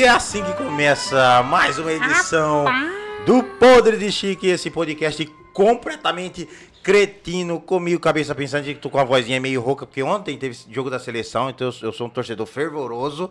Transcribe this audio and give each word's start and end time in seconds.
E 0.00 0.02
é 0.02 0.08
assim 0.08 0.42
que 0.42 0.54
começa 0.54 1.42
mais 1.42 1.78
uma 1.78 1.92
edição 1.92 2.64
do 3.26 3.42
Podre 3.42 3.98
de 3.98 4.10
Chique, 4.10 4.46
esse 4.46 4.70
podcast 4.70 5.26
completamente 5.52 6.48
cretino, 6.82 7.60
comigo, 7.60 8.00
cabeça 8.00 8.34
pensante, 8.34 8.72
que 8.72 8.80
tô 8.80 8.88
com 8.88 8.98
a 8.98 9.04
vozinha 9.04 9.38
meio 9.38 9.60
rouca, 9.60 9.84
porque 9.84 10.02
ontem 10.02 10.38
teve 10.38 10.56
jogo 10.70 10.88
da 10.88 10.98
seleção, 10.98 11.50
então 11.50 11.66
eu, 11.68 11.88
eu 11.88 11.92
sou 11.92 12.06
um 12.06 12.08
torcedor 12.08 12.46
fervoroso. 12.46 13.30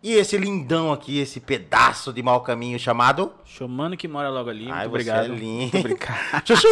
E 0.00 0.12
esse 0.14 0.36
lindão 0.38 0.92
aqui, 0.92 1.18
esse 1.18 1.40
pedaço 1.40 2.12
de 2.12 2.22
mau 2.22 2.40
caminho 2.40 2.78
chamado. 2.78 3.32
Chamando 3.44 3.96
que 3.96 4.06
mora 4.06 4.30
logo 4.30 4.48
ali. 4.48 4.70
Ai, 4.70 4.86
Muito 4.86 5.04
você 5.04 5.10
obrigado. 5.10 5.24
é 5.24 5.28
lindo. 5.28 5.72
Muito 5.72 5.78
obrigado. 5.78 6.46
Chuchu, 6.46 6.68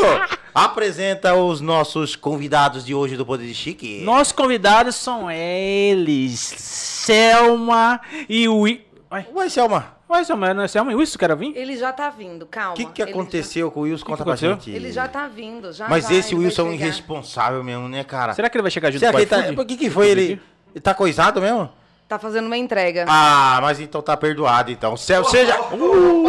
apresenta 0.54 1.34
os 1.34 1.60
nossos 1.60 2.14
convidados 2.14 2.84
de 2.86 2.94
hoje 2.94 3.16
do 3.16 3.26
Poder 3.26 3.46
de 3.46 3.54
Chique. 3.54 4.00
Nossos 4.02 4.32
convidados 4.32 4.94
são 4.94 5.28
eles: 5.30 6.38
Selma 6.38 8.00
e 8.28 8.48
o. 8.48 8.66
I- 8.66 8.87
Ué, 9.10 9.26
Ué, 9.34 9.48
Selma, 9.48 9.96
ué, 10.10 10.22
Selma, 10.22 10.52
não 10.52 10.62
é 10.62 10.68
Selma 10.68 10.92
e 10.92 10.94
o 10.94 10.98
Wilson 10.98 11.18
que 11.18 11.24
era 11.24 11.34
vir? 11.34 11.56
Ele 11.56 11.76
já 11.78 11.90
tá 11.92 12.10
vindo, 12.10 12.44
calma. 12.44 12.72
o 12.72 12.76
que, 12.76 12.84
que 12.84 13.02
aconteceu 13.02 13.70
com 13.70 13.80
o 13.80 13.82
Wilson? 13.84 14.04
Conta 14.04 14.18
que 14.18 14.24
pra 14.24 14.32
aconteceu? 14.34 14.52
gente. 14.52 14.70
Já, 14.70 14.76
ele 14.76 14.92
já 14.92 15.08
tá 15.08 15.26
vindo, 15.26 15.72
já 15.72 15.88
Mas 15.88 16.04
vai, 16.04 16.16
esse 16.16 16.34
Wilson 16.34 16.62
é 16.62 16.64
um 16.66 16.72
irresponsável 16.74 17.64
mesmo, 17.64 17.88
né, 17.88 18.04
cara? 18.04 18.34
Será 18.34 18.50
que 18.50 18.56
ele 18.58 18.62
vai 18.62 18.70
chegar 18.70 18.90
junto 18.90 19.00
Será 19.00 19.12
com 19.12 19.18
que 19.18 19.24
o 19.24 19.28
tá... 19.28 19.38
iFood? 19.38 19.56
Por 19.56 19.64
que 19.64 19.76
que 19.78 19.88
foi? 19.88 20.08
Ele... 20.10 20.40
ele 20.74 20.80
tá 20.82 20.92
coisado 20.92 21.40
mesmo? 21.40 21.70
Tá 22.06 22.18
fazendo 22.18 22.46
uma 22.46 22.56
entrega. 22.56 23.06
Ah, 23.08 23.58
mas 23.62 23.80
então 23.80 24.02
tá 24.02 24.14
perdoado, 24.16 24.70
então. 24.70 24.94
Céu, 24.96 25.24
seja... 25.24 25.54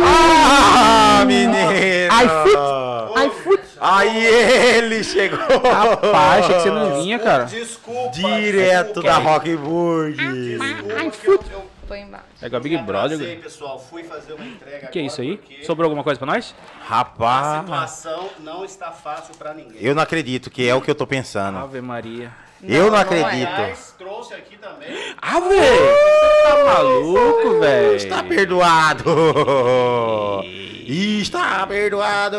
Ah, 0.01 1.23
menino! 1.25 1.71
iFood. 3.27 3.59
Aí 3.81 4.25
ele 4.25 5.03
chegou! 5.03 5.37
Rapaz, 5.39 6.45
achei 6.45 6.55
que 6.55 6.61
você 6.61 6.71
não 6.71 7.01
vinha, 7.01 7.19
cara. 7.19 7.43
Desculpa. 7.45 8.11
Direto 8.11 9.01
da 9.01 9.17
Rockburg. 9.17 10.15
Desculpa. 10.15 11.09
que 11.11 11.27
eu, 11.27 11.39
eu 11.51 11.68
Põe 11.89 12.01
embaixo. 12.03 12.25
É 12.41 12.45
igual 12.45 12.61
Big 12.61 12.77
Brother. 12.77 13.15
atrasei, 13.17 13.35
pessoal. 13.37 13.79
Fui 13.79 14.03
fazer 14.03 14.33
uma 14.33 14.45
entrega 14.45 14.87
O 14.87 14.91
que 14.91 14.99
é 14.99 15.01
isso 15.01 15.19
aí? 15.21 15.37
porque 15.37 15.63
Sobrou 15.65 15.85
alguma 15.87 16.03
coisa 16.03 16.19
pra 16.19 16.27
nós? 16.27 16.55
A 16.79 16.95
Rapaz, 16.97 17.61
situação 17.61 18.29
não 18.39 18.63
está 18.63 18.91
fácil 18.91 19.35
pra 19.35 19.53
ninguém. 19.55 19.75
eu 19.81 19.93
não 19.95 20.01
acredito 20.03 20.49
que 20.51 20.67
é 20.67 20.73
o 20.75 20.81
que 20.81 20.89
eu 20.91 20.95
tô 20.95 21.05
pensando. 21.07 21.57
Ave 21.57 21.81
Maria. 21.81 22.31
Eu 22.61 22.83
não 22.85 22.91
não 22.91 22.97
é. 22.97 23.01
acredito. 23.01 23.27
Aliás, 23.49 23.95
trouxe 23.97 24.33
aqui 24.33 24.57
também. 24.57 25.15
Ah, 25.21 25.39
velho! 25.39 25.95
Tá 26.43 26.63
maluco, 26.65 27.59
velho? 27.59 27.95
Está 27.95 28.21
perdoado! 28.23 29.03
Está 30.85 31.65
perdoado! 31.67 32.37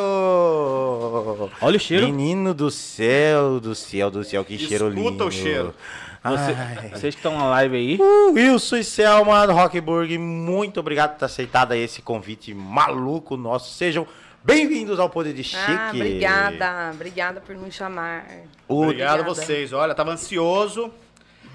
Olha 1.61 1.77
o 1.77 1.81
cheiro. 1.81 2.07
Menino 2.07 2.53
do 2.53 2.71
céu, 2.71 3.59
do 3.61 3.75
céu, 3.75 4.11
do 4.11 4.23
céu, 4.25 4.45
que 4.45 4.59
cheiro 4.59 4.89
lindo. 4.89 5.01
Escuta 5.03 5.25
o 5.25 5.31
cheiro. 5.31 5.75
Você- 6.23 6.89
vocês 6.91 7.15
que 7.15 7.19
estão 7.21 7.37
na 7.37 7.45
live 7.47 7.77
aí. 7.77 7.97
Uh, 7.99 8.33
Wilson 8.35 8.77
e 8.77 8.85
Selma 8.85 9.47
do 9.47 9.55
Rockburg, 9.55 10.19
muito 10.19 10.79
obrigado 10.79 11.13
por 11.13 11.21
ter 11.21 11.25
aceitado 11.25 11.73
esse 11.73 12.03
convite 12.03 12.53
maluco 12.53 13.39
nosso. 13.39 13.73
Sejam 13.73 14.07
bem-vindos 14.45 15.01
ao 15.01 15.09
Poder 15.09 15.33
de 15.33 15.43
Chique. 15.43 15.63
Ah, 15.67 15.91
obrigada. 15.95 16.91
Obrigada 16.93 17.41
por 17.41 17.57
me 17.57 17.73
chamar. 17.73 18.27
Obrigado 18.69 19.21
a 19.21 19.23
vocês. 19.23 19.73
Olha, 19.73 19.95
tava 19.95 20.11
ansioso 20.13 20.93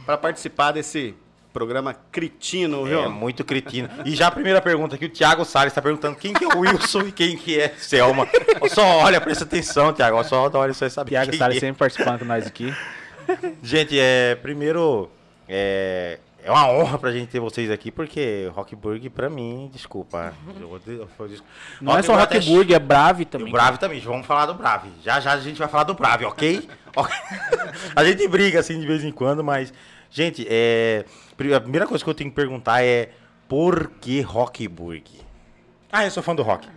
para 0.03 0.17
participar 0.17 0.71
desse 0.71 1.13
programa 1.53 1.95
cretino, 2.11 2.85
viu? 2.85 3.03
É 3.03 3.07
muito 3.07 3.45
cretino. 3.45 3.87
E 4.03 4.15
já 4.15 4.27
a 4.27 4.31
primeira 4.31 4.59
pergunta 4.61 4.95
aqui, 4.95 5.05
o 5.05 5.09
Thiago 5.09 5.45
Salles 5.45 5.71
está 5.71 5.81
perguntando 5.81 6.15
quem 6.17 6.33
que 6.33 6.43
é 6.43 6.47
o 6.47 6.59
Wilson 6.61 7.01
e 7.01 7.11
quem 7.11 7.37
que 7.37 7.59
é 7.59 7.69
Selma. 7.77 8.27
Só 8.73 8.83
olha, 8.97 9.21
presta 9.21 9.43
atenção, 9.43 9.93
Thiago. 9.93 10.21
Só 10.23 10.49
olha, 10.51 10.73
você 10.73 10.89
sabe 10.89 11.11
Thiago 11.11 11.29
quem 11.29 11.37
Salles 11.39 11.57
é. 11.57 11.59
sempre 11.59 11.77
participando 11.77 12.19
com 12.19 12.25
nós 12.25 12.47
aqui. 12.47 12.73
Gente, 13.63 13.99
é, 13.99 14.35
primeiro, 14.35 15.09
é, 15.47 16.19
é 16.43 16.51
uma 16.51 16.69
honra 16.69 16.97
pra 16.97 17.11
gente 17.11 17.29
ter 17.29 17.39
vocês 17.39 17.69
aqui, 17.71 17.91
porque 17.91 18.49
Rockburg, 18.53 19.09
pra 19.09 19.29
mim, 19.29 19.69
desculpa. 19.73 20.33
eu 20.59 20.79
eu 20.87 21.09
vou- 21.17 21.29
Não 21.81 21.97
é 21.97 22.01
só 22.01 22.13
Rockburg 22.15 22.45
Rockburg, 22.45 22.73
é 22.73 22.79
Brave 22.79 23.21
E 23.23 23.25
também. 23.25 23.49
o 23.49 23.51
Brave 23.51 23.77
também, 23.79 23.99
vamos 23.99 24.25
falar 24.27 24.45
do 24.45 24.53
Brave. 24.53 24.89
Já 25.03 25.19
já 25.19 25.33
a 25.33 25.39
gente 25.39 25.57
vai 25.57 25.67
falar 25.67 25.83
do 25.85 25.93
Brave, 25.93 26.25
ok? 26.25 26.67
A 27.95 28.03
gente 28.05 28.25
briga 28.27 28.59
assim 28.61 28.79
de 28.79 28.87
vez 28.87 29.03
em 29.03 29.11
quando, 29.11 29.43
mas. 29.43 29.73
Gente, 30.09 30.47
é, 30.49 31.03
a 31.53 31.59
primeira 31.59 31.85
coisa 31.85 32.01
que 32.01 32.09
eu 32.09 32.13
tenho 32.13 32.29
que 32.29 32.35
perguntar 32.35 32.81
é 32.85 33.09
por 33.49 33.89
que 33.99 34.21
Rockburg? 34.21 35.03
Ah, 35.91 36.05
eu 36.05 36.11
sou 36.11 36.23
fã 36.23 36.33
do 36.33 36.41
rock. 36.41 36.67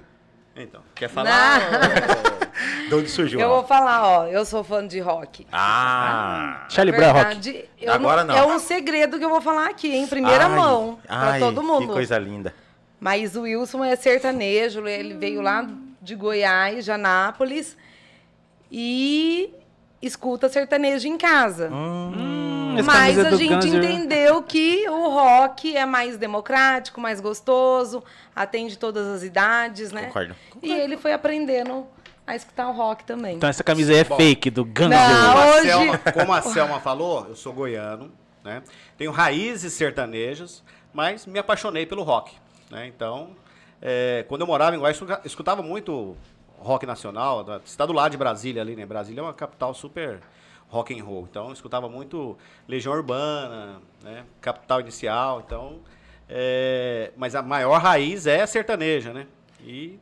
Então, 0.59 0.81
quer 0.95 1.09
falar? 1.09 1.61
De 2.89 2.95
onde 2.95 3.09
surgiu? 3.09 3.39
Eu 3.39 3.49
vou 3.49 3.65
falar, 3.65 4.03
ó, 4.03 4.27
eu 4.27 4.45
sou 4.45 4.65
fã 4.65 4.85
de 4.85 4.99
rock. 4.99 5.47
Ah! 5.53 6.67
Charlie 6.69 6.97
Brown 6.97 7.13
Rock. 7.13 7.25
verdade, 7.25 7.65
eu 7.81 7.93
Agora 7.93 8.25
não. 8.25 8.35
É 8.37 8.45
um 8.45 8.59
segredo 8.59 9.19
que 9.19 9.25
eu 9.25 9.29
vou 9.29 9.41
falar 9.41 9.69
aqui, 9.69 9.95
em 9.95 10.07
primeira 10.07 10.47
Ai, 10.47 10.57
mão, 10.57 10.99
pra 11.07 11.33
ai, 11.33 11.41
todo 11.41 11.63
mundo. 11.63 11.89
Que 11.89 11.93
coisa 11.93 12.19
linda. 12.19 12.53
Mas 12.99 13.37
o 13.37 13.43
Wilson 13.43 13.85
é 13.85 13.95
sertanejo, 13.95 14.87
ele 14.89 15.15
veio 15.15 15.41
lá 15.41 15.69
de 16.03 16.15
Goiás, 16.17 16.85
de 16.85 16.91
Anápolis, 16.91 17.77
e 18.73 19.55
escuta 20.03 20.49
sertanejo 20.49 21.07
em 21.07 21.17
casa. 21.17 21.71
Hum, 21.71 22.13
essa 22.79 22.91
Mas 22.91 23.19
a 23.19 23.31
do 23.31 23.37
gente 23.37 23.55
Guns 23.55 23.65
entendeu 23.65 24.43
que 24.43 24.89
o 24.89 25.09
rock 25.09 25.77
é 25.77 25.85
mais 25.87 26.17
democrático, 26.17 27.01
mais 27.01 27.21
gostoso, 27.21 28.03
atende 28.35 28.79
todas 28.79 29.07
as 29.07 29.23
idades, 29.23 29.93
né? 29.93 30.07
Concordo. 30.07 30.35
E 30.63 30.73
ele 30.73 30.97
foi 30.97 31.13
aprendendo 31.13 31.87
a 32.27 32.37
escutar 32.37 32.69
o 32.69 32.73
rock 32.73 33.05
também. 33.05 33.37
Então 33.37 33.49
essa 33.49 33.65
camisa 33.65 33.93
aí 33.93 33.99
é 33.99 34.05
Bom. 34.05 34.17
fake, 34.17 34.51
do 34.51 34.65
Guns 34.65 34.91
N'. 34.91 34.97
Roses. 34.97 35.55
Hoje- 35.61 35.69
Selma, 35.69 35.99
como 35.99 36.33
a 36.33 36.43
Selma 36.43 36.81
falou, 36.81 37.27
eu 37.29 37.37
sou 37.37 37.53
goiano, 37.53 38.13
né? 38.45 38.63
Tenho 38.97 39.11
raízes 39.11 39.73
sertanejas, 39.73 40.63
mas 40.93 41.25
me 41.27 41.39
apaixonei 41.39 41.87
pelo 41.87 42.03
rock, 42.03 42.35
né? 42.71 42.87
Então, 42.87 43.31
é, 43.81 44.25
quando 44.29 44.43
eu 44.43 44.47
morava 44.47 44.77
em 44.77 44.79
Goiás, 44.79 45.01
escutava 45.25 45.63
muito 45.63 46.17
rock 46.59 46.85
nacional, 46.85 47.47
está 47.65 47.87
do 47.87 47.93
lado 47.93 48.11
de 48.11 48.19
Brasília 48.19 48.61
ali, 48.61 48.75
né? 48.77 48.85
Brasília 48.85 49.21
é 49.21 49.23
uma 49.23 49.33
capital 49.33 49.73
super 49.73 50.19
rock 50.69 50.99
and 50.99 51.03
roll. 51.05 51.27
Então, 51.31 51.53
escutava 51.53 51.89
muito 51.89 52.37
Legião 52.69 52.93
Urbana, 52.95 53.81
né? 54.03 54.25
Capital 54.41 54.81
Inicial, 54.81 55.43
então... 55.47 55.81
é, 56.29 57.11
mas 57.17 57.35
a 57.35 57.43
maior 57.43 57.81
raiz 57.81 58.27
é 58.27 58.43
a 58.43 58.47
sertaneja, 58.47 59.13
né? 59.13 59.27
E 59.65 59.99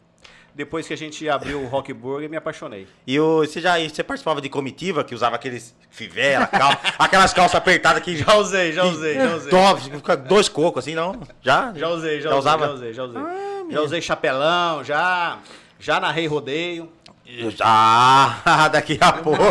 depois 0.55 0.87
que 0.87 0.93
a 0.95 0.97
gente 0.97 1.29
abriu 1.29 1.61
o 1.63 1.67
Rock 1.67 1.93
Burger, 1.93 2.29
me 2.31 2.37
apaixonei. 2.37 2.89
E 3.07 3.21
o, 3.21 3.39
você 3.41 3.61
já 3.61 3.79
você 3.79 4.03
participava 4.03 4.41
de 4.41 4.49
comitiva 4.49 5.05
que 5.05 5.15
usava 5.15 5.37
aqueles 5.37 5.77
fivela, 5.91 6.47
cal, 6.47 6.73
aquelas 6.99 7.33
calças 7.33 7.55
apertadas 7.57 8.03
que 8.03 8.17
Já 8.17 8.35
usei, 8.37 8.73
já 8.73 8.85
usei, 8.85 9.15
já 9.15 9.37
usei. 9.37 9.51
top, 9.51 9.81
fica 9.83 10.17
dois 10.17 10.49
cocos 10.49 10.83
assim, 10.85 10.95
não? 10.95 11.21
Já? 11.43 11.73
Já 11.75 11.89
usei, 11.91 12.21
já, 12.21 12.31
Já 12.31 12.37
usei, 12.37 12.39
usava? 12.39 12.67
já 12.67 12.73
usei, 12.73 12.93
já 12.93 13.05
usei. 13.05 13.23
já 13.71 13.81
usei 13.83 14.01
chapelão, 14.03 14.83
já, 14.83 15.39
já 15.79 16.01
narrei 16.01 16.27
rodeio. 16.27 16.91
Já, 17.27 18.69
daqui 18.73 18.99
a 19.01 19.13
pouco. 19.13 19.43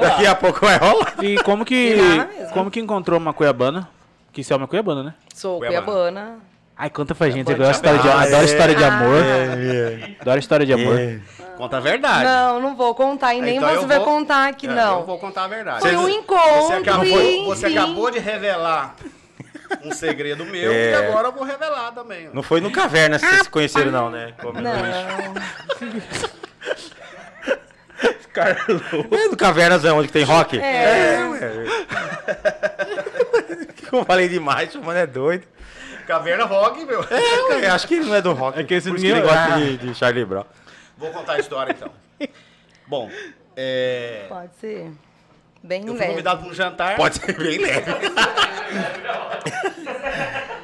Daqui 0.00 0.26
a 0.26 0.34
pouco 0.34 0.64
vai 0.64 0.78
rolar. 0.78 1.14
E 1.22 1.36
como 1.42 1.64
que, 1.64 1.96
como 2.52 2.70
que 2.70 2.80
encontrou 2.80 3.18
uma 3.18 3.32
cuiabana? 3.32 3.88
Que 4.32 4.42
Selma 4.42 4.64
é 4.64 4.68
cuiabana, 4.68 5.02
né? 5.02 5.14
Sou 5.34 5.58
Cuiabana. 5.58 5.82
cuiabana. 5.82 6.38
Ai, 6.76 6.88
conta 6.88 7.14
pra 7.14 7.28
gente. 7.28 7.50
Eu 7.50 7.58
gosto 7.58 7.72
história 7.74 7.98
de, 7.98 8.08
Ah, 8.08 8.20
adoro 8.22 8.42
é. 8.42 8.44
história 8.44 8.74
de 8.74 8.84
Ah. 8.84 8.88
amor. 8.88 9.22
Adoro 10.20 10.38
história 10.38 10.64
de 10.66 10.72
amor. 10.72 10.98
É. 10.98 11.20
Conta 11.58 11.76
a 11.76 11.80
verdade. 11.80 12.24
Não, 12.24 12.58
não 12.60 12.74
vou 12.74 12.94
contar 12.94 13.34
e 13.34 13.42
nem 13.42 13.56
Então 13.58 13.68
você 13.68 13.76
eu 13.76 13.86
vai 13.86 13.98
vou- 13.98 14.06
contar 14.06 14.48
aqui, 14.48 14.66
É, 14.66 14.70
não. 14.70 15.00
Eu 15.00 15.06
vou 15.06 15.18
contar 15.18 15.44
a 15.44 15.48
verdade. 15.48 15.80
Foi 15.82 15.94
um 15.94 16.02
Você- 16.04 16.10
encontro 16.12 16.62
Você 16.62 16.72
acabou, 16.72 17.20
e, 17.22 17.44
você 17.44 17.66
acabou 17.66 18.10
de 18.10 18.18
revelar 18.18 18.94
um 19.84 19.92
segredo 19.92 20.44
meu 20.46 20.72
É. 20.72 20.90
e 20.90 20.94
agora 20.94 21.28
eu 21.28 21.32
vou 21.32 21.44
revelar 21.44 21.92
também. 21.92 22.30
Não 22.32 22.42
foi 22.42 22.62
no 22.62 22.70
caverna 22.70 23.18
que 23.18 23.26
vocês 23.26 23.42
se 23.42 23.50
conheceram, 23.50 23.90
não, 23.92 24.08
né? 24.10 24.32
Como 24.40 24.58
Não. 24.58 24.72
É 28.34 29.28
no 29.28 29.36
Cavernas 29.36 29.84
é 29.84 29.92
onde 29.92 30.08
que 30.08 30.12
tem 30.12 30.24
rock? 30.24 30.58
É. 30.58 31.18
ué. 31.28 31.50
Como 33.88 34.02
eu 34.02 34.06
falei 34.06 34.28
demais, 34.28 34.74
o 34.74 34.82
mano 34.82 34.98
é 34.98 35.06
doido. 35.06 35.46
Caverna 36.06 36.44
Rock, 36.44 36.84
meu. 36.84 37.02
É, 37.04 37.54
ué, 37.54 37.66
acho 37.68 37.86
que 37.86 37.94
ele 37.94 38.04
não 38.06 38.14
é 38.14 38.22
do 38.22 38.32
rock. 38.32 38.58
É 38.60 38.64
que 38.64 38.74
esse 38.74 38.90
que 38.90 39.00
menino- 39.00 39.22
gosta 39.22 39.54
Ah. 39.54 39.58
de, 39.58 39.76
de 39.78 39.94
Charlie 39.94 40.24
Brown. 40.24 40.44
Vou 40.98 41.10
contar 41.10 41.34
a 41.34 41.38
história 41.38 41.72
então. 41.72 41.90
Bom, 42.86 43.10
é, 43.56 44.26
Pode 44.28 44.50
ser. 44.60 44.90
Bem 45.62 45.82
eu 45.82 45.88
fui 45.88 45.96
leve. 45.98 46.10
convidado 46.10 46.40
para 46.42 46.50
um 46.50 46.54
jantar. 46.54 46.96
Pode 46.96 47.16
ser 47.16 47.32
bem 47.36 47.58
leve. 47.58 47.90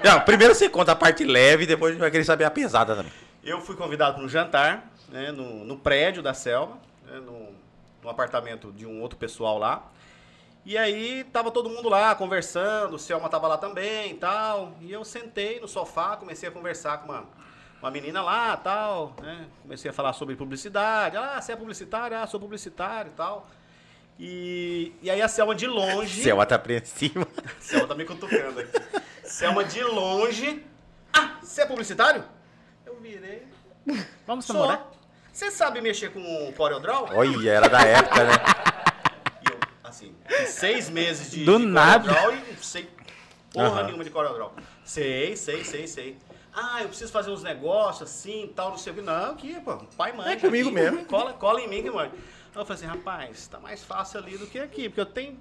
Não, 0.03 0.21
primeiro 0.21 0.55
você 0.55 0.69
conta 0.69 0.93
a 0.93 0.97
parte 0.97 1.25
leve, 1.25 1.67
depois 1.67 1.91
a 1.91 1.93
gente 1.95 2.01
vai 2.01 2.11
querer 2.11 2.25
saber 2.25 2.45
a 2.45 2.51
pesada 2.51 2.95
também. 2.95 3.13
Eu 3.45 3.61
fui 3.61 3.77
convidado 3.77 4.17
para 4.17 4.25
um 4.25 4.29
jantar 4.29 4.89
né, 5.09 5.33
no, 5.33 5.65
no 5.65 5.77
prédio 5.77 6.23
da 6.23 6.35
Selma, 6.35 6.79
né, 7.07 7.19
no, 7.25 7.46
no 8.07 8.11
apartamento 8.11 8.73
de 8.73 8.87
um 8.87 9.03
outro 9.03 9.19
pessoal 9.19 9.59
lá. 9.59 9.91
E 10.65 10.79
aí 10.79 11.25
tava 11.33 11.51
todo 11.51 11.69
mundo 11.69 11.89
lá 11.89 12.15
conversando, 12.15 12.95
o 12.95 12.99
Selma 12.99 13.29
tava 13.29 13.49
lá 13.49 13.59
também 13.59 14.13
e 14.13 14.15
tal. 14.15 14.75
E 14.81 14.93
eu 14.93 15.05
sentei 15.05 15.61
no 15.61 15.67
sofá, 15.67 16.17
comecei 16.17 16.49
a 16.49 16.53
conversar 16.53 16.99
com 16.99 17.13
uma, 17.13 17.25
uma 17.83 17.91
menina 17.91 18.23
lá 18.23 18.57
tal, 18.57 19.15
né? 19.21 19.49
Comecei 19.63 19.91
a 19.91 19.95
falar 19.95 20.13
sobre 20.13 20.37
publicidade. 20.37 21.17
Ah, 21.17 21.41
você 21.41 21.53
é 21.53 21.57
publicitário? 21.57 22.17
Ah, 22.17 22.27
sou 22.29 22.39
publicitário 22.39 23.11
e 23.11 23.15
tal. 23.15 23.49
E, 24.19 24.93
e 25.03 25.11
aí 25.11 25.21
a 25.21 25.29
Selma 25.29 25.55
de 25.55 25.67
longe. 25.67 26.23
Selma 26.23 26.47
tá 26.47 26.55
apreensiva. 26.55 27.27
Selma 27.59 27.89
tá 27.89 27.95
me 27.97 28.05
cutucando 28.05 28.61
aqui. 28.61 29.03
Selma 29.25 29.65
de 29.65 29.83
longe 29.83 30.65
Ah, 31.13 31.39
você 31.43 31.63
é 31.63 31.67
publicitário? 31.67 32.25
Eu 32.85 33.01
virei. 33.01 33.47
Vamos 34.27 34.45
Sou. 34.45 34.55
namorar? 34.55 34.96
Você 35.37 35.51
sabe 35.51 35.83
mexer 35.83 36.11
com 36.11 36.49
o 36.49 36.53
CorelDRAW? 36.55 37.11
Olha, 37.13 37.51
era 37.51 37.69
da 37.69 37.83
época, 37.83 38.25
né? 38.25 38.33
E 39.45 39.53
eu, 39.53 39.59
assim, 39.85 40.15
seis 40.47 40.89
meses 40.89 41.31
de, 41.31 41.45
Do 41.45 41.59
de 41.59 41.67
nada. 41.67 42.09
CorelDRAW 42.09 42.33
e 42.33 42.53
não 42.55 42.63
sei 42.63 42.89
porra 43.53 43.67
Aham. 43.67 43.83
nenhuma 43.85 44.03
de 44.03 44.09
CorelDRAW. 44.09 44.55
Sei, 44.83 45.37
sei, 45.37 45.63
sei, 45.63 45.87
sei. 45.87 46.17
Ah, 46.55 46.81
eu 46.81 46.89
preciso 46.89 47.13
fazer 47.13 47.31
uns 47.31 47.43
negócios 47.43 48.09
assim, 48.09 48.51
tal, 48.57 48.71
não 48.71 48.79
sei 48.79 48.95
o 48.95 48.97
que. 48.97 49.03
Não, 49.03 49.33
aqui, 49.33 49.61
pô, 49.61 49.77
pai 49.95 50.15
mãe. 50.15 50.33
É 50.33 50.37
comigo 50.37 50.71
mesmo. 50.71 51.05
Cola, 51.05 51.35
cola 51.35 51.61
em 51.61 51.69
mim 51.69 51.83
que 51.83 51.91
mãe. 51.91 52.11
Eu 52.55 52.65
falei 52.65 52.83
assim, 52.83 52.87
rapaz, 52.87 53.47
tá 53.47 53.61
mais 53.61 53.85
fácil 53.85 54.21
ali 54.21 54.39
do 54.39 54.47
que 54.47 54.59
aqui, 54.59 54.89
porque 54.89 55.03
eu 55.03 55.05
tenho 55.05 55.39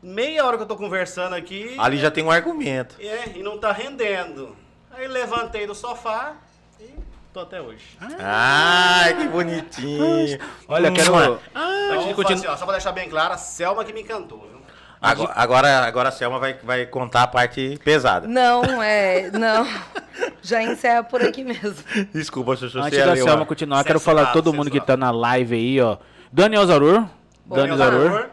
meia 0.00 0.46
hora 0.46 0.56
que 0.56 0.62
eu 0.62 0.68
tô 0.68 0.76
conversando 0.76 1.34
aqui. 1.34 1.74
Ali 1.80 1.98
já 1.98 2.08
tem 2.08 2.22
um 2.22 2.30
argumento. 2.30 2.94
É, 3.00 3.36
e 3.36 3.42
não 3.42 3.58
tá 3.58 3.72
rendendo. 3.72 4.56
Aí 4.92 5.08
levantei 5.08 5.66
do 5.66 5.74
sofá 5.74 6.36
tô 7.34 7.40
até 7.40 7.60
hoje. 7.60 7.84
Ai, 8.20 9.16
que 9.16 9.26
bonitinho. 9.26 10.38
Olha, 10.68 10.86
eu 10.86 10.92
quero. 10.92 11.14
Antes 11.16 12.04
de 12.04 12.10
Então, 12.12 12.32
assim, 12.32 12.46
ó, 12.46 12.56
só 12.56 12.64
pra 12.64 12.74
deixar 12.74 12.92
bem 12.92 13.08
claro, 13.10 13.34
a 13.34 13.36
Selma 13.36 13.84
que 13.84 13.92
me 13.92 14.02
encantou, 14.02 14.38
viu? 14.48 14.54
Agora, 15.02 15.32
agora, 15.34 15.78
agora 15.84 16.08
a 16.10 16.12
Selma 16.12 16.38
vai, 16.38 16.54
vai 16.62 16.86
contar 16.86 17.24
a 17.24 17.26
parte 17.26 17.78
pesada. 17.84 18.28
Não, 18.28 18.80
é. 18.80 19.30
Não. 19.32 19.66
Já 20.40 20.62
encerra 20.62 21.02
por 21.02 21.20
aqui 21.22 21.42
mesmo. 21.42 21.74
Desculpa, 22.14 22.56
se 22.56 22.70
você 22.70 22.78
Antes 22.78 22.98
da 22.98 23.12
leu, 23.12 23.24
Selma 23.24 23.42
ó. 23.42 23.46
continuar, 23.46 23.80
eu 23.80 23.84
quero 23.84 23.98
Censurado, 23.98 24.20
falar 24.26 24.32
todo 24.32 24.52
mundo 24.54 24.70
que 24.70 24.78
censurado. 24.78 24.86
tá 24.86 24.96
na 24.96 25.10
live 25.10 25.56
aí, 25.56 25.80
ó. 25.80 25.98
Daniel 26.32 26.64
Zarur. 26.66 27.04
Daniel 27.44 27.76
Zarur. 27.76 28.26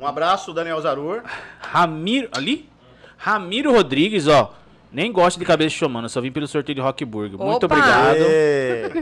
Um 0.00 0.06
abraço, 0.06 0.52
Daniel 0.52 0.80
Zarur. 0.80 1.22
Ramiro. 1.60 2.28
Ali? 2.36 2.68
Ramiro 3.16 3.72
Rodrigues, 3.72 4.26
ó. 4.26 4.52
Nem 4.94 5.10
gosto 5.10 5.40
de 5.40 5.44
cabeça 5.44 5.74
chamando, 5.74 6.08
só 6.08 6.20
vim 6.20 6.30
pelo 6.30 6.46
sorteio 6.46 6.76
de 6.76 6.80
Rockburger. 6.80 7.36
Muito 7.36 7.66
obrigado. 7.66 8.18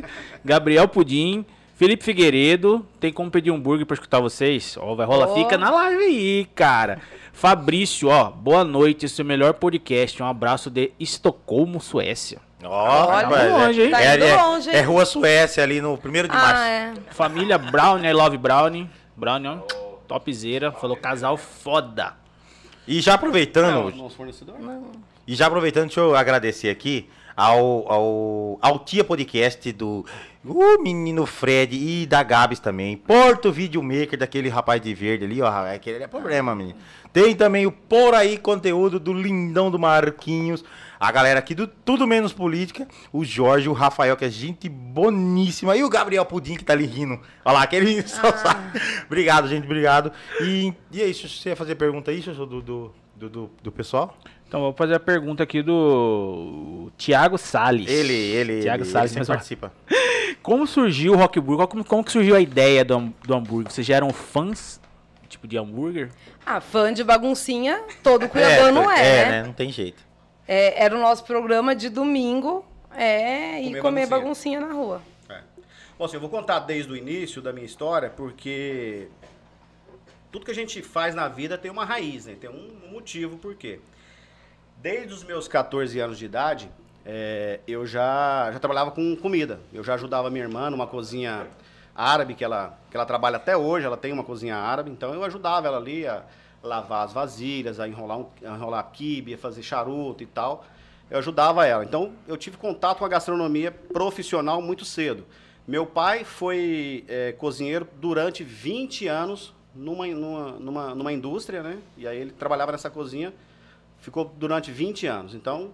Gabriel 0.42 0.88
Pudim. 0.88 1.44
Felipe 1.74 2.02
Figueiredo. 2.02 2.86
Tem 2.98 3.12
como 3.12 3.30
pedir 3.30 3.50
um 3.50 3.56
hambúrguer 3.56 3.84
pra 3.84 3.94
escutar 3.94 4.18
vocês? 4.18 4.76
Ó, 4.80 4.94
vai 4.94 5.04
rolar. 5.04 5.28
Ó. 5.28 5.34
Fica 5.34 5.58
na 5.58 5.68
live 5.70 6.02
aí, 6.02 6.48
cara. 6.54 6.98
Fabrício, 7.32 8.08
ó. 8.08 8.30
Boa 8.30 8.64
noite. 8.64 9.04
Esse 9.04 9.20
é 9.20 9.24
o 9.24 9.26
melhor 9.26 9.52
podcast. 9.54 10.22
Um 10.22 10.26
abraço 10.26 10.70
de 10.70 10.92
Estocolmo, 10.98 11.78
Suécia. 11.78 12.38
Ó, 12.64 12.68
Olha, 13.08 13.26
rapaz, 13.26 13.50
longe, 13.52 13.82
hein? 13.82 13.90
Tá 13.90 14.02
é, 14.02 14.14
indo 14.14 14.24
é- 14.24 14.42
longe, 14.42 14.70
hein? 14.70 14.76
é 14.76 14.80
Rua 14.80 15.04
Suécia, 15.04 15.62
ali 15.62 15.80
no 15.82 15.94
1 15.94 15.98
de 15.98 16.28
março. 16.28 16.62
Ah, 16.62 16.68
é. 16.68 16.94
Família 17.10 17.58
Brownie, 17.58 18.08
I 18.08 18.12
love 18.14 18.38
Brownie. 18.38 18.88
Brownie, 19.14 19.48
ó. 19.48 19.56
Topzera. 20.08 20.72
Falou 20.72 20.96
casal 20.96 21.36
foda. 21.36 22.14
E 22.88 23.00
já 23.00 23.14
aproveitando, 23.14 23.94
nosso 23.94 24.16
fornecedor? 24.16 24.56
E 25.26 25.34
já 25.34 25.46
aproveitando, 25.46 25.86
deixa 25.86 26.00
eu 26.00 26.16
agradecer 26.16 26.68
aqui 26.68 27.08
ao, 27.36 27.90
ao, 27.90 28.58
ao 28.60 28.78
Tia 28.80 29.04
Podcast 29.04 29.70
do 29.72 30.04
o 30.44 30.82
menino 30.82 31.24
Fred 31.24 31.76
e 31.76 32.04
da 32.04 32.22
Gabs 32.22 32.58
também. 32.58 32.96
Porto 32.96 33.52
Videomaker, 33.52 34.18
daquele 34.18 34.48
rapaz 34.48 34.82
de 34.82 34.92
verde 34.92 35.24
ali, 35.24 35.40
ó. 35.40 35.48
Aquele 35.72 36.02
é 36.02 36.08
problema, 36.08 36.52
menino. 36.54 36.76
Tem 37.12 37.34
também 37.36 37.64
o 37.64 37.70
Por 37.70 38.14
Aí 38.14 38.36
Conteúdo 38.36 38.98
do 38.98 39.12
Lindão 39.12 39.70
do 39.70 39.78
Marquinhos. 39.78 40.64
A 40.98 41.12
galera 41.12 41.38
aqui 41.38 41.54
do 41.54 41.68
Tudo 41.68 42.08
Menos 42.08 42.32
Política. 42.32 42.88
O 43.12 43.24
Jorge, 43.24 43.68
o 43.68 43.72
Rafael, 43.72 44.16
que 44.16 44.24
é 44.24 44.30
gente 44.30 44.68
boníssima. 44.68 45.76
E 45.76 45.84
o 45.84 45.88
Gabriel 45.88 46.24
Pudim, 46.24 46.56
que 46.56 46.64
tá 46.64 46.72
ali 46.72 46.86
rindo. 46.86 47.20
Olha 47.44 47.54
lá, 47.54 47.62
aquele 47.62 48.02
só 48.08 48.32
sabe. 48.36 48.80
Obrigado, 49.06 49.46
gente, 49.46 49.64
obrigado. 49.64 50.10
E, 50.40 50.72
e 50.90 51.02
é 51.02 51.06
isso, 51.06 51.28
você 51.28 51.50
ia 51.50 51.56
fazer 51.56 51.76
pergunta 51.76 52.10
aí, 52.10 52.20
do, 52.20 52.60
do, 52.60 52.94
do, 53.16 53.50
do 53.62 53.72
pessoal? 53.72 54.16
Então, 54.52 54.60
vou 54.60 54.74
fazer 54.74 54.94
a 54.94 55.00
pergunta 55.00 55.42
aqui 55.42 55.62
do 55.62 56.92
Tiago 56.98 57.38
Salles. 57.38 57.88
Ele, 57.88 58.12
ele, 58.12 58.60
Thiago 58.60 58.82
ele, 58.82 58.90
Salles, 58.90 59.16
ele 59.16 59.24
participa. 59.24 59.72
Como 60.42 60.66
surgiu 60.66 61.14
o 61.14 61.16
Rock 61.16 61.40
Burger? 61.40 61.66
Como, 61.66 61.82
como 61.82 62.04
que 62.04 62.12
surgiu 62.12 62.36
a 62.36 62.40
ideia 62.40 62.84
do, 62.84 63.10
do 63.24 63.34
hambúrguer? 63.34 63.72
Vocês 63.72 63.86
já 63.86 63.96
eram 63.96 64.10
fãs, 64.10 64.78
tipo, 65.26 65.48
de 65.48 65.56
hambúrguer? 65.56 66.10
Ah, 66.44 66.60
fã 66.60 66.92
de 66.92 67.02
baguncinha, 67.02 67.82
todo 68.02 68.28
cuiabano 68.28 68.90
é, 68.90 69.00
é, 69.00 69.24
né? 69.24 69.30
né? 69.30 69.42
Não 69.44 69.54
tem 69.54 69.72
jeito. 69.72 70.04
É, 70.46 70.84
era 70.84 70.94
o 70.94 71.00
nosso 71.00 71.24
programa 71.24 71.74
de 71.74 71.88
domingo, 71.88 72.62
é, 72.94 73.58
e 73.58 73.68
Comer 73.68 73.80
comer 73.80 74.06
baguncinha. 74.06 74.60
baguncinha 74.60 74.60
na 74.60 74.74
rua. 74.74 75.02
É. 75.30 75.40
Bom, 75.98 76.04
assim, 76.04 76.16
eu 76.16 76.20
vou 76.20 76.28
contar 76.28 76.58
desde 76.58 76.92
o 76.92 76.94
início 76.94 77.40
da 77.40 77.54
minha 77.54 77.64
história, 77.64 78.10
porque 78.10 79.08
tudo 80.30 80.44
que 80.44 80.50
a 80.50 80.54
gente 80.54 80.82
faz 80.82 81.14
na 81.14 81.26
vida 81.26 81.56
tem 81.56 81.70
uma 81.70 81.86
raiz, 81.86 82.26
né? 82.26 82.36
Tem 82.38 82.50
um 82.50 82.90
motivo 82.90 83.38
por 83.38 83.54
quê. 83.54 83.80
Desde 84.82 85.14
os 85.14 85.22
meus 85.22 85.46
14 85.46 86.00
anos 86.00 86.18
de 86.18 86.24
idade, 86.24 86.68
é, 87.06 87.60
eu 87.68 87.86
já, 87.86 88.50
já 88.50 88.58
trabalhava 88.58 88.90
com 88.90 89.14
comida. 89.14 89.60
Eu 89.72 89.84
já 89.84 89.94
ajudava 89.94 90.28
minha 90.28 90.44
irmã 90.44 90.70
numa 90.70 90.88
cozinha 90.88 91.46
árabe, 91.94 92.34
que 92.34 92.42
ela, 92.42 92.76
que 92.90 92.96
ela 92.96 93.06
trabalha 93.06 93.36
até 93.36 93.56
hoje, 93.56 93.86
ela 93.86 93.96
tem 93.96 94.12
uma 94.12 94.24
cozinha 94.24 94.56
árabe, 94.56 94.90
então 94.90 95.14
eu 95.14 95.22
ajudava 95.22 95.68
ela 95.68 95.76
ali 95.76 96.04
a 96.04 96.24
lavar 96.60 97.04
as 97.04 97.12
vasilhas, 97.12 97.78
a 97.78 97.86
enrolar, 97.86 98.18
um, 98.18 98.26
a 98.44 98.56
enrolar 98.56 98.90
quibe, 98.92 99.34
a 99.34 99.38
fazer 99.38 99.62
charuto 99.62 100.24
e 100.24 100.26
tal. 100.26 100.64
Eu 101.08 101.18
ajudava 101.18 101.64
ela. 101.64 101.84
Então, 101.84 102.14
eu 102.26 102.36
tive 102.36 102.56
contato 102.56 102.98
com 102.98 103.04
a 103.04 103.08
gastronomia 103.08 103.70
profissional 103.70 104.60
muito 104.60 104.84
cedo. 104.84 105.24
Meu 105.64 105.86
pai 105.86 106.24
foi 106.24 107.04
é, 107.06 107.30
cozinheiro 107.30 107.86
durante 108.00 108.42
20 108.42 109.06
anos 109.06 109.54
numa, 109.76 110.08
numa, 110.08 110.50
numa, 110.58 110.94
numa 110.96 111.12
indústria, 111.12 111.62
né? 111.62 111.78
E 111.96 112.04
aí 112.04 112.18
ele 112.18 112.32
trabalhava 112.32 112.72
nessa 112.72 112.90
cozinha, 112.90 113.32
ficou 114.02 114.26
durante 114.36 114.70
20 114.70 115.06
anos. 115.06 115.34
Então, 115.34 115.72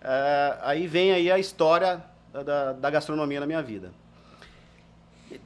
é, 0.00 0.58
aí 0.62 0.86
vem 0.86 1.10
aí 1.12 1.32
a 1.32 1.38
história 1.38 2.04
da- 2.32 2.72
da, 2.74 2.90
gastronomia 2.90 3.40
na 3.40 3.46
minha 3.46 3.62
vida. 3.62 3.90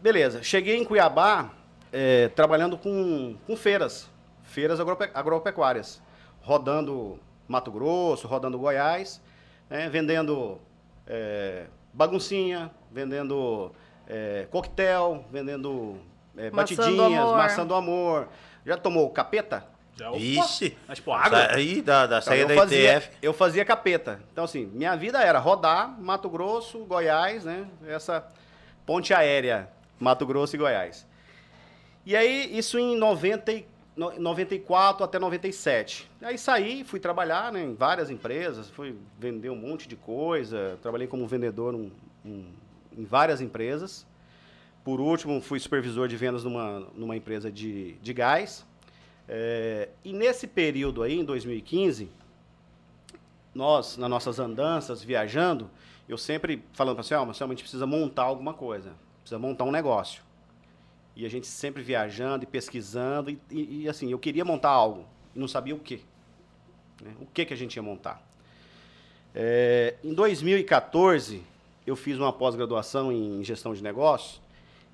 Beleza, 0.03 0.43
cheguei 0.43 0.77
em 0.77 0.85
Cuiabá 0.85 1.51
é, 1.93 2.29
trabalhando 2.29 2.77
com, 2.77 3.37
com 3.47 3.57
feiras, 3.57 4.11
feiras 4.43 4.79
agrope- 4.81 5.11
agropecuárias, 5.15 6.03
rodando 6.43 7.19
Mato 7.47 7.71
Grosso, 7.71 8.27
rodando 8.29 8.59
Goiás, 8.59 9.23
né, 9.71 9.89
vendendo 9.89 10.59
é, 11.07 11.67
baguncinha, 11.93 12.71
vendendo 12.91 13.73
coquetel, 14.51 15.23
vendendo 15.31 15.99
batidinhas, 16.51 17.25
maçã 17.37 17.67
do 17.67 17.75
amor. 17.75 18.29
Já 18.65 18.77
tomou 18.79 19.11
capeta? 19.11 19.67
Já, 19.99 20.13
Ixi. 20.17 20.77
Mas, 20.87 21.01
pô, 21.01 21.13
água? 21.13 21.49
Aí 21.51 21.83
da, 21.83 22.07
da 22.07 22.19
Então, 22.19 22.23
saída 22.29 22.43
eu, 22.53 22.57
da 22.57 22.63
fazia, 22.63 22.97
ITF. 22.99 23.11
eu 23.21 23.33
fazia 23.33 23.65
capeta. 23.65 24.21
Então, 24.33 24.45
assim, 24.45 24.67
minha 24.67 24.95
vida 24.97 25.21
era 25.23 25.39
rodar 25.39 26.01
Mato 26.01 26.29
Grosso, 26.31 26.79
Goiás, 26.85 27.45
né? 27.45 27.67
Essa 27.87 28.25
ponte 28.87 29.13
aérea, 29.13 29.69
Mato 29.99 30.25
Grosso 30.25 30.55
e 30.55 30.59
Goiás. 30.59 31.07
E 32.07 32.17
aí, 32.17 32.57
isso 32.57 32.79
em 32.79 32.97
90, 32.97 33.53
e- 33.53 33.67
no- 33.97 34.19
94 34.19 35.05
até 35.05 35.19
97. 35.19 36.09
Aí 36.23 36.39
saí, 36.39 36.85
fui 36.85 37.01
trabalhar 37.01 37.53
né, 37.53 37.63
em 37.65 37.75
várias 37.75 38.09
empresas, 38.09 38.71
fui 38.71 38.97
vender 39.19 39.51
um 39.51 39.57
monte 39.57 39.89
de 39.89 39.97
coisa, 39.97 40.79
trabalhei 40.81 41.07
como 41.09 41.27
vendedor 41.27 41.73
num- 41.73 41.91
num- 42.25 42.47
em 42.97 43.05
várias 43.05 43.41
empresas. 43.41 44.07
Por 44.85 45.01
último, 45.01 45.41
fui 45.43 45.59
supervisor 45.61 46.09
de 46.09 46.17
vendas 46.17 46.45
numa, 46.45 46.87
numa 46.95 47.17
empresa 47.17 47.51
de, 47.53 47.93
de 47.95 48.13
gás. 48.15 48.65
É, 49.29 49.89
e 50.05 50.13
nesse 50.13 50.47
período 50.47 51.03
aí, 51.03 51.19
em 51.21 51.25
2015, 51.25 52.09
nós, 53.55 53.97
nas 53.97 54.09
nossas 54.09 54.39
andanças, 54.39 55.03
viajando, 55.03 55.71
eu 56.09 56.17
sempre 56.17 56.63
falando 56.73 56.95
para 56.95 57.03
você, 57.03 57.09
Selma, 57.11 57.35
Selma, 57.35 57.53
a 57.53 57.55
gente 57.55 57.65
precisa 57.65 57.87
montar 57.87 58.23
alguma 58.23 58.55
coisa, 58.55 58.93
precisa 59.21 59.39
montar 59.39 59.65
um 59.65 59.71
negócio. 59.71 60.23
E 61.15 61.27
a 61.27 61.29
gente 61.29 61.47
sempre 61.47 61.83
viajando 61.83 62.45
e 62.45 62.47
pesquisando, 62.47 63.31
e, 63.31 63.39
e- 63.51 63.83
e, 63.83 63.89
assim, 63.89 64.11
eu 64.11 64.19
queria 64.19 64.45
montar 64.45 64.71
algo, 64.71 65.05
e 65.35 65.39
não 65.39 65.49
sabia 65.49 65.75
o 65.75 65.79
quê. 65.79 66.01
né? 67.03 67.13
O 67.21 67.27
que, 67.27 67.45
que 67.45 67.53
a 67.53 67.57
gente 67.57 67.77
ia 67.77 67.83
montar. 67.83 68.23
É, 69.35 69.97
em 70.03 70.15
2014, 70.15 71.43
eu 71.87 71.95
fiz 71.97 72.19
uma 72.19 72.33
pós-graduação 72.33 73.13
em 73.13 73.43
gestão 73.45 73.75
de 73.75 73.83
negócios, 73.83 74.41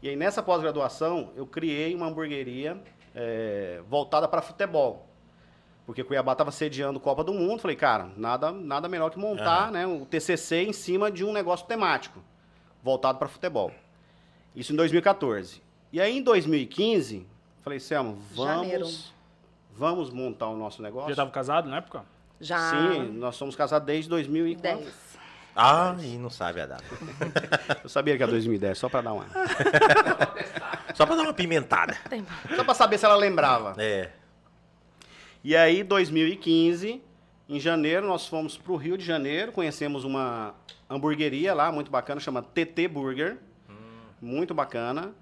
e 0.03 0.09
aí 0.09 0.17
nessa 0.17 0.43
pós-graduação 0.43 1.31
eu 1.37 1.47
criei 1.47 1.95
uma 1.95 2.07
hamburgueria 2.07 2.77
é, 3.15 3.81
voltada 3.89 4.27
para 4.27 4.43
futebol. 4.43 5.09
Porque 5.87 6.03
Cuiabá 6.03 6.33
estava 6.33 6.51
sediando 6.51 6.99
Copa 6.99 7.23
do 7.23 7.35
Mundo. 7.35 7.61
Falei, 7.61 7.77
cara, 7.77 8.09
nada, 8.17 8.51
nada 8.51 8.89
melhor 8.89 9.11
que 9.11 9.19
montar 9.19 9.65
Aham. 9.65 9.71
né, 9.71 9.87
o 9.87 10.07
TCC 10.07 10.63
em 10.63 10.73
cima 10.73 11.11
de 11.11 11.25
um 11.25 11.33
negócio 11.33 11.67
temático, 11.67 12.21
voltado 12.83 13.19
para 13.19 13.29
futebol. 13.29 13.71
Isso 14.57 14.73
em 14.73 14.77
2014. 14.77 15.63
E 15.93 16.01
aí 16.01 16.19
em 16.19 16.23
2015, 16.23 17.27
falei, 17.63 17.79
Selma, 17.79 18.17
Janeiro. 18.35 18.85
vamos, 18.85 19.15
vamos 19.77 20.11
montar 20.11 20.49
o 20.49 20.57
nosso 20.57 20.81
negócio? 20.83 21.11
Já 21.11 21.17
tava 21.17 21.31
casado 21.31 21.69
na 21.69 21.77
época? 21.79 22.05
Já. 22.41 22.71
Sim, 22.71 23.13
nós 23.13 23.37
somos 23.37 23.55
casados 23.55 23.87
desde 23.87 24.09
2010. 24.11 24.79
10. 24.79 25.15
Ah, 25.57 25.95
e 26.01 26.19
não 26.19 26.31
sabe 26.31 26.61
a 26.63 26.67
data. 26.67 26.85
Eu 27.85 27.89
sabia 27.89 28.17
que 28.17 28.23
era 28.23 28.33
2010, 28.33 28.77
só 28.77 28.89
para 28.89 29.03
dar 29.03 29.13
uma. 29.13 29.27
Só 30.95 31.05
pra 31.07 31.17
dar 31.17 31.23
uma 31.23 31.35
pimentada. 31.35 31.97
Só 32.57 32.65
para 32.65 32.75
saber 32.75 32.99
se 32.99 33.05
ela 33.05 33.17
lembrava. 33.17 33.75
É. 33.79 34.11
E 35.43 35.55
aí, 35.57 35.83
2015, 35.83 37.03
Em 37.47 37.61
janeiro, 37.61 38.07
nós 38.07 38.27
fomos 38.27 38.57
para 38.57 38.73
o 38.73 38.77
Rio 38.77 38.97
de 38.97 39.05
Janeiro, 39.05 39.53
conhecemos 39.53 40.03
uma 40.03 40.55
hamburgueria 40.89 41.53
lá, 41.53 41.71
muito 41.71 41.91
bacana, 41.91 42.19
chama 42.19 42.41
TT 42.43 42.89
Burger. 42.89 43.37
Muito 44.21 44.55
bacana. 44.55 45.13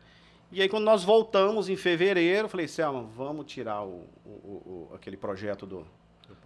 E 0.53 0.63
aí, 0.63 0.69
quando 0.69 0.85
nós 0.85 1.03
voltamos 1.03 1.69
em 1.69 1.75
fevereiro, 1.77 2.45
eu 2.45 2.49
falei, 2.49 2.69
Selma, 2.69 3.03
vamos 3.03 3.47
tirar 3.47 3.83
o, 3.83 4.07
o- 4.25 4.89
o- 4.91 4.95
aquele 4.95 5.17
projeto 5.17 5.67
do, 5.67 5.85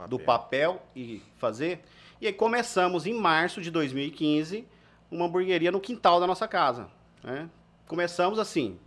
do 0.09 0.19
papel 0.25 0.81
e 0.95 1.21
fazer. 1.37 1.85
E 2.23 2.27
aí 2.27 2.33
começamos 2.33 3.05
em 3.05 3.13
março 3.13 3.61
de 3.61 3.71
2015 3.71 4.67
uma 5.11 5.27
hamburgueria 5.27 5.71
no 5.71 5.81
quintal 5.81 6.19
da 6.21 6.27
nossa 6.27 6.49
casa. 6.49 6.89
né? 7.23 7.51
Começamos 7.87 8.39
assim, 8.39 8.79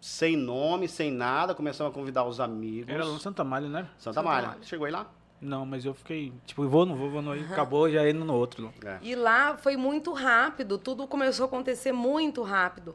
sem 0.00 0.36
nome, 0.36 0.86
sem 0.88 1.10
nada, 1.10 1.54
começamos 1.54 1.92
a 1.92 1.94
convidar 1.94 2.24
os 2.24 2.40
amigos. 2.40 2.88
Era 2.92 3.04
lá 3.04 3.12
no 3.12 3.18
Santa 3.20 3.42
Malha, 3.44 3.68
né? 3.68 3.80
Santa, 3.98 4.14
Santa 4.14 4.22
Malha. 4.22 4.46
Malha. 4.48 4.62
Chegou 4.62 4.86
aí 4.86 4.92
lá? 4.92 5.06
Não, 5.40 5.64
mas 5.64 5.84
eu 5.84 5.94
fiquei, 5.94 6.32
tipo, 6.46 6.66
vou, 6.68 6.84
não 6.84 6.96
vou, 6.96 7.10
vou, 7.10 7.22
não. 7.22 7.32
Aí 7.32 7.44
acabou 7.44 7.88
já 7.90 8.08
indo 8.08 8.24
no 8.24 8.34
outro. 8.34 8.72
É. 8.84 8.98
E 9.02 9.14
lá 9.14 9.56
foi 9.56 9.76
muito 9.76 10.12
rápido, 10.12 10.78
tudo 10.78 11.06
começou 11.06 11.44
a 11.44 11.46
acontecer 11.46 11.92
muito 11.92 12.42
rápido. 12.42 12.94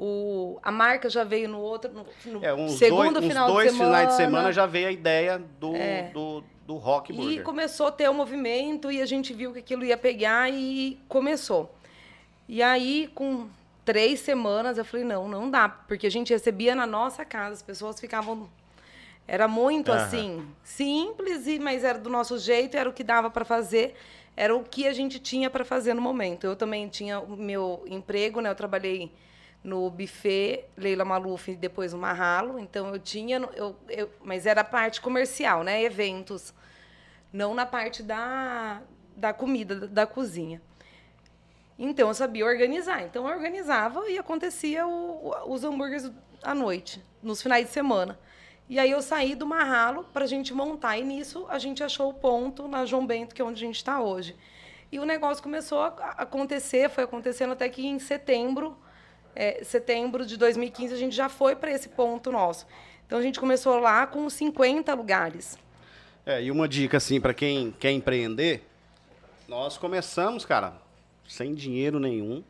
O, 0.00 0.58
a 0.62 0.70
marca 0.70 1.10
já 1.10 1.24
veio 1.24 1.48
no 1.48 1.58
outro, 1.58 1.90
no, 1.92 2.06
no 2.32 2.44
É, 2.44 2.54
uns 2.54 2.72
segundo 2.78 3.14
dois, 3.14 3.24
uns 3.24 3.28
final 3.28 3.52
dois 3.52 3.66
de 3.72 3.76
semana. 3.76 3.90
finais 3.96 4.08
de 4.10 4.16
semana 4.16 4.52
já 4.52 4.64
veio 4.66 4.88
a 4.88 4.92
ideia 4.92 5.42
do, 5.60 5.74
É. 5.74 6.10
do, 6.12 6.44
do 6.66 6.76
Rock 6.76 7.12
E 7.12 7.16
Burger. 7.16 7.42
começou 7.42 7.86
a 7.88 7.92
ter 7.92 8.08
o 8.08 8.14
movimento 8.14 8.92
e 8.92 9.02
a 9.02 9.06
gente 9.06 9.32
viu 9.32 9.52
que 9.52 9.58
aquilo 9.58 9.84
ia 9.84 9.96
pegar 9.96 10.48
e 10.52 11.00
começou. 11.08 11.74
E 12.48 12.62
aí, 12.62 13.10
com 13.14 13.48
três 13.88 14.20
semanas, 14.20 14.76
eu 14.76 14.84
falei, 14.84 15.02
não, 15.02 15.26
não 15.26 15.50
dá. 15.50 15.66
Porque 15.66 16.06
a 16.06 16.10
gente 16.10 16.30
recebia 16.30 16.74
na 16.74 16.86
nossa 16.86 17.24
casa, 17.24 17.54
as 17.54 17.62
pessoas 17.62 17.98
ficavam... 17.98 18.46
Era 19.26 19.48
muito 19.48 19.90
Aham. 19.90 20.04
assim, 20.04 20.48
simples, 20.62 21.46
e- 21.46 21.58
mas 21.58 21.84
era 21.84 21.98
do 21.98 22.10
nosso 22.10 22.38
jeito, 22.38 22.76
era 22.76 22.86
o 22.86 22.92
que 22.92 23.02
dava 23.02 23.30
para 23.30 23.46
fazer, 23.46 23.94
era 24.36 24.54
o 24.54 24.62
que 24.62 24.86
a 24.86 24.92
gente 24.92 25.18
tinha 25.18 25.48
para 25.48 25.64
fazer 25.64 25.94
no 25.94 26.02
momento. 26.02 26.44
Eu 26.44 26.54
também 26.54 26.86
tinha 26.86 27.18
o 27.18 27.34
meu 27.34 27.82
emprego, 27.86 28.42
né? 28.42 28.50
Eu 28.50 28.54
trabalhei 28.54 29.10
no 29.64 29.88
buffet 29.88 30.66
Leila 30.76 31.06
Maluf 31.06 31.50
e 31.50 31.56
depois 31.56 31.94
no 31.94 31.98
Marralo, 31.98 32.58
então 32.58 32.92
eu 32.92 32.98
tinha, 32.98 33.38
eu, 33.56 33.74
eu, 33.88 34.10
mas 34.22 34.44
era 34.44 34.60
a 34.60 34.64
parte 34.64 35.00
comercial, 35.00 35.64
né? 35.64 35.82
Eventos, 35.82 36.52
não 37.32 37.54
na 37.54 37.64
parte 37.64 38.02
da, 38.02 38.82
da 39.16 39.32
comida, 39.32 39.74
da, 39.74 39.86
da 39.86 40.06
cozinha. 40.06 40.60
Então 41.78 42.08
eu 42.08 42.14
sabia 42.14 42.44
organizar. 42.44 43.02
Então 43.04 43.28
eu 43.28 43.34
organizava 43.34 44.08
e 44.10 44.18
acontecia 44.18 44.86
o- 44.86 45.28
o- 45.30 45.52
os 45.54 45.62
hambúrgueres 45.64 46.10
à 46.42 46.54
noite, 46.54 47.02
nos 47.22 47.40
finais 47.40 47.66
de 47.66 47.72
semana. 47.72 48.18
E 48.68 48.78
aí 48.78 48.90
eu 48.90 49.00
saí 49.00 49.34
do 49.34 49.46
Marralo 49.46 50.04
para 50.12 50.24
a 50.24 50.28
gente 50.28 50.52
montar. 50.52 50.98
E 50.98 51.04
nisso 51.04 51.46
a 51.48 51.58
gente 51.58 51.82
achou 51.82 52.10
o 52.10 52.14
ponto 52.14 52.66
na 52.68 52.84
João 52.84 53.06
Bento, 53.06 53.34
que 53.34 53.40
é 53.40 53.44
onde 53.44 53.62
a 53.62 53.66
gente 53.66 53.76
está 53.76 54.00
hoje. 54.00 54.36
E 54.90 54.98
o 54.98 55.04
negócio 55.04 55.42
começou 55.42 55.80
a 55.80 55.86
acontecer, 56.18 56.88
foi 56.90 57.04
acontecendo 57.04 57.52
até 57.52 57.68
que 57.68 57.86
em 57.86 57.98
setembro, 57.98 58.76
é, 59.36 59.62
setembro 59.62 60.26
de 60.26 60.36
2015, 60.36 60.92
a 60.94 60.96
gente 60.96 61.14
já 61.14 61.28
foi 61.28 61.54
para 61.54 61.70
esse 61.70 61.88
ponto 61.90 62.32
nosso. 62.32 62.66
Então 63.06 63.18
a 63.18 63.22
gente 63.22 63.38
começou 63.38 63.78
lá 63.78 64.06
com 64.06 64.28
50 64.28 64.92
lugares. 64.94 65.56
É, 66.26 66.42
e 66.42 66.50
uma 66.50 66.68
dica, 66.68 66.96
assim, 66.98 67.20
para 67.20 67.32
quem 67.32 67.70
quer 67.78 67.90
empreender, 67.92 68.62
nós 69.46 69.78
começamos, 69.78 70.44
cara, 70.44 70.74
sem 71.28 71.54
dinheiro 71.54 72.00
nenhum, 72.00 72.42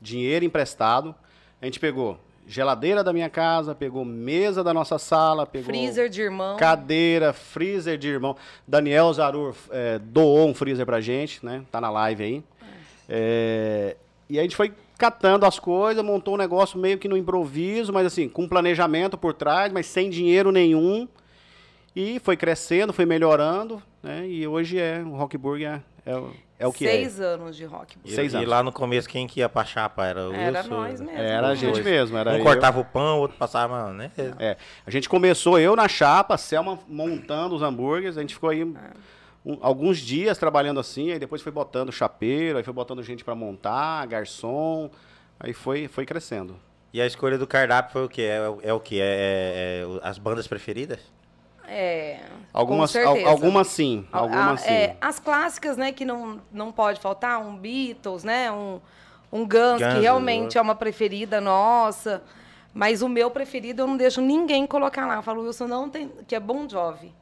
dinheiro 0.00 0.44
emprestado. 0.44 1.14
A 1.62 1.64
gente 1.64 1.80
pegou 1.80 2.18
geladeira 2.46 3.02
da 3.02 3.10
minha 3.12 3.30
casa, 3.30 3.74
pegou 3.74 4.04
mesa 4.04 4.62
da 4.62 4.74
nossa 4.74 4.98
sala, 4.98 5.46
pegou 5.46 5.64
Freezer 5.64 6.10
de 6.10 6.20
irmão. 6.20 6.56
cadeira, 6.58 7.32
freezer 7.32 7.96
de 7.96 8.08
irmão. 8.08 8.36
Daniel 8.68 9.10
Zarur 9.14 9.54
é, 9.70 9.98
doou 9.98 10.46
um 10.50 10.54
freezer 10.54 10.84
pra 10.84 11.00
gente, 11.00 11.42
né? 11.44 11.62
Tá 11.72 11.80
na 11.80 11.88
live 11.90 12.22
aí. 12.22 12.44
É, 13.08 13.96
e 14.28 14.38
a 14.38 14.42
gente 14.42 14.56
foi 14.56 14.72
catando 14.98 15.44
as 15.46 15.58
coisas, 15.58 16.04
montou 16.04 16.34
um 16.34 16.36
negócio 16.38 16.78
meio 16.78 16.98
que 16.98 17.08
no 17.08 17.16
improviso, 17.16 17.92
mas 17.92 18.06
assim, 18.06 18.28
com 18.28 18.46
planejamento 18.48 19.16
por 19.18 19.34
trás, 19.34 19.72
mas 19.72 19.86
sem 19.86 20.08
dinheiro 20.10 20.52
nenhum. 20.52 21.08
E 21.96 22.18
foi 22.20 22.36
crescendo, 22.36 22.92
foi 22.92 23.06
melhorando, 23.06 23.82
né? 24.02 24.26
E 24.28 24.46
hoje 24.46 24.78
é 24.78 25.00
o 25.04 25.14
Rockburg 25.16 25.64
é, 25.64 25.80
é, 26.04 26.16
o- 26.16 26.32
é 26.58 26.66
o 26.66 26.72
que 26.72 26.84
Seis 26.86 27.20
anos 27.20 27.56
de 27.56 27.64
rock. 27.64 27.96
E, 28.04 28.12
Seis 28.12 28.32
e 28.32 28.36
anos. 28.36 28.48
lá 28.48 28.62
no 28.62 28.72
começo, 28.72 29.08
quem 29.08 29.26
que 29.26 29.40
ia 29.40 29.48
pra 29.48 29.64
chapa? 29.64 30.06
Era 30.06 30.28
o 30.28 30.32
Era 30.34 30.58
Wilson? 30.60 30.74
nós 30.74 31.00
mesmo. 31.00 31.16
é. 31.18 31.30
Era 31.30 31.48
a 31.48 31.54
gente 31.54 31.72
dois. 31.72 31.84
mesmo, 31.84 32.16
era 32.16 32.32
Um 32.32 32.36
eu. 32.38 32.42
cortava 32.42 32.80
o 32.80 32.84
pão, 32.84 33.18
o 33.18 33.20
outro 33.20 33.36
passava, 33.36 33.92
né? 33.92 34.10
É, 34.38 34.56
a 34.86 34.90
gente 34.90 35.08
começou 35.08 35.58
eu 35.58 35.74
na 35.76 35.88
chapa, 35.88 36.34
a 36.34 36.38
Selma 36.38 36.78
montando 36.88 37.54
os 37.54 37.62
hambúrgueres, 37.62 38.16
a 38.16 38.20
gente 38.20 38.34
ficou 38.34 38.50
aí 38.50 38.64
um- 38.64 39.58
alguns 39.60 39.98
dias 39.98 40.38
trabalhando 40.38 40.80
assim, 40.80 41.12
aí 41.12 41.18
depois 41.18 41.42
foi 41.42 41.52
botando 41.52 41.92
chapeiro, 41.92 42.56
aí 42.58 42.64
foi 42.64 42.72
botando 42.72 43.02
gente 43.02 43.22
pra 43.24 43.34
montar, 43.34 44.06
garçom, 44.06 44.90
aí 45.38 45.52
foi, 45.52 45.86
foi 45.88 46.06
crescendo. 46.06 46.56
E 46.92 47.00
a 47.00 47.06
escolha 47.06 47.36
do 47.36 47.46
cardápio 47.46 47.92
foi 47.92 48.04
o 48.04 48.08
quê? 48.08 48.22
É, 48.22 48.48
o- 48.48 48.58
é 48.62 48.72
o 48.72 48.78
quê? 48.80 49.00
É, 49.02 49.82
é- 49.82 49.82
é 49.82 50.08
as 50.08 50.16
bandas 50.16 50.46
preferidas? 50.46 51.00
É. 51.68 52.20
Algumas, 52.52 52.92
com 52.92 52.98
al- 52.98 53.26
algumas 53.26 53.66
sim, 53.68 54.06
algumas 54.12 54.62
a- 54.62 54.64
sim. 54.66 54.70
é, 54.72 54.96
as 55.00 55.18
clássicas, 55.18 55.76
né, 55.76 55.92
que 55.92 56.04
não, 56.04 56.40
não 56.52 56.70
pode 56.70 57.00
faltar, 57.00 57.40
um 57.40 57.56
Beatles, 57.56 58.22
né, 58.22 58.50
um, 58.52 58.80
um 59.32 59.40
Guns, 59.40 59.80
Guns, 59.80 59.94
que 59.94 60.00
realmente 60.00 60.54
né? 60.54 60.58
é 60.58 60.62
uma 60.62 60.74
preferida 60.74 61.40
nossa. 61.40 62.22
Mas 62.72 63.02
o 63.02 63.08
meu 63.08 63.30
preferido 63.30 63.82
eu 63.82 63.86
não 63.86 63.96
deixo 63.96 64.20
ninguém 64.20 64.66
colocar 64.66 65.06
lá. 65.06 65.16
Eu 65.16 65.22
falo, 65.22 65.42
Wilson, 65.42 65.68
não 65.68 65.88
tem, 65.88 66.10
que 66.26 66.34
é 66.34 66.40
Bon 66.40 66.68
Jovi. 66.68 67.14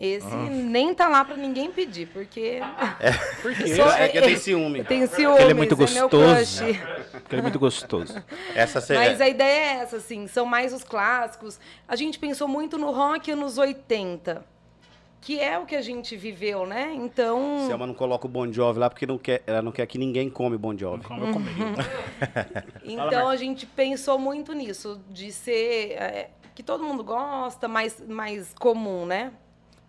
Esse 0.00 0.34
nem 0.34 0.94
tá 0.94 1.08
lá 1.08 1.22
pra 1.26 1.36
ninguém 1.36 1.70
pedir, 1.70 2.06
porque... 2.06 2.60
Por 3.42 3.54
quê? 3.54 3.74
Só- 3.76 3.90
É 3.92 4.08
que 4.08 4.18
tem 4.18 4.36
ciúme. 4.38 4.82
Tem 4.82 5.06
ciúmes, 5.06 5.40
Ele 5.42 5.50
é 5.50 5.54
muito 5.54 5.76
meu 5.76 5.86
gostoso. 5.86 6.64
crush. 6.64 6.78
Porque 7.20 7.34
ele 7.34 7.40
é 7.40 7.42
muito 7.42 7.58
gostoso. 7.58 8.14
Essa 8.56 8.80
se- 8.80 8.94
Mas 8.94 9.20
a 9.20 9.28
ideia 9.28 9.60
é 9.60 9.82
essa, 9.82 9.96
assim, 9.98 10.26
são 10.26 10.46
mais 10.46 10.72
os 10.72 10.82
clássicos. 10.82 11.60
A 11.86 11.94
gente 11.96 12.18
pensou 12.18 12.48
muito 12.48 12.78
no 12.78 12.90
rock 12.90 13.30
anos 13.30 13.58
80, 13.58 14.42
que 15.20 15.38
é 15.38 15.58
o 15.58 15.66
que 15.66 15.76
a 15.76 15.82
gente 15.82 16.16
viveu, 16.16 16.64
né? 16.64 16.92
Então... 16.94 17.66
Selma 17.66 17.86
não 17.86 17.92
coloca 17.92 18.26
o 18.26 18.30
Bon 18.30 18.50
Jovi 18.50 18.78
lá 18.78 18.88
porque 18.88 19.04
não 19.06 19.18
quer, 19.18 19.42
ela 19.46 19.60
não 19.60 19.70
quer 19.70 19.84
que 19.86 19.98
ninguém 19.98 20.30
come 20.30 20.56
Bon 20.56 20.74
Jovi. 20.74 21.04
Como 21.04 21.26
eu 21.26 21.32
comi. 21.34 21.50
Então 22.84 23.28
a 23.28 23.36
gente 23.36 23.66
pensou 23.66 24.18
muito 24.18 24.52
nisso, 24.54 24.98
de 25.10 25.30
ser 25.30 25.92
é, 25.92 26.30
que 26.54 26.62
todo 26.62 26.82
mundo 26.82 27.04
gosta, 27.04 27.68
mais, 27.68 28.00
mais 28.08 28.54
comum, 28.58 29.04
né? 29.04 29.30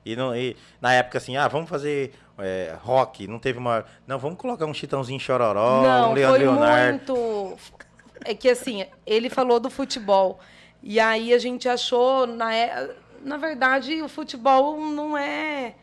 E, 0.05 0.15
não- 0.15 0.36
e 0.36 0.55
na 0.81 0.93
época, 0.93 1.17
assim, 1.17 1.38
ah, 1.38 1.48
vamos 1.48 1.70
fazer 1.70 2.13
é, 2.39 2.75
rock. 2.81 3.27
Não 3.27 3.38
teve 3.38 3.60
uma. 3.60 3.86
Não, 4.08 4.17
vamos 4.17 4.38
colocar 4.38 4.65
um 4.65 4.74
Chitãozinho 4.74 5.20
Chororó, 5.20 5.81
Não, 5.84 6.12
um 6.12 6.13
Leandro 6.13 6.36
foi 6.38 6.39
Leonardo. 6.46 7.13
muito. 7.13 7.58
É 8.25 8.34
que 8.34 8.50
assim, 8.50 8.86
ele 9.05 9.29
falou 9.29 9.60
do 9.60 9.70
futebol. 9.70 10.39
E 10.81 11.00
aí 11.00 11.34
a 11.34 11.38
gente 11.38 11.70
achou, 11.70 12.25
na, 12.25 12.53
é- 12.55 12.89
na 13.24 13.38
verdade, 13.38 14.01
o 14.01 14.08
futebol 14.10 14.79
não 14.81 15.15
é. 15.17 15.75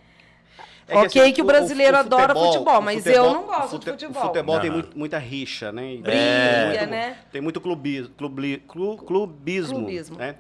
É 0.89 0.97
ok, 0.97 1.21
assim, 1.23 1.33
que 1.35 1.43
o 1.43 1.45
brasileiro 1.45 1.97
adora 1.99 2.35
futebol, 2.35 2.79
o 2.79 2.83
mas 2.83 3.03
futebol- 3.05 3.27
eu 3.27 3.33
não 3.35 3.43
gosto 3.45 3.65
o 3.67 3.69
fute- 3.69 3.85
de 3.85 3.91
futebol. 3.93 4.23
O 4.23 4.27
futebol 4.27 4.59
tem 4.61 4.71
Não. 4.71 4.77
muito- 4.79 4.99
muita 4.99 5.19
rixa, 5.19 5.71
né? 5.71 5.83
Briga, 5.83 6.11
tem 6.11 6.67
muito- 6.79 6.91
né? 6.91 7.17
Tem 7.31 7.41
muito 7.43 7.61
clubismo, 7.61 8.15
clubi- 8.17 8.65
clu- 8.67 8.97
clubismo, 8.97 9.77
Clubismo. 9.81 10.17
né? 10.17 10.37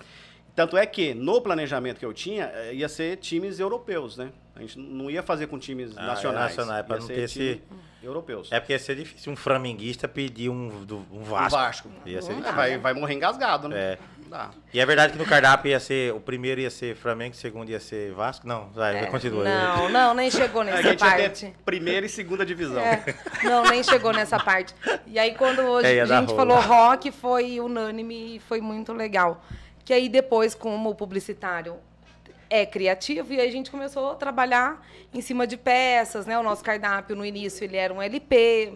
Tanto 0.58 0.76
é 0.76 0.84
que, 0.84 1.14
no 1.14 1.40
planejamento 1.40 2.00
que 2.00 2.04
eu 2.04 2.12
tinha, 2.12 2.50
eh, 2.52 2.74
ia 2.74 2.88
ser 2.88 3.16
times 3.18 3.60
europeus, 3.60 4.16
né? 4.16 4.30
A 4.56 4.60
gente 4.60 4.76
não 4.76 5.08
ia 5.08 5.22
fazer 5.22 5.46
com 5.46 5.56
times 5.56 5.96
Ah, 5.96 6.02
é 6.02 6.06
nacionais. 6.06 6.56
nacional, 6.56 6.78
é 6.78 6.82
pra 6.82 6.96
ia 6.96 7.00
não 7.00 7.06
ser 7.06 7.14
ter 7.14 7.20
esse- 7.22 7.62
europeus. 8.02 8.50
É 8.50 8.58
porque 8.58 8.72
ia 8.72 8.78
ser 8.80 8.96
difícil 8.96 9.32
um 9.32 9.36
flamenguista 9.36 10.08
pedir 10.08 10.48
um, 10.48 10.84
do- 10.84 11.06
um 11.12 11.22
Vasco. 11.22 11.56
Vasco. 11.56 11.88
Ia 12.04 12.20
ser 12.20 12.32
É, 12.32 12.34
difícil. 12.34 12.56
vai, 12.56 12.76
vai 12.76 12.92
morrer 12.92 13.14
engasgado, 13.14 13.68
né? 13.68 13.76
É. 13.78 13.98
Não 14.20 14.28
dá. 14.30 14.50
E 14.74 14.80
é 14.80 14.84
verdade 14.84 15.12
que 15.12 15.18
no 15.20 15.24
cardápio 15.24 15.70
ia 15.70 15.78
ser. 15.78 16.12
O 16.12 16.18
primeiro 16.18 16.60
ia 16.60 16.70
ser 16.70 16.96
Flamengo, 16.96 17.34
o 17.34 17.38
segundo 17.38 17.70
ia 17.70 17.78
ser 17.78 18.12
Vasco? 18.14 18.44
Não, 18.44 18.68
vai, 18.70 19.06
continua. 19.06 19.48
É, 19.48 19.54
Não, 19.62 19.88
não, 19.88 20.12
nem 20.14 20.28
chegou 20.28 20.62
A 20.62 20.64
nessa 20.64 20.82
gente 20.82 21.00
ia 21.04 21.08
parte. 21.08 21.46
ter 21.46 21.54
primeira 21.64 22.04
e 22.04 22.08
segunda 22.08 22.44
divisão. 22.44 22.80
É, 22.80 23.14
não, 23.44 23.62
nem 23.62 23.80
chegou 23.84 24.12
nessa 24.12 24.40
parte. 24.40 24.74
E 25.06 25.20
aí, 25.20 25.36
quando 25.36 25.60
hoje 25.60 25.86
É, 25.86 25.94
ia 25.94 26.02
a 26.02 26.06
gente 26.20 26.34
falou 26.34 26.58
rock, 26.58 27.12
foi 27.12 27.60
unânime 27.60 28.34
e 28.36 28.40
foi 28.40 28.60
muito 28.60 28.92
legal. 28.92 29.40
Que 29.88 29.94
aí, 29.94 30.06
depois, 30.06 30.54
como 30.54 30.90
o 30.90 30.94
publicitário 30.94 31.78
é 32.50 32.66
criativo, 32.66 33.32
e 33.32 33.40
aí 33.40 33.48
a 33.48 33.50
gente 33.50 33.70
começou 33.70 34.10
a 34.10 34.14
trabalhar 34.16 34.86
em 35.14 35.22
cima 35.22 35.46
de 35.46 35.56
peças, 35.56 36.26
né? 36.26 36.38
O 36.38 36.42
nosso 36.42 36.62
cardápio, 36.62 37.16
no 37.16 37.24
início, 37.24 37.64
ele 37.64 37.78
era 37.78 37.94
um 37.94 38.02
LP. 38.02 38.74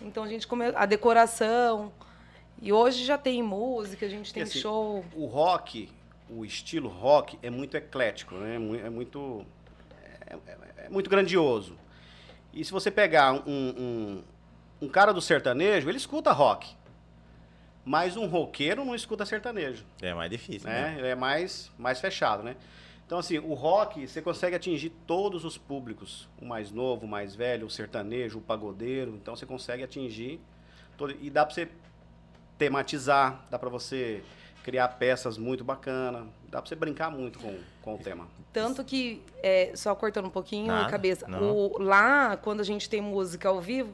Então, 0.00 0.24
a 0.24 0.26
gente 0.26 0.46
começou... 0.46 0.74
A 0.78 0.86
decoração... 0.86 1.92
E 2.62 2.72
hoje 2.72 3.04
já 3.04 3.18
tem 3.18 3.42
música, 3.42 4.06
a 4.06 4.08
gente 4.08 4.32
tem 4.32 4.42
assim, 4.42 4.58
show. 4.58 5.04
O 5.14 5.26
rock, 5.26 5.90
o 6.30 6.46
estilo 6.46 6.88
rock 6.88 7.38
é 7.42 7.50
muito 7.50 7.76
eclético, 7.76 8.34
né? 8.36 8.54
É 8.54 8.86
É 8.86 8.88
muito, 8.88 9.44
é, 10.26 10.34
é- 10.46 10.86
é 10.86 10.88
muito 10.88 11.10
grandioso. 11.10 11.76
E 12.54 12.64
se 12.64 12.72
você 12.72 12.90
pegar 12.90 13.34
um, 13.34 13.42
um, 13.46 14.24
um 14.80 14.88
cara 14.88 15.12
do 15.12 15.20
sertanejo, 15.20 15.90
ele 15.90 15.98
escuta 15.98 16.32
rock. 16.32 16.74
Mas 17.84 18.16
um 18.16 18.26
roqueiro 18.26 18.84
não 18.84 18.94
escuta 18.94 19.26
sertanejo, 19.26 19.84
É 20.00 20.14
mais 20.14 20.30
difícil, 20.30 20.68
né? 20.68 20.92
né? 20.92 20.98
Ele 20.98 21.08
é 21.08 21.14
mais, 21.14 21.70
mais 21.78 22.00
fechado, 22.00 22.42
né? 22.42 22.56
Então, 23.06 23.18
assim, 23.18 23.38
o 23.38 23.52
rock, 23.52 24.08
você 24.08 24.22
consegue 24.22 24.56
atingir 24.56 24.88
todos 25.06 25.44
os 25.44 25.58
públicos. 25.58 26.26
O 26.40 26.46
mais 26.46 26.70
novo, 26.70 27.04
o 27.04 27.08
mais 27.08 27.34
velho, 27.36 27.66
o 27.66 27.70
sertanejo, 27.70 28.38
o 28.38 28.40
pagodeiro. 28.40 29.10
Então, 29.20 29.36
você 29.36 29.44
consegue 29.44 29.82
atingir. 29.82 30.40
Todo, 30.96 31.14
e 31.20 31.28
dá 31.28 31.44
pra 31.44 31.54
você 31.54 31.68
tematizar, 32.56 33.44
dá 33.50 33.58
pra 33.58 33.68
você 33.68 34.22
criar 34.62 34.88
peças 34.88 35.36
muito 35.36 35.62
bacanas. 35.62 36.24
Dá 36.48 36.62
pra 36.62 36.68
você 36.68 36.74
brincar 36.74 37.10
muito 37.10 37.38
com, 37.38 37.58
com 37.82 37.94
o 37.96 37.98
tema. 37.98 38.26
Tanto 38.52 38.82
que, 38.84 39.20
é, 39.42 39.72
só 39.74 39.94
cortando 39.94 40.26
um 40.26 40.30
pouquinho 40.30 40.72
a 40.72 40.76
Nada, 40.76 40.90
cabeça, 40.90 41.26
não. 41.28 41.42
o- 41.54 41.78
lá, 41.82 42.36
quando 42.38 42.60
a 42.60 42.64
gente 42.64 42.88
tem 42.88 43.00
música 43.02 43.48
ao 43.48 43.60
vivo, 43.60 43.92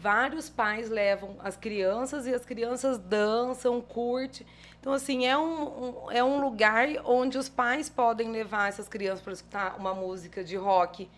vários 0.00 0.48
pais 0.48 0.88
levam 0.88 1.36
as 1.40 1.56
crianças 1.56 2.26
e 2.26 2.34
as 2.34 2.44
crianças 2.44 2.98
dançam, 2.98 3.80
curte. 3.80 4.46
Então, 4.80 4.92
assim, 4.92 5.26
é 5.26 5.36
um, 5.36 5.62
um- 6.06 6.10
é 6.10 6.24
um 6.24 6.40
lugar 6.40 6.88
onde 7.04 7.36
os 7.36 7.48
pais 7.48 7.88
podem 7.88 8.30
levar 8.30 8.68
essas 8.68 8.88
crianças 8.88 9.20
para 9.20 9.32
escutar 9.32 9.76
uma 9.78 9.92
música 9.94 10.42
de 10.42 10.56
rock. 10.56 11.08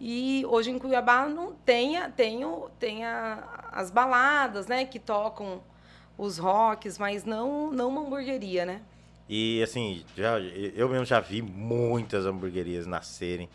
E 0.00 0.44
hoje 0.46 0.70
em 0.70 0.78
Cuiabá 0.78 1.26
não 1.26 1.52
tem, 1.52 2.00
tem, 2.12 2.40
tem 2.78 3.04
a- 3.04 3.68
as 3.72 3.90
baladas, 3.90 4.68
né, 4.68 4.84
que 4.84 5.00
tocam 5.00 5.60
os 6.16 6.38
rocks, 6.38 6.96
mas 6.98 7.24
não, 7.24 7.72
não 7.72 7.88
uma 7.88 8.02
hamburgueria, 8.02 8.64
né? 8.64 8.80
E 9.28 9.60
assim, 9.62 10.04
já, 10.16 10.38
eu 10.40 10.88
mesmo 10.88 11.04
já 11.04 11.20
vi 11.20 11.42
muitas 11.42 12.24
hamburguerias 12.24 12.86
nascerem. 12.86 13.48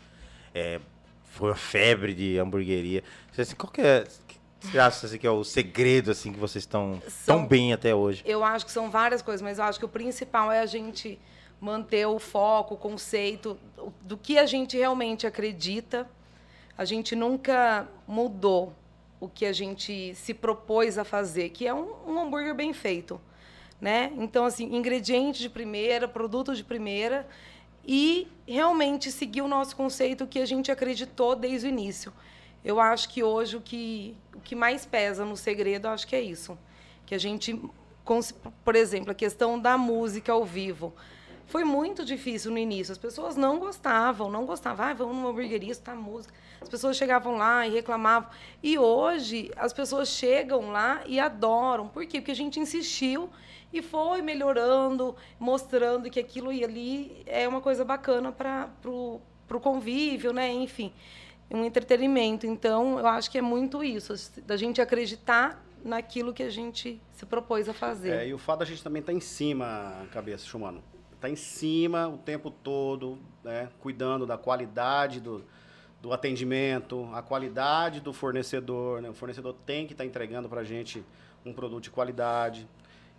É, 0.54 0.78
foi 1.24 1.48
uma 1.50 1.56
febre 1.56 2.14
de 2.14 2.38
hamburgueria. 2.38 3.02
Assim, 3.36 3.56
qual 3.56 3.72
que 3.72 3.80
é. 3.80 4.04
Você 4.70 4.78
acha 4.78 5.06
assim, 5.06 5.18
que 5.18 5.26
é 5.26 5.30
o 5.30 5.44
segredo 5.44 6.10
assim 6.10 6.32
que 6.32 6.38
vocês 6.38 6.62
estão 6.62 7.00
São- 7.08 7.38
tão 7.38 7.46
bem 7.46 7.72
até 7.72 7.94
hoje? 7.94 8.22
Eu 8.26 8.42
acho 8.42 8.64
que 8.64 8.72
são 8.72 8.90
várias 8.90 9.22
coisas, 9.22 9.42
mas 9.42 9.58
eu 9.58 9.64
acho 9.64 9.78
que 9.78 9.84
o 9.84 9.88
principal 9.88 10.50
é 10.50 10.60
a 10.60 10.66
gente 10.66 11.18
manter 11.60 12.06
o 12.06 12.18
foco, 12.18 12.74
o 12.74 12.76
conceito 12.76 13.58
do- 14.02 14.16
que 14.16 14.38
a 14.38 14.46
gente 14.46 14.76
realmente 14.76 15.26
acredita. 15.26 16.08
A 16.76 16.84
gente 16.84 17.14
nunca 17.14 17.86
mudou 18.06 18.74
o 19.20 19.28
que 19.28 19.46
a 19.46 19.52
gente 19.52 20.14
se 20.14 20.34
propôs 20.34 20.98
a 20.98 21.04
fazer, 21.04 21.50
que 21.50 21.66
é 21.66 21.72
um, 21.72 21.94
um 22.06 22.18
hambúrguer 22.18 22.54
bem 22.54 22.72
feito, 22.72 23.20
né? 23.80 24.12
Então 24.18 24.44
assim, 24.44 24.74
ingrediente 24.74 25.40
de 25.40 25.48
primeira, 25.48 26.08
produto 26.08 26.54
de 26.54 26.64
primeira 26.64 27.26
e 27.86 28.26
realmente 28.46 29.12
seguir 29.12 29.42
o 29.42 29.48
nosso 29.48 29.76
conceito 29.76 30.26
que 30.26 30.38
a 30.40 30.46
gente 30.46 30.70
acreditou 30.72 31.36
desde 31.36 31.66
o 31.66 31.70
início. 31.70 32.12
Eu 32.64 32.80
acho 32.80 33.08
que 33.10 33.22
hoje 33.22 33.56
o 33.56 33.60
que, 33.60 34.16
o 34.34 34.40
que 34.40 34.56
mais 34.56 34.86
pesa 34.86 35.24
no 35.24 35.36
segredo, 35.36 35.86
acho 35.86 36.06
que 36.06 36.16
é 36.16 36.20
isso. 36.20 36.58
Que 37.04 37.14
a 37.14 37.18
gente, 37.18 37.60
por 38.64 38.74
exemplo, 38.74 39.10
a 39.10 39.14
questão 39.14 39.60
da 39.60 39.76
música 39.76 40.32
ao 40.32 40.44
vivo. 40.44 40.94
Foi 41.46 41.62
muito 41.62 42.04
difícil 42.04 42.50
no 42.50 42.56
início. 42.56 42.90
As 42.90 42.98
pessoas 42.98 43.36
não 43.36 43.58
gostavam, 43.58 44.30
não 44.30 44.46
gostavam. 44.46 44.86
Ah, 44.86 44.94
vamos 44.94 45.14
numa 45.14 45.28
hamburgueria, 45.28 45.72
escutar 45.72 45.94
música. 45.94 46.32
As 46.60 46.68
pessoas 46.68 46.96
chegavam 46.96 47.36
lá 47.36 47.66
e 47.66 47.70
reclamavam. 47.70 48.30
E 48.62 48.78
hoje, 48.78 49.50
as 49.56 49.72
pessoas 49.72 50.08
chegam 50.08 50.70
lá 50.70 51.02
e 51.06 51.20
adoram. 51.20 51.86
Por 51.86 52.06
quê? 52.06 52.18
Porque 52.18 52.32
a 52.32 52.36
gente 52.36 52.58
insistiu 52.58 53.28
e 53.70 53.82
foi 53.82 54.22
melhorando, 54.22 55.14
mostrando 55.38 56.08
que 56.08 56.18
aquilo 56.18 56.48
ali 56.48 57.22
é 57.26 57.46
uma 57.46 57.60
coisa 57.60 57.84
bacana 57.84 58.32
para 58.32 58.70
o 58.86 59.20
convívio, 59.60 60.32
né? 60.32 60.50
Enfim, 60.50 60.92
um 61.50 61.64
entretenimento. 61.64 62.46
Então, 62.46 62.98
eu 62.98 63.06
acho 63.06 63.30
que 63.30 63.38
é 63.38 63.42
muito 63.42 63.82
isso, 63.82 64.14
da 64.46 64.56
gente 64.56 64.80
acreditar 64.80 65.64
naquilo 65.84 66.32
que 66.32 66.42
a 66.42 66.50
gente 66.50 67.00
se 67.12 67.26
propôs 67.26 67.68
a 67.68 67.74
fazer. 67.74 68.10
É, 68.10 68.28
e 68.28 68.34
o 68.34 68.38
fato 68.38 68.60
da 68.60 68.64
gente 68.64 68.82
também 68.82 69.00
estar 69.00 69.12
em 69.12 69.20
cima, 69.20 70.06
cabeça, 70.10 70.46
Chumano. 70.46 70.82
Tá 71.20 71.28
em 71.28 71.36
cima 71.36 72.08
o 72.08 72.18
tempo 72.18 72.50
todo, 72.50 73.18
né? 73.42 73.68
Cuidando 73.80 74.26
da 74.26 74.36
qualidade 74.36 75.20
do, 75.20 75.44
do 76.00 76.12
atendimento, 76.12 77.08
a 77.14 77.22
qualidade 77.22 78.00
do 78.00 78.12
fornecedor. 78.12 79.00
Né? 79.00 79.08
O 79.08 79.14
fornecedor 79.14 79.54
tem 79.64 79.86
que 79.86 79.92
estar 79.92 80.04
entregando 80.04 80.48
para 80.48 80.60
a 80.60 80.64
gente 80.64 81.02
um 81.44 81.52
produto 81.52 81.84
de 81.84 81.90
qualidade. 81.90 82.68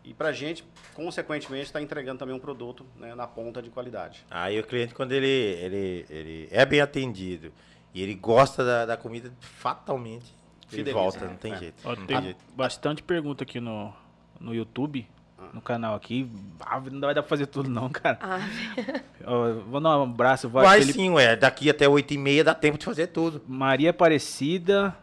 E 0.04 0.14
para 0.14 0.30
a 0.30 0.32
gente, 0.32 0.64
consequentemente, 0.94 1.66
está 1.66 1.82
entregando 1.82 2.20
também 2.20 2.36
um 2.36 2.40
produto 2.40 2.86
né, 2.96 3.16
na 3.16 3.26
ponta 3.26 3.60
de 3.60 3.72
qualidade. 3.72 4.24
Aí 4.30 4.60
o 4.60 4.64
cliente, 4.64 4.94
quando 4.94 5.12
ele, 5.12 5.28
ele, 5.28 6.06
ele 6.08 6.48
é 6.52 6.64
bem 6.64 6.80
atendido 6.80 7.52
e 7.96 8.02
ele 8.04 8.14
gosta 8.14 8.64
da, 8.64 8.86
da 8.86 8.96
comida, 8.98 9.32
fatalmente 9.40 10.36
ele 10.72 10.78
Fideliza. 10.84 10.94
volta, 11.00 11.26
não 11.26 11.36
tem 11.38 11.54
É. 11.54 11.58
jeito. 11.58 11.76
Ó, 11.84 11.96
não 11.96 12.06
tem 12.06 12.22
jeito. 12.22 12.40
bastante 12.56 13.02
pergunta 13.02 13.44
aqui 13.44 13.60
no, 13.60 13.92
no 14.40 14.54
YouTube, 14.54 15.08
no 15.54 15.62
canal 15.62 15.96
aqui. 15.96 16.30
Ah, 16.60 16.80
não 16.80 17.00
vai 17.02 17.14
dar 17.14 17.22
pra 17.24 17.30
fazer 17.30 17.46
tudo 17.46 17.70
não, 17.70 17.90
cara. 17.90 18.18
Ah, 18.22 18.40
Ó, 19.26 19.54
vou 19.70 19.80
dar 19.80 19.98
um 20.00 20.04
abraço. 20.04 20.50
Vai, 20.50 20.66
Vai 20.66 20.80
Felipe- 20.82 21.00
sim, 21.00 21.10
ué. 21.12 21.36
Daqui 21.36 21.70
até 21.70 21.88
8 21.88 22.14
e 22.14 22.18
meia 22.18 22.44
dá 22.44 22.54
tempo 22.54 22.78
de 22.78 22.86
fazer 22.86 23.08
tudo. 23.08 23.42
Maria 23.48 23.92
Aparecida 23.92 24.96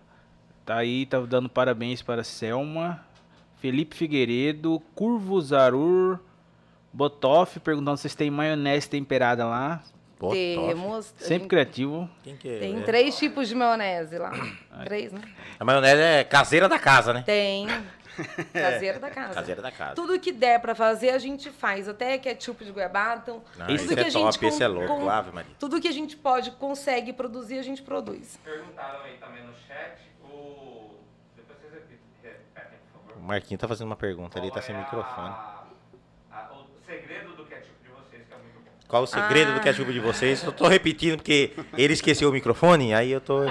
tá 0.67 0.77
aí, 0.77 1.07
tá 1.07 1.19
dando 1.21 1.49
parabéns 1.49 2.03
para 2.03 2.23
Selma. 2.25 3.01
Felipe 3.59 3.95
Figueiredo, 3.97 4.81
Curvo 4.95 5.41
Zarur, 5.41 6.19
Botoff, 6.93 7.61
perguntando 7.61 7.97
se 7.97 8.03
vocês 8.03 8.15
têm 8.17 8.31
maionese 8.31 8.89
temperada 8.91 9.47
lá. 9.47 9.83
Pô, 10.23 10.29
top. 10.29 10.37
temos. 10.69 10.97
a 10.99 11.03
Sempre 11.25 11.39
gente 11.41 11.49
criativo. 11.49 12.09
Quem 12.23 12.37
que 12.37 12.49
é? 12.49 12.59
Tem 12.61 12.79
É. 12.79 12.83
três 12.83 13.19
tipos 13.19 13.49
de 13.49 13.55
maionese 13.57 14.17
lá. 14.19 14.31
Três, 14.85 15.13
né? 15.13 15.21
A 15.59 15.65
maionese 15.65 16.01
é 16.01 16.23
caseira 16.25 16.69
da 16.69 16.79
casa, 16.79 17.13
né? 17.13 17.23
Tem. 17.27 17.67
Caseira 18.53 18.99
da 18.99 19.09
casa. 19.11 19.35
Caseira 19.35 19.63
da 19.63 19.73
casa. 19.73 19.95
Tudo 19.95 20.21
que 20.21 20.31
der 20.33 20.61
pra 20.61 20.75
fazer, 20.75 21.11
a 21.11 21.19
gente 21.19 21.49
faz. 21.51 21.89
Até 21.89 22.19
ketchup 22.19 22.63
de 22.63 22.71
goiabada. 22.71 23.23
Então, 23.23 23.43
Não, 23.57 23.67
tudo 23.67 23.75
esse 23.75 23.89
que 23.89 23.95
é 24.01 24.03
a 24.05 24.09
gente 24.11 24.35
top, 24.35 24.47
esse 24.47 24.63
é 24.63 24.67
com- 24.69 24.75
louco, 24.75 24.97
com- 25.01 25.09
Ave 25.09 25.31
Maria. 25.33 25.51
Tudo 25.59 25.81
que 25.81 25.89
a 25.89 25.93
gente 25.93 26.15
pode, 26.17 26.51
consegue 26.53 27.13
produzir, 27.15 27.59
a 27.59 27.63
gente 27.63 27.81
produz. 27.83 28.39
Perguntaram 28.45 29.01
aí 29.05 29.17
também 29.17 29.43
no 29.45 29.55
chat 29.67 29.97
o. 30.23 30.95
Depois 31.35 31.59
vocês 31.59 31.83
repetem, 32.23 32.79
por 32.93 33.01
O 33.01 33.09
favor. 33.15 33.23
Marquinhos 33.27 33.61
tá 33.61 33.67
fazendo 33.67 33.87
uma 33.87 33.97
pergunta, 33.97 34.39
ele 34.39 34.51
tá 34.51 34.61
sem 34.61 34.75
é 34.75 34.79
a- 34.79 34.83
microfone. 34.83 35.29
a- 36.31 36.51
o 36.53 36.67
segredo 36.87 37.35
do 37.35 37.47
ketchup 37.47 37.73
de 37.83 37.89
vocês, 37.89 38.23
que 38.29 38.35
é 38.35 38.37
muito 38.37 38.61
bom. 38.61 38.71
Qual 38.93 39.05
o 39.05 39.07
segredo 39.07 39.53
Ah. 39.53 39.55
do 39.55 39.61
ketchup 39.63 39.91
de 39.91 40.01
vocês? 40.01 40.45
Eu 40.45 40.53
tô 40.53 40.69
repetindo 40.69 41.17
porque 41.17 41.53
ele 41.79 41.95
esqueceu 41.95 42.29
o 42.29 42.33
microfone, 42.33 42.93
aí 42.93 43.11
eu 43.11 43.23
tô. 43.23 43.39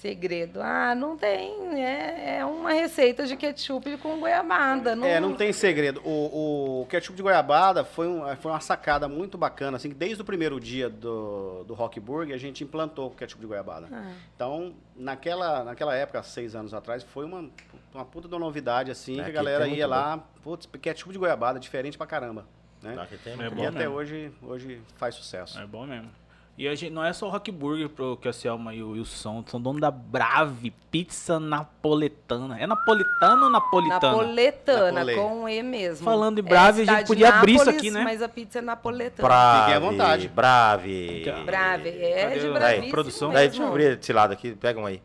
Segredo. 0.00 0.58
Ah, 0.62 0.94
não 0.94 1.18
tem. 1.18 1.78
É, 1.84 2.38
é 2.38 2.44
uma 2.46 2.72
receita 2.72 3.26
de 3.26 3.36
ketchup 3.36 3.98
com 3.98 4.18
goiabada. 4.18 4.96
Não, 4.96 5.06
É, 5.06 5.20
não 5.20 5.34
tem 5.34 5.52
segredo. 5.52 6.00
O, 6.02 6.80
o 6.80 6.86
ketchup 6.86 7.14
de 7.14 7.22
goiabada 7.22 7.84
foi, 7.84 8.08
um, 8.08 8.22
foi 8.36 8.50
uma 8.50 8.58
sacada 8.60 9.06
muito 9.06 9.36
bacana, 9.36 9.76
assim, 9.76 9.90
desde 9.90 10.22
o 10.22 10.24
primeiro 10.24 10.58
dia 10.58 10.88
do, 10.88 11.62
do 11.64 11.74
Rock 11.74 12.00
Burger 12.00 12.34
a 12.34 12.38
gente 12.38 12.64
implantou 12.64 13.08
o 13.08 13.10
ketchup 13.10 13.38
de 13.42 13.46
goiabada. 13.46 13.86
Ah. 13.92 14.10
Então, 14.34 14.74
naquela, 14.96 15.62
naquela 15.62 15.94
época, 15.94 16.22
seis 16.22 16.56
anos 16.56 16.72
atrás, 16.72 17.02
foi 17.04 17.26
uma, 17.26 17.48
uma 17.94 18.04
puta 18.06 18.26
de 18.26 18.34
uma 18.34 18.40
novidade, 18.40 18.90
assim, 18.90 19.20
É, 19.20 19.24
que 19.24 19.30
a 19.30 19.32
galera 19.34 19.68
ia 19.68 19.86
lá, 19.86 20.18
putz, 20.42 20.66
ketchup 20.80 21.12
de 21.12 21.18
goiabada, 21.18 21.60
diferente 21.60 21.98
pra 21.98 22.06
caramba. 22.08 22.44
Né? 22.82 23.00
Aqui 23.00 23.16
tem 23.18 23.32
É 23.34 23.36
bom 23.36 23.42
e 23.44 23.50
bom. 23.50 23.68
até 23.68 23.78
mesmo. 23.80 23.94
hoje, 23.94 24.32
hoje 24.42 24.80
faz 24.96 25.14
sucesso. 25.14 25.58
É 25.60 25.66
bom 25.66 25.86
mesmo. 25.86 26.10
E 26.58 26.68
a 26.68 26.74
gente, 26.74 26.92
não 26.92 27.02
é 27.02 27.12
só 27.14 27.28
o 27.28 27.30
Rock 27.30 27.50
Burger 27.50 27.88
pro 27.88 28.14
que 28.18 28.28
a 28.28 28.32
Selma 28.32 28.74
e 28.74 28.82
o 28.82 28.90
Wilson 28.90 29.42
são 29.46 29.58
dono 29.60 29.80
da 29.80 29.90
Brave 29.90 30.70
Pizza 30.90 31.40
Napoletana. 31.40 32.58
É 32.60 32.66
napolitana 32.66 33.44
ou 33.44 33.50
napolitana? 33.50 34.12
Napoletana, 34.12 34.92
Napole. 35.04 35.14
com 35.14 35.48
E 35.48 35.62
mesmo. 35.62 36.04
Falando 36.04 36.40
em 36.40 36.42
Brave, 36.42 36.82
a 36.82 36.84
gente 36.84 36.88
cidade 36.88 37.02
de 37.04 37.06
podia 37.08 37.28
abrir 37.30 37.54
isso 37.54 37.64
Nápoles, 37.64 37.80
aqui, 37.80 37.90
né? 37.90 38.04
Mas 38.04 38.20
a 38.20 38.28
pizza 38.28 38.58
é 38.58 38.62
napoletana. 38.62 39.26
Brave, 39.28 39.60
Fiquem 39.60 39.74
à 39.74 39.78
vontade. 39.80 40.28
Brave. 40.28 41.24
Brave. 41.46 41.88
É 41.88 42.22
Cadê 42.28 42.40
de 42.40 42.50
bravíssimo 42.50 42.90
produção? 42.90 43.28
mesmo. 43.28 43.34
Daí, 43.40 43.48
deixa 43.48 43.62
eu 43.62 43.68
abrir 43.68 43.98
esse 43.98 44.12
lado 44.12 44.32
aqui, 44.32 44.54
pega 44.54 44.78
um 44.78 44.84
aí. 44.86 45.02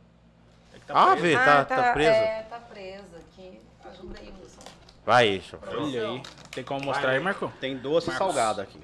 Ah, 0.89 1.15
vê, 1.15 1.33
tá, 1.35 1.63
tá 1.65 1.93
preso. 1.93 2.11
É, 2.11 2.41
tá 2.49 2.59
preso 2.59 3.03
aqui. 3.15 3.59
Ajuda 3.89 4.19
aí, 4.19 4.33
Wilson. 4.39 4.61
Vai, 5.05 5.29
deixa. 5.29 5.59
Olha 5.65 6.09
aí. 6.09 6.21
Tem 6.57 6.63
como 6.63 6.83
mostrar 6.83 7.11
aí, 7.11 7.19
Marco? 7.19 7.53
Tem 7.61 7.77
doce 7.77 8.11
salgado 8.11 8.61
aqui. 8.61 8.79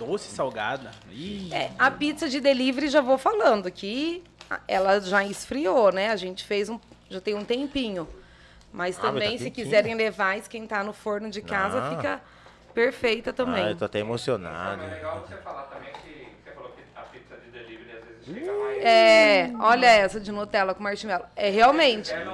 Doce 0.00 0.28
salgada. 0.34 0.90
Ih, 1.12 1.48
É, 1.54 1.70
a 1.78 1.92
pizza 1.92 2.28
de 2.28 2.40
delivery, 2.40 2.88
já 2.88 3.00
vou 3.00 3.16
falando, 3.16 3.70
que 3.70 4.24
ela 4.66 5.00
já 5.00 5.24
esfriou, 5.24 5.92
né? 5.92 6.10
A 6.10 6.16
gente 6.16 6.42
fez 6.44 6.68
um. 6.68 6.80
Já 7.08 7.20
tem 7.20 7.36
um 7.36 7.44
tempinho. 7.44 8.08
Mas 8.72 8.98
Ah, 8.98 9.02
mas 9.02 9.12
também, 9.12 9.38
tá 9.38 9.44
se 9.44 9.50
quiserem 9.52 9.94
levar, 9.94 10.36
esquentar 10.36 10.84
no 10.84 10.92
forno 10.92 11.30
de 11.30 11.40
casa, 11.40 11.78
Ah. 11.84 11.90
fica 11.90 12.20
perfeita 12.74 13.32
também. 13.32 13.62
Ah, 13.64 13.70
eu 13.70 13.76
tô 13.76 13.84
até 13.84 14.00
emocionado. 14.00 14.82
É 14.82 14.86
legal 14.88 15.24
você 15.24 15.36
falar 15.36 15.62
também 15.64 15.92
que 15.92 16.26
você 16.42 16.50
falou 16.50 16.70
que 16.70 16.82
a 16.96 17.02
pizza 17.02 17.36
de 17.36 17.50
delivery 17.52 17.96
às 17.96 18.04
vezes 18.08 18.24
chega 18.26 18.52
mais. 18.58 18.82
É, 18.82 19.52
olha 19.60 19.86
essa 19.86 20.18
de 20.18 20.32
Nutella 20.32 20.74
com 20.74 20.82
marshmallow. 20.82 21.26
É 21.36 21.48
realmente. 21.48 22.10
É. 22.12 22.26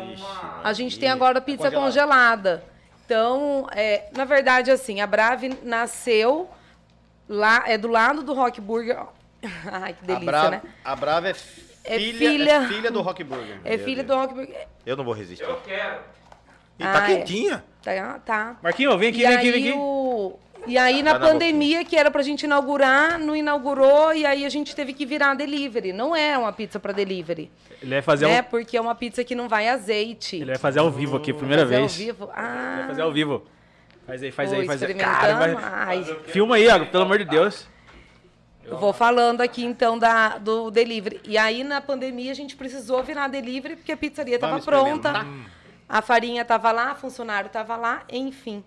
A 0.65 0.73
gente 0.73 0.99
tem 0.99 1.11
agora 1.11 1.39
pizza 1.39 1.71
congelada. 1.71 2.65
Então, 3.09 3.67
é, 3.73 4.05
na 4.15 4.27
verdade, 4.27 4.71
assim, 4.71 5.01
a 5.01 5.07
Brave 5.07 5.59
nasceu 5.63 6.47
lá, 7.27 7.65
é 7.67 7.79
do 7.79 7.89
lado 7.89 8.23
do 8.23 8.35
Rock 8.35 8.61
Burger. 8.61 8.99
Ai, 9.73 9.95
que 9.95 10.05
a, 10.05 10.07
delícia, 10.09 10.27
Bra 10.27 10.51
né? 10.51 10.63
a 10.85 10.95
Brava 10.95 11.29
é 11.29 11.35
É 11.85 11.99
filha, 11.99 12.19
filha- 12.31 12.53
é 12.53 12.69
filha 12.69 12.91
do 12.91 13.01
Rock 13.01 13.25
Burger. 13.25 13.61
É 13.65 13.79
filho 13.79 14.05
do 14.05 14.15
Rock 14.15 14.35
Burger. 14.35 14.69
Eu 14.85 14.95
não 14.95 15.05
vou 15.05 15.15
resistir. 15.15 15.43
Eu 15.43 15.57
quero. 15.65 16.01
E 16.79 16.83
tá 16.83 17.03
Ah, 17.07 17.11
é. 17.11 17.17
quentinha. 17.17 17.65
Tá, 17.83 18.19
tá. 18.27 18.57
Marquinho, 18.63 18.99
vem 18.99 19.09
aqui, 19.09 19.23
e 19.23 19.27
vem 19.27 19.37
aqui, 19.39 19.53
vem 19.53 19.69
aqui. 19.71 19.79
o... 19.79 20.39
E 20.67 20.77
aí, 20.77 21.03
na 21.03 21.19
pandemia, 21.19 21.85
que 21.85 21.97
era 21.97 22.11
pra 22.11 22.23
gente 22.23 22.43
inaugurar, 22.43 23.19
não 23.19 23.35
inaugurou, 23.35 24.13
e 24.13 24.27
aí 24.27 24.45
a 24.45 24.49
gente 24.49 24.75
teve 24.77 24.93
que 24.93 25.07
virar 25.07 25.35
delivery. 25.35 25.93
Não 25.93 26.15
é 26.15 26.37
uma 26.37 26.53
pizza 26.53 26.79
pra 26.79 26.93
delivery. 26.93 27.51
Ele 27.81 27.91
vai 27.93 28.03
fazer, 28.03 28.27
né? 28.27 28.39
ao, 28.39 28.45
Porque 28.45 28.77
é 28.77 28.81
uma 28.81 28.95
pizza 28.95 29.25
que 29.25 29.35
não 29.35 29.49
vai 29.49 29.69
azeite. 29.69 30.37
ele 30.37 30.45
vai 30.47 30.59
fazer 30.59 30.81
ao 30.81 30.91
vivo 30.91 31.17
aqui, 31.17 31.33
primeira 31.33 31.63
Fazer 31.63 31.77
vez. 31.77 31.93
Ao 31.93 31.99
vivo? 31.99 32.25
Ele 32.25 32.33
Ah, 32.35 32.75
vai 32.79 32.87
fazer 32.89 33.03
ao 33.03 33.13
vivo. 33.13 33.47
Faz 34.07 34.23
aí, 34.23 34.31
faz 34.31 34.51
tô 34.51 34.57
aí, 34.57 34.67
faz 34.67 34.83
aí. 34.83 34.95
Cara, 34.95 35.35
vai- 35.35 35.57
Ai, 35.63 36.17
Filma 36.27 36.57
aí, 36.57 36.65
Iago, 36.65 36.87
pelo 36.87 37.03
amor 37.05 37.19
de 37.19 37.25
Deus. 37.25 37.67
eu 38.65 38.77
vou 38.79 38.93
falando 38.93 39.41
aqui, 39.41 39.65
então, 39.65 39.99
da, 39.99 40.39
do 40.39 40.71
delivery. 40.71 41.21
E 41.25 41.39
aí, 41.39 41.63
na 41.65 41.81
pandemia, 41.81 42.33
a 42.33 42.35
gente 42.35 42.57
precisou 42.57 43.03
virar 43.03 43.29
delivery, 43.29 43.77
porque 43.77 43.93
a 43.93 43.97
pizzaria 43.97 44.35
estava 44.35 44.61
pronta. 44.61 45.27
A 45.89 46.03
farinha 46.03 46.43
estava 46.43 46.71
lá, 46.73 46.95
funcionário 46.95 47.47
estava 47.47 47.75
lá, 47.77 48.03
enfim. 48.11 48.63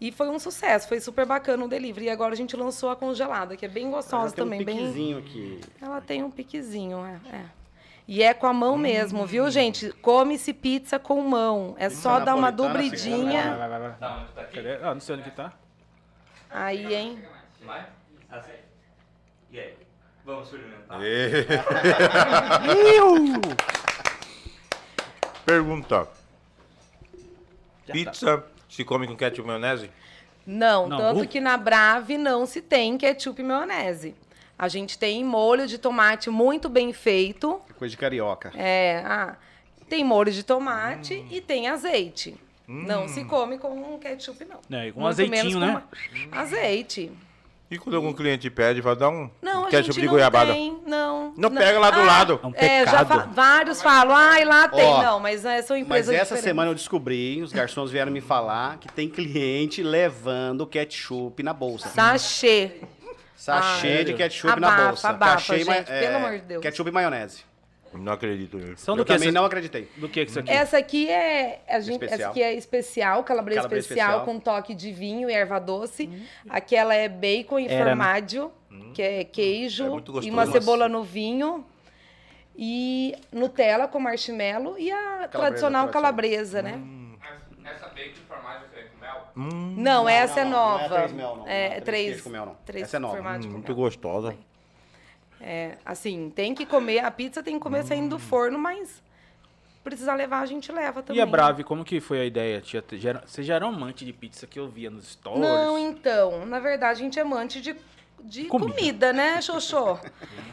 E 0.00 0.12
foi 0.12 0.28
um 0.28 0.38
sucesso, 0.38 0.86
foi 0.88 1.00
super 1.00 1.24
bacana 1.24 1.64
o 1.64 1.68
delivery. 1.68 2.06
E 2.06 2.10
agora 2.10 2.34
a 2.34 2.36
gente 2.36 2.54
lançou 2.56 2.90
a 2.90 2.96
congelada, 2.96 3.56
que 3.56 3.64
é 3.64 3.68
bem 3.68 3.90
gostosa 3.90 4.26
Ela 4.26 4.30
tem 4.32 4.44
também. 4.44 4.60
um 4.60 4.64
bem... 4.64 4.76
piquezinho 4.76 5.18
aqui. 5.18 5.60
Ela 5.80 6.00
tem 6.00 6.22
um 6.22 6.30
piquezinho, 6.30 6.98
é. 7.04 7.20
é. 7.34 7.44
E 8.08 8.22
é 8.22 8.32
com 8.32 8.46
a 8.46 8.52
mão 8.52 8.78
mesmo, 8.78 9.26
viu, 9.26 9.50
gente? 9.50 9.90
Come-se 9.94 10.52
pizza 10.52 10.98
com 10.98 11.20
mão. 11.22 11.74
É 11.78 11.90
só 11.90 12.20
dar 12.20 12.34
uma 12.36 12.52
Vai, 12.52 12.52
dobridinha. 12.52 13.56
vai, 13.56 13.68
vai, 13.68 13.80
vai. 13.80 13.92
Tá, 13.96 14.18
onde 14.18 14.32
tá 14.32 14.40
aqui? 14.42 14.56
Cadê? 14.56 14.74
Ah, 14.76 14.94
não 14.94 15.00
sei 15.00 15.14
onde 15.16 15.24
que 15.24 15.30
tá. 15.32 15.52
Aí, 16.48 16.94
hein? 16.94 17.24
Vai? 17.64 17.86
Assim. 18.30 18.52
E 19.50 19.58
aí? 19.58 19.74
Vamos 20.24 20.52
experimentar. 20.52 21.00
Pergunta. 25.44 26.08
Já 27.86 27.92
Pizza 27.92 28.44
se 28.76 28.84
come 28.84 29.06
com 29.06 29.16
ketchup 29.16 29.42
e 29.42 29.46
maionese? 29.46 29.90
Não, 30.46 30.86
Não, 30.86 30.98
tanto 30.98 31.22
uh. 31.22 31.26
que 31.26 31.40
na 31.40 31.56
Brave 31.56 32.16
não 32.18 32.46
se 32.46 32.60
tem 32.60 32.96
ketchup 32.96 33.40
e 33.40 33.44
maionese. 33.44 34.14
A 34.58 34.68
gente 34.68 34.98
tem 34.98 35.24
molho 35.24 35.66
de 35.66 35.78
tomate 35.78 36.30
muito 36.30 36.68
bem 36.68 36.92
feito. 36.92 37.60
Coisa 37.78 37.90
de 37.90 37.96
carioca. 37.96 38.52
É, 38.54 39.02
ah, 39.04 39.36
tem 39.88 40.04
molho 40.04 40.30
de 40.30 40.42
tomate 40.42 41.26
e 41.30 41.40
tem 41.40 41.68
azeite. 41.68 42.36
Não 42.66 43.06
se 43.06 43.24
come 43.24 43.58
com 43.58 43.98
ketchup, 43.98 44.44
não. 44.44 44.60
É, 44.76 44.88
e 44.88 44.92
com 44.92 45.00
Muito 45.00 45.10
azeitinho, 45.10 45.36
menos 45.36 45.54
né? 45.54 45.82
com 46.30 46.38
Azeite. 46.38 47.12
E 47.68 47.78
quando 47.78 47.96
algum 47.96 48.12
cliente 48.12 48.48
pede, 48.48 48.80
vai 48.80 48.94
dar 48.94 49.08
um 49.08 49.28
Não, 49.42 49.64
a 49.64 49.68
ketchup 49.68 49.94
gente 49.94 50.00
de 50.00 50.06
não 50.06 50.12
goiabada? 50.12 50.52
tem, 50.52 50.78
não. 50.86 51.34
Não 51.36 51.50
pega 51.50 51.78
lá 51.80 51.90
do 51.90 52.04
lado. 52.04 52.40
É 52.42 52.46
um 52.46 52.52
É, 52.54 52.84
já 52.84 53.04
pecado. 53.04 53.08
fa- 53.08 53.28
vários 53.32 53.82
falam, 53.82 54.14
ai, 54.14 54.44
lá 54.44 54.68
tem. 54.68 54.84
Ó, 54.84 55.02
não, 55.02 55.20
mas 55.20 55.44
é, 55.44 55.60
são 55.62 55.76
Mas 55.76 55.84
empresas 55.84 56.08
essa 56.14 56.22
diferentes. 56.22 56.44
semana 56.44 56.70
eu 56.70 56.74
descobri, 56.76 57.42
os 57.42 57.52
garçons 57.52 57.90
vieram 57.90 58.12
me 58.12 58.20
falar 58.20 58.78
que 58.78 58.86
tem 58.88 59.08
cliente 59.08 59.82
levando 59.82 60.64
ketchup 60.66 61.42
na 61.42 61.52
bolsa. 61.52 61.88
Sachê. 61.88 62.70
Sachê 63.34 63.98
Ah, 64.00 64.04
de 64.04 64.14
ketchup 64.14 64.60
na 64.60 64.68
Abafa, 64.68 64.86
bolsa. 64.88 65.08
abafa, 65.08 65.32
Cachê, 65.32 65.64
gente, 65.64 65.86
pelo 65.86 66.16
amor 66.16 66.30
de 66.32 66.38
Deus. 66.40 66.62
Ketchup 66.62 66.88
e 66.88 66.92
maionese. 66.92 67.42
Não 67.94 68.12
acredito 68.12 68.58
nisso. 68.58 68.84
São 68.84 68.94
Eu 68.94 68.98
do 68.98 69.04
que? 69.06 69.12
também 69.12 69.28
essa- 69.28 69.38
não 69.38 69.44
acreditei. 69.46 69.88
Do 69.96 70.08
que 70.08 70.24
que 70.24 70.30
isso 70.30 70.38
aqui? 70.40 70.50
Essa 70.50 70.78
aqui 70.78 71.08
é 71.08 71.62
a 71.68 71.80
gente, 71.80 71.94
Especial. 72.04 72.20
essa 72.20 72.28
aqui 72.30 72.42
é 72.42 72.54
especial, 72.54 73.24
calabresa, 73.24 73.60
Calabresa 73.60 73.80
especial, 73.84 74.08
especial. 74.18 74.34
com 74.34 74.40
toque 74.40 74.74
de 74.74 74.92
vinho 74.92 75.30
e 75.30 75.32
erva 75.32 75.58
doce. 75.58 76.10
Aquela 76.48 76.94
é 76.94 77.08
bacon 77.08 77.58
e 77.58 77.66
Era, 77.68 77.90
formaggio, 77.90 78.52
que 78.92 79.00
é 79.02 79.24
queijo 79.24 79.84
É 79.86 79.88
muito 79.88 80.10
e 80.10 80.14
gostoso. 80.14 80.30
uma 80.34 80.44
Nossa. 80.44 80.60
cebola 80.60 80.88
no 80.88 81.02
vinho. 81.02 81.64
E 82.58 83.14
Nutella 83.32 83.86
com 83.86 84.00
marshmallow 84.00 84.78
e 84.78 84.90
a 84.90 84.96
tradicional 85.28 85.28
tradicional. 85.30 85.88
calabresa, 85.88 86.62
né? 86.62 86.80
Essa- 87.62 87.70
Essa 87.70 87.86
bacon 87.88 88.12
de 88.12 88.20
formagem 88.20 88.62
você 88.68 88.82
com 88.84 88.98
mel? 88.98 89.76
Não, 89.76 90.08
essa 90.08 90.42
não, 90.44 90.48
é 90.48 90.50
não, 90.50 90.50
não 90.50 90.78
é 90.78 90.82
nova. 90.82 90.94
três 90.96 91.12
mel, 91.12 91.28
não. 91.28 91.36
Não 91.36 91.48
é 91.48 91.66
É, 91.66 91.68
três 91.80 92.06
três, 92.06 92.20
com 92.22 92.30
mel, 92.30 92.46
não. 92.46 92.56
três 92.64 92.84
Essa 92.84 92.96
é 92.96 93.00
nova. 93.00 93.14
formaggio 93.16 93.50
com 93.50 93.56
Muito 93.58 93.74
gostosa. 93.74 94.34
É, 95.40 95.76
assim, 95.84 96.30
tem 96.34 96.54
que 96.54 96.64
comer, 96.64 97.00
a 97.00 97.10
pizza 97.10 97.42
tem 97.42 97.54
que 97.54 97.60
comer 97.60 97.84
saindo 97.84 98.10
do 98.16 98.18
forno, 98.18 98.58
mas 98.58 99.02
precisar 99.84 100.14
levar, 100.14 100.40
a 100.40 100.46
gente 100.46 100.72
leva 100.72 101.02
também. 101.02 101.20
E 101.20 101.22
a 101.22 101.26
Brave, 101.26 101.62
como 101.62 101.84
que 101.84 102.00
foi 102.00 102.20
a 102.20 102.24
ideia? 102.24 102.60
Tia? 102.60 102.82
Já 102.92 103.10
era- 103.10 103.22
Você 103.26 103.42
já 103.42 103.54
era 103.54 103.64
um 103.66 103.68
amante 103.68 104.04
de 104.04 104.12
pizza 104.12 104.46
que 104.46 104.58
eu 104.58 104.68
via 104.68 104.90
nos 104.90 105.06
stories? 105.12 105.40
Não, 105.40 105.78
então, 105.78 106.44
na 106.46 106.58
verdade, 106.58 107.00
a 107.00 107.04
gente 107.04 107.18
é 107.18 107.22
amante 107.22 107.60
de, 107.60 107.76
de 108.20 108.44
Comida. 108.46 108.74
comida. 108.74 109.12
né, 109.12 109.40
Xoxô? 109.40 109.98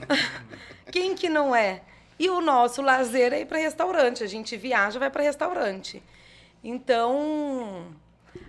Quem 0.92 1.16
que 1.16 1.30
não 1.30 1.56
é? 1.56 1.82
E 2.20 2.30
o 2.30 2.42
nosso 2.42 2.82
lazer 2.82 3.34
é 3.34 3.42
ir 3.42 3.46
para 3.46 3.58
restaurante. 3.58 4.24
A 4.24 4.28
gente 4.28 4.56
viaja, 4.56 5.00
vai 5.00 5.10
para 5.10 5.24
restaurante. 5.24 6.04
Então, 6.64 7.88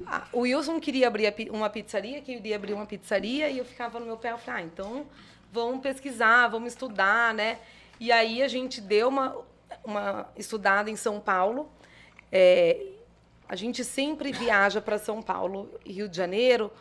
a- 0.07 0.25
o 0.33 0.41
Wilson 0.41 0.79
queria 0.81 1.07
abrir 1.09 1.33
uma 1.51 1.71
pizzaria, 1.71 2.21
queria 2.21 2.57
abrir 2.57 2.73
uma 2.75 2.87
pizzaria, 2.87 3.49
e 3.49 3.59
eu 3.59 3.65
ficava 3.65 3.99
no 3.99 4.07
meu 4.07 4.17
pé, 4.17 4.33
eu 4.33 4.39
falei, 4.39 4.63
ah, 4.63 4.65
então 4.67 5.07
vamos 5.55 5.81
pesquisar, 5.81 6.49
vamos 6.49 6.73
estudar, 6.73 7.33
né? 7.33 7.61
E 8.01 8.11
aí 8.11 8.43
a 8.43 8.49
gente 8.49 8.81
deu 8.81 9.09
uma, 9.09 9.37
uma 9.85 10.27
estudada 10.37 10.91
em 10.91 10.97
São 10.97 11.21
Paulo. 11.21 11.71
É, 12.33 12.87
a 13.49 13.55
gente 13.55 13.85
sempre 13.85 14.33
viaja 14.33 14.81
para 14.81 14.99
São 14.99 15.23
Paulo 15.23 15.71
e 15.85 15.93
Rio 15.93 16.09
de 16.09 16.17
Janeiro, 16.17 16.73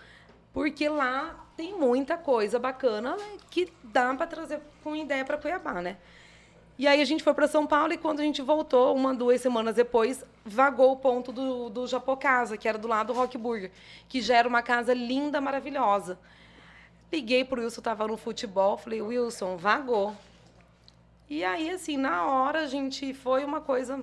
porque 0.51 0.89
lá 0.89 1.45
tem 1.55 1.77
muita 1.77 2.17
coisa 2.17 2.57
bacana 2.57 3.15
né, 3.15 3.37
que 3.51 3.71
dá 3.83 4.11
para 4.15 4.25
trazer 4.25 4.59
com 4.83 4.95
ideia 4.95 5.23
para 5.23 5.37
Cuiabá, 5.37 5.79
né? 5.79 5.97
E 6.75 6.87
aí 6.87 6.99
a 6.99 7.05
gente 7.05 7.23
foi 7.23 7.35
para 7.35 7.47
São 7.47 7.67
Paulo 7.67 7.93
e 7.93 7.97
quando 7.99 8.21
a 8.21 8.23
gente 8.23 8.41
voltou, 8.41 8.95
uma, 8.95 9.13
duas 9.13 9.39
semanas 9.39 9.75
depois, 9.75 10.25
vagou 10.43 10.93
o 10.93 10.95
ponto 10.95 11.31
do, 11.31 11.69
do 11.69 11.85
Japocasa, 11.85 12.57
que 12.57 12.67
era 12.67 12.79
do 12.79 12.87
lado 12.87 13.13
do 13.13 13.13
Rock 13.13 13.37
Burger, 13.37 13.69
que 14.09 14.19
já 14.19 14.37
era 14.37 14.47
uma 14.47 14.63
casa 14.63 14.95
linda, 14.95 15.39
maravilhosa. 15.39 16.17
Liguei 17.13 17.45
pro 17.45 17.61
Wilson, 17.61 17.81
tava 17.81 18.07
no 18.07 18.17
futebol, 18.17 18.75
falei, 18.75 18.99
Wilson, 18.99 19.55
vagou. 19.55 20.15
E 21.29 21.43
aí, 21.43 21.69
assim, 21.69 21.95
na 21.95 22.25
hora 22.25 22.61
a 22.61 22.65
gente 22.67 23.13
foi 23.13 23.45
uma 23.45 23.61
coisa 23.61 24.01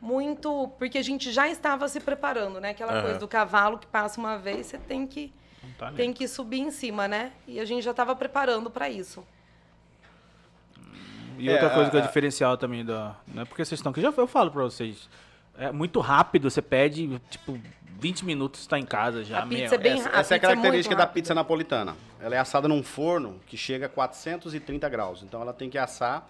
muito. 0.00 0.68
Porque 0.78 0.96
a 0.96 1.02
gente 1.02 1.30
já 1.32 1.46
estava 1.48 1.86
se 1.86 2.00
preparando, 2.00 2.58
né? 2.58 2.70
Aquela 2.70 2.92
Aham. 2.94 3.02
coisa 3.02 3.18
do 3.18 3.28
cavalo 3.28 3.76
que 3.78 3.86
passa 3.86 4.18
uma 4.18 4.38
vez, 4.38 4.66
você 4.68 4.78
tem 4.78 5.06
que, 5.06 5.30
tá, 5.78 5.90
né? 5.90 5.96
tem 5.98 6.12
que 6.14 6.26
subir 6.26 6.60
em 6.60 6.70
cima, 6.70 7.06
né? 7.06 7.32
E 7.46 7.60
a 7.60 7.64
gente 7.66 7.82
já 7.84 7.90
estava 7.90 8.16
preparando 8.16 8.70
para 8.70 8.88
isso. 8.88 9.22
E 11.38 11.48
outra 11.50 11.66
É, 11.68 11.74
coisa 11.74 11.90
que 11.90 11.96
é 11.96 12.00
a- 12.00 12.02
a- 12.04 12.06
diferencial 12.06 12.56
também 12.56 12.84
da. 12.84 13.16
Não 13.28 13.42
é 13.42 13.44
porque 13.44 13.64
vocês 13.64 13.78
estão 13.78 13.90
aqui, 13.92 14.00
já 14.00 14.08
eu 14.16 14.26
falo 14.26 14.50
pra 14.50 14.62
vocês. 14.62 15.08
É 15.58 15.70
muito 15.70 16.00
rápido, 16.00 16.50
você 16.50 16.62
pede, 16.62 17.20
tipo, 17.28 17.58
20 18.00 18.24
minutos 18.24 18.66
tá 18.66 18.78
em 18.78 18.86
casa 18.86 19.22
já. 19.22 19.42
A 19.42 19.46
pizza 19.46 19.74
é 19.74 19.78
bem 19.78 19.92
Essa, 19.92 20.08
a 20.08 20.20
essa 20.20 20.34
é 20.34 20.36
a 20.36 20.38
é 20.38 20.40
característica 20.40 20.96
da 20.96 21.02
rápida. 21.02 21.14
pizza 21.14 21.34
napolitana. 21.34 21.96
Ela 22.18 22.34
é 22.34 22.38
assada 22.38 22.66
num 22.66 22.82
forno 22.82 23.38
que 23.46 23.56
chega 23.56 23.86
a 23.86 23.88
430 23.88 24.88
graus. 24.88 25.22
Então 25.22 25.40
ela 25.42 25.52
tem 25.52 25.68
que 25.68 25.76
assar 25.76 26.26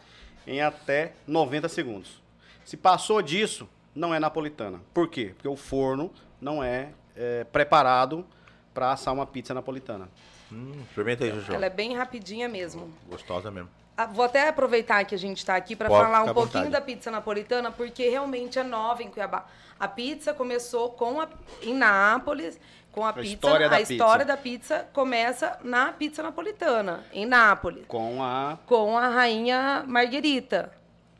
em 0.46 0.60
até 0.60 1.12
90 1.26 1.68
segundos. 1.68 2.20
Se 2.64 2.76
passou 2.76 3.22
disso, 3.22 3.68
não 3.94 4.12
é 4.12 4.18
napolitana. 4.18 4.80
Por 4.92 5.08
quê? 5.08 5.32
Porque 5.34 5.48
o 5.48 5.56
forno 5.56 6.10
não 6.40 6.62
é, 6.62 6.90
é, 7.16 7.44
preparado 7.44 8.26
para 8.74 8.92
assar 8.92 9.14
uma 9.14 9.26
pizza 9.26 9.54
napolitana. 9.54 10.08
Hum, 10.52 10.72
experimenta 10.88 11.24
aí, 11.24 11.30
Jojo. 11.30 11.52
Ela 11.52 11.66
é 11.66 11.70
bem 11.70 11.94
rapidinha 11.94 12.48
mesmo. 12.48 12.92
Gostosa 13.08 13.50
mesmo. 13.50 13.70
Ah, 14.02 14.06
Vou 14.06 14.24
até 14.24 14.48
aproveitar 14.48 15.04
que 15.04 15.14
a 15.14 15.18
gente 15.18 15.38
está 15.38 15.56
aqui 15.56 15.76
para 15.76 15.88
falar 15.88 16.22
um 16.22 16.32
pouquinho 16.34 16.64
vontade. 16.64 16.70
da 16.70 16.80
pizza 16.80 17.10
napolitana, 17.10 17.70
porque 17.70 18.08
realmente 18.08 18.58
é 18.58 18.62
nova 18.62 19.02
em 19.02 19.10
Cuiabá. 19.10 19.44
A 19.78 19.86
pizza 19.88 20.32
começou 20.34 20.90
com 20.90 21.20
a, 21.20 21.28
em 21.62 21.74
Nápoles, 21.74 22.58
com 22.92 23.04
a, 23.06 23.12
pizza. 23.12 23.28
história 23.34 23.68
da 23.68 23.76
a 23.76 23.80
história 23.80 24.24
pizza. 24.24 24.36
da 24.36 24.36
pizza 24.36 24.88
começa 24.92 25.58
na 25.62 25.92
pizza 25.92 26.22
napolitana, 26.22 27.04
em 27.12 27.24
Nápoles, 27.26 27.84
Com 27.86 28.22
a. 28.22 28.58
com 28.66 28.96
a 28.98 29.08
rainha 29.08 29.84
Margherita, 29.86 30.72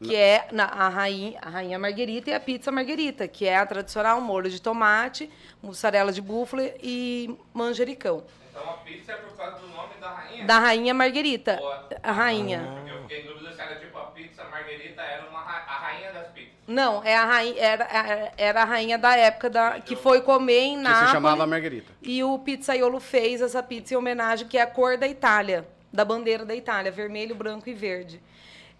que 0.02 0.16
é 0.16 0.48
a, 0.58 0.88
rainha, 0.88 1.38
a 1.42 1.50
rainha 1.50 1.78
Margherita 1.78 2.30
e 2.30 2.34
a 2.34 2.40
pizza 2.40 2.72
Margherita, 2.72 3.28
que 3.28 3.46
é 3.46 3.56
a 3.56 3.66
tradicional 3.66 4.20
molho 4.20 4.48
de 4.50 4.60
tomate, 4.60 5.30
mussarela 5.62 6.10
de 6.12 6.20
búfala 6.22 6.62
e 6.82 7.34
manjericão. 7.52 8.24
Então 8.60 8.70
a 8.70 8.76
pizza 8.78 9.12
é 9.12 9.16
por 9.16 9.36
causa 9.36 9.56
do 9.58 9.68
nome 9.68 9.94
da 10.00 10.10
rainha? 10.10 10.44
Da 10.44 10.58
rainha 10.58 10.94
Margherita, 10.94 11.56
Boa. 11.56 11.88
a 12.02 12.12
rainha. 12.12 12.60
Porque 12.76 12.90
eu 12.90 13.02
fiquei 13.02 13.20
em 13.22 13.26
dúvida 13.26 13.52
se 13.54 13.60
era 13.60 13.74
tipo 13.76 13.98
a 13.98 14.02
pizza 14.06 14.44
margarita 14.44 15.02
era 15.02 15.28
uma, 15.28 15.40
ra- 15.40 15.64
a 15.66 15.78
rainha 15.78 16.12
das 16.12 16.26
pizzas. 16.28 16.50
Não, 16.66 17.02
é 17.02 17.16
a 17.16 17.24
rainha, 17.24 17.60
era, 17.62 18.32
era- 18.36 18.62
a 18.62 18.64
rainha 18.64 18.98
da 18.98 19.16
época 19.16 19.48
da, 19.50 19.80
que 19.80 19.96
foi 19.96 20.20
comer 20.20 20.60
em 20.60 20.76
Que 20.76 20.82
Nápoles. 20.82 21.06
se 21.08 21.12
chamava 21.12 21.46
Margarita. 21.46 21.92
E 22.02 22.22
o 22.22 22.38
pizzaiolo 22.38 23.00
fez 23.00 23.40
essa 23.40 23.62
pizza 23.62 23.94
em 23.94 23.96
homenagem, 23.96 24.46
que 24.46 24.56
é 24.58 24.62
a 24.62 24.66
cor 24.66 24.96
da 24.96 25.08
Itália, 25.08 25.66
da 25.92 26.04
bandeira 26.04 26.44
da 26.44 26.54
Itália, 26.54 26.92
vermelho, 26.92 27.34
branco 27.34 27.68
e 27.68 27.74
verde. 27.74 28.20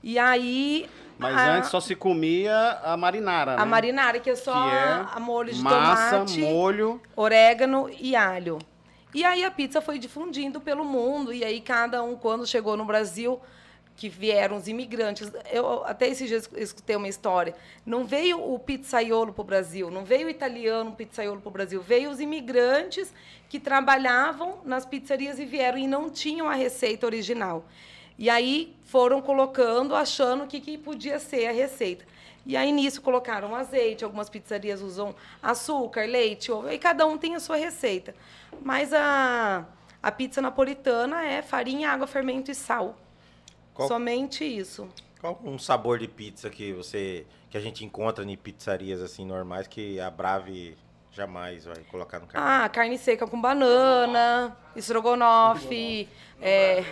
E 0.03 0.19
aí. 0.19 0.89
Mas 1.19 1.37
a, 1.37 1.57
antes 1.57 1.69
só 1.71 1.81
se 1.81 1.95
comia 1.97 2.79
a 2.85 2.97
marinara. 2.97 3.55
A 3.55 3.57
né? 3.59 3.65
marinara, 3.65 4.21
que 4.21 4.31
é 4.31 4.37
só 4.37 4.53
que 4.53 4.75
é 4.75 5.05
a 5.15 5.21
molho 5.21 5.53
de 5.53 5.61
massa, 5.61 6.11
tomate, 6.19 6.41
molho. 6.41 7.01
orégano 7.17 7.91
e 7.99 8.15
alho. 8.17 8.59
E 9.13 9.25
aí 9.25 9.45
a 9.45 9.51
pizza 9.51 9.81
foi 9.81 9.99
difundindo 9.99 10.61
pelo 10.61 10.85
mundo, 10.85 11.33
e 11.33 11.45
aí 11.45 11.61
cada 11.61 12.03
um, 12.03 12.17
quando 12.17 12.47
chegou 12.47 12.77
no 12.77 12.85
Brasil, 12.85 13.41
que 14.01 14.09
vieram 14.09 14.57
os 14.57 14.67
imigrantes. 14.67 15.31
Eu 15.53 15.85
até 15.85 16.09
esses 16.09 16.27
dias 16.27 16.49
escutei 16.57 16.97
uma 16.97 17.07
história. 17.07 17.55
Não 17.85 18.07
veio 18.07 18.41
o 18.41 18.59
pizzaiolo 18.59 19.31
para 19.31 19.43
o 19.43 19.45
Brasil, 19.45 19.91
não 19.91 20.05
veio 20.05 20.27
o 20.27 20.31
italiano 20.31 20.93
pizzaiolo 20.93 21.41
para 21.41 21.49
o 21.49 21.53
Brasil, 21.53 21.83
veio 21.83 22.11
os 22.11 22.19
imigrantes 22.19 23.13
que 23.49 23.61
trabalhavam 23.61 24.61
nas 24.65 24.87
pizzarias 24.87 25.39
e 25.39 25.45
vieram 25.45 25.77
e 25.77 25.87
não 25.87 26.09
tinham 26.09 26.49
a 26.49 26.55
receita 26.55 27.05
original. 27.05 27.67
E 28.17 28.31
aí 28.31 28.75
foram 28.85 29.21
colocando, 29.21 29.95
achando 29.95 30.47
que, 30.47 30.61
que 30.61 30.79
podia 30.79 31.19
ser 31.19 31.47
a 31.47 31.53
receita. 31.53 32.07
E 32.47 32.57
aí 32.57 32.73
nisso 32.73 33.03
colocaram 33.03 33.55
azeite, 33.55 34.05
algumas 34.05 34.29
pizzarias 34.31 34.81
usam 34.81 35.15
açúcar, 35.43 36.07
leite, 36.09 36.51
ovo, 36.51 36.71
e 36.71 36.79
cada 36.79 37.07
um 37.07 37.19
tem 37.19 37.35
a 37.35 37.41
sua 37.41 37.57
receita. 37.57 38.15
Mas 38.63 38.93
a, 38.93 39.65
a 40.03 40.11
pizza 40.11 40.41
napolitana 40.41 41.25
é 41.25 41.43
farinha, 41.43 41.91
água, 41.91 42.07
fermento 42.07 42.51
e 42.51 42.55
sal. 42.55 42.97
Qual- 43.75 43.89
Somente 43.89 44.45
isso. 44.45 44.89
Qual 45.21 45.39
um 45.45 45.59
sabor 45.59 45.99
de 45.99 46.09
pizza 46.09 46.49
que 46.49 46.73
você 46.73 47.27
que 47.51 47.59
a 47.59 47.61
gente 47.61 47.85
encontra 47.85 48.25
em 48.25 48.37
pizzarias 48.37 49.03
assim 49.03 49.27
normais 49.27 49.67
que 49.67 50.01
a 50.01 50.09
Brave 50.11 50.79
jamais 51.13 51.65
vai 51.67 51.77
colocar 51.91 52.19
no 52.21 52.27
carro? 52.27 52.45
Ah, 52.65 52.69
carne 52.69 52.97
seca 52.97 53.27
com 53.27 53.39
banana, 53.41 54.57
estrogonofe. 54.75 56.09
É... 56.41 56.83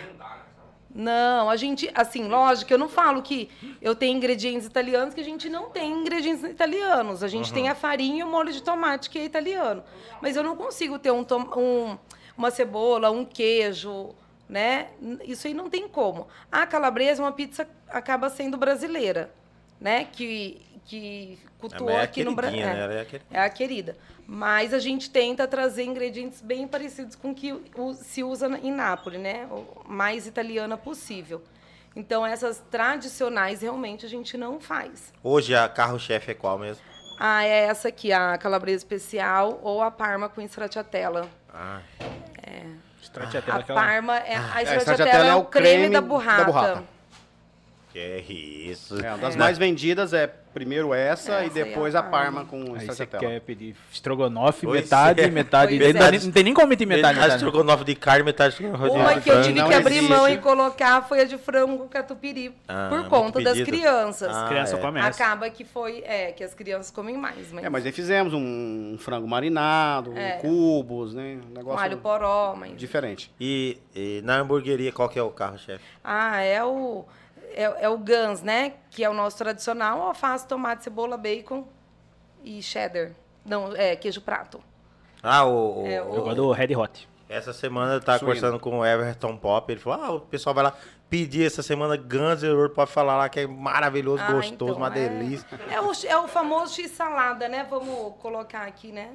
Não, 0.93 1.49
a 1.49 1.55
gente, 1.55 1.89
assim, 1.93 2.27
lógico, 2.27 2.73
eu 2.73 2.77
não 2.77 2.89
falo 2.89 3.21
que 3.21 3.49
eu 3.81 3.93
tenho 3.95 4.17
ingredientes 4.17 4.65
italianos 4.65 5.13
que 5.13 5.21
a 5.21 5.23
gente 5.23 5.47
não 5.49 5.69
tem 5.69 5.91
ingredientes 5.91 6.43
italianos. 6.43 7.23
A 7.23 7.27
gente 7.27 7.53
tem 7.53 7.69
a 7.69 7.75
farinha 7.75 8.19
e 8.21 8.23
o 8.23 8.27
molho 8.27 8.51
de 8.51 8.61
tomate 8.63 9.09
que 9.09 9.19
é 9.19 9.23
italiano. 9.23 9.83
Mas 10.21 10.35
eu 10.35 10.43
não 10.43 10.55
consigo 10.55 10.97
ter 10.97 11.11
um, 11.11 11.25
um- 11.55 11.97
uma 12.35 12.49
cebola, 12.49 13.11
um 13.11 13.23
queijo, 13.23 14.09
né? 14.47 14.87
Isso 15.23 15.45
aí 15.45 15.53
não 15.53 15.69
tem 15.69 15.87
como. 15.87 16.27
A 16.51 16.65
calabresa, 16.65 17.21
uma 17.21 17.31
pizza 17.31 17.67
acaba 17.87 18.29
sendo 18.29 18.57
brasileira, 18.57 19.31
né? 19.79 20.05
Que, 20.05 20.59
que 20.85 21.37
cultuou 21.59 21.89
é 21.91 22.01
aqui 22.01 22.23
no 22.23 22.33
Brasil. 22.35 22.57
queridinha, 22.59 22.87
né? 22.87 23.05
É. 23.31 23.37
É 23.37 23.41
a 23.41 23.49
querida. 23.49 23.97
Mas 24.27 24.73
a 24.73 24.79
gente 24.79 25.09
tenta 25.09 25.47
trazer 25.47 25.83
ingredientes 25.83 26.41
bem 26.41 26.67
parecidos 26.67 27.15
com 27.15 27.31
o 27.31 27.35
que 27.35 27.53
se 27.95 28.23
usa 28.23 28.47
em 28.61 28.71
Nápoles, 28.71 29.19
né? 29.19 29.47
O 29.49 29.83
mais 29.87 30.27
italiana 30.27 30.77
possível. 30.77 31.41
Então, 31.95 32.23
essas 32.25 32.61
tradicionais, 32.69 33.61
realmente, 33.61 34.05
a 34.05 34.09
gente 34.09 34.37
não 34.37 34.59
faz. 34.59 35.11
Hoje 35.23 35.55
a 35.55 35.67
carro-chefe 35.67 36.31
é 36.31 36.33
qual 36.35 36.57
mesmo? 36.59 36.83
Ah, 37.19 37.43
é 37.43 37.65
essa 37.65 37.87
aqui, 37.89 38.13
a 38.13 38.37
calabresa 38.37 38.77
especial 38.77 39.59
ou 39.63 39.81
a 39.81 39.89
parma 39.91 40.29
com 40.29 40.41
stracciatella. 40.41 41.27
Ah, 41.53 41.81
Stracciatella, 43.01 43.57
A 43.57 43.61
aquela- 43.61 43.81
parma, 43.81 44.17
é, 44.17 44.35
a 44.35 44.39
stracciatella 44.61 44.79
stracciatella 44.81 45.25
é 45.25 45.29
é 45.29 45.35
o 45.35 45.45
creme, 45.45 45.67
creme 45.69 45.89
da 45.93 45.99
da 45.99 46.07
burrata. 46.07 46.45
burrata. 46.45 46.83
que 47.91 47.97
é 47.97 48.19
isso. 48.19 49.03
É, 49.03 49.09
uma 49.09 49.17
das 49.17 49.33
É. 49.33 49.37
mais 49.39 49.57
vendidas 49.57 50.13
é 50.13 50.27
primeiro 50.53 50.93
essa, 50.93 51.33
Essa 51.35 51.43
e 51.43 51.47
e 51.47 51.49
a 51.61 51.65
depois 51.65 51.95
a 51.95 52.01
parma. 52.03 52.43
parma 52.43 52.45
com 52.45 52.75
Aí 52.75 52.85
você 52.85 53.05
quer 53.05 53.39
pedir 53.41 53.75
estrogonofe, 53.91 54.65
Pois 54.65 54.81
metade, 54.81 55.21
é. 55.21 55.27
metade. 55.29 55.77
Pois 55.77 55.93
Não, 55.93 55.99
dá 56.01 56.07
é. 56.15 56.19
não 56.19 56.31
tem 56.31 56.43
nem 56.43 56.53
como 56.53 56.67
meter 56.67 56.85
metade, 56.85 57.03
Metade 57.15 57.19
metade. 57.33 57.43
estrogonofe 57.45 57.83
de 57.83 57.95
carne, 57.95 58.23
metade 58.23 58.53
estrogonofe 58.53 58.89
Uma 58.89 59.13
de 59.15 59.21
que 59.21 59.29
eu 59.29 59.41
tive 59.41 59.59
não 59.59 59.67
que 59.69 59.73
abrir 59.75 59.95
existe. 59.97 60.09
mão 60.13 60.27
e 60.29 60.37
colocar 60.37 61.01
foi 61.07 61.21
a 61.21 61.23
de 61.25 61.37
frango 61.37 61.87
catupiry, 61.87 62.53
Ah, 62.67 62.87
por 62.89 63.07
conta 63.07 63.41
das 63.41 63.59
crianças. 63.61 64.35
Ah, 64.35 64.47
Criança 64.49 64.75
é. 64.75 64.79
come 64.79 64.99
essa. 64.99 65.09
Acaba 65.23 65.49
que 65.49 65.63
foi, 65.63 66.03
é, 66.05 66.31
que 66.31 66.43
as 66.43 66.53
crianças 66.53 66.91
comem 66.91 67.17
mais, 67.17 67.51
mas, 67.51 67.63
É, 67.63 67.69
mas 67.69 67.85
aí 67.85 67.91
fizemos 67.91 68.33
um 68.33 68.97
frango 68.99 69.27
marinado, 69.27 70.17
É. 70.17 70.31
cubos, 70.37 71.13
né? 71.13 71.37
Um 71.49 71.53
negócio 71.53 71.79
alho 71.83 71.97
poró, 71.97 72.55
mas... 72.57 72.75
diferente. 72.75 73.31
E, 73.39 73.77
e 73.95 74.21
na 74.23 74.37
hamburgueria, 74.37 74.91
qual 74.91 75.07
que 75.09 75.19
é 75.19 75.23
o 75.23 75.29
carro-chefe? 75.29 75.83
Ah, 76.03 76.41
é 76.41 76.63
o, 76.63 77.05
é, 77.63 77.85
é 77.85 77.89
o 77.89 77.97
Guns, 77.97 78.41
né? 78.41 78.73
Que 78.89 79.03
é 79.03 79.09
o 79.09 79.13
nosso 79.13 79.37
tradicional, 79.37 80.01
alface, 80.01 80.47
tomate, 80.47 80.83
cebola, 80.83 81.17
bacon 81.17 81.67
e 82.43 82.61
cheddar. 82.61 83.11
Não, 83.45 83.75
é 83.75 83.95
queijo 83.95 84.21
prato. 84.21 84.61
Ah, 85.21 85.43
o, 85.45 85.83
o- 85.83 85.87
É, 85.87 85.97
Eu 85.99 86.05
gosto 86.23 86.35
do 86.35 86.51
Red 86.51 86.75
Hot. 86.75 87.07
essa 87.27 87.51
semana 87.53 87.93
eu 87.95 87.99
tava 88.01 88.19
Suíno. 88.19 88.33
conversando 88.33 88.59
com 88.59 88.79
o 88.79 88.85
Everton 88.85 89.35
Pop, 89.37 89.71
ele 89.71 89.79
falou, 89.79 90.03
ah, 90.03 90.11
o 90.11 90.19
pessoal 90.21 90.53
vai 90.53 90.63
lá 90.63 90.73
pedir 91.09 91.43
essa 91.45 91.63
semana 91.63 91.97
Guns 91.97 92.43
N' 92.43 92.53
Roses, 92.53 92.73
pode 92.75 92.91
falar 92.91 93.17
lá 93.17 93.27
que 93.29 93.39
é 93.39 93.47
maravilhoso, 93.47 94.21
Ah, 94.23 94.31
gostoso, 94.31 94.71
então, 94.73 94.77
uma 94.77 94.87
é- 94.87 94.91
delícia. 94.91 95.47
É 95.69 95.81
o, 95.81 95.91
é 96.07 96.17
o 96.23 96.27
famoso 96.27 96.75
x-salada, 96.75 97.49
né? 97.49 97.65
Vamos 97.69 98.13
colocar 98.19 98.61
aqui, 98.67 98.91
né? 98.91 99.09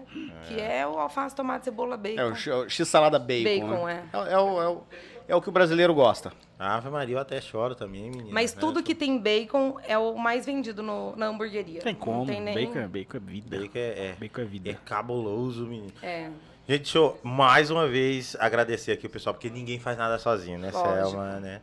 Que 0.48 0.60
é 0.60 0.84
o 0.86 0.98
alface, 0.98 1.34
tomate, 1.36 1.64
cebola, 1.66 1.96
bacon. 1.96 2.20
É 2.20 2.24
o 2.26 2.34
x- 2.34 2.52
o 2.52 2.68
x-salada 2.68 3.18
bacon, 3.18 3.68
Bacon, 3.70 3.86
né? 3.86 4.02
É. 4.12 4.32
é 4.32 4.38
o, 4.38 4.62
é, 4.62 4.68
o, 4.68 4.82
é 5.26 5.34
o 5.34 5.40
que 5.40 5.48
o 5.48 5.52
brasileiro 5.52 5.94
gosta. 5.94 6.32
Ave 6.58 6.88
Maria, 6.88 7.16
eu 7.16 7.20
até 7.20 7.40
choro 7.40 7.74
também, 7.74 8.10
menina. 8.10 8.28
Mas 8.32 8.54
né? 8.54 8.60
tudo 8.60 8.82
que 8.82 8.94
tem 8.94 9.18
bacon 9.18 9.78
é 9.86 9.98
o 9.98 10.16
mais 10.16 10.46
vendido 10.46 10.82
no- 10.82 11.14
na 11.16 11.26
hamburgueria. 11.26 11.80
Tem 11.80 11.92
Não 11.94 12.00
como. 12.00 12.26
tem 12.26 12.40
nem... 12.40 12.54
Bacon, 12.54 12.78
é- 12.78 12.88
bacon 12.88 13.16
é 13.16 13.20
vida. 13.20 13.58
Bacon 13.58 13.78
é, 13.78 13.80
é, 13.80 14.16
Bacon 14.18 14.40
é 14.40 14.44
vida. 14.44 14.70
é 14.70 14.74
cabuloso, 14.84 15.66
menino. 15.66 15.92
É. 16.02 16.30
Gente, 16.66 16.82
deixa 16.84 16.98
eu 16.98 17.18
mais 17.22 17.70
uma 17.70 17.86
vez 17.86 18.36
agradecer 18.40 18.92
aqui 18.92 19.06
o 19.06 19.10
pessoal, 19.10 19.34
porque 19.34 19.50
ninguém 19.50 19.78
faz 19.78 19.98
nada 19.98 20.18
sozinho, 20.18 20.58
né, 20.58 20.70
Lógico. 20.72 21.10
Selma, 21.10 21.40
né? 21.40 21.60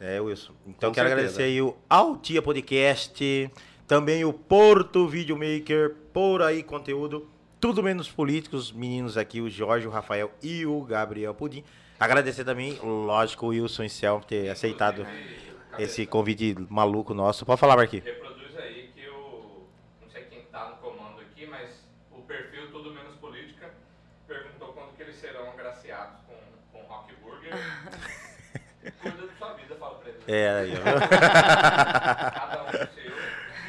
É, 0.00 0.18
Wilson. 0.20 0.52
Então, 0.66 0.90
Com 0.90 0.94
quero 0.94 1.08
certeza. 1.08 1.28
agradecer 1.28 1.42
aí 1.42 1.60
o 1.60 1.76
Altia 1.90 2.40
Podcast, 2.40 3.50
também 3.86 4.24
o 4.24 4.32
Porto 4.32 5.06
Videomaker, 5.06 5.94
por 6.12 6.40
aí 6.40 6.62
conteúdo, 6.62 7.28
tudo 7.60 7.82
menos 7.82 8.08
políticos, 8.08 8.72
meninos 8.72 9.18
aqui, 9.18 9.42
o 9.42 9.50
Jorge, 9.50 9.86
o 9.86 9.90
Rafael 9.90 10.30
e 10.42 10.64
o 10.64 10.80
Gabriel 10.82 11.34
Pudim. 11.34 11.62
Agradecer 12.00 12.44
também, 12.44 12.78
lógico, 12.82 13.44
o 13.44 13.48
Wilson 13.50 13.84
e 13.84 13.90
Selma 13.90 14.20
por 14.20 14.26
ter 14.26 14.48
aceitado 14.48 15.06
esse 15.78 16.06
convite 16.06 16.56
maluco 16.70 17.12
nosso. 17.12 17.44
Pode 17.44 17.60
falar, 17.60 17.76
Marquinhos. 17.76 18.06
Reproduz 18.06 18.56
aí 18.56 18.90
que 18.94 19.06
o. 19.06 19.66
Não 20.00 20.08
sei 20.10 20.22
quem 20.22 20.40
tá 20.50 20.70
no 20.70 20.76
comando 20.76 21.20
aqui, 21.20 21.46
mas 21.46 21.84
o 22.10 22.22
perfil 22.22 22.70
Tudo 22.72 22.94
Menos 22.94 23.16
Política 23.16 23.74
perguntou 24.26 24.72
quando 24.72 24.96
que 24.96 25.02
eles 25.02 25.16
serão 25.16 25.50
agraciados 25.50 26.20
com, 26.26 26.34
com 26.72 26.86
Rock 26.86 27.14
Burger. 27.16 27.52
Cuida 29.02 29.26
da 29.26 29.32
sua 29.34 29.52
vida, 29.52 29.74
fala 29.76 29.96
pra 29.96 30.08
eles. 30.08 30.22
É, 30.26 30.50
aí, 30.58 30.72
ó. 30.72 32.30
Cada 32.30 32.64
um 32.64 32.70
seu. 32.70 33.10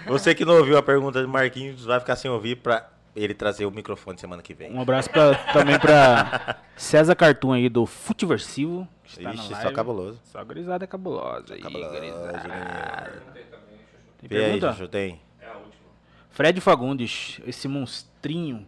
Você 0.08 0.34
que 0.34 0.46
não 0.46 0.58
ouviu 0.58 0.78
a 0.78 0.84
pergunta 0.84 1.20
de 1.20 1.28
Marquinhos, 1.28 1.84
vai 1.84 2.00
ficar 2.00 2.16
sem 2.16 2.32
ouvir 2.32 2.56
pra 2.56 2.90
ele 3.16 3.34
trazer 3.34 3.66
o 3.66 3.72
microfone 3.72 4.18
semana 4.20 4.42
que 4.42 4.54
vem. 4.54 4.72
Um 4.74 4.82
abraço 4.82 5.10
pra- 5.10 5.36
também 5.54 5.78
pra 5.80 6.58
César 6.78 7.16
Cartoon 7.16 7.54
aí 7.54 7.70
do 7.70 7.86
Futiversivo. 7.86 8.88
que 9.04 9.18
está 9.20 9.30
na 9.30 9.36
Ixi, 9.36 9.56
só 9.62 9.72
cabuloso. 9.72 10.20
Só 10.26 10.44
gurizada 10.44 10.88
cabulosa. 10.88 11.56
Chuchu. 11.58 11.72
Tem 14.20 14.30
Vê 14.30 14.38
aí, 14.38 14.44
pergunta? 14.44 14.72
Juju, 14.74 14.88
tem. 14.88 15.20
É 15.40 15.46
a 15.48 15.54
última. 15.58 15.72
Fred 16.30 16.62
Fagundes, 16.62 17.42
esse 17.46 17.68
monstrinho. 17.68 18.66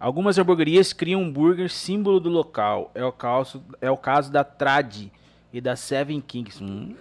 Algumas 0.00 0.38
hamburguerias 0.38 0.92
criam 0.92 1.22
hambúrguer 1.22 1.70
símbolo 1.70 2.18
do 2.20 2.28
local. 2.28 2.90
É 2.94 3.04
o 3.04 3.12
caso, 3.12 3.62
é 3.80 3.90
o 3.90 3.96
caso 3.96 4.30
da 4.32 4.42
Trad 4.44 5.06
e 5.52 5.60
da 5.60 5.76
Seven 5.76 6.20
Kings. 6.20 6.62
Hum, 6.62 6.94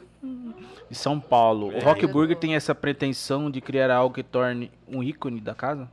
de 0.89 0.95
São 0.95 1.19
Paulo. 1.19 1.75
O 1.75 1.79
Rock 1.79 2.05
Burger 2.07 2.37
tem 2.37 2.55
essa 2.55 2.73
pretensão 2.75 3.49
de 3.51 3.59
criar 3.59 3.89
algo 3.91 4.13
que 4.15 4.23
torne 4.23 4.71
um 4.87 5.03
ícone 5.03 5.41
da 5.41 5.53
casa? 5.55 5.89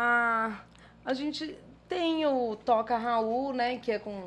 Ah, 0.00 0.60
a 1.04 1.12
gente 1.12 1.56
tem 1.88 2.24
o 2.24 2.54
Toca 2.54 2.96
Raul, 2.96 3.52
né? 3.52 3.78
Que 3.78 3.90
é 3.90 3.98
com 3.98 4.22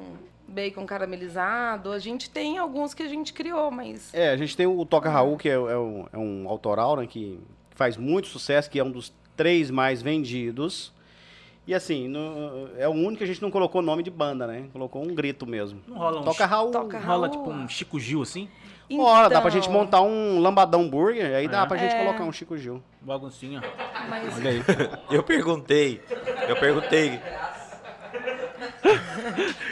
bacon 0.46 0.86
caramelizado. 0.86 1.94
A 1.94 2.00
gente 2.00 2.30
tem 2.30 2.58
alguns 2.58 2.94
que 2.94 3.02
a 3.02 3.08
gente 3.08 3.32
criou, 3.32 3.72
mas... 3.72 4.14
É, 4.14 4.32
a 4.32 4.36
gente 4.36 4.58
tem 4.58 4.68
o 4.68 4.86
Toca 4.86 5.10
Raul, 5.10 5.38
que 5.38 5.48
é, 5.48 5.54
é 5.54 5.78
um, 5.78 6.06
é 6.12 6.18
um 6.18 6.50
autoral, 6.50 6.98
né, 6.98 7.08
que 7.08 7.40
faz 7.70 7.96
muito 7.96 8.28
sucesso, 8.28 8.70
que 8.70 8.78
é 8.78 8.84
um 8.84 8.92
dos 8.92 9.14
três 9.38 9.72
mais 9.72 10.02
vendidos. 10.02 10.92
E 11.66 11.74
assim, 11.74 12.10
no- 12.10 12.68
é 12.78 12.88
o 12.88 12.92
único 12.92 13.20
que 13.20 13.24
a 13.24 13.28
gente 13.28 13.42
não 13.42 13.50
colocou 13.50 13.82
nome 13.82 14.04
de 14.04 14.10
banda, 14.12 14.46
né? 14.46 14.68
Colocou 14.74 15.02
um 15.02 15.16
grito 15.16 15.48
mesmo. 15.48 15.80
Não 15.88 15.98
rola 16.00 16.20
um 16.20 16.24
Toca 16.26 16.46
Raul. 16.46 16.72
Toca 16.72 17.00
Rola 17.00 17.28
Raul. 17.28 17.40
tipo 17.40 17.50
um 17.50 17.70
Chico 17.70 17.98
Gil 17.98 18.22
assim? 18.24 18.50
Ora, 19.00 19.30
dá 19.30 19.40
pra 19.42 19.50
Então, 19.50 19.62
gente 19.62 19.70
montar 19.70 20.02
um 20.02 20.40
lambadão 20.40 20.88
burger, 20.90 21.36
aí 21.36 21.48
dá 21.48 21.64
É. 21.64 21.66
pra 21.66 21.78
gente 21.78 21.94
É. 21.96 22.00
colocar 22.04 22.24
um 22.24 22.32
Chico 22.32 22.58
Gil. 22.58 22.82
Baguncinha. 23.02 23.62
Mas 24.10 24.36
Olha 24.38 24.50
aí. 24.52 24.64
Eu 25.10 25.24
perguntei, 25.24 26.02
eu 26.48 26.56
perguntei. 26.56 27.20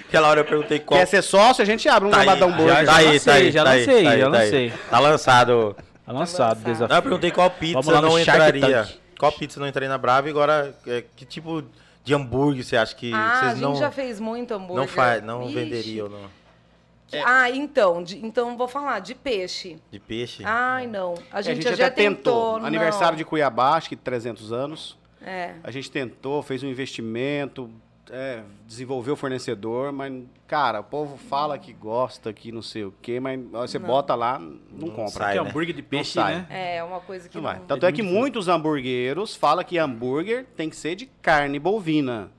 Aquela 0.07 0.27
hora 0.29 0.41
eu 0.41 0.45
perguntei 0.45 0.79
qual. 0.79 0.99
Quer 0.99 1.05
ser 1.05 1.21
sócio, 1.21 1.61
a 1.61 1.65
gente 1.65 1.87
abre 1.87 2.07
um 2.07 2.11
Tá 2.11 2.19
aí, 2.19 2.25
lambadão 2.25 2.49
já, 2.51 2.57
burger. 2.57 2.85
tá 2.85 2.95
aí, 2.95 3.05
lancei, 3.05 3.19
tá 3.19 3.33
aí, 3.33 3.51
já 3.51 3.63
tá 3.63 3.69
aí, 3.71 3.79
lancei, 3.79 4.03
tá 4.03 4.09
aí, 4.09 4.19
já 4.19 4.29
tá 4.29 4.37
aí. 4.37 4.43
lancei. 4.45 4.73
Tá 4.89 4.99
lançado. 4.99 5.75
Tá 6.05 6.11
lançado 6.13 6.59
o 6.59 6.63
desafio. 6.63 6.87
Não, 6.87 6.95
eu 6.95 7.01
perguntei 7.01 7.31
qual 7.31 7.49
pizza 7.51 8.01
não 8.01 8.19
entraria. 8.19 8.83
Tank. 8.83 8.99
Qual 9.19 9.31
pizza 9.31 9.59
não 9.59 9.67
entraria 9.67 9.89
na 9.89 9.97
Brava 9.97 10.27
e 10.27 10.31
agora 10.31 10.73
é, 10.87 11.03
que 11.15 11.25
tipo 11.25 11.63
de 12.03 12.13
hambúrguer 12.13 12.63
você 12.63 12.77
acha 12.77 12.95
que 12.95 13.13
Ah, 13.13 13.17
a 13.17 13.39
vocês 13.39 13.51
gente 13.53 13.61
não 13.61 13.75
já 13.75 13.91
fez 13.91 14.19
muito 14.19 14.53
hambúrguer. 14.53 14.77
não 14.77 14.87
faz, 14.87 15.21
não 15.23 15.43
Ixi. 15.43 15.53
venderia 15.53 16.03
ou 16.05 16.09
não? 17.17 17.23
Ah, 17.25 17.49
então, 17.49 18.03
de- 18.03 18.23
então 18.25 18.55
vou 18.57 18.67
falar 18.67 18.99
de 18.99 19.15
peixe. 19.15 19.77
De 19.91 19.99
peixe? 19.99 20.43
Ai, 20.45 20.87
não. 20.87 21.15
A 21.31 21.39
É, 21.39 21.43
gente, 21.43 21.67
até 21.67 21.75
já 21.77 21.89
tentou. 21.89 22.53
tentou. 22.55 22.65
Aniversário 22.67 23.11
não. 23.13 23.17
de 23.17 23.25
Cuiabá, 23.25 23.75
acho 23.75 23.89
que 23.89 23.95
300 23.95 24.51
anos. 24.53 24.97
É. 25.21 25.55
A 25.63 25.71
gente 25.71 25.91
tentou, 25.91 26.41
fez 26.41 26.63
um 26.63 26.67
investimento, 26.67 27.69
é, 28.11 28.41
desenvolver 28.65 29.11
o 29.11 29.15
fornecedor, 29.15 29.91
mas, 29.91 30.13
cara, 30.47 30.79
o 30.79 30.83
povo 30.83 31.17
fala 31.17 31.57
que 31.59 31.73
gosta, 31.73 32.31
que 32.33 32.51
não 32.51 32.61
sei 32.61 32.85
o 32.85 32.93
quê, 33.01 33.19
mas 33.19 33.39
você 33.51 33.77
bota 33.77 34.15
lá, 34.15 34.39
não, 34.39 34.57
Não 34.71 34.89
compra. 34.89 35.09
sai, 35.11 35.33
Que 35.33 35.39
é 35.39 35.43
né? 35.43 35.49
hambúrguer 35.49 35.75
de 35.75 35.81
peixe, 35.83 36.13
sai. 36.13 36.35
né? 36.35 36.47
É 36.77 36.83
uma 36.83 36.99
coisa 37.01 37.27
que 37.29 37.35
Não 37.35 37.43
vai. 37.43 37.59
não... 37.59 37.65
Tanto 37.65 37.85
é 37.85 37.91
que 37.91 38.01
muitos 38.01 38.47
hamburgueiros 38.47 39.35
falam 39.35 39.63
que 39.63 39.77
hambúrguer 39.77 40.45
tem 40.55 40.69
que 40.69 40.75
ser 40.75 40.95
de 40.95 41.05
carne 41.21 41.59
bovina. 41.59 42.31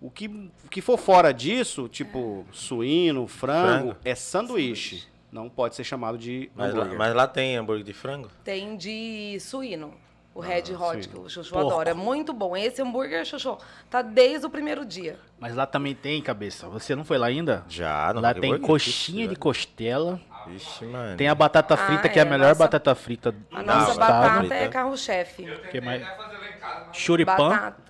O 0.00 0.10
que, 0.10 0.26
o 0.28 0.68
que 0.70 0.80
for 0.82 0.98
fora 0.98 1.32
disso, 1.32 1.88
tipo 1.88 2.46
suíno, 2.52 3.26
frango, 3.26 3.66
Frango. 3.92 3.96
é 4.04 4.14
sanduíche. 4.14 5.04
Não 5.32 5.48
pode 5.48 5.74
ser 5.74 5.84
chamado 5.84 6.16
de 6.18 6.50
Mas 6.54 6.72
lá, 6.72 6.80
hambúrguer. 6.80 6.98
mas 6.98 7.14
lá 7.14 7.26
tem 7.26 7.56
hambúrguer 7.56 7.84
de 7.84 7.92
frango? 7.92 8.30
Tem 8.44 8.76
de 8.76 9.38
suíno. 9.40 9.92
O 10.34 10.40
Red 10.40 10.64
Hot, 10.74 11.02
suíno. 11.04 11.08
que 11.08 11.18
o 11.18 11.28
Chuchu 11.30 11.50
Porco. 11.50 11.70
adora. 11.70 11.90
É 11.90 11.94
muito 11.94 12.32
bom. 12.34 12.54
Esse 12.54 12.82
hambúrguer, 12.82 13.24
Chuchu, 13.24 13.56
tá 13.88 14.02
desde 14.02 14.44
o 14.46 14.50
primeiro 14.50 14.84
dia. 14.84 15.18
Mas 15.40 15.54
lá 15.56 15.64
também 15.66 15.94
tem, 15.94 16.20
cabeça. 16.20 16.68
Você 16.68 16.94
não 16.94 17.04
foi 17.04 17.16
lá 17.16 17.26
ainda? 17.28 17.64
Já, 17.68 18.12
no 18.12 18.20
lá 18.20 18.34
tem 18.34 18.58
coxinha 18.60 19.24
Ixi, 19.24 19.28
de 19.28 19.36
costela. 19.36 20.20
Vixe, 20.46 20.84
mano. 20.84 21.16
Tem 21.16 21.26
a 21.26 21.34
batata 21.34 21.72
Ah, 21.74 21.76
frita, 21.78 22.08
que 22.08 22.18
é 22.18 22.22
a 22.22 22.26
é, 22.26 22.28
melhor 22.28 22.48
nossa- 22.48 22.58
batata 22.60 22.94
frita 22.94 23.34
A 23.50 23.60
do 23.62 23.66
nossa 23.66 23.90
Não, 23.92 23.96
batata 23.98 24.54
é 24.54 24.68
carro-chefe. 24.68 25.44
Que 25.70 25.80
mais? 25.80 26.02
lá 26.02 26.90
Choripã. 26.92 27.48
Batata. 27.48 27.85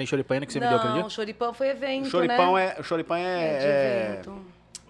Tem 0.00 0.06
choripã 0.06 0.32
ainda 0.34 0.46
que 0.46 0.52
você 0.54 0.60
me 0.60 0.66
deu 0.66 0.76
aquele 0.78 0.94
Não, 0.94 1.00
dia? 1.02 1.10
choripã 1.10 1.52
foi 1.52 1.68
evento, 1.68 2.06
O 2.06 2.10
choripão 2.10 2.54
né? 2.54 2.74
é, 2.74 2.80
o 2.80 2.82
choripão 2.82 3.16
É 3.18 3.22
é, 3.54 3.58
de 3.58 3.66
é, 3.66 4.08
evento. 4.14 4.30
no, 4.30 4.36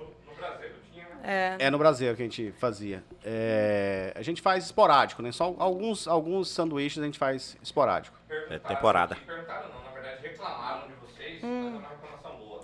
no 0.04 0.34
Brasil 0.36 0.70
tinha, 0.92 1.04
né? 1.04 1.56
É. 1.58 1.66
é 1.66 1.70
no 1.70 1.78
Brasil 1.78 2.14
que 2.14 2.22
a 2.22 2.24
gente 2.24 2.52
fazia. 2.60 3.02
É, 3.24 4.12
a 4.14 4.22
gente 4.22 4.40
faz 4.40 4.66
esporádico, 4.66 5.20
né? 5.20 5.32
Só 5.32 5.52
alguns, 5.58 6.06
alguns 6.06 6.48
sanduíches 6.48 7.02
a 7.02 7.06
gente 7.06 7.18
faz 7.18 7.56
esporádico. 7.60 8.16
Perguntaram 8.28 8.60
temporada. 8.76 9.14
aqui, 9.14 9.24
Perguntaram 9.24 9.68
não, 9.70 9.82
na 9.82 9.90
verdade 9.90 10.22
reclamaram 10.22 10.86
de 10.86 10.94
vocês, 10.94 11.42
Hum. 11.42 11.62
mas 11.64 11.74
é 11.74 11.78
uma 11.78 11.88
reclamação 11.88 12.36
boa. 12.36 12.60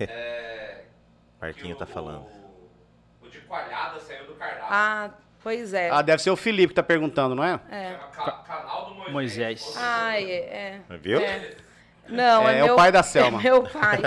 É, 0.00 0.84
Marquinho 1.38 1.74
que 1.74 1.78
tá 1.80 1.84
o- 1.84 1.92
falando. 1.92 2.24
O, 3.20 3.26
o 3.26 3.28
de 3.28 3.40
coalhada 3.40 4.00
saiu 4.00 4.26
do 4.26 4.34
cardápio. 4.36 4.64
Ah, 4.70 5.10
pois 5.42 5.74
é. 5.74 5.90
Ah, 5.90 6.00
deve 6.00 6.22
ser 6.22 6.30
o 6.30 6.36
Felipe 6.36 6.68
que 6.68 6.74
tá 6.76 6.82
perguntando, 6.82 7.34
não 7.34 7.44
é? 7.44 7.60
É. 7.70 7.90
Chama 7.90 8.08
ca 8.08 8.32
canal 8.46 8.86
do 8.86 8.94
Moisés. 8.94 9.12
Moisés. 9.12 9.76
Ai, 9.76 10.24
é. 10.24 10.80
é. 10.88 10.96
Viu? 10.96 11.20
É. 11.20 11.56
Não, 12.10 12.48
É, 12.48 12.54
é, 12.56 12.58
é 12.58 12.62
o 12.62 12.66
meu, 12.66 12.76
pai 12.76 12.90
da 12.92 13.02
Selma. 13.02 13.38
É 13.40 13.42
meu 13.42 13.62
pai. 13.62 13.98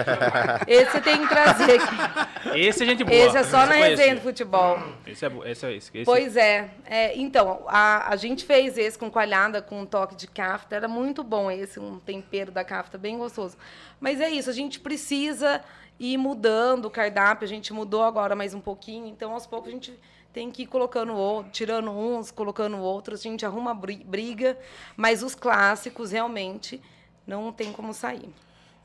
Esse 0.68 1.00
tem 1.02 1.22
que 1.22 1.28
trazer 1.28 1.80
aqui. 1.82 2.58
Esse 2.60 2.84
é 2.84 2.86
gente 2.86 3.04
boa. 3.04 3.16
Esse 3.16 3.38
é 3.38 3.44
só 3.44 3.60
Esse 3.63 3.70
na 3.70 3.76
resenha 3.76 4.16
do 4.16 4.22
futebol. 4.22 4.80
Esse 5.08 5.26
é, 5.26 5.32
esse 5.46 5.66
é 5.66 5.74
esse. 5.74 5.92
esse. 5.98 6.06
Pois 6.06 6.36
é. 6.36 6.70
É, 6.86 7.18
então, 7.18 7.63
a, 7.68 8.12
a 8.12 8.16
gente 8.16 8.46
fez 8.46 8.78
esse 8.78 8.98
com 8.98 9.10
coalhada, 9.10 9.62
com 9.62 9.82
um 9.82 9.86
toque 9.86 10.16
de 10.16 10.28
cafta. 10.28 10.76
Era 10.76 10.88
muito 10.88 11.24
bom 11.24 11.50
esse, 11.50 11.80
um 11.80 12.00
tempero 12.00 12.52
da 12.52 12.63
cafta 12.63 12.98
bem 12.98 13.18
gostoso. 13.18 13.58
Mas 14.00 14.20
é 14.20 14.30
isso, 14.30 14.50
a 14.50 14.54
gente 14.54 14.80
precisa 14.80 15.62
ir 16.00 16.18
mudando 16.18 16.86
o 16.86 16.89
cardápio. 16.89 17.46
A 17.46 17.50
gente 17.50 17.72
mudou 17.74 18.04
agora 18.04 18.36
mais 18.36 18.54
um 18.54 18.60
pouquinho. 18.60 19.08
Então, 19.08 19.34
aos 19.34 19.46
poucos, 19.46 19.70
a 19.70 19.72
gente 19.72 19.94
tem 20.34 20.50
que 20.50 20.63
ir 20.63 20.66
colocando 20.66 21.13
outro, 21.13 21.52
tirando 21.52 21.92
uns, 21.92 22.32
colocando 22.32 22.78
outros. 22.80 23.20
A 23.20 23.24
gente 23.24 23.46
arruma 23.46 23.74
bri- 23.74 24.04
briga. 24.04 24.58
Mas 24.98 25.22
os 25.22 25.36
clássicos, 25.36 26.12
realmente, 26.12 26.82
não 27.26 27.52
tem 27.52 27.72
como 27.72 27.94
sair. 27.94 28.30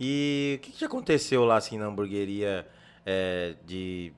E 0.00 0.58
o 0.58 0.62
que, 0.64 0.72
que 0.72 0.84
aconteceu 0.84 1.44
lá, 1.44 1.56
assim, 1.56 1.76
na 1.78 1.86
hamburgueria 1.86 2.66
é, 3.04 3.54
de, 3.64 4.12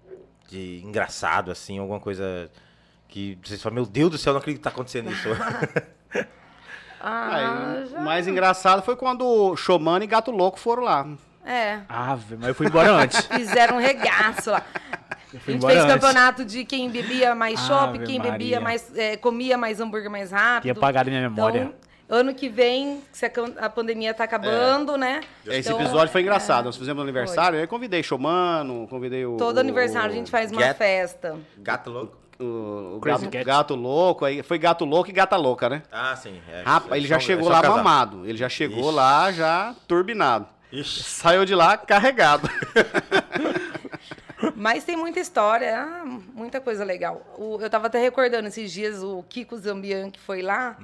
de 0.48 0.82
engraçado, 0.84 1.50
assim, 1.50 1.78
alguma 1.78 2.00
coisa 2.00 2.50
que 3.08 3.38
vocês 3.42 3.60
falam, 3.62 3.74
meu 3.76 3.86
Deus 3.86 4.10
do 4.10 4.18
céu, 4.18 4.32
não 4.32 4.40
acredito 4.40 4.60
que 4.60 4.64
tá 4.64 4.70
acontecendo 4.70 5.10
isso. 5.10 5.28
Ah, 7.00 7.78
Aí, 7.80 7.86
já. 7.86 7.98
o 7.98 8.04
mais 8.04 8.28
engraçado 8.28 8.82
foi 8.82 8.94
quando 8.94 9.26
o 9.26 9.56
Xomano 9.56 10.04
e 10.04 10.06
Gato 10.06 10.30
Louco 10.30 10.58
foram 10.58 10.82
lá. 10.82 11.08
É. 11.44 11.80
Ave, 11.88 12.36
mas 12.36 12.48
eu 12.48 12.54
fui 12.54 12.66
embora 12.66 12.92
antes. 12.92 13.24
Fizeram 13.24 13.76
um 13.76 13.80
regaço 13.80 14.50
lá. 14.50 14.62
A 15.32 15.36
gente 15.36 15.42
fez 15.42 15.64
antes. 15.64 15.94
campeonato 15.94 16.44
de 16.44 16.64
quem 16.64 16.90
bebia 16.90 17.34
mais 17.34 17.58
chopp, 17.60 17.96
Ave 17.96 18.04
quem 18.04 18.18
Maria. 18.18 18.32
bebia 18.32 18.60
mais, 18.60 18.94
é, 18.94 19.16
comia 19.16 19.56
mais 19.56 19.80
hambúrguer 19.80 20.10
mais 20.10 20.30
rápido. 20.30 20.62
Tinha 20.62 20.72
apagado 20.72 21.08
minha 21.08 21.22
memória. 21.22 21.62
Então, 21.62 21.89
ano 22.10 22.34
que 22.34 22.48
vem, 22.48 23.00
se 23.12 23.24
a, 23.24 23.70
pandemia 23.70 24.12
tá 24.12 24.24
acabando, 24.24 24.96
né? 24.98 25.20
Esse 25.46 25.68
Então, 25.70 25.80
episódio 25.80 26.10
foi 26.12 26.20
é, 26.20 26.24
engraçado. 26.24 26.64
Nós 26.66 26.76
fizemos 26.76 27.00
um 27.00 27.04
aniversário, 27.04 27.56
aí 27.56 27.64
eu 27.64 27.68
convidei 27.68 28.02
Xomano, 28.02 28.86
convidei 28.88 29.24
o. 29.24 29.36
Todo 29.36 29.56
o- 29.56 29.60
aniversário 29.60 30.10
a 30.10 30.14
gente 30.14 30.30
faz 30.30 30.50
uma 30.50 30.60
Get- 30.60 30.76
festa. 30.76 31.36
Gato 31.58 31.90
louco? 31.90 32.16
O, 32.40 32.96
o 32.96 33.00
Crazy 33.00 33.24
gato, 33.26 33.32
Cat. 33.32 33.44
gato 33.44 33.74
louco, 33.74 34.24
aí 34.24 34.42
foi 34.42 34.58
gato 34.58 34.84
louco 34.86 35.10
e 35.10 35.12
gata 35.12 35.36
louca, 35.36 35.68
né? 35.68 35.82
Ah, 35.92 36.16
sim. 36.16 36.40
É, 36.50 36.62
Rapaz, 36.64 36.92
é 36.92 36.96
ele 36.96 37.06
já 37.06 37.20
só- 37.20 37.26
chegou 37.26 37.48
é 37.48 37.52
lá 37.52 37.60
casal. 37.60 37.76
mamado. 37.76 38.26
Ele 38.26 38.38
já 38.38 38.48
chegou 38.48 38.86
Ixi. 38.88 38.94
lá 38.96 39.30
já 39.32 39.74
turbinado. 39.86 40.46
Ixi. 40.72 41.02
Saiu 41.02 41.44
de 41.44 41.54
lá 41.54 41.76
carregado. 41.76 42.48
Mas 44.56 44.84
tem 44.84 44.96
muita 44.96 45.20
história, 45.20 45.76
ah, 45.78 46.04
muita 46.04 46.60
coisa 46.60 46.84
legal. 46.84 47.22
O- 47.38 47.58
eu 47.60 47.68
tava 47.68 47.86
até 47.88 47.98
recordando 48.00 48.48
esses 48.48 48.72
dias 48.72 49.02
o 49.02 49.22
Kiko 49.28 49.56
Zambian 49.58 50.10
que 50.10 50.18
foi 50.20 50.42
lá 50.42 50.78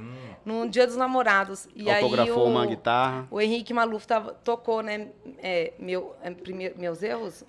no 0.44 0.68
Dia 0.68 0.86
dos 0.86 0.96
Namorados. 0.96 1.68
E 1.74 1.90
aí 1.90 2.02
Autografou 2.02 2.46
o, 2.46 2.50
uma 2.50 2.66
guitarra. 2.66 3.26
O 3.30 3.40
Henrique 3.40 3.72
Maluf 3.72 4.06
tava, 4.06 4.32
tocou, 4.44 4.82
né? 4.82 5.08
É, 5.38 5.72
meu, 5.78 6.14
é, 6.22 6.30
primeiro, 6.30 6.78
meus 6.78 7.02
erros? 7.02 7.44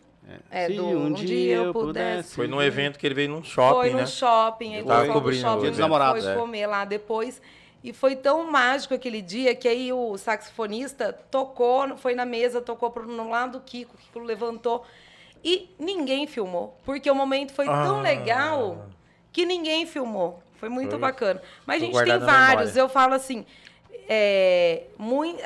É, 0.51 0.67
Se 0.67 0.73
do 0.73 0.85
um 0.85 1.13
dia 1.13 1.55
eu 1.55 1.73
pudesse- 1.73 2.35
Foi 2.35 2.47
num 2.47 2.61
evento 2.61 2.99
que 2.99 3.05
ele 3.07 3.15
veio 3.15 3.29
num 3.29 3.41
shopping, 3.43 3.75
foi 3.75 3.89
no 3.91 3.97
né? 3.97 4.05
shopping, 4.05 4.75
aí 4.75 4.81
o 4.81 4.85
tava 4.85 5.07
cobrindo 5.13 5.39
o 5.47 5.49
shopping 5.49 5.61
Dia 5.61 5.69
dos 5.71 5.79
Namorados, 5.79 6.23
foi 6.23 6.33
é. 6.33 6.35
comer 6.35 6.67
lá 6.67 6.83
depois. 6.83 7.41
E 7.83 7.93
foi 7.93 8.15
tão 8.15 8.51
mágico 8.51 8.93
aquele 8.93 9.21
dia 9.21 9.55
que 9.55 9.67
aí 9.67 9.93
o 9.93 10.17
saxofonista 10.17 11.13
tocou, 11.31 11.95
foi 11.97 12.13
na 12.15 12.25
mesa, 12.25 12.59
tocou 12.61 12.89
pro, 12.91 13.07
no 13.07 13.29
lado 13.29 13.53
do 13.53 13.61
Kiko, 13.61 13.95
o 13.95 13.97
Kiko 13.97 14.19
levantou. 14.19 14.83
E 15.43 15.69
ninguém 15.79 16.27
filmou, 16.27 16.77
porque 16.83 17.09
o 17.09 17.15
momento 17.15 17.53
foi 17.53 17.65
tão 17.65 17.99
Ah. 17.99 18.01
legal 18.01 18.87
que 19.31 19.45
ninguém 19.45 19.85
filmou. 19.85 20.41
Foi 20.55 20.69
muito 20.69 20.91
Foi. 20.91 20.99
bacana. 20.99 21.41
Mas 21.65 21.81
a 21.81 21.85
Ficou 21.85 21.99
gente 22.05 22.09
tem 22.17 22.19
vários. 22.25 22.75
Eu 22.75 22.89
falo 22.89 23.13
assim, 23.13 23.45
é, 24.09 24.83
mui- 24.97 25.37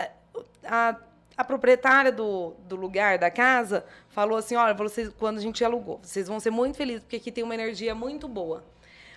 a, 0.65 0.95
a 1.35 1.43
proprietária 1.43 2.11
do, 2.11 2.53
do 2.67 2.75
lugar, 2.75 3.17
da 3.17 3.29
casa, 3.29 3.85
falou 4.09 4.37
assim, 4.37 4.55
olha, 4.55 4.73
vocês, 4.73 5.09
quando 5.17 5.37
a 5.37 5.41
gente 5.41 5.63
alugou, 5.63 5.99
vocês 6.01 6.27
vão 6.27 6.39
ser 6.39 6.51
muito 6.51 6.77
felizes, 6.77 7.01
porque 7.03 7.17
aqui 7.17 7.31
tem 7.31 7.43
uma 7.43 7.53
energia 7.53 7.93
muito 7.95 8.27
boa. 8.27 8.63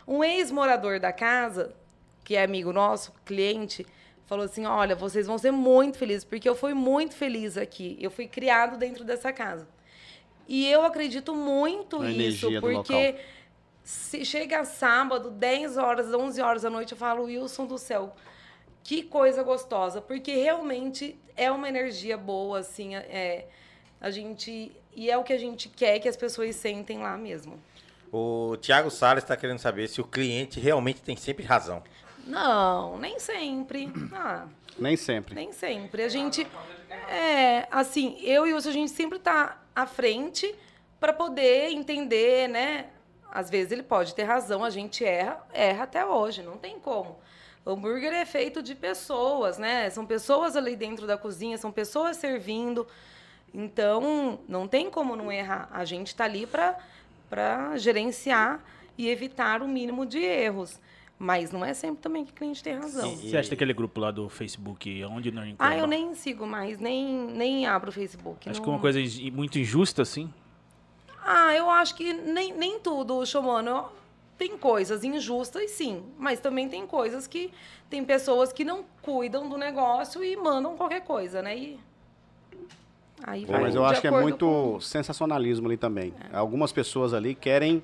Um 0.07 0.23
ex-morador 0.25 0.99
da 1.01 1.13
casa, 1.13 1.73
que 2.25 2.35
é 2.37 2.43
amigo 2.43 2.73
nosso, 2.73 3.13
cliente, 3.25 3.87
falou 4.27 4.45
assim, 4.47 4.65
olha, 4.67 4.95
vocês 4.97 5.27
vão 5.27 5.39
ser 5.39 5.51
muito 5.51 5.99
felizes, 5.99 6.25
porque 6.25 6.49
eu 6.49 6.55
fui 6.55 6.75
muito 6.75 7.15
feliz 7.15 7.57
aqui. 7.57 7.97
Eu 8.01 8.11
fui 8.11 8.27
criado 8.27 8.77
dentro 8.77 9.05
dessa 9.05 9.33
casa. 9.33 9.67
E 10.47 10.69
eu 10.71 10.85
acredito 10.85 11.35
muito 11.35 11.99
Na 11.99 12.09
nisso, 12.11 12.49
porque 12.61 13.17
se 13.83 14.25
chega 14.25 14.65
sábado, 14.65 15.31
10 15.31 15.77
horas, 15.77 16.13
11 16.13 16.41
horas 16.41 16.63
da 16.63 16.71
noite, 16.71 16.93
eu 16.93 16.99
falo, 16.99 17.25
Wilson 17.25 17.67
do 17.67 17.79
céu, 17.79 18.15
que 18.83 19.03
coisa 19.03 19.43
gostosa, 19.43 20.01
porque 20.01 20.35
realmente 20.35 21.19
é 21.37 21.51
uma 21.51 21.69
energia 21.69 22.17
boa, 22.17 22.59
assim, 22.61 22.95
é, 22.95 23.47
a 24.01 24.11
gente, 24.11 24.73
e 24.95 25.11
é 25.11 25.17
o 25.17 25.25
que 25.25 25.33
a 25.33 25.39
gente 25.39 25.69
quer 25.69 25.99
que 25.99 26.09
as 26.09 26.17
pessoas 26.17 26.55
sentem 26.57 26.99
lá 26.99 27.17
mesmo. 27.17 27.59
O 28.13 28.57
Thiago 28.59 28.91
Salles 28.91 29.25
está 29.25 29.37
querendo 29.37 29.59
saber 29.59 29.89
se 29.89 30.01
o 30.01 30.05
cliente 30.05 30.61
realmente 30.61 31.03
tem 31.03 31.17
sempre 31.17 31.45
razão. 31.45 31.83
Não, 32.27 32.97
nem 32.99 33.19
sempre. 33.19 33.93
Ah, 34.15 34.47
Nem 34.79 34.97
sempre. 34.97 35.35
nem 35.35 35.53
sempre. 35.53 36.03
A 36.03 36.09
gente, 36.09 36.47
é, 37.09 37.67
assim, 37.71 38.17
eu 38.23 38.47
e 38.47 38.53
o 38.53 38.57
Wilson, 38.57 38.69
a 38.71 38.73
gente 38.73 38.91
sempre 38.93 39.19
tá 39.19 39.61
à 39.75 39.87
frente 39.87 40.55
para 41.01 41.13
poder 41.13 41.71
entender, 41.71 42.49
né? 42.49 42.87
Às 43.31 43.51
vezes 43.51 43.73
ele 43.73 43.83
pode 43.83 44.15
ter 44.15 44.23
razão, 44.23 44.65
a 44.65 44.71
gente 44.71 45.05
erra, 45.05 45.45
erra 45.53 45.85
até 45.85 46.07
hoje, 46.07 46.43
não 46.43 46.57
tem 46.57 46.79
como. 46.79 47.19
O 47.65 47.71
hambúrguer 47.71 48.13
é 48.13 48.25
feito 48.25 48.63
de 48.63 48.75
pessoas, 48.75 49.59
né? 49.59 49.91
São 49.91 50.05
pessoas 50.07 50.55
ali 50.55 50.77
dentro 50.77 51.07
da 51.07 51.17
cozinha, 51.17 51.59
são 51.59 51.73
pessoas 51.73 52.17
servindo. 52.19 52.87
Então, 53.53 54.39
não 54.47 54.69
tem 54.69 54.91
como 54.91 55.17
não 55.17 55.33
errar. 55.33 55.69
A 55.73 55.85
gente 55.85 56.09
está 56.09 56.25
ali 56.25 56.47
para 56.47 57.77
gerenciar 57.77 58.63
e 58.97 59.09
evitar 59.09 59.63
o 59.63 59.69
mínimo 59.69 60.05
de 60.05 60.19
erros. 60.19 60.79
Mas 61.19 61.53
não 61.53 61.65
é 61.65 61.73
sempre 61.73 62.03
também 62.03 62.25
que 62.25 62.33
o 62.33 62.35
cliente 62.35 62.63
tem 62.63 62.75
razão. 62.75 63.13
E- 63.13 63.31
Você 63.31 63.37
acha 63.37 63.51
daquele 63.51 63.73
grupo 63.73 64.01
lá 64.01 64.11
do 64.11 64.29
Facebook, 64.29 65.03
onde 65.05 65.31
não 65.31 65.43
Ah, 65.59 65.77
eu 65.77 65.87
nem 65.87 66.15
sigo 66.15 66.47
mais, 66.47 66.79
nem, 66.79 67.07
nem 67.29 67.67
abro 67.67 67.91
o 67.91 67.93
Facebook. 67.93 68.49
Acho 68.49 68.59
não- 68.59 68.65
que 68.65 68.71
uma 68.71 68.81
coisa 68.81 68.99
muito 69.33 69.59
injusta, 69.59 70.03
assim. 70.03 70.33
Ah, 71.25 71.55
eu 71.55 71.71
acho 71.71 71.95
que 71.95 72.13
nem, 72.13 72.53
nem 72.53 72.79
tudo, 72.81 73.25
Xomano. 73.25 73.87
Tem 74.37 74.59
coisas 74.59 75.05
injustas, 75.05 75.71
sim. 75.71 76.03
Mas 76.19 76.41
também 76.41 76.69
tem 76.69 76.85
coisas 76.87 77.27
que... 77.29 77.51
Tem 77.89 78.05
pessoas 78.05 78.53
que 78.53 78.65
não 78.65 78.85
cuidam 79.01 79.49
do 79.49 79.57
negócio 79.57 80.23
e 80.25 80.37
mandam 80.37 80.77
qualquer 80.77 81.03
coisa, 81.03 81.41
né? 81.41 81.57
E... 81.57 81.81
Aí 83.23 83.45
vai 83.47 83.61
mas 83.63 83.75
eu 83.75 83.85
acho 83.85 84.01
que 84.01 84.07
é 84.09 84.11
muito 84.11 84.45
com- 84.47 84.81
sensacionalismo 84.81 85.67
ali 85.69 85.77
também. 85.77 86.13
Algumas 86.33 86.73
pessoas 86.73 87.15
ali 87.15 87.35
querem 87.35 87.83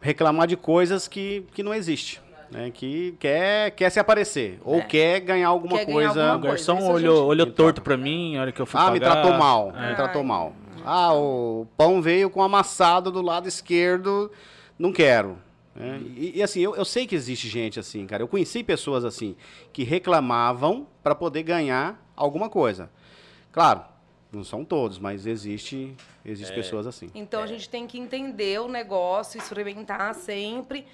reclamar 0.00 0.46
de 0.46 0.56
coisas 0.56 1.08
que, 1.08 1.44
que 1.52 1.62
não 1.62 1.72
existem. 1.74 2.20
Né, 2.50 2.70
que 2.70 3.16
quer, 3.18 3.70
quer 3.72 3.90
se 3.90 3.98
aparecer. 4.00 4.58
Ou 4.64 4.76
É. 4.78 4.82
quer 4.82 5.20
ganhar 5.20 5.48
alguma 5.48 5.78
Quer 5.78 5.84
ganhar 5.86 5.94
coisa. 5.94 6.08
alguma 6.08 6.36
O 6.36 6.40
coisa, 6.40 6.48
garçom 6.66 6.78
isso 6.78 6.86
a 6.90 6.94
olhou, 6.94 7.16
gente- 7.16 7.26
olhou 7.28 7.46
torto 7.52 7.82
pra 7.82 7.96
mim, 7.96 8.36
hora 8.38 8.52
que 8.52 8.60
eu 8.60 8.66
fui 8.66 8.80
Ah, 8.80 8.90
me 8.90 9.00
pagar. 9.00 9.12
tratou 9.22 9.38
mal. 9.38 9.72
É. 9.76 9.88
Me 9.90 9.94
tratou 9.96 10.22
mal. 10.24 10.52
Ah, 10.84 11.12
o 11.14 11.66
pão 11.76 12.00
veio 12.00 12.30
com 12.30 12.42
amassado 12.42 13.10
do 13.10 13.20
lado 13.22 13.48
esquerdo. 13.48 14.30
Não 14.78 14.92
quero. 14.92 15.38
né? 15.74 16.00
E, 16.16 16.38
e, 16.38 16.42
assim, 16.42 16.60
eu, 16.60 16.74
eu 16.74 16.86
sei 16.86 17.06
que 17.06 17.14
existe 17.14 17.48
gente 17.48 17.78
assim, 17.78 18.06
cara. 18.06 18.22
Eu 18.22 18.28
conheci 18.28 18.62
pessoas 18.64 19.04
assim 19.04 19.36
que 19.74 19.84
reclamavam 19.84 20.86
para 21.02 21.14
poder 21.14 21.42
ganhar 21.42 22.02
alguma 22.16 22.48
coisa. 22.48 22.88
Claro, 23.52 23.82
não 24.32 24.42
são 24.42 24.64
todos, 24.64 24.98
mas 24.98 25.26
existe, 25.26 25.94
existe 26.24 26.54
pessoas 26.54 26.86
assim. 26.86 27.10
Então 27.14 27.42
a 27.42 27.46
gente 27.46 27.68
tem 27.68 27.86
que 27.86 27.98
entender 27.98 28.58
o 28.60 28.68
negócio, 28.68 29.36
experimentar 29.38 30.14
sempre, 30.14 30.86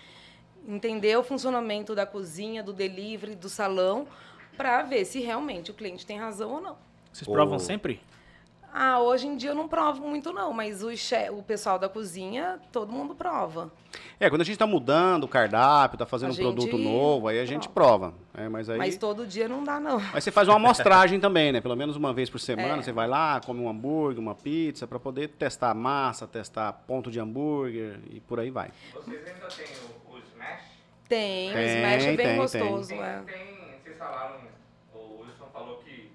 entender 0.67 1.17
o 1.19 1.23
funcionamento 1.23 1.95
da 1.95 2.07
cozinha, 2.07 2.63
do 2.63 2.73
delivery, 2.73 3.35
do 3.35 3.49
salão, 3.49 4.07
para 4.57 4.83
ver 4.83 5.05
se 5.05 5.21
realmente 5.21 5.71
o 5.71 5.75
cliente 5.75 6.05
tem 6.07 6.19
razão 6.19 6.53
ou 6.53 6.61
não. 6.61 6.77
Vocês 7.13 7.29
provam 7.29 7.57
O- 7.57 7.61
sempre? 7.61 8.01
Ah, 8.75 9.01
hoje 9.01 9.27
em 9.27 9.37
dia 9.37 9.51
eu 9.51 9.55
não 9.55 9.69
provo 9.69 10.09
muito 10.09 10.33
não, 10.33 10.51
mas 10.51 10.83
o, 10.83 10.91
che- 10.97 11.29
o 11.31 11.43
pessoal 11.43 11.79
da 11.79 11.91
cozinha, 11.91 12.59
todo 12.73 12.91
mundo 12.91 13.15
prova. 13.15 13.71
É, 14.19 14.31
quando 14.31 14.41
a 14.41 14.45
gente 14.45 14.57
tá 14.57 14.67
mudando 14.67 15.25
o 15.25 15.29
cardápio, 15.29 15.99
tá 15.99 16.07
fazendo 16.07 16.31
A 16.31 16.33
um 16.33 16.37
produto 16.37 16.79
novo, 16.79 17.29
aí 17.29 17.39
a 17.39 17.45
gente 17.45 17.69
prova. 17.69 18.15
né? 18.33 18.49
Mas 18.49 18.71
aí. 18.71 18.79
Mas 18.79 18.97
todo 18.97 19.27
dia 19.27 19.47
não 19.47 19.63
dá 19.63 19.79
não. 19.79 20.01
Mas 20.15 20.25
você 20.25 20.31
faz 20.31 20.49
uma 20.49 20.57
amostragem 20.57 21.21
também, 21.21 21.53
né? 21.53 21.61
Pelo 21.61 21.77
menos 21.77 21.97
uma 21.97 22.15
vez 22.15 22.31
por 22.31 22.39
semana, 22.41 22.79
É. 22.79 22.83
você 22.83 22.93
vai 22.93 23.07
lá, 23.07 23.43
come 23.45 23.61
um 23.61 23.69
hambúrguer, 23.69 24.19
uma 24.19 24.35
pizza, 24.35 24.87
para 24.87 24.99
poder 24.99 25.29
testar 25.29 25.75
massa, 25.75 26.27
testar 26.27 26.73
ponto 26.87 27.11
de 27.11 27.21
hambúrguer 27.21 28.01
e 28.11 28.21
por 28.21 28.41
aí 28.41 28.51
vai. 28.51 28.71
Vocês 28.95 29.19
ainda 29.27 29.49
têm 29.49 29.67
o? 29.99 30.02
Tem, 31.09 31.51
o 31.51 31.53
Tem, 31.55 31.67
smash 31.67 32.05
é 32.05 32.17
bem 32.17 32.27
tem, 32.27 32.37
gostoso, 32.37 32.89
Tem, 32.89 33.03
é. 33.03 33.23
tem, 33.27 33.79
vocês 33.83 33.99
falaram, 33.99 34.41
o 34.95 35.21
Wilson 35.21 35.47
falou 35.53 35.79
que 35.79 36.11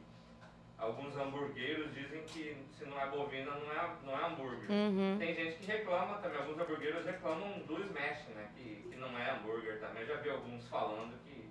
alguns 0.77 1.15
hamburgueiros 1.15 1.93
dizem 1.93 2.23
que 2.23 2.57
se 2.77 2.85
não 2.85 2.99
é 2.99 3.07
bovina 3.09 3.51
não 3.51 3.71
é, 3.71 3.89
não 4.05 4.13
é 4.19 4.25
hambúrguer. 4.27 4.71
Uhum. 4.71 5.15
Tem 5.19 5.35
gente 5.35 5.57
que 5.57 5.67
reclama 5.67 6.15
também, 6.15 6.37
alguns 6.39 6.59
hamburgueiros 6.59 7.05
reclamam 7.05 7.59
do 7.67 7.73
Smash, 7.83 8.27
né? 8.35 8.47
Que, 8.55 8.87
que 8.89 8.95
não 8.97 9.17
é 9.17 9.31
hambúrguer 9.31 9.79
também. 9.79 10.03
Eu 10.03 10.07
já 10.07 10.15
vi 10.21 10.29
alguns 10.29 10.67
falando 10.67 11.13
que 11.25 11.47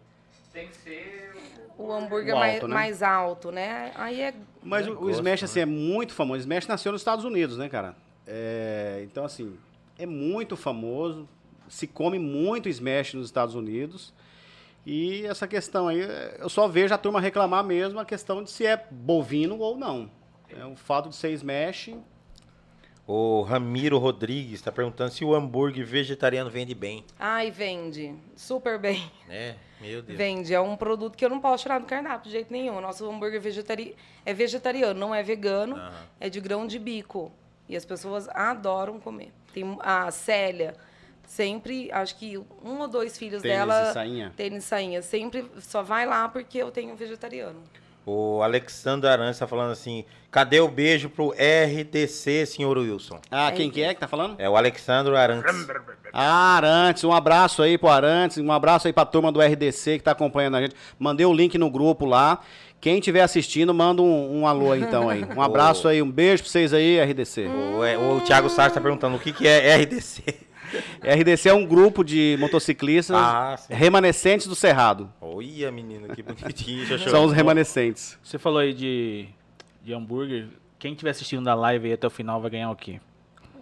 tem 0.52 0.68
que 0.68 0.76
ser 0.76 1.32
O 1.76 1.92
hambúrguer 1.92 2.34
O 2.34 2.38
mais, 2.38 2.54
alto, 2.54 2.68
né? 2.68 2.74
mais 2.74 3.02
alto, 3.02 3.52
né? 3.52 3.92
Aí 3.94 4.20
é 4.22 4.34
Mas 4.62 4.88
o, 4.88 4.98
o 4.98 5.10
Smash, 5.10 5.42
né? 5.42 5.44
assim, 5.44 5.60
é 5.60 5.66
muito 5.66 6.14
famoso. 6.14 6.38
O 6.38 6.40
Smash 6.40 6.66
nasceu 6.66 6.92
nos 6.92 7.00
Estados 7.00 7.24
Unidos, 7.24 7.58
né, 7.58 7.68
cara? 7.68 7.94
É, 8.26 9.02
então, 9.04 9.24
assim, 9.24 9.56
é 9.98 10.06
muito 10.06 10.56
famoso. 10.56 11.28
Se 11.68 11.86
come 11.86 12.18
muito 12.18 12.68
Smash 12.68 13.14
nos 13.14 13.26
Estados 13.26 13.54
Unidos. 13.54 14.12
E 14.84 15.26
essa 15.26 15.48
questão 15.48 15.88
aí, 15.88 15.98
eu 16.38 16.48
só 16.48 16.68
vejo 16.68 16.94
a 16.94 16.98
turma 16.98 17.20
reclamar 17.20 17.64
mesmo 17.64 17.98
a 17.98 18.04
questão 18.04 18.42
de 18.42 18.50
se 18.50 18.64
é 18.64 18.86
bovino 18.90 19.58
ou 19.58 19.76
não. 19.76 20.08
É, 20.48 20.64
o 20.64 20.76
fato 20.76 21.08
de 21.08 21.16
ser 21.16 21.32
Smash, 21.32 21.90
O 23.08 23.42
Ramiro 23.42 23.98
Rodrigues 23.98 24.54
está 24.54 24.72
perguntando 24.72 25.12
se 25.12 25.24
o 25.24 25.32
hambúrguer 25.34 25.86
vegetariano 25.86 26.50
vende 26.50 26.74
bem. 26.74 27.04
Ai, 27.18 27.50
vende. 27.52 28.14
Super 28.36 28.78
bem. 28.80 29.10
né? 29.28 29.56
Meu 29.80 30.02
Deus. 30.02 30.16
Vende. 30.18 30.52
É 30.54 30.60
um 30.60 30.76
produto 30.76 31.16
que 31.16 31.24
eu 31.24 31.28
não 31.30 31.40
posso 31.40 31.62
tirar 31.62 31.78
do 31.78 31.86
cardápio 31.86 32.24
de 32.24 32.30
jeito 32.30 32.52
nenhum. 32.52 32.80
Nosso 32.80 33.08
hambúrguer 33.08 33.40
vegetari... 33.40 33.94
é 34.24 34.32
vegetariano, 34.34 34.98
não 34.98 35.14
é 35.14 35.22
vegano. 35.22 35.76
Aham. 35.76 35.92
É 36.18 36.28
de 36.28 36.40
grão 36.40 36.66
de 36.66 36.78
bico. 36.78 37.30
E 37.68 37.76
as 37.76 37.84
pessoas 37.84 38.28
adoram 38.28 38.98
comer. 38.98 39.32
Tem 39.52 39.76
a 39.80 40.10
Célia, 40.10 40.74
sempre, 41.26 41.90
acho 41.92 42.16
que 42.16 42.38
um 42.64 42.80
ou 42.80 42.88
dois 42.88 43.18
filhos 43.18 43.42
Tênis 43.42 43.58
dela. 43.58 43.90
e 43.90 43.92
sainha. 43.92 44.32
Tênis 44.36 44.64
e 44.64 44.66
sainha. 44.66 45.02
Sempre 45.02 45.44
só 45.60 45.82
vai 45.82 46.06
lá 46.06 46.28
porque 46.28 46.58
eu 46.58 46.70
tenho 46.70 46.94
vegetariano. 46.96 47.60
O 48.08 48.40
Alexandre 48.40 49.10
Arantes 49.10 49.34
está 49.34 49.48
falando 49.48 49.72
assim: 49.72 50.04
cadê 50.30 50.60
o 50.60 50.68
beijo 50.68 51.10
pro 51.10 51.30
RDC, 51.32 52.46
senhor 52.46 52.78
Wilson? 52.78 53.18
Ah, 53.28 53.50
quem 53.50 53.68
que 53.68 53.82
é 53.82 53.92
que 53.92 53.98
tá 53.98 54.06
falando? 54.06 54.36
É 54.38 54.48
o 54.48 54.56
Alexandre 54.56 55.16
Arantes. 55.16 55.52
Ah, 56.12 56.56
Arantes, 56.56 57.02
um 57.02 57.12
abraço 57.12 57.62
aí 57.62 57.76
pro 57.76 57.88
Arantes, 57.88 58.38
um 58.38 58.52
abraço 58.52 58.86
aí 58.86 58.92
pra 58.92 59.04
turma 59.04 59.32
do 59.32 59.40
RDC 59.40 59.98
que 59.98 60.04
tá 60.04 60.12
acompanhando 60.12 60.56
a 60.56 60.62
gente. 60.62 60.76
Mandei 60.96 61.26
o 61.26 61.32
link 61.34 61.58
no 61.58 61.68
grupo 61.68 62.06
lá. 62.06 62.40
Quem 62.80 62.98
estiver 62.98 63.22
assistindo, 63.22 63.74
manda 63.74 64.00
um, 64.00 64.42
um 64.42 64.46
alô 64.46 64.70
aí, 64.70 64.82
então 64.82 65.08
aí. 65.08 65.24
Um 65.24 65.42
abraço 65.42 65.88
aí, 65.88 66.00
um 66.00 66.08
beijo 66.10 66.44
pra 66.44 66.52
vocês 66.52 66.72
aí, 66.72 67.02
RDC. 67.02 67.48
O, 67.48 67.82
é, 67.84 67.98
o 67.98 68.20
Thiago 68.20 68.48
Sá 68.48 68.68
está 68.68 68.80
perguntando 68.80 69.16
o 69.16 69.18
que, 69.18 69.32
que 69.32 69.48
é 69.48 69.74
RDC. 69.78 70.22
RDC 71.02 71.48
é 71.48 71.54
um 71.54 71.66
grupo 71.66 72.02
de 72.04 72.36
motociclistas 72.38 73.16
Ah, 73.16 73.56
remanescentes 73.68 74.46
do 74.46 74.54
Cerrado. 74.54 75.12
Olha, 75.20 75.70
menino, 75.70 76.08
que 76.14 76.22
bonitinho. 76.22 76.86
Eu 76.90 76.98
São 76.98 77.24
os 77.24 77.32
remanescentes. 77.32 78.18
Você 78.22 78.38
falou 78.38 78.58
aí 78.58 78.72
de, 78.72 79.26
de 79.82 79.92
hambúrguer. 79.92 80.48
Quem 80.78 80.92
estiver 80.92 81.10
assistindo 81.10 81.44
da 81.44 81.54
live 81.54 81.86
aí 81.88 81.94
até 81.94 82.06
o 82.06 82.10
final 82.10 82.40
vai 82.40 82.50
ganhar 82.50 82.70
o 82.70 82.76
quê? 82.76 83.00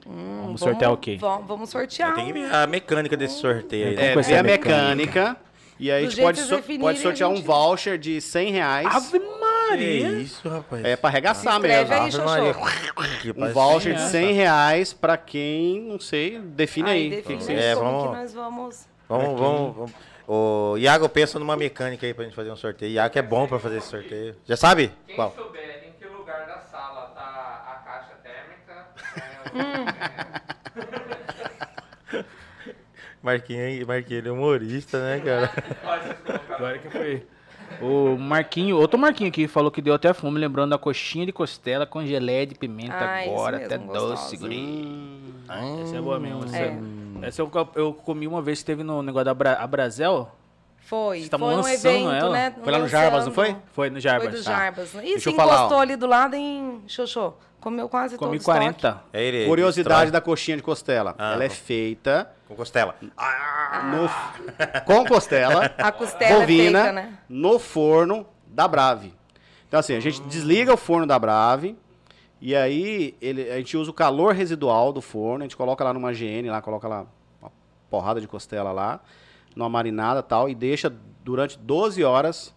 vamos 0.07 0.61
sortear 0.61 0.93
o 0.93 0.97
quê? 0.97 1.17
Vamos, 1.19 1.47
vamos 1.47 1.71
sortear. 1.71 2.15
Tem 2.15 2.27
que 2.27 2.33
ver 2.33 2.55
a 2.55 2.67
mecânica 2.67 3.17
desse 3.17 3.41
sorteio 3.41 3.89
aí. 3.89 3.97
É, 3.97 4.15
vê 4.15 4.35
a 4.35 4.41
a 4.41 4.43
mecânica. 4.43 5.37
E 5.79 5.91
aí 5.91 6.05
a 6.05 6.07
Do 6.07 6.11
gente 6.13 6.23
pode, 6.23 6.41
que 6.43 6.49
definirem, 6.49 6.81
pode 6.81 6.99
sortear 7.01 7.29
a 7.29 7.33
um 7.33 7.37
gente- 7.37 7.47
voucher 7.47 7.99
de 7.99 8.21
100 8.21 8.53
reais. 8.53 8.87
Ave 8.87 9.19
Que 9.19 9.41
Maria! 9.41 10.09
isso, 10.21 10.49
rapaz. 10.49 10.85
É 10.85 10.95
pra 10.97 11.11
arregaçar 11.11 11.59
mesmo. 11.61 11.93
aí, 11.93 12.13
Xoxô. 12.13 13.35
Um 13.37 13.53
voucher 13.53 13.95
de 13.95 14.01
essa. 14.01 14.11
100 14.11 14.33
reais 14.35 14.93
pra 14.93 15.17
quem, 15.17 15.81
não 15.83 15.99
sei, 15.99 16.39
define 16.39 16.91
aí. 16.91 17.03
Aí 17.03 17.11
que 17.23 17.29
define 17.35 17.45
que 17.45 17.53
É, 17.65 17.75
como 17.75 17.91
vamos- 17.91 18.09
que 18.11 18.17
nós 18.23 18.35
vamos... 18.35 18.87
Vamos, 19.09 19.39
vamos, 19.41 19.77
vamos. 19.77 19.93
O 20.27 20.77
Iago 20.79 21.07
pensa 21.09 21.39
numa 21.39 21.57
mecânica 21.57 22.07
aí 22.07 22.15
pra 22.15 22.25
gente 22.25 22.35
fazer 22.35 22.51
um 22.51 22.57
sorteio. 22.57 22.93
Iago 22.93 23.13
que 23.13 23.19
é 23.19 23.23
bom 23.23 23.47
pra 23.47 23.59
fazer 23.59 23.77
esse 23.79 23.89
sorteio. 23.89 24.35
Já 24.47 24.57
sabe? 24.57 24.91
Quem 25.07 25.17
Qual? 25.17 25.35
souber 25.37 25.85
em 25.89 25.93
que 26.01 26.07
lugar 26.07 26.47
da 26.47 26.59
sala 26.61 27.13
tá 27.15 27.65
a 27.69 27.85
caixa 27.85 28.15
térmica, 28.23 28.87
é, 30.41 30.44
Marquinhos, 33.25 33.63
aí, 33.63 33.85
Marquinhos, 33.87 34.19
ele 34.19 34.29
é 34.29 34.33
humorista, 34.33 34.99
né, 35.03 35.19
cara? 35.25 35.51
Agora 36.55 36.79
que 36.79 36.91
foi. 36.91 37.27
O 37.81 38.17
Marquinho, 38.19 38.77
outro 38.77 38.99
Marquinho 38.99 39.31
aqui, 39.31 39.49
falou 39.49 39.71
que 39.71 39.81
deu 39.81 39.95
até 39.95 40.13
fome, 40.13 40.39
lembrando 40.39 40.71
da 40.71 40.79
coxinha 40.79 41.25
de 41.25 41.33
costela 41.33 41.87
com 41.87 42.05
gelé 42.05 42.45
de 42.45 42.55
pimenta 42.55 42.95
Ah, 42.95 43.23
agora, 43.23 43.59
mesmo, 43.59 43.75
até 43.75 43.79
doce, 43.79 44.37
guri. 44.37 45.19
Essa 45.83 45.97
é 45.97 46.01
boa 46.01 46.21
mesmo. 46.21 46.45
Essa, 46.45 46.57
É. 46.59 46.79
essa 47.23 47.43
eu, 47.43 47.51
eu 47.75 47.93
comi 47.95 48.27
uma 48.27 48.43
vez 48.43 48.61
que 48.61 48.67
teve 48.67 48.83
no 48.83 49.03
negócio 49.03 49.25
da 49.25 49.35
Bra 49.35 49.55
a 49.55 49.67
Brasil. 49.67 50.29
Foi, 50.87 51.17
Vocês 51.17 51.25
estavam 51.25 51.49
foi 51.49 51.55
um 51.57 51.63
lançando 51.63 51.87
evento, 51.95 52.11
ela? 52.15 52.31
né? 52.31 52.55
Foi 52.63 52.73
lá 52.73 52.79
no 52.79 52.89
Jarbas, 52.89 53.27
não 53.27 53.33
foi? 53.33 53.57
Foi 53.73 53.91
no 53.91 53.99
Jarbas. 54.01 54.29
Foi 54.29 54.39
do 54.39 54.45
tá. 54.45 54.51
Jarbas. 54.51 54.93
né? 54.95 55.03
E 55.03 55.07
Deixa 55.13 55.31
se 55.31 55.37
falar, 55.37 55.55
encostou 55.57 55.79
ali 55.81 55.97
do 55.97 56.07
lado 56.07 56.35
em 56.37 56.83
Xoxô. 56.87 57.35
Comeu 57.61 57.89
quase 57.89 58.19
Comi 58.19 58.33
todo 58.33 58.35
o 58.35 58.37
estoque. 58.37 58.59
40. 58.59 59.03
É 59.13 59.23
ele. 59.23 59.47
Curiosidade 59.47 59.89
destrói. 60.03 60.11
da 60.11 60.21
coxinha 60.21 60.57
de 60.59 60.63
costela. 60.63 61.15
Ah, 61.19 61.33
Ela 61.33 61.45
é 61.45 61.49
feita 61.49 62.31
Com 62.47 62.55
costela. 62.55 62.95
no- 63.91 64.83
com 64.85 65.05
costela 65.07 65.73
A 65.79 65.91
costela 65.91 66.41
bovina 66.41 66.79
é 66.79 66.83
feita, 66.83 66.93
né? 66.93 67.19
no 67.29 67.59
forno 67.59 68.27
da 68.47 68.69
Brave. 68.69 69.15
Então 69.67 69.81
assim, 69.81 69.97
a 69.97 70.01
gente 70.01 70.21
desliga 70.23 70.75
o 70.75 70.77
forno 70.77 71.07
da 71.07 71.19
Brave 71.19 71.77
e 72.41 72.55
aí 72.55 73.17
ele, 73.21 73.51
a 73.51 73.57
gente 73.57 73.77
usa 73.77 73.91
o 73.91 73.95
calor 73.95 74.35
residual 74.35 74.93
do 74.93 75.01
forno, 75.01 75.39
a 75.43 75.47
gente 75.47 75.57
coloca 75.57 75.83
lá 75.83 75.95
numa 75.95 76.13
GN, 76.13 76.51
lá 76.51 76.61
coloca 76.61 76.87
lá 76.87 77.07
uma 77.41 77.51
porrada 77.91 78.21
de 78.21 78.29
costela 78.29 78.71
lá, 78.73 79.01
numa 79.55 79.69
marinada 79.69 80.21
e 80.21 80.23
tal 80.23 80.49
e 80.49 80.55
deixa 80.55 80.93
durante 81.25 81.59
12 81.59 82.03
horas 82.05 82.55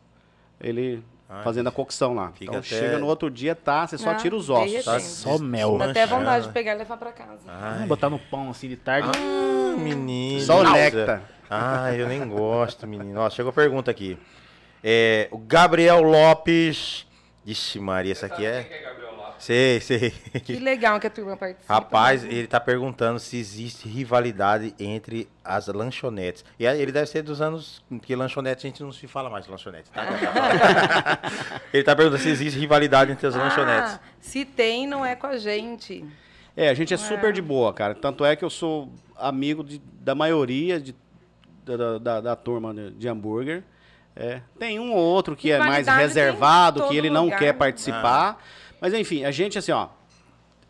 ele 0.60 1.04
Ai, 1.30 1.44
fazendo 1.44 1.68
a 1.68 1.72
cocção 1.72 2.14
lá. 2.14 2.32
fica 2.32 2.46
Então 2.46 2.56
até- 2.60 2.68
chega 2.68 2.98
no 3.00 3.06
outro 3.06 3.30
dia, 3.30 3.54
tá, 3.56 3.86
você 3.88 3.98
só 3.98 4.12
Ah, 4.12 4.16
tira 4.16 4.36
os 4.36 4.50
ossos. 4.50 4.72
derretendo. 4.72 5.00
Só 5.02 5.38
mel. 5.38 5.78
Dá 5.78 5.86
até 5.92 6.02
Manchada. 6.02 6.20
vontade 6.20 6.48
de 6.48 6.54
pegar 6.54 6.74
e 6.74 6.78
levar 6.78 6.98
pra 6.98 7.12
casa. 7.12 7.42
Ai, 7.48 7.86
botar 7.86 8.10
no 8.10 8.18
pão 8.20 8.50
assim 8.50 8.68
de 8.68 8.76
tarde. 8.78 9.10
ah, 9.16 9.76
menino. 9.78 10.42
Só 10.42 10.62
o. 10.62 10.66
Ah, 11.50 11.94
eu 11.94 12.08
nem 12.08 12.28
gosto, 12.28 12.86
menino. 12.88 13.20
Ó, 13.22 13.30
chegou 13.30 13.52
a 13.52 13.54
pergunta 13.54 13.90
aqui. 13.92 14.18
É, 14.84 15.28
o 15.32 15.38
Gabriel 15.38 16.02
Lopes. 16.02 17.06
Ixi, 17.46 17.80
Maria, 17.80 18.12
essa 18.12 18.26
aqui 18.26 18.38
Quem 18.38 18.46
é. 18.48 18.62
É? 19.38 19.42
Sei, 19.42 19.80
sei. 19.80 20.10
Que 20.44 20.60
legal 20.60 21.00
que 21.00 21.08
a 21.08 21.10
turma 21.10 21.38
participa. 21.38 21.74
Rapaz, 21.74 22.24
né? 22.24 22.30
ele 22.32 22.48
tá 22.48 22.60
perguntando 22.60 23.20
se 23.20 23.38
existe 23.38 23.88
rivalidade 23.88 24.74
entre 24.80 25.30
as 25.44 25.68
lanchonetes. 25.68 26.44
E 26.60 26.68
aí 26.68 26.82
ele 26.82 26.92
deve 26.92 27.08
ser 27.08 27.22
dos 27.22 27.42
anos. 27.42 27.82
Porque 27.90 28.16
lanchonete 28.16 28.66
a 28.66 28.70
gente 28.70 28.84
não 28.84 28.92
se 28.92 29.08
fala 29.08 29.30
mais 29.30 29.46
de 29.46 29.52
lanchonete, 29.52 29.90
tá? 29.92 30.04
ele 31.74 31.84
tá 31.84 31.96
perguntando 31.96 32.22
se 32.22 32.30
existe 32.30 32.60
rivalidade 32.60 33.12
entre 33.12 33.28
as 33.28 33.36
lanchonetes. 33.36 33.94
Ah, 33.94 34.00
se 34.20 34.46
tem, 34.46 34.88
não 34.88 35.06
é 35.06 35.16
com 35.16 35.28
a 35.28 35.38
gente. 35.38 36.06
É, 36.56 36.70
a 36.70 36.74
gente 36.74 36.94
é 36.94 36.98
super 36.98 37.32
de 37.32 37.42
boa, 37.42 37.72
cara. 37.74 37.94
Tanto 37.94 38.26
é 38.26 38.36
que 38.36 38.44
eu 38.44 38.50
sou 38.50 38.92
amigo 39.16 39.64
de- 39.64 39.82
da 40.02 40.16
maioria 40.16 40.80
de- 40.80 40.96
da, 41.64 41.78
da- 41.78 41.98
da- 42.00 42.22
da 42.22 42.36
turma 42.36 42.74
de, 42.74 43.08
hambúrguer. 43.08 43.64
É, 44.16 44.42
tem 44.58 44.80
um 44.80 44.94
ou 44.94 44.98
outro 44.98 45.36
que 45.36 45.52
é 45.52 45.60
mais 45.60 45.88
reservado, 45.88 46.88
que 46.88 46.98
ele 46.98 47.08
não 47.08 47.26
lugar, 47.26 47.38
quer 47.38 47.46
né? 47.48 47.54
participar. 47.54 48.44
Mas 48.82 48.94
enfim, 48.94 49.24
a 49.24 49.32
gente 49.32 49.58
assim, 49.58 49.72
ó. 49.72 49.88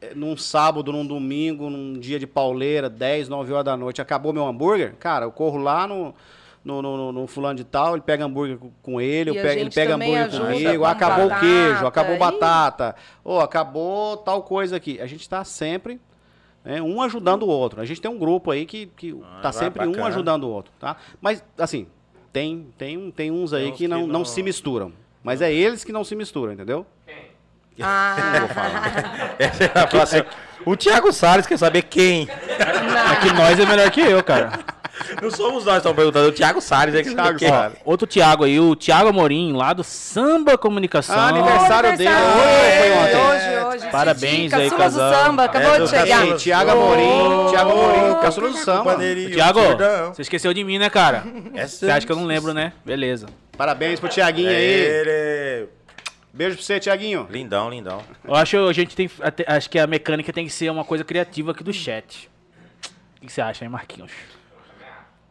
é, 0.01 0.13
Num 0.15 0.35
sábado, 0.37 0.91
num 0.91 1.05
domingo, 1.05 1.69
num 1.69 1.93
dia 1.99 2.19
de 2.19 2.27
pauleira, 2.27 2.89
10, 2.89 3.27
9 3.29 3.51
horas 3.53 3.65
da 3.65 3.75
noite, 3.77 4.01
acabou 4.01 4.31
meu 4.33 4.45
hambúrguer, 4.45 4.95
cara, 4.95 5.25
eu 5.25 5.31
corro 5.31 5.57
lá 5.57 5.87
no, 5.87 6.13
no, 6.63 6.81
no, 6.81 6.97
no- 6.97 7.11
no 7.11 7.27
fulano 7.27 7.55
de 7.55 7.63
tal, 7.63 7.93
ele 7.95 8.01
pega 8.01 8.25
hambúrguer 8.25 8.57
com- 8.81 9.01
ele, 9.01 9.29
eu 9.31 9.33
a 9.33 9.41
pego- 9.41 9.59
ele 9.61 9.69
pega 9.71 9.95
hambúrguer 9.95 10.29
comigo, 10.63 10.79
com 10.83 10.85
acabou 10.85 11.27
batata, 11.29 11.37
o 11.37 11.39
queijo, 11.49 11.87
acabou 11.87 12.15
e- 12.15 12.19
batata, 12.19 12.95
ou 13.23 13.39
acabou 13.41 14.17
tal 14.17 14.43
coisa 14.43 14.75
aqui. 14.75 14.99
A 15.01 15.05
gente 15.07 15.27
tá 15.27 15.43
sempre 15.43 15.99
né, 16.65 16.81
um 16.81 17.01
ajudando 17.01 17.43
o 17.43 17.47
outro. 17.47 17.79
A 17.79 17.85
gente 17.85 18.01
tem 18.01 18.11
um 18.11 18.17
grupo 18.17 18.51
aí 18.51 18.65
que, 18.65 18.87
que 18.87 19.13
tá 19.41 19.51
vai, 19.51 19.53
sempre 19.53 19.83
um 19.87 19.91
bacana. 19.91 20.07
ajudando 20.09 20.43
o 20.43 20.49
outro, 20.49 20.71
tá? 20.77 20.97
Mas, 21.21 21.41
assim, 21.57 21.87
tem, 22.33 22.67
tem, 22.77 23.09
tem 23.11 23.31
uns 23.31 23.53
aí 23.53 23.63
Tem 23.63 23.71
uns 23.71 23.77
que, 23.77 23.87
não, 23.87 24.01
que 24.01 24.07
não 24.07 24.19
não- 24.19 24.25
se 24.25 24.43
misturam. 24.43 24.91
Mas 25.23 25.41
é 25.41 25.51
eles 25.53 25.83
que 25.85 25.93
não 25.93 26.03
se 26.03 26.13
misturam, 26.15 26.51
entendeu? 26.53 26.85
Ah, 27.83 28.47
Essa 29.39 29.63
é 29.65 29.71
a 29.79 29.87
próxima. 29.87 30.25
O 30.65 30.75
Thiago 30.75 31.11
Salles 31.13 31.45
quer 31.47 31.57
saber 31.57 31.83
quem. 31.83 32.27
É 32.29 33.15
que 33.21 33.31
nós 33.33 33.59
é 33.59 33.65
melhor 33.65 33.89
que 33.91 34.01
eu, 34.01 34.21
cara. 34.23 34.51
Não 35.21 35.29
somos 35.29 35.63
nós 35.63 35.73
que 35.75 35.77
estamos 35.77 35.95
perguntando, 35.95 36.27
o 36.27 36.31
Thiago 36.31 36.59
Salles 36.59 36.95
é 36.95 37.03
que 37.03 37.11
sabe 37.11 37.37
quem. 37.37 37.51
Ó, 37.51 37.69
outro 37.85 38.07
Thiago 38.07 38.43
aí, 38.45 38.59
o 38.59 38.75
Thiago 38.75 39.09
Amorim, 39.09 39.53
lá 39.53 39.71
do 39.71 39.83
Samba 39.83 40.57
Comunicação. 40.57 41.15
Ah, 41.17 41.27
aniversário 41.27 41.95
dele. 41.95 42.09
aniversário 42.09 42.41
Hoje, 42.41 42.77
foi 42.79 42.91
ontem. 42.91 43.15
Hoje, 43.61 43.65
hoje. 43.83 43.91
Parabéns 43.91 44.53
aí, 44.53 44.69
caçula 44.71 44.89
do 44.89 44.97
casal. 44.97 45.13
samba, 45.25 45.43
acabou 45.43 45.75
É, 45.75 45.79
de 45.79 45.87
chegar. 45.87 46.21
Sim, 46.25 46.35
Thiago 46.35 46.71
Amorim, 46.71 47.49
Thiago 47.51 47.71
Amorim, 47.71 48.21
caçula 48.21 48.49
do 48.49 48.57
samba. 48.57 48.95
Thiago, 48.97 49.59
você 50.13 50.23
esqueceu 50.23 50.51
de 50.53 50.63
mim, 50.63 50.79
né, 50.79 50.89
cara? 50.89 51.23
É 51.53 51.67
Você 51.67 51.89
acha 51.89 52.05
que 52.05 52.11
eu 52.11 52.15
não 52.17 52.25
lembro, 52.25 52.53
né? 52.53 52.73
Beleza. 52.83 53.27
Parabéns 53.55 53.99
pro 53.99 54.09
Tiaguinho 54.09 54.49
aí. 54.49 55.67
Beijo 56.37 56.55
pra 56.55 56.63
você, 56.63 56.79
Tiaguinho. 56.79 57.27
Lindão, 57.31 57.67
lindão. 57.67 58.03
Eu 58.23 58.35
acho 58.35 58.51
que 58.51 58.69
a 58.69 58.73
gente 58.73 58.95
tem. 58.95 59.09
Acho 59.47 59.67
que 59.67 59.79
a 59.79 59.87
mecânica 59.87 60.31
tem 60.31 60.45
que 60.45 60.51
ser 60.51 60.69
uma 60.69 60.85
coisa 60.85 61.03
criativa 61.03 61.51
aqui 61.51 61.63
do 61.63 61.73
chat. 61.73 62.29
O 63.17 63.25
que 63.25 63.33
você 63.33 63.41
acha 63.41 63.65
aí, 63.65 63.69
Marquinhos? 63.69 64.11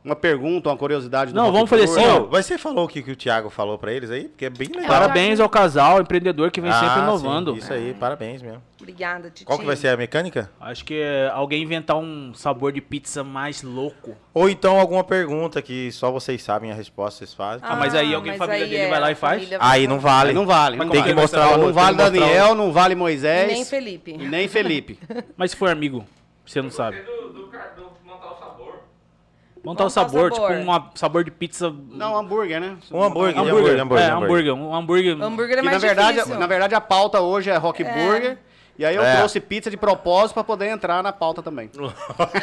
Uma 0.06 0.14
pergunta, 0.14 0.68
uma 0.68 0.76
curiosidade. 0.76 1.32
do 1.32 1.36
Não, 1.36 1.50
vamos 1.50 1.68
fazer 1.68 1.82
assim, 1.82 2.06
ó. 2.06 2.28
Mas 2.30 2.46
você 2.46 2.56
falou 2.56 2.84
o 2.84 2.88
que, 2.88 3.02
que 3.02 3.10
o 3.10 3.16
Thiago 3.16 3.50
falou 3.50 3.76
pra 3.76 3.92
eles 3.92 4.08
aí? 4.08 4.28
Porque 4.28 4.44
é 4.44 4.50
bem 4.50 4.68
legal. 4.68 4.86
Parabéns 4.86 5.40
ao 5.40 5.48
casal, 5.48 6.00
empreendedor 6.00 6.52
que 6.52 6.60
vem 6.60 6.70
Ah, 6.70 6.78
sempre 6.78 6.94
sim, 6.94 7.00
inovando. 7.02 7.56
isso 7.56 7.72
aí, 7.72 7.92
parabéns 7.92 8.40
mesmo. 8.40 8.62
Obrigada, 8.80 9.30
Titi. 9.30 9.44
Qual 9.44 9.58
que 9.58 9.64
vai 9.64 9.74
ser 9.74 9.88
a 9.88 9.96
mecânica? 9.96 10.48
Acho 10.60 10.84
que 10.84 10.94
é 10.94 11.28
alguém 11.34 11.60
inventar 11.60 11.96
um 11.96 12.32
sabor 12.34 12.70
de 12.70 12.80
pizza 12.80 13.24
mais 13.24 13.62
louco. 13.64 14.14
Ou 14.32 14.48
então 14.48 14.78
alguma 14.78 15.02
pergunta 15.02 15.60
que 15.60 15.90
só 15.90 16.12
vocês 16.12 16.40
sabem 16.40 16.70
a 16.70 16.74
resposta, 16.74 17.18
vocês 17.18 17.34
fazem. 17.34 17.66
Ah, 17.68 17.74
mas 17.74 17.92
aí 17.92 18.14
alguém 18.14 18.36
família 18.36 18.64
dele 18.64 18.76
é, 18.82 18.88
vai 18.90 19.00
lá 19.00 19.10
e 19.10 19.14
faz? 19.16 19.38
família 19.42 19.58
Aí 19.60 19.88
não 19.88 19.98
vale. 19.98 20.28
Aí 20.28 20.34
não 20.36 20.46
vale. 20.46 20.76
Mas 20.76 20.86
Não 20.86 20.92
como 20.94 21.00
vale. 21.02 21.14
que 21.14 21.16
vai 21.20 21.26
ser? 21.28 21.36
Não, 21.36 21.48
Tem 21.58 21.66
que 21.66 21.72
vale 21.72 21.96
mostrar 21.96 22.10
Daniel, 22.10 22.54
não 22.54 22.72
vale 22.72 22.94
Moisés. 22.94 23.50
E 23.50 23.54
nem 23.54 23.64
Felipe. 23.64 24.10
e 24.12 24.28
nem 24.28 24.46
Felipe. 24.46 24.98
Mas 25.36 25.50
se 25.50 25.56
for 25.56 25.68
amigo, 25.68 26.04
você 26.44 26.62
não 26.62 26.70
sabe. 26.70 26.98
Do, 27.00 27.32
do, 27.32 27.46
car- 27.48 27.74
do 27.74 27.90
montar 28.08 28.30
o 28.32 28.38
sabor. 28.38 28.84
Montar 29.66 29.84
o 29.84 29.86
o 29.88 29.90
sabor, 29.90 30.30
tipo 30.30 30.46
sabor. 30.46 30.56
um 30.58 30.82
sabor 30.94 31.24
de 31.24 31.30
pizza. 31.30 31.74
Não, 31.90 32.16
hambúrguer, 32.16 32.60
né? 32.60 32.76
Um 32.92 33.02
hambúrguer, 33.02 33.36
hambúrguer. 33.38 33.80
hambúrguer, 33.80 34.04
é, 34.04 34.10
hambúrguer. 34.10 34.12
hambúrguer. 34.12 34.54
Um 34.54 34.74
hambúrguer. 34.74 35.22
Hambúrguer 35.22 35.52
é 35.58 35.60
Que, 35.60 35.64
na 35.64 35.70
mais 35.72 35.82
verdade, 35.82 36.18
difícil. 36.18 36.38
na 36.38 36.46
verdade, 36.46 36.74
a 36.74 36.80
pauta 36.80 37.20
hoje 37.20 37.50
é 37.50 37.56
Rock 37.56 37.82
Burger. 37.82 38.38
E 38.78 38.84
aí 38.84 38.94
eu 38.94 39.02
É. 39.02 39.16
trouxe 39.16 39.40
pizza 39.40 39.70
de 39.70 39.76
propósito 39.76 40.34
pra 40.34 40.44
poder 40.44 40.66
entrar 40.68 41.02
na 41.02 41.10
pauta 41.12 41.42
também. 41.42 41.70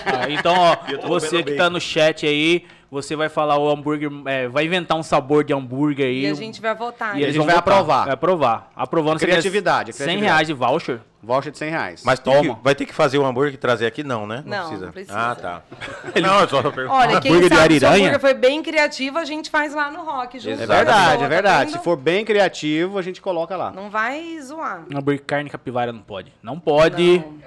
Ah, 0.06 0.30
então, 0.30 0.54
ó, 0.58 1.08
você 1.08 1.44
que 1.44 1.52
tá 1.54 1.64
bacon. 1.66 1.74
no 1.74 1.80
chat 1.80 2.26
aí, 2.26 2.66
você 2.92 3.16
vai 3.16 3.30
falar 3.30 3.58
o 3.58 3.70
hambúrguer, 3.70 4.10
é, 4.26 4.48
vai 4.48 4.66
inventar 4.66 4.98
um 4.98 5.04
sabor 5.04 5.44
de 5.44 5.54
hambúrguer 5.54 6.08
aí. 6.08 6.24
E 6.26 6.28
a 6.28 6.34
gente 6.34 6.60
vai 6.62 6.76
votar. 6.76 7.12
e 7.16 7.18
eles 7.20 7.26
eles 7.28 7.36
vão 7.38 7.46
vão 7.46 7.56
votar. 7.56 7.74
aprovar. 7.74 8.04
Vai 8.06 8.14
aprovar. 8.16 8.72
Aprovando 8.76 9.20
você 9.20 9.26
ganha 9.28 9.36
Criatividade, 9.38 9.94
100 9.94 10.06
criatividade. 10.06 10.26
reais 10.34 10.48
de 10.48 10.54
voucher. 10.54 11.00
Voucher 11.24 11.54
de 11.54 11.58
100 11.58 11.70
reais. 11.70 12.04
Mas 12.06 12.20
Toma. 12.20 12.56
que- 12.56 12.62
vai 12.62 12.76
ter 12.76 12.86
que 12.86 12.94
fazer 12.94 13.18
o 13.18 13.26
hambúrguer 13.26 13.54
e 13.54 13.58
trazer 13.58 13.86
aqui? 13.86 14.04
Não, 14.04 14.28
né? 14.28 14.44
Não, 14.46 14.72
não 14.78 14.92
precisa. 14.92 15.18
Ah, 15.18 15.34
tá. 15.34 15.62
não, 16.22 16.42
eu 16.42 16.50
só. 16.50 16.58
Olha, 16.90 17.22
quem 17.22 17.32
Hambúrguer 17.32 17.50
de 17.50 17.56
sabe 17.56 17.80
se 17.80 17.86
o 17.86 17.88
ariranha? 17.88 17.96
hambúrguer 18.10 18.20
foi 18.20 18.34
bem 18.34 18.62
criativo, 18.62 19.18
a 19.18 19.24
gente 19.24 19.50
faz 19.50 19.74
lá 19.74 19.90
no 19.90 20.04
Rock. 20.04 20.38
Junto 20.38 20.62
É 20.62 20.66
verdade, 20.68 21.24
é 21.24 21.28
verdade. 21.30 21.60
tá 21.64 21.68
Se 21.68 21.74
vendo? 21.78 21.84
for 21.84 21.96
bem 21.96 22.26
criativo, 22.26 22.98
a 22.98 23.02
gente 23.02 23.22
coloca 23.22 23.56
lá. 23.56 23.72
Não 23.72 23.90
vai 23.90 24.38
zoar. 24.42 24.84
Hambúrguer 24.94 25.24
carne 25.26 25.50
capivara 25.50 25.94
não 25.94 26.02
pode. 26.02 26.34
Não 26.44 26.60
pode. 26.60 27.20
Não, 27.20 27.40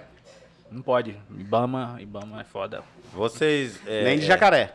Não. 0.73 0.83
pode. 0.83 1.15
Ibama, 1.39 1.97
Ibama 2.01 2.41
é 2.41 2.45
foda. 2.45 2.83
Vocês. 3.13 3.79
é, 3.87 4.05
Nem 4.05 4.19
de 4.19 4.25
é, 4.25 4.29
jacaré. 4.29 4.73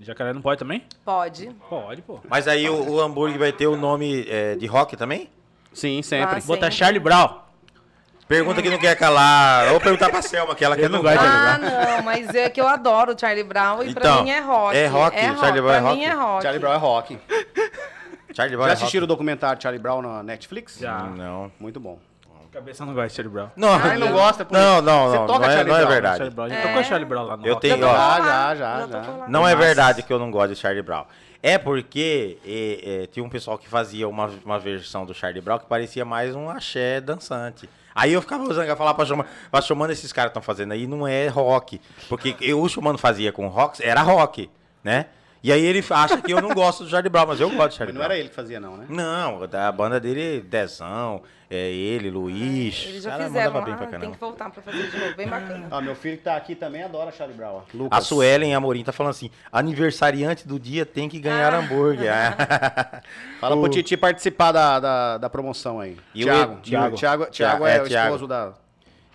Jacaré 0.00 0.32
não 0.32 0.42
pode 0.42 0.58
também? 0.58 0.84
Pode. 1.04 1.50
Pode, 1.68 2.02
pô. 2.02 2.20
Mas 2.28 2.46
aí 2.48 2.68
o, 2.68 2.90
o 2.90 3.00
hambúrguer 3.00 3.38
vai 3.38 3.52
ter 3.52 3.66
o 3.66 3.76
nome 3.76 4.26
é, 4.28 4.54
de 4.54 4.66
rock 4.66 4.96
também? 4.96 5.28
Sim, 5.72 6.02
sempre. 6.02 6.36
Ah, 6.36 6.40
Botar. 6.46 6.70
Charlie 6.70 7.00
Brown. 7.00 7.42
Pergunta 8.26 8.62
que 8.62 8.70
não 8.70 8.78
quer 8.78 8.96
calar. 8.96 9.72
Ou 9.72 9.80
perguntar 9.80 10.08
pra 10.10 10.22
Selma, 10.22 10.54
que 10.54 10.64
ela 10.64 10.76
quer 10.76 10.88
não 10.88 11.00
de 11.02 11.08
Ah, 11.08 11.58
não, 11.58 12.02
mas 12.02 12.34
é 12.34 12.48
que 12.48 12.60
eu 12.60 12.66
adoro 12.66 13.12
o 13.14 13.18
Charlie 13.18 13.44
Brown 13.44 13.82
e 13.82 13.92
pra 13.94 14.02
Então, 14.10 14.24
mim 14.24 14.30
é 14.30 14.40
rock. 14.40 14.76
é 14.76 14.86
rock, 14.86 15.16
Charlie 15.20 15.60
Brown 15.60 15.62
pra 15.62 15.76
é 15.76 15.80
mim 15.80 15.86
rock? 15.88 16.04
é 16.04 16.12
rock. 16.14 16.42
Charlie 16.42 16.60
Brown 16.60 16.72
é 16.72 16.76
rock. 16.78 17.18
Charlie 18.34 18.56
Brown 18.56 18.66
Já 18.66 18.70
é 18.70 18.74
assistiram 18.74 19.02
o 19.04 19.06
rock? 19.06 19.14
documentário 19.14 19.62
Charlie 19.62 19.80
Brown 19.80 20.02
na 20.02 20.22
Netflix? 20.22 20.78
Já. 20.80 20.98
Não. 21.00 21.52
Muito 21.60 21.78
bom. 21.78 21.98
Cabeça 22.52 22.84
não 22.86 22.94
gosta 22.94 23.08
de 23.08 23.14
Charlie 23.16 23.32
Brown. 23.34 23.48
Não, 23.56 23.74
Ah, 23.74 23.88
ele 23.88 23.98
não 24.04 24.12
gosta, 24.12 24.44
por 24.44 24.54
Não, 24.54 24.74
isso. 24.74 24.82
não, 24.82 25.08
Você 25.10 25.16
não. 25.18 25.26
toca 25.26 25.38
não, 25.40 25.44
é, 25.46 25.52
Charlie 25.54 25.68
não 25.72 25.74
é 25.76 25.80
Brown, 25.80 25.90
verdade. 25.92 26.16
Charlie 26.18 26.34
Brown. 26.36 26.48
Já 26.48 26.54
É. 26.54 26.62
tocou 26.62 26.84
Charlie 26.84 27.08
Brown 27.08 27.24
lá 27.24 27.36
no 27.36 27.46
Eu 27.46 27.54
rock. 27.54 27.68
tenho- 27.68 27.80
Já 27.80 27.88
ó, 27.88 28.16
já, 28.18 28.54
já, 28.54 28.86
já. 28.86 28.98
lá. 29.00 29.24
Não 29.28 29.48
é 29.48 29.56
verdade 29.56 30.02
que 30.04 30.12
eu 30.12 30.18
não 30.20 30.30
gosto 30.30 30.54
de 30.54 30.60
Charlie 30.60 30.82
Brown. 30.82 31.04
É 31.46 31.58
porque 31.58 32.38
é, 32.42 33.02
é, 33.02 33.06
tinha 33.06 33.22
um 33.22 33.28
pessoal 33.28 33.58
que 33.58 33.68
fazia 33.68 34.08
uma, 34.08 34.30
uma 34.46 34.58
versão 34.58 35.04
do 35.04 35.12
Charlie 35.12 35.42
Brown 35.42 35.58
que 35.58 35.66
parecia 35.66 36.02
mais 36.02 36.34
um 36.34 36.48
axé 36.48 37.02
dançante. 37.02 37.68
Aí 37.94 38.14
eu 38.14 38.22
ficava 38.22 38.44
usando, 38.44 38.66
eu 38.66 38.74
falava 38.74 38.96
pra 38.96 39.04
Xumano, 39.04 39.28
pra 39.50 39.60
Xumano, 39.60 39.92
esses 39.92 40.10
caras 40.10 40.30
estão 40.30 40.40
fazendo 40.40 40.72
aí, 40.72 40.86
não 40.86 41.06
é 41.06 41.28
rock. 41.28 41.78
Porque 42.08 42.34
eu, 42.40 42.62
o 42.62 42.66
Xumano 42.66 42.96
fazia 42.96 43.30
com 43.30 43.46
rock, 43.48 43.84
era 43.84 44.00
rock, 44.00 44.48
né? 44.82 45.04
E 45.42 45.52
aí 45.52 45.62
ele 45.62 45.84
acha 45.90 46.16
que 46.22 46.32
eu 46.32 46.40
não 46.40 46.54
gosto 46.54 46.84
do 46.84 46.88
Charlie 46.88 47.10
Brown, 47.10 47.26
mas 47.26 47.38
eu 47.38 47.50
gosto 47.50 47.72
de 47.72 47.76
Charlie 47.76 47.92
Mas 47.92 48.00
não 48.00 48.08
Brown. 48.08 48.12
era 48.12 48.18
ele 48.18 48.30
que 48.30 48.34
fazia, 48.34 48.58
não, 48.58 48.78
né? 48.78 48.86
Não, 48.88 49.46
da 49.46 49.70
banda 49.70 50.00
dele, 50.00 50.40
Dezão, 50.40 51.20
é 51.54 51.70
ele, 51.70 52.10
Luiz. 52.10 52.84
Eles 52.88 53.02
já 53.02 53.10
Cara, 53.10 53.24
fizeram 53.24 53.52
mandava 53.54 53.64
bem 53.76 53.88
pra 53.88 53.98
tem 53.98 54.10
que 54.10 54.18
voltar 54.18 54.50
pra 54.50 54.62
fazer 54.62 54.90
de 54.90 54.98
novo, 54.98 55.14
bem 55.16 55.28
bacana. 55.28 55.66
Ah, 55.70 55.80
meu 55.80 55.94
filho 55.94 56.16
que 56.18 56.24
tá 56.24 56.36
aqui 56.36 56.54
também 56.54 56.82
adora 56.82 57.10
Charlie 57.12 57.36
Brown. 57.36 57.56
ó. 57.56 57.58
A 57.58 57.62
Lucas. 57.76 58.06
Suelen 58.06 58.54
Amorim 58.54 58.82
tá 58.84 58.92
falando 58.92 59.10
assim: 59.10 59.30
aniversariante 59.52 60.46
do 60.46 60.58
dia 60.58 60.84
tem 60.86 61.08
que 61.08 61.18
ganhar 61.18 61.52
Ah. 61.54 61.58
hambúrguer. 61.58 62.12
Fala 63.40 63.56
pro 63.56 63.68
Titi 63.68 63.96
participar 63.96 64.52
da, 64.52 64.80
da, 64.80 65.18
da 65.18 65.30
promoção 65.30 65.80
aí. 65.80 65.96
E 66.14 66.22
o 66.22 66.26
Thiago. 66.26 66.52
Ed- 66.54 66.62
Thiago, 66.62 66.96
Thiago, 66.96 67.26
Thiago 67.26 67.66
É, 67.66 67.76
é, 67.76 67.82
o 67.82 67.86
Thiago. 67.86 68.06
esposo 68.08 68.26
da... 68.26 68.52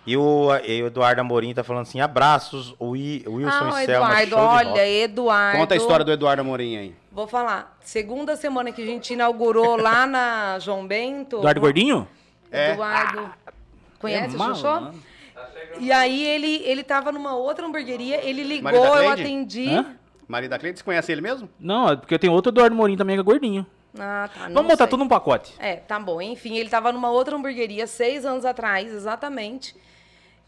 E 0.06 0.16
o, 0.16 0.48
e 0.66 0.82
o 0.82 0.86
Eduardo 0.86 1.20
Amorim 1.20 1.52
tá 1.52 1.62
falando 1.62 1.82
assim: 1.82 2.00
abraços, 2.00 2.74
o 2.78 2.96
I- 2.96 3.22
Wilson 3.28 3.50
Ah, 3.64 3.74
o 3.74 3.78
e 3.78 3.84
Selma. 3.84 4.22
Eduardo, 4.22 4.70
olha. 4.72 4.88
Eduardo. 4.88 5.58
Conta 5.58 5.74
a 5.74 5.76
história 5.76 6.04
do 6.04 6.10
Eduardo 6.10 6.40
Amorim 6.40 6.76
aí. 6.78 6.94
Vou 7.12 7.28
falar. 7.28 7.76
Segunda 7.82 8.34
semana 8.34 8.72
que 8.72 8.82
a 8.82 8.86
gente 8.86 9.12
inaugurou 9.12 9.76
lá 9.76 10.06
na 10.06 10.58
João 10.58 10.86
Bento. 10.86 11.36
Eduardo 11.38 11.60
Gordinho? 11.60 12.08
É. 12.50 12.72
Eduardo. 12.72 13.32
Conhece 13.98 14.34
É 14.34 14.36
o 14.36 14.38
malo, 14.38 14.54
Xoxó? 14.54 14.80
mano. 14.80 15.02
E 15.78 15.90
aí 15.92 16.26
ele, 16.26 16.62
ele 16.64 16.82
tava 16.82 17.12
numa 17.12 17.34
outra 17.34 17.66
hamburgueria, 17.66 18.22
ele 18.24 18.42
ligou, 18.42 18.72
eu 18.72 19.10
atendi. 19.10 19.68
Hã? 19.68 19.96
Maria 20.28 20.48
da 20.48 20.58
Cleide, 20.58 20.78
você 20.78 20.84
conhece 20.84 21.10
ele 21.10 21.20
mesmo? 21.20 21.48
Não, 21.58 21.90
é 21.90 21.96
porque 21.96 22.18
tem 22.18 22.30
outro 22.30 22.52
Eduardo 22.52 22.74
Morim 22.76 22.96
também 22.96 23.16
que 23.16 23.20
é 23.20 23.24
gordinho. 23.24 23.66
Ah, 23.98 24.28
tá. 24.32 24.42
Vamos 24.48 24.62
botar 24.70 24.84
sei. 24.84 24.86
tudo 24.86 25.00
num 25.00 25.08
pacote. 25.08 25.54
É, 25.58 25.76
tá 25.76 25.98
bom. 25.98 26.22
Enfim, 26.22 26.56
ele 26.56 26.68
tava 26.68 26.92
numa 26.92 27.10
outra 27.10 27.34
hamburgueria 27.34 27.86
seis 27.86 28.24
anos 28.24 28.44
atrás, 28.44 28.92
exatamente. 28.92 29.74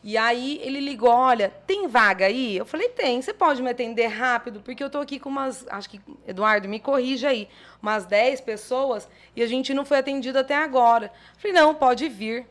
E 0.05 0.16
aí 0.18 0.61
ele 0.64 0.80
ligou, 0.80 1.11
olha, 1.11 1.53
tem 1.66 1.86
vaga 1.86 2.26
aí? 2.26 2.57
Eu 2.57 2.64
falei, 2.66 2.88
tem, 2.88 3.22
você 3.22 3.32
pode 3.32 3.62
me 3.62 3.70
atender 3.70 4.09
rápido? 4.09 4.61
Porque 4.61 4.82
eu 4.82 4.90
tô 4.90 4.98
aqui 4.98 5.20
com 5.20 5.28
umas, 5.28 5.64
acho 5.70 5.88
que, 5.88 6.00
Eduardo, 6.26 6.68
me 6.68 6.80
corrija 6.80 7.28
aí, 7.28 7.48
umas 7.80 8.05
10 8.05 8.40
pessoas 8.40 9.09
e 9.36 9.42
a 9.42 9.46
gente 9.46 9.72
não 9.72 9.84
foi 9.84 9.98
atendido 9.98 10.38
até 10.40 10.57
agora. 10.57 11.07
Eu 11.34 11.40
falei, 11.40 11.53
não, 11.53 11.72
pode 11.72 12.09
vir. 12.09 12.46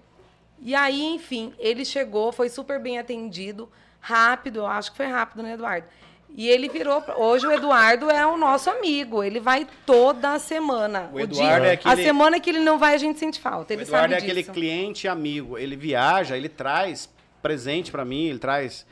E 0.61 0.73
aí, 0.73 1.01
enfim, 1.03 1.53
ele 1.59 1.83
chegou, 1.83 2.31
foi 2.31 2.47
super 2.47 2.79
bem 2.79 2.97
atendido, 2.99 3.69
rápido, 3.99 4.59
eu 4.59 4.67
acho 4.67 4.91
que 4.91 4.97
foi 4.97 5.07
rápido, 5.07 5.43
né, 5.43 5.53
Eduardo? 5.53 5.87
E 6.33 6.47
ele 6.47 6.69
virou. 6.69 7.03
Hoje 7.17 7.45
o 7.45 7.51
Eduardo 7.51 8.09
é 8.09 8.25
o 8.25 8.37
nosso 8.37 8.69
amigo. 8.69 9.21
Ele 9.21 9.37
vai 9.41 9.67
toda 9.85 10.39
semana. 10.39 11.09
O 11.11 11.19
Eduardo 11.19 11.65
é 11.65 11.71
A 11.71 11.73
aquele- 11.73 12.03
semana 12.03 12.39
que 12.39 12.49
ele 12.49 12.61
não 12.61 12.79
vai, 12.79 12.93
a 12.95 12.97
gente 12.97 13.19
sente 13.19 13.37
falta. 13.37 13.73
O 13.73 13.75
Ele 13.75 13.83
Eduardo 13.83 14.13
sabe 14.13 14.13
é 14.13 14.17
aquele 14.17 14.41
cliente 14.45 15.09
amigo. 15.09 15.57
Ele 15.57 15.75
viaja, 15.75 16.37
ele 16.37 16.47
traz 16.47 17.05
presente 17.41 17.91
pra 17.91 18.03
mim, 18.05 18.25
ele 18.25 18.39
traz 18.39 18.85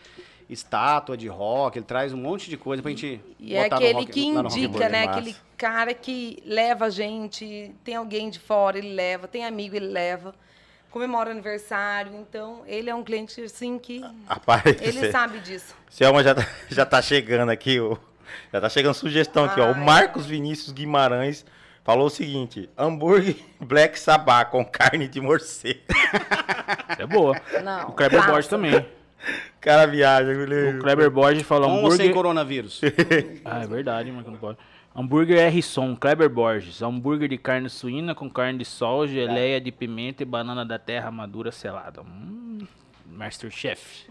estátua 0.49 1.15
de 1.15 1.27
rock, 1.27 1.77
ele 1.77 1.85
traz 1.85 2.11
um 2.13 2.17
monte 2.17 2.49
de 2.49 2.57
coisa 2.57 2.81
pra 2.81 2.89
gente 2.89 3.21
E 3.39 3.55
é 3.55 3.63
botar 3.63 3.75
no 3.79 3.81
aquele 3.85 3.99
rock- 3.99 4.11
que 4.11 4.31
no 4.31 4.41
Rock 4.41 4.57
indica, 4.57 4.67
Burger. 4.71 4.91
né? 4.91 5.03
Aquele 5.05 5.35
cara 5.57 5.93
que 5.93 6.41
leva 6.45 6.85
a 6.85 6.89
gente. 6.89 7.71
Tem 7.83 7.95
alguém 7.95 8.29
de 8.29 8.39
fora, 8.39 8.77
ele 8.77 8.93
leva. 8.93 9.27
Tem 9.27 9.45
amigo, 9.45 9.75
ele 9.75 9.87
leva. 9.87 10.33
Comemora 10.89 11.29
aniversário. 11.29 12.15
Então, 12.15 12.63
ele 12.65 12.89
é 12.89 12.95
um 12.95 13.03
cliente, 13.03 13.39
assim, 13.41 13.77
que. 13.77 14.01
Rapaz, 14.27 14.63
Ele 14.81 15.11
sabe 15.11 15.39
disso. 15.39 15.75
Selma 15.87 16.23
já 16.23 16.33
tá, 16.33 16.47
já 16.67 16.83
tá 16.85 16.99
chegando 16.99 17.49
aqui, 17.49 17.77
já 18.51 18.59
tá 18.59 18.69
chegando 18.69 18.95
sugestão 18.95 19.45
aqui, 19.45 19.59
ó. 19.61 19.71
O. 19.71 19.75
Marcos 19.77 20.25
Vinícius 20.25 20.71
Guimarães 20.71 21.45
falou 21.89 22.05
o 22.05 22.09
seguinte: 22.09 22.69
hambúrguer 22.77 23.35
Black 23.59 23.99
Sabá 23.99 24.45
com 24.45 24.63
carne 24.63 25.07
de 25.07 25.19
morcego. 25.19 25.79
É 26.99 27.05
boa. 27.07 27.35
Não. 27.63 27.89
O 27.89 27.91
Kleber. 27.93 28.23
Borges 28.27 28.47
também. 28.47 28.85
Cara 29.59 29.87
viaja, 29.87 30.31
O 30.31 30.35
Guilherme. 30.35 30.79
Kleber 30.81 31.09
Borges 31.09 31.41
falou 31.43 31.67
Com 31.67 31.75
ou 31.77 31.91
sem 31.91 31.93
hambúrguer. 31.93 32.13
coronavírus? 32.13 32.81
Ah, 33.43 33.63
é 33.63 33.67
verdade, 33.67 34.11
mas 34.11 34.23
que 34.23 34.29
não 34.29 34.37
pode. 34.37 34.57
Hambúrguer 34.95 35.39
R-Som, 35.47 35.95
Kleber 35.95 36.29
Borges. 36.29 36.81
Hambúrguer 36.81 37.27
de 37.27 37.37
carne 37.37 37.69
suína 37.69 38.13
com 38.13 38.29
carne 38.29 38.59
de 38.59 38.65
sol, 38.65 39.07
geleia 39.07 39.59
de 39.59 39.71
pimenta 39.71 40.21
e 40.21 40.25
banana 40.25 40.63
da 40.63 40.77
terra 40.77 41.09
madura 41.09 41.51
selada. 41.51 42.01
Hum, 42.01 42.67
Masterchef. 43.07 44.05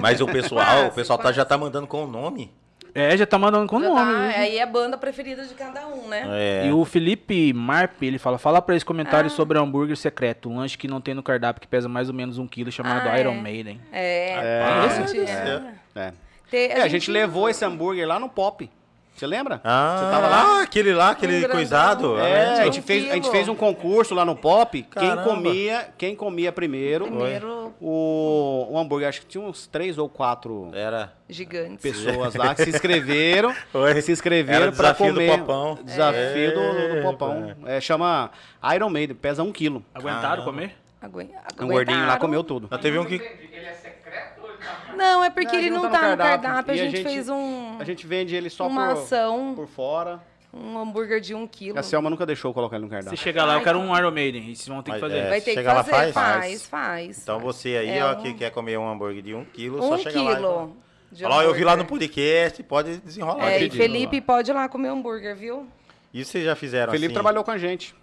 Mas 0.00 0.20
o 0.20 0.26
pessoal, 0.26 0.64
Quase, 0.64 0.88
o 0.88 0.92
pessoal 0.92 1.18
tá, 1.18 1.32
já 1.32 1.44
tá 1.44 1.56
mandando 1.56 1.86
com 1.86 2.04
o 2.04 2.06
nome. 2.06 2.50
É, 2.94 3.16
já 3.16 3.26
tá 3.26 3.36
mandando 3.38 3.66
com 3.66 3.80
Já 3.80 3.88
nome. 3.88 4.12
tá- 4.32 4.38
aí 4.38 4.56
é 4.58 4.62
a 4.62 4.66
banda 4.66 4.96
preferida 4.96 5.44
de 5.44 5.52
cada 5.54 5.84
um, 5.88 6.06
né? 6.06 6.24
É. 6.30 6.66
E 6.68 6.72
o 6.72 6.84
Felipe 6.84 7.52
Marp, 7.52 8.00
ele 8.02 8.18
fala, 8.18 8.38
fala 8.38 8.62
pra 8.62 8.74
eles 8.74 8.84
comentários 8.84 9.32
Ah. 9.32 9.36
sobre 9.36 9.58
hambúrguer 9.58 9.96
secreto, 9.96 10.48
um 10.48 10.58
lanche 10.58 10.78
que 10.78 10.86
não 10.86 11.00
tem 11.00 11.12
no 11.12 11.22
cardápio, 11.22 11.60
que 11.60 11.66
pesa 11.66 11.88
mais 11.88 12.08
ou 12.08 12.14
menos 12.14 12.38
um 12.38 12.46
quilo, 12.46 12.70
chamado 12.70 13.08
Ah, 13.08 13.18
Iron 13.18 13.32
é. 13.32 13.40
Maiden. 13.40 13.80
É, 13.92 14.30
É, 14.32 15.62
é. 15.96 16.00
É. 16.00 16.12
Tem- 16.50 16.70
É, 16.70 16.82
a 16.82 16.88
gente 16.88 17.10
levou 17.10 17.48
esse 17.48 17.64
hambúrguer 17.64 18.06
lá 18.06 18.18
no 18.20 18.28
Pop. 18.28 18.70
Você 19.14 19.26
lembra? 19.28 19.60
Ah, 19.62 19.96
Você 19.98 20.10
tava 20.10 20.26
lá? 20.28 20.42
Ah, 20.42 20.62
aquele 20.62 20.92
lá, 20.92 21.10
aquele 21.10 21.34
Um 21.36 21.38
grandão. 21.40 21.56
coisado. 21.56 22.18
É, 22.18 22.46
Ah, 22.58 22.62
a 22.62 22.64
gente, 22.64 22.82
fez, 22.82 23.08
a 23.10 23.14
gente 23.14 23.30
fez 23.30 23.48
um 23.48 23.54
concurso 23.54 24.12
lá 24.12 24.24
no 24.24 24.34
Pop. 24.34 24.82
Caramba. 24.82 25.14
Quem 25.22 25.24
comia, 25.34 25.88
quem 25.96 26.16
comia 26.16 26.50
primeiro, 26.50 27.04
Primeiro 27.06 27.72
o, 27.80 28.66
o 28.72 28.76
hambúrguer, 28.78 29.08
acho 29.08 29.20
que 29.20 29.26
tinha 29.26 29.42
uns 29.44 29.68
três 29.68 29.98
ou 29.98 30.08
quatro 30.08 30.68
Era. 30.74 31.12
gigantes. 31.28 31.80
pessoas 31.80 32.34
lá 32.34 32.54
que 32.56 32.64
se 32.64 32.70
inscreveram. 32.70 33.54
Oi. 33.72 34.02
se 34.02 34.10
inscreveram 34.10 34.62
Era 34.62 34.72
o 34.72 34.74
pra 34.76 34.92
desafio 34.92 35.06
do 35.06 35.20
comer. 35.20 35.38
Popão. 35.38 35.78
Desafio 35.84 36.54
do, 36.54 36.60
do 36.72 36.98
É, 36.98 37.02
Popão. 37.02 37.54
É, 37.66 37.80
chama 37.80 38.30
Iron 38.74 38.90
Maiden, 38.90 39.14
pesa 39.16 39.42
um 39.44 39.52
quilo. 39.52 39.84
Aguentaram 39.94 40.22
Caramba. 40.28 40.44
comer? 40.44 40.76
Aguen- 41.00 41.30
Um 41.60 41.68
gordinho 41.68 41.98
lá 41.98 42.02
aguentaram. 42.04 42.20
comeu 42.20 42.42
tudo. 42.42 42.66
Nós 42.70 42.80
teve 42.80 42.98
um 42.98 43.04
que. 43.04 43.14
entendi. 43.16 43.50
Ele 43.52 43.66
é 43.66 43.74
secreto 43.74 44.40
ou 44.42 44.48
ele 44.48 44.58
tá... 44.58 44.76
Não, 44.96 45.24
é 45.24 45.30
porque 45.30 45.46
Não, 45.52 45.58
ele 45.58 45.70
não 45.70 45.82
tá 45.82 45.90
tá 45.90 45.96
no 45.96 46.00
cardápio. 46.16 46.42
cardápio. 46.42 46.72
A 46.72 46.76
E 46.76 46.80
a 46.80 46.84
gente 46.84 46.96
gente- 46.98 47.08
fez 47.08 47.28
um, 47.28 47.76
A 47.78 47.84
gente 47.84 48.06
vende 48.06 48.34
ele 48.34 48.48
só 48.50 48.66
uma 48.66 48.88
por, 48.88 48.92
ação, 49.02 49.52
por 49.54 49.66
fora. 49.66 50.20
um 50.52 50.78
hambúrguer 50.78 51.20
de 51.20 51.34
um 51.34 51.46
quilo. 51.46 51.78
A 51.78 51.82
Selma 51.82 52.08
nunca 52.08 52.24
deixou 52.24 52.50
eu 52.50 52.54
colocar 52.54 52.76
ele 52.76 52.84
no 52.84 52.88
Você 52.88 52.94
cardápio. 52.96 53.18
chega 53.18 53.44
lá, 53.44 53.54
eu 53.54 53.62
quero 53.62 53.78
um 53.78 53.96
Iron 53.96 54.10
Maiden, 54.12 54.42
e 54.50 54.54
vocês 54.56 54.68
vão 54.68 54.82
ter 54.82 54.92
que 54.92 55.00
Mas 55.00 55.00
fazer. 55.00 55.18
é, 55.18 55.28
Vai 55.28 55.40
ter 55.40 55.50
que 55.50 55.56
Chega 55.56 55.72
lá, 55.72 55.84
fazer, 55.84 56.12
faz? 56.12 56.36
faz, 56.36 56.66
faz. 56.66 57.18
Então 57.22 57.40
você 57.40 57.76
aí, 57.76 57.88
É 57.90 58.04
ó, 58.04 58.12
um- 58.12 58.22
que 58.22 58.34
quer 58.34 58.50
comer 58.50 58.78
um 58.78 58.88
hambúrguer 58.88 59.22
de 59.22 59.34
um 59.34 59.44
quilo, 59.44 59.82
só 59.82 59.94
um 59.94 59.98
chega 59.98 60.22
lá. 60.22 60.30
e 60.30 60.34
fala, 60.34 60.48
quilo. 60.62 60.76
de 61.12 61.22
Fala, 61.22 61.36
ó, 61.36 61.42
eu 61.42 61.54
vi 61.54 61.64
lá 61.64 61.76
no 61.76 61.84
podcast, 61.84 62.62
pode 62.62 62.96
desenrolar. 62.98 63.50
É, 63.52 63.62
e. 63.64 63.70
Felipe 63.70 64.20
pode 64.20 64.50
ir 64.50 64.54
lá 64.54 64.68
comer 64.68 64.88
hambúrguer, 64.88 65.34
viu? 65.36 65.66
Isso 66.12 66.30
vocês 66.32 66.44
já 66.44 66.54
fizeram 66.54 66.92
Felipe 66.92 67.06
assim? 67.06 67.14
trabalhou 67.14 67.42
com 67.44 67.50
a 67.50 67.58
gente. 67.58 67.94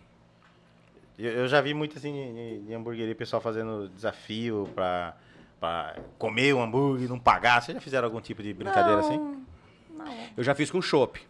Eu, 1.20 1.32
eu 1.32 1.48
já 1.48 1.62
vi 1.62 1.74
muito 1.74 1.98
assim 1.98 2.12
de, 2.12 2.60
de- 2.68 2.74
hamburgueria, 2.74 3.14
pessoal 3.16 3.42
fazendo 3.42 3.88
desafio 3.90 4.68
pra, 4.74 5.14
pra 5.62 5.96
comer 6.18 6.56
um 6.56 6.62
hambúrguer 6.62 7.06
e 7.06 7.08
não 7.08 7.20
pagar. 7.20 7.62
Vocês 7.62 7.76
já 7.76 7.80
fizeram 7.82 8.08
algum 8.08 8.20
tipo 8.20 8.42
de 8.42 8.52
brincadeira 8.52 9.00
assim? 9.00 9.18
Não. 9.96 10.06
Eu 10.36 10.44
já 10.44 10.56
fiz 10.56 10.72
com 10.72 10.82
chopp. 10.82 11.22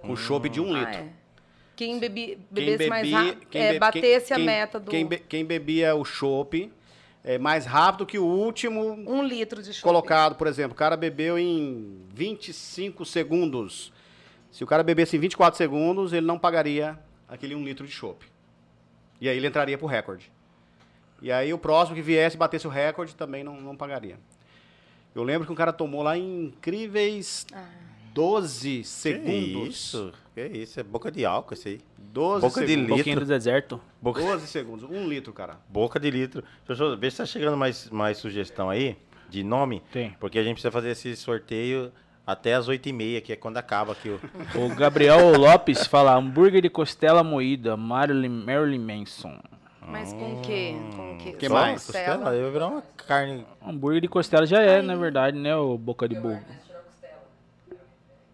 Com 0.00 0.16
chopp 0.16 0.48
de 0.48 0.58
um 0.60 0.74
Ah, 0.74 0.78
litro. 0.80 0.94
é. 1.02 1.08
Quem 1.76 1.98
bebi, 1.98 2.38
Quem 2.54 2.64
bebesse 2.66 2.88
mais 2.88 3.02
bebia- 3.02 3.18
rápido, 3.18 3.46
quem 3.50 3.62
é, 3.62 3.72
be- 3.74 3.78
batesse 3.78 4.26
quem- 4.28 4.34
a 4.34 4.36
quem- 4.38 4.46
meta 4.46 4.80
do 4.80 4.90
Quem, 4.90 5.06
be- 5.06 5.18
quem 5.18 5.44
bebia 5.44 5.94
o 5.94 6.04
chopp 6.04 6.72
é, 7.22 7.36
mais 7.36 7.66
rápido 7.66 8.06
que 8.06 8.18
o 8.18 8.24
último 8.24 8.80
um 9.06 9.22
litro 9.22 9.62
de 9.62 9.72
chopp. 9.74 9.82
colocado, 9.82 10.34
por 10.36 10.46
exemplo. 10.46 10.72
O 10.72 10.76
cara 10.76 10.96
bebeu 10.96 11.38
em 11.38 12.00
25 12.14 13.04
segundos. 13.04 13.92
Se 14.50 14.64
o 14.64 14.66
cara 14.66 14.82
bebesse 14.82 15.16
em 15.16 15.20
24 15.20 15.58
segundos, 15.58 16.12
ele 16.12 16.24
não 16.26 16.38
pagaria 16.38 16.98
aquele 17.28 17.54
um 17.54 17.62
litro 17.64 17.84
de 17.86 17.92
chopp. 17.92 18.24
E 19.20 19.28
aí 19.28 19.36
ele 19.36 19.46
entraria 19.48 19.76
pro 19.76 19.86
recorde. 19.86 20.30
E 21.24 21.32
aí 21.32 21.54
o 21.54 21.58
próximo 21.58 21.96
que 21.96 22.02
viesse 22.02 22.36
e 22.36 22.38
batesse 22.38 22.66
o 22.66 22.70
recorde 22.70 23.14
também 23.14 23.42
não, 23.42 23.58
não 23.58 23.74
pagaria. 23.74 24.18
Eu 25.14 25.22
lembro 25.22 25.46
que 25.46 25.52
um 25.52 25.56
cara 25.56 25.72
tomou 25.72 26.02
lá 26.02 26.18
em 26.18 26.44
incríveis 26.46 27.46
Ah. 27.52 27.64
12 28.12 28.78
Que 28.80 28.84
segundos. 28.84 29.68
isso? 29.74 30.12
Que 30.34 30.46
isso? 30.46 30.78
É 30.78 30.82
boca 30.82 31.10
de 31.10 31.24
álcool 31.24 31.54
isso 31.54 31.66
aí. 31.68 31.80
12 31.98 32.42
Boca 32.42 32.60
de 32.60 32.66
segundos. 32.66 32.76
litro. 32.76 32.94
Pouquinho 32.96 33.20
do 33.20 33.26
deserto. 33.26 33.80
Boca, 34.02 34.20
12 34.20 34.46
segundos. 34.46 34.88
Um 34.90 35.08
litro, 35.08 35.32
cara. 35.32 35.56
boca 35.68 35.98
de 35.98 36.10
litro. 36.10 36.44
Eu 36.68 36.96
ver 36.98 37.10
se 37.10 37.16
tá 37.18 37.26
chegando 37.26 37.56
mais, 37.56 37.88
mais 37.90 38.18
sugestão 38.18 38.68
aí 38.68 38.96
de 39.30 39.42
nome. 39.42 39.82
Tem. 39.90 40.10
Porque 40.20 40.38
a 40.38 40.42
gente 40.42 40.54
precisa 40.54 40.70
fazer 40.70 40.90
esse 40.90 41.16
sorteio 41.16 41.90
até 42.26 42.54
as 42.54 42.68
8h30, 42.68 43.20
que 43.22 43.32
é 43.32 43.36
quando 43.36 43.56
acaba 43.56 43.92
aqui. 43.92 44.10
o- 44.10 44.20
O 44.64 44.74
Gabriel 44.76 45.36
Lopes 45.38 45.86
fala 45.86 46.14
hambúrguer 46.14 46.60
de 46.62 46.68
costela 46.70 47.24
moída, 47.24 47.76
Marilyn, 47.76 48.28
Marilyn 48.44 48.78
Manson. 48.78 49.40
Mas 49.88 50.12
com 50.12 50.34
o 50.34 50.40
quê? 50.42 50.74
Com 50.96 51.14
o 51.14 51.18
quê? 51.18 51.32
Que 51.32 51.48
Só 51.48 51.54
mais? 51.54 51.84
costela? 51.84 52.16
Costela, 52.16 52.34
eu 52.36 52.42
vou 52.44 52.52
virar 52.52 52.68
uma 52.68 52.82
carne. 53.06 53.46
Hambúrguer 53.66 54.00
de 54.00 54.08
costela 54.08 54.46
já 54.46 54.60
é, 54.62 54.82
na 54.82 54.96
verdade, 54.96 55.38
né, 55.38 55.54
o 55.56 55.76
boca 55.78 56.08
de 56.08 56.14
burro. 56.18 56.40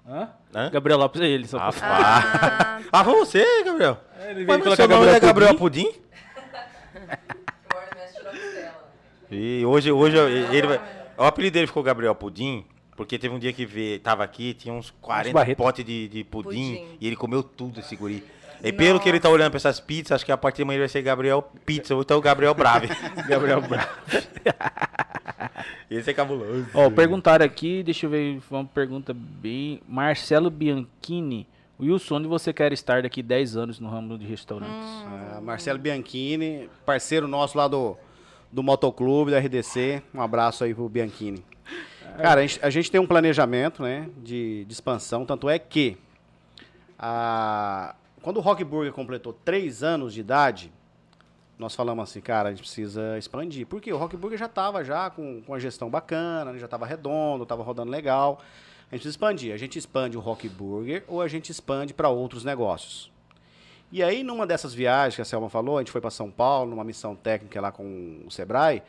Hã? 0.09 0.29
Hã? 0.55 0.71
Gabriel 0.71 0.99
Lopes 0.99 1.21
é 1.21 1.27
ele, 1.27 1.47
só 1.47 1.59
Ah, 1.59 1.73
pra... 1.73 1.89
Ah, 1.89 2.81
ah, 2.93 3.05
foi 3.05 3.15
você, 3.15 3.65
Gabriel? 3.65 3.99
ele 4.29 4.45
Mas 4.45 4.65
meu 4.65 4.75
seu 4.77 4.89
nome 4.89 5.07
é 5.07 5.21
Gabriel 5.21 5.55
Pudim? 5.57 5.93
E 9.31 9.65
hoje, 9.65 9.93
hoje 9.93 10.17
ele 10.17 10.67
vai. 10.67 10.81
O 11.17 11.23
apelido 11.23 11.55
dele 11.55 11.67
ficou 11.69 11.83
Gabriel 11.83 12.15
Pudim, 12.15 12.65
porque 12.97 13.19
teve 13.19 13.33
um 13.35 13.39
dia 13.39 13.53
que 13.53 13.65
vê, 13.65 14.01
tava 14.03 14.25
aqui, 14.25 14.55
tinha 14.55 14.75
uns 14.75 14.91
40 15.01 15.33
barretas. 15.33 15.65
potes 15.65 15.85
de, 15.85 16.09
de 16.09 16.25
pudim, 16.25 16.77
Pudim. 16.79 16.97
e 17.01 17.07
ele 17.07 17.15
comeu 17.17 17.43
tudo 17.43 17.79
esse 17.79 17.95
guri. 17.95 18.25
E 18.63 18.73
pelo 18.73 19.01
que 19.01 19.09
ele 19.09 19.21
tá 19.21 19.29
olhando 19.29 19.51
pra 19.51 19.59
essas 19.59 19.81
pizzas, 19.81 20.13
acho 20.13 20.25
que 20.25 20.33
a 20.33 20.37
partir 20.37 20.59
de 20.59 20.63
amanhã 20.63 20.81
vai 20.81 20.89
ser 20.89 21.03
Gabriel 21.03 21.43
Pizza, 21.65 21.95
ou 21.95 22.03
então 22.03 22.21
Gabriel 22.21 22.55
Brave. 22.55 22.89
Gabriel 23.29 23.61
Bravo. 23.63 23.89
Esse 25.91 26.11
é 26.11 26.15
cabuloso. 26.15 26.67
Ó, 26.73 26.89
perguntaram 26.91 27.45
aqui, 27.45 27.83
deixa 27.83 28.07
eu 28.07 28.11
ver, 28.11 28.41
uma 28.51 28.65
pergunta 28.65 29.13
bem... 29.15 29.81
Marcelo 29.89 30.51
Bianchini. 30.51 31.47
Wilson, 31.81 32.17
onde 32.17 32.29
você 32.29 32.53
quer 32.53 32.73
estar 32.73 33.03
daqui 33.03 33.23
10 33.23 33.57
anos 33.57 33.81
no 33.81 33.89
ramo 33.89 34.19
de 34.19 34.27
restaurantes? 34.27 34.77
Ah, 34.77 35.41
Marcelo 35.43 35.79
Bianchini, 35.79 36.69
parceiro 36.85 37.27
nosso 37.27 37.57
lá 37.57 37.67
do, 37.67 37.97
do 38.53 38.63
Motoclube, 38.63 39.31
da 39.31 39.39
RDC. 39.39 40.03
Um 40.15 40.21
abraço 40.21 40.63
aí 40.63 40.75
pro 40.75 40.89
Bianchini. 40.89 41.43
Cara, 42.21 42.41
a 42.41 42.47
gente, 42.47 42.61
a 42.63 42.71
gente 42.71 42.91
tem 42.91 43.01
um 43.01 43.07
planejamento 43.07 43.83
né, 43.83 44.09
de, 44.19 44.65
de 44.67 44.73
expansão, 44.73 45.25
tanto 45.25 45.49
é 45.49 45.59
que 45.59 45.97
a, 46.99 47.95
quando 48.23 48.37
o 48.37 48.41
Rock 48.41 48.63
Burger 48.65 48.93
completou 48.93 49.33
três 49.33 49.83
anos 49.83 50.15
de 50.15 50.21
idade, 50.21 50.73
nós 51.59 51.75
falamos 51.75 52.09
assim, 52.09 52.21
cara, 52.21 52.49
a 52.49 52.53
gente 52.53 52.63
precisa 52.63 53.19
expandir. 53.19 53.67
Porque 53.67 53.93
o 53.93 53.97
Rock 53.97 54.17
Burger 54.17 54.39
já 54.39 54.47
estava 54.47 54.83
já 54.85 55.11
com, 55.11 55.43
com 55.43 55.55
a 55.55 55.59
gestão 55.59 55.91
bacana, 55.91 56.53
né, 56.53 56.59
já 56.59 56.65
estava 56.65 56.87
redondo, 56.87 57.43
estava 57.43 57.63
rodando 57.63 57.91
legal. 57.91 58.39
A 58.91 58.95
gente 58.95 59.03
precisa 59.03 59.11
expandir. 59.11 59.55
A 59.55 59.57
gente 59.57 59.79
expande 59.79 60.17
o 60.17 60.21
Rock 60.21 60.49
Burger 60.49 61.05
ou 61.07 61.21
a 61.21 61.29
gente 61.29 61.51
expande 61.51 61.93
para 61.93 62.09
outros 62.09 62.45
negócios. 62.45 63.13
E 63.93 64.03
aí, 64.03 64.23
numa 64.23 64.47
dessas 64.47 64.73
viagens 64.73 65.17
que 65.17 65.23
a 65.23 65.25
Selma 65.25 65.49
falou, 65.49 65.77
a 65.77 65.81
gente 65.81 65.91
foi 65.91 66.01
para 66.01 66.11
São 66.11 66.31
Paulo, 66.31 66.71
numa 66.71 66.85
missão 66.85 67.17
técnica 67.17 67.61
lá 67.61 67.73
com 67.73 68.23
o 68.25 68.31
Sebrae, 68.31 68.83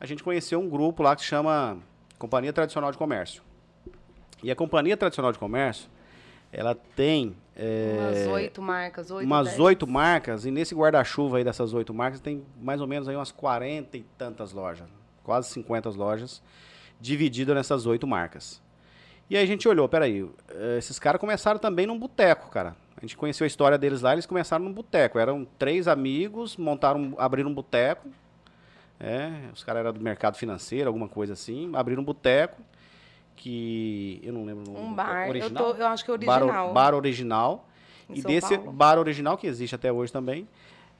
a 0.00 0.06
gente 0.06 0.22
conheceu 0.22 0.60
um 0.60 0.68
grupo 0.68 1.02
lá 1.02 1.14
que 1.14 1.22
se 1.22 1.28
chama 1.28 1.78
Companhia 2.18 2.52
Tradicional 2.52 2.90
de 2.90 2.98
Comércio. 2.98 3.42
E 4.42 4.50
a 4.50 4.56
Companhia 4.56 4.96
Tradicional 4.96 5.32
de 5.32 5.38
Comércio, 5.38 5.88
ela 6.52 6.74
tem 6.74 7.36
é, 7.58 7.96
umas 7.98 8.26
oito 8.28 8.62
marcas, 8.62 9.10
oito, 9.10 9.26
umas 9.26 9.58
oito 9.58 9.86
marcas, 9.86 10.46
e 10.46 10.50
nesse 10.50 10.74
guarda-chuva 10.74 11.38
aí 11.38 11.44
dessas 11.44 11.74
oito 11.74 11.92
marcas 11.92 12.20
tem 12.20 12.44
mais 12.60 12.80
ou 12.80 12.86
menos 12.86 13.08
aí 13.08 13.16
umas 13.16 13.32
40 13.32 13.96
e 13.96 14.04
tantas 14.16 14.52
lojas, 14.52 14.86
quase 15.24 15.48
50 15.48 15.90
lojas, 15.90 16.40
divididas 17.00 17.56
nessas 17.56 17.84
oito 17.84 18.06
marcas. 18.06 18.62
E 19.28 19.36
aí 19.36 19.42
a 19.42 19.46
gente 19.46 19.68
olhou, 19.68 19.88
peraí, 19.88 20.26
eh, 20.48 20.76
esses 20.78 20.98
caras 20.98 21.20
começaram 21.20 21.58
também 21.58 21.86
num 21.86 21.98
boteco, 21.98 22.48
cara. 22.48 22.74
A 22.96 23.00
gente 23.02 23.16
conheceu 23.16 23.44
a 23.44 23.46
história 23.46 23.76
deles 23.76 24.00
lá, 24.00 24.12
eles 24.12 24.24
começaram 24.24 24.64
num 24.64 24.72
boteco. 24.72 25.18
Eram 25.18 25.46
três 25.58 25.86
amigos, 25.86 26.56
montaram, 26.56 27.14
abriram 27.18 27.50
um 27.50 27.54
boteco. 27.54 28.08
É, 28.98 29.30
os 29.52 29.62
caras 29.62 29.80
eram 29.80 29.92
do 29.92 30.00
mercado 30.00 30.36
financeiro, 30.36 30.88
alguma 30.88 31.08
coisa 31.08 31.34
assim. 31.34 31.70
Abriram 31.74 32.02
um 32.02 32.04
boteco, 32.04 32.60
que 33.38 34.20
eu 34.22 34.32
não 34.32 34.44
lembro 34.44 34.70
o 34.70 34.74
nome. 34.74 34.86
Um 34.86 34.92
bar, 34.94 35.24
eu, 35.24 35.28
original? 35.30 35.74
tô, 35.74 35.80
eu 35.80 35.86
acho 35.86 36.04
que 36.04 36.10
é 36.10 36.18
Bar, 36.18 36.42
original. 36.42 36.72
bar 36.72 36.94
original. 36.94 37.68
Em 38.10 38.14
e 38.14 38.22
São 38.22 38.30
desse 38.30 38.56
Paulo. 38.56 38.72
bar 38.72 38.98
original, 38.98 39.36
que 39.38 39.46
existe 39.46 39.74
até 39.74 39.92
hoje 39.92 40.12
também, 40.12 40.48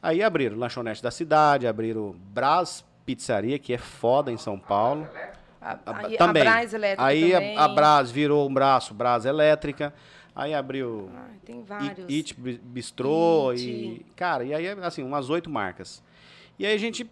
aí 0.03 0.23
abriram 0.23 0.57
lanchonete 0.59 1.03
da 1.03 1.11
cidade, 1.11 1.67
abriram 1.67 2.15
Brás 2.33 2.85
Pizzaria, 3.05 3.59
que 3.59 3.73
é 3.73 3.79
foda 3.79 4.31
em 4.31 4.37
São 4.37 4.59
Paulo. 4.59 5.09
A, 5.61 5.73
A- 5.73 5.79
aí, 6.07 6.17
também. 6.17 6.43
a 6.43 6.45
Brás 6.45 6.73
Elétrica 6.75 7.05
aí 7.05 7.35
a- 7.35 7.39
também. 7.41 7.59
a, 7.59 7.69
Brás 7.69 8.11
virou 8.11 8.49
um 8.49 8.53
braço, 8.55 8.95
Brás 8.95 9.25
Elétrica. 9.25 9.93
Aí 10.37 10.55
abriu 10.55 11.11
Ai, 11.13 11.37
tem 11.45 11.63
vários. 11.65 12.07
It 12.09 12.35
Bi- 12.39 12.61
Bistrô 12.63 13.51
It. 13.51 13.63
e. 13.69 14.07
Cara, 14.15 14.45
e 14.45 14.55
aí, 14.55 14.69
assim, 14.83 15.03
umas 15.03 15.29
oito 15.31 15.51
marcas. 15.51 16.01
E 16.59 16.65
aí 16.67 16.75
a 16.75 16.79
gente 16.79 17.11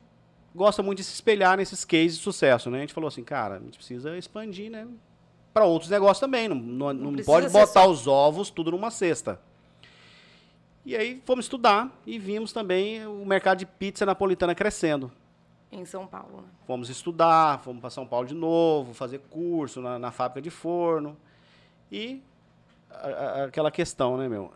gosta 0.54 0.80
muito 0.82 0.98
de 0.98 1.04
se 1.04 1.12
espelhar 1.14 1.56
nesses 1.56 1.84
cases 1.84 2.18
de 2.18 2.22
sucesso, 2.22 2.70
né? 2.70 2.78
A 2.78 2.80
gente 2.82 2.94
falou 2.94 3.08
assim, 3.08 3.24
cara, 3.24 3.56
a 3.56 3.58
gente 3.58 3.76
precisa 3.78 4.16
expandir, 4.16 4.70
né? 4.70 4.86
Para 5.56 5.64
outros 5.64 5.90
negócios 5.90 6.20
também. 6.20 6.48
Não, 6.48 6.54
não, 6.54 6.92
não 6.92 7.12
precisa 7.14 7.32
pode 7.32 7.48
botar 7.48 7.66
só- 7.84 7.88
os 7.90 8.06
ovos 8.06 8.50
tudo 8.50 8.70
numa 8.72 8.90
cesta. 8.90 9.40
E 10.84 10.94
aí 10.94 11.22
fomos 11.24 11.46
estudar 11.46 11.90
e 12.06 12.18
vimos 12.18 12.52
também 12.52 13.06
o 13.06 13.24
mercado 13.24 13.56
de 13.60 13.64
pizza 13.64 14.04
napolitana 14.04 14.54
crescendo. 14.54 15.10
Em 15.72 15.86
São 15.86 16.06
Paulo. 16.06 16.42
né? 16.42 16.48
Fomos 16.66 16.90
estudar, 16.90 17.58
fomos 17.60 17.80
para 17.80 17.88
São 17.88 18.06
Paulo 18.06 18.26
de 18.28 18.34
novo, 18.34 18.92
fazer 18.92 19.18
curso 19.30 19.80
na, 19.80 19.98
na 19.98 20.10
fábrica 20.10 20.42
de 20.42 20.50
forno. 20.50 21.16
E 21.90 22.22
a- 22.90 23.08
a- 23.08 23.44
aquela 23.44 23.70
questão, 23.70 24.18
né, 24.18 24.28
meu? 24.28 24.52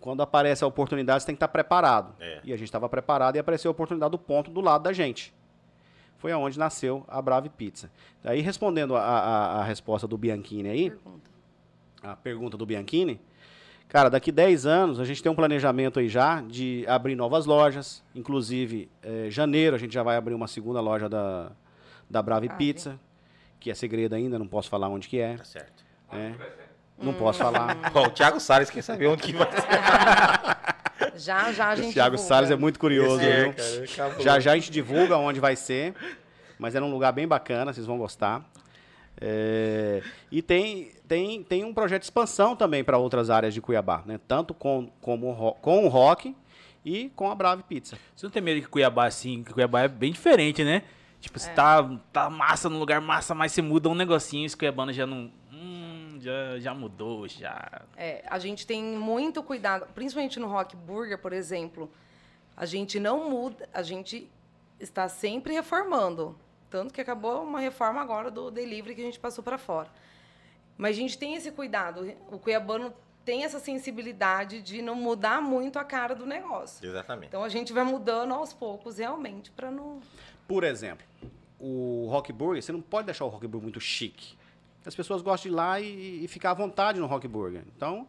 quando 0.00 0.20
aparece 0.20 0.62
a 0.64 0.66
oportunidade, 0.66 1.22
você 1.22 1.26
tem 1.28 1.34
que 1.34 1.38
estar 1.38 1.48
preparado. 1.48 2.12
É. 2.20 2.40
E 2.44 2.52
a 2.52 2.56
gente 2.58 2.66
estava 2.68 2.88
preparado 2.90 3.36
e 3.36 3.38
apareceu 3.38 3.70
a 3.70 3.72
oportunidade 3.72 4.10
do 4.10 4.18
ponto 4.18 4.50
do 4.50 4.60
lado 4.60 4.82
da 4.82 4.92
gente. 4.92 5.32
Foi 6.22 6.30
aonde 6.30 6.56
nasceu 6.56 7.04
a 7.08 7.20
Brave 7.20 7.48
Pizza. 7.48 7.90
Aí, 8.22 8.40
respondendo 8.40 8.94
a, 8.94 9.00
a- 9.02 9.60
a 9.60 9.64
resposta 9.64 10.06
do 10.06 10.16
Bianchini 10.16 10.68
aí, 10.68 10.90
Pergunta. 10.90 11.30
a 12.00 12.14
pergunta 12.16 12.56
do 12.56 12.64
Bianchini, 12.64 13.20
cara, 13.88 14.08
daqui 14.08 14.30
10 14.30 14.64
anos 14.64 15.00
a 15.00 15.04
gente 15.04 15.20
tem 15.20 15.32
um 15.32 15.34
planejamento 15.34 15.98
aí 15.98 16.08
já 16.08 16.40
de 16.40 16.84
abrir 16.86 17.16
novas 17.16 17.44
lojas. 17.44 18.04
Inclusive, 18.14 18.88
eh, 19.02 19.26
janeiro 19.30 19.74
a 19.74 19.78
gente 19.80 19.92
já 19.92 20.04
vai 20.04 20.16
abrir 20.16 20.32
uma 20.34 20.46
segunda 20.46 20.80
loja 20.80 21.08
da, 21.08 21.50
da 22.08 22.22
Brave 22.22 22.46
Brave. 22.46 22.56
Pizza, 22.56 23.00
que 23.58 23.68
é 23.68 23.74
segredo 23.74 24.14
ainda, 24.14 24.38
não 24.38 24.46
posso 24.46 24.70
falar 24.70 24.88
onde 24.88 25.08
que 25.08 25.18
é. 25.18 25.36
Tá 25.36 25.42
certo. 25.44 25.84
né? 26.12 26.36
Não 26.98 27.14
posso 27.14 27.40
falar. 27.40 27.76
Ó, 27.92 28.06
o 28.06 28.10
Thiago 28.10 28.38
Salles 28.38 28.70
quer 28.70 28.82
saber 28.82 29.08
onde 29.08 29.22
que 29.24 29.32
vai 29.32 29.50
ser. 29.50 29.66
Já, 31.16 31.52
já 31.52 31.68
a 31.68 31.76
gente 31.76 31.90
O 31.90 31.92
Thiago 31.92 32.16
divulga. 32.16 32.34
Salles 32.34 32.50
é 32.50 32.56
muito 32.56 32.78
curioso, 32.78 33.20
Esse 33.20 33.30
é, 33.30 33.44
viu? 33.44 33.96
cara. 33.96 34.20
Já 34.20 34.40
já 34.40 34.52
a 34.52 34.54
gente 34.54 34.70
divulga 34.70 35.16
onde 35.16 35.40
vai 35.40 35.56
ser, 35.56 35.94
mas 36.58 36.74
é 36.74 36.80
num 36.80 36.90
lugar 36.90 37.12
bem 37.12 37.26
bacana, 37.26 37.72
vocês 37.72 37.86
vão 37.86 37.98
gostar. 37.98 38.44
É, 39.20 40.02
e 40.30 40.42
tem, 40.42 40.90
tem, 41.06 41.42
tem 41.44 41.64
um 41.64 41.72
projeto 41.72 42.00
de 42.00 42.06
expansão 42.06 42.56
também 42.56 42.82
para 42.82 42.98
outras 42.98 43.30
áreas 43.30 43.54
de 43.54 43.60
Cuiabá, 43.60 44.02
né? 44.04 44.18
Tanto 44.26 44.52
com, 44.52 44.90
como, 45.00 45.54
com 45.60 45.84
o 45.84 45.88
rock 45.88 46.34
e 46.84 47.10
com 47.14 47.30
a 47.30 47.34
Brave 47.34 47.62
Pizza. 47.62 47.96
Você 48.16 48.26
não 48.26 48.30
tem 48.30 48.42
medo 48.42 48.60
que 48.60 48.66
Cuiabá, 48.66 49.06
assim, 49.06 49.44
que 49.44 49.52
Cuiabá 49.52 49.82
é 49.82 49.88
bem 49.88 50.10
diferente, 50.12 50.64
né? 50.64 50.82
Tipo, 51.20 51.38
você 51.38 51.50
tá, 51.50 51.88
tá 52.12 52.28
massa 52.28 52.68
no 52.68 52.78
lugar 52.78 53.00
massa, 53.00 53.32
mas 53.32 53.52
você 53.52 53.62
muda 53.62 53.88
um 53.88 53.94
negocinho, 53.94 54.44
esse 54.44 54.56
Cuiabano 54.56 54.92
já 54.92 55.06
não. 55.06 55.30
Já, 56.22 56.58
já 56.60 56.72
mudou, 56.72 57.26
já. 57.26 57.82
É, 57.96 58.24
a 58.28 58.38
gente 58.38 58.64
tem 58.64 58.80
muito 58.80 59.42
cuidado, 59.42 59.86
principalmente 59.92 60.38
no 60.38 60.46
Rock 60.46 60.76
Burger, 60.76 61.18
por 61.18 61.32
exemplo. 61.32 61.90
A 62.56 62.64
gente 62.64 63.00
não 63.00 63.28
muda, 63.28 63.68
a 63.74 63.82
gente 63.82 64.30
está 64.78 65.08
sempre 65.08 65.52
reformando. 65.52 66.38
Tanto 66.70 66.94
que 66.94 67.00
acabou 67.00 67.42
uma 67.42 67.58
reforma 67.58 68.00
agora 68.00 68.30
do 68.30 68.52
delivery 68.52 68.94
que 68.94 69.00
a 69.00 69.04
gente 69.04 69.18
passou 69.18 69.42
para 69.42 69.58
fora. 69.58 69.90
Mas 70.78 70.96
a 70.96 71.00
gente 71.00 71.18
tem 71.18 71.34
esse 71.34 71.50
cuidado. 71.50 72.14
O 72.30 72.38
cuiabano 72.38 72.94
tem 73.24 73.44
essa 73.44 73.58
sensibilidade 73.58 74.62
de 74.62 74.80
não 74.80 74.94
mudar 74.94 75.42
muito 75.42 75.78
a 75.78 75.84
cara 75.84 76.14
do 76.14 76.24
negócio. 76.24 76.86
Exatamente. 76.86 77.28
Então 77.28 77.42
a 77.42 77.48
gente 77.48 77.72
vai 77.72 77.84
mudando 77.84 78.32
aos 78.32 78.52
poucos, 78.52 78.98
realmente, 78.98 79.50
para 79.50 79.70
não. 79.70 80.00
Por 80.46 80.62
exemplo, 80.62 81.04
o 81.58 82.06
Rock 82.08 82.32
Burger, 82.32 82.62
você 82.62 82.72
não 82.72 82.80
pode 82.80 83.06
deixar 83.06 83.24
o 83.24 83.28
Rock 83.28 83.46
Burger 83.46 83.64
muito 83.64 83.80
chique. 83.80 84.36
As 84.84 84.94
pessoas 84.94 85.22
gostam 85.22 85.50
de 85.50 85.54
ir 85.54 85.56
lá 85.56 85.80
e, 85.80 86.24
e 86.24 86.28
ficar 86.28 86.50
à 86.50 86.54
vontade 86.54 86.98
no 86.98 87.06
Rock 87.06 87.28
Burger. 87.28 87.62
Então, 87.76 88.06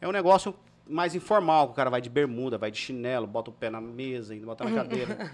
é 0.00 0.08
um 0.08 0.12
negócio 0.12 0.54
mais 0.86 1.14
informal, 1.14 1.66
que 1.66 1.72
o 1.72 1.76
cara 1.76 1.90
vai 1.90 2.00
de 2.00 2.10
bermuda, 2.10 2.58
vai 2.58 2.70
de 2.70 2.78
chinelo, 2.78 3.26
bota 3.26 3.50
o 3.50 3.52
pé 3.52 3.70
na 3.70 3.80
mesa, 3.80 4.34
ainda 4.34 4.46
bota 4.46 4.64
na 4.64 4.70
cadeira. 4.76 5.30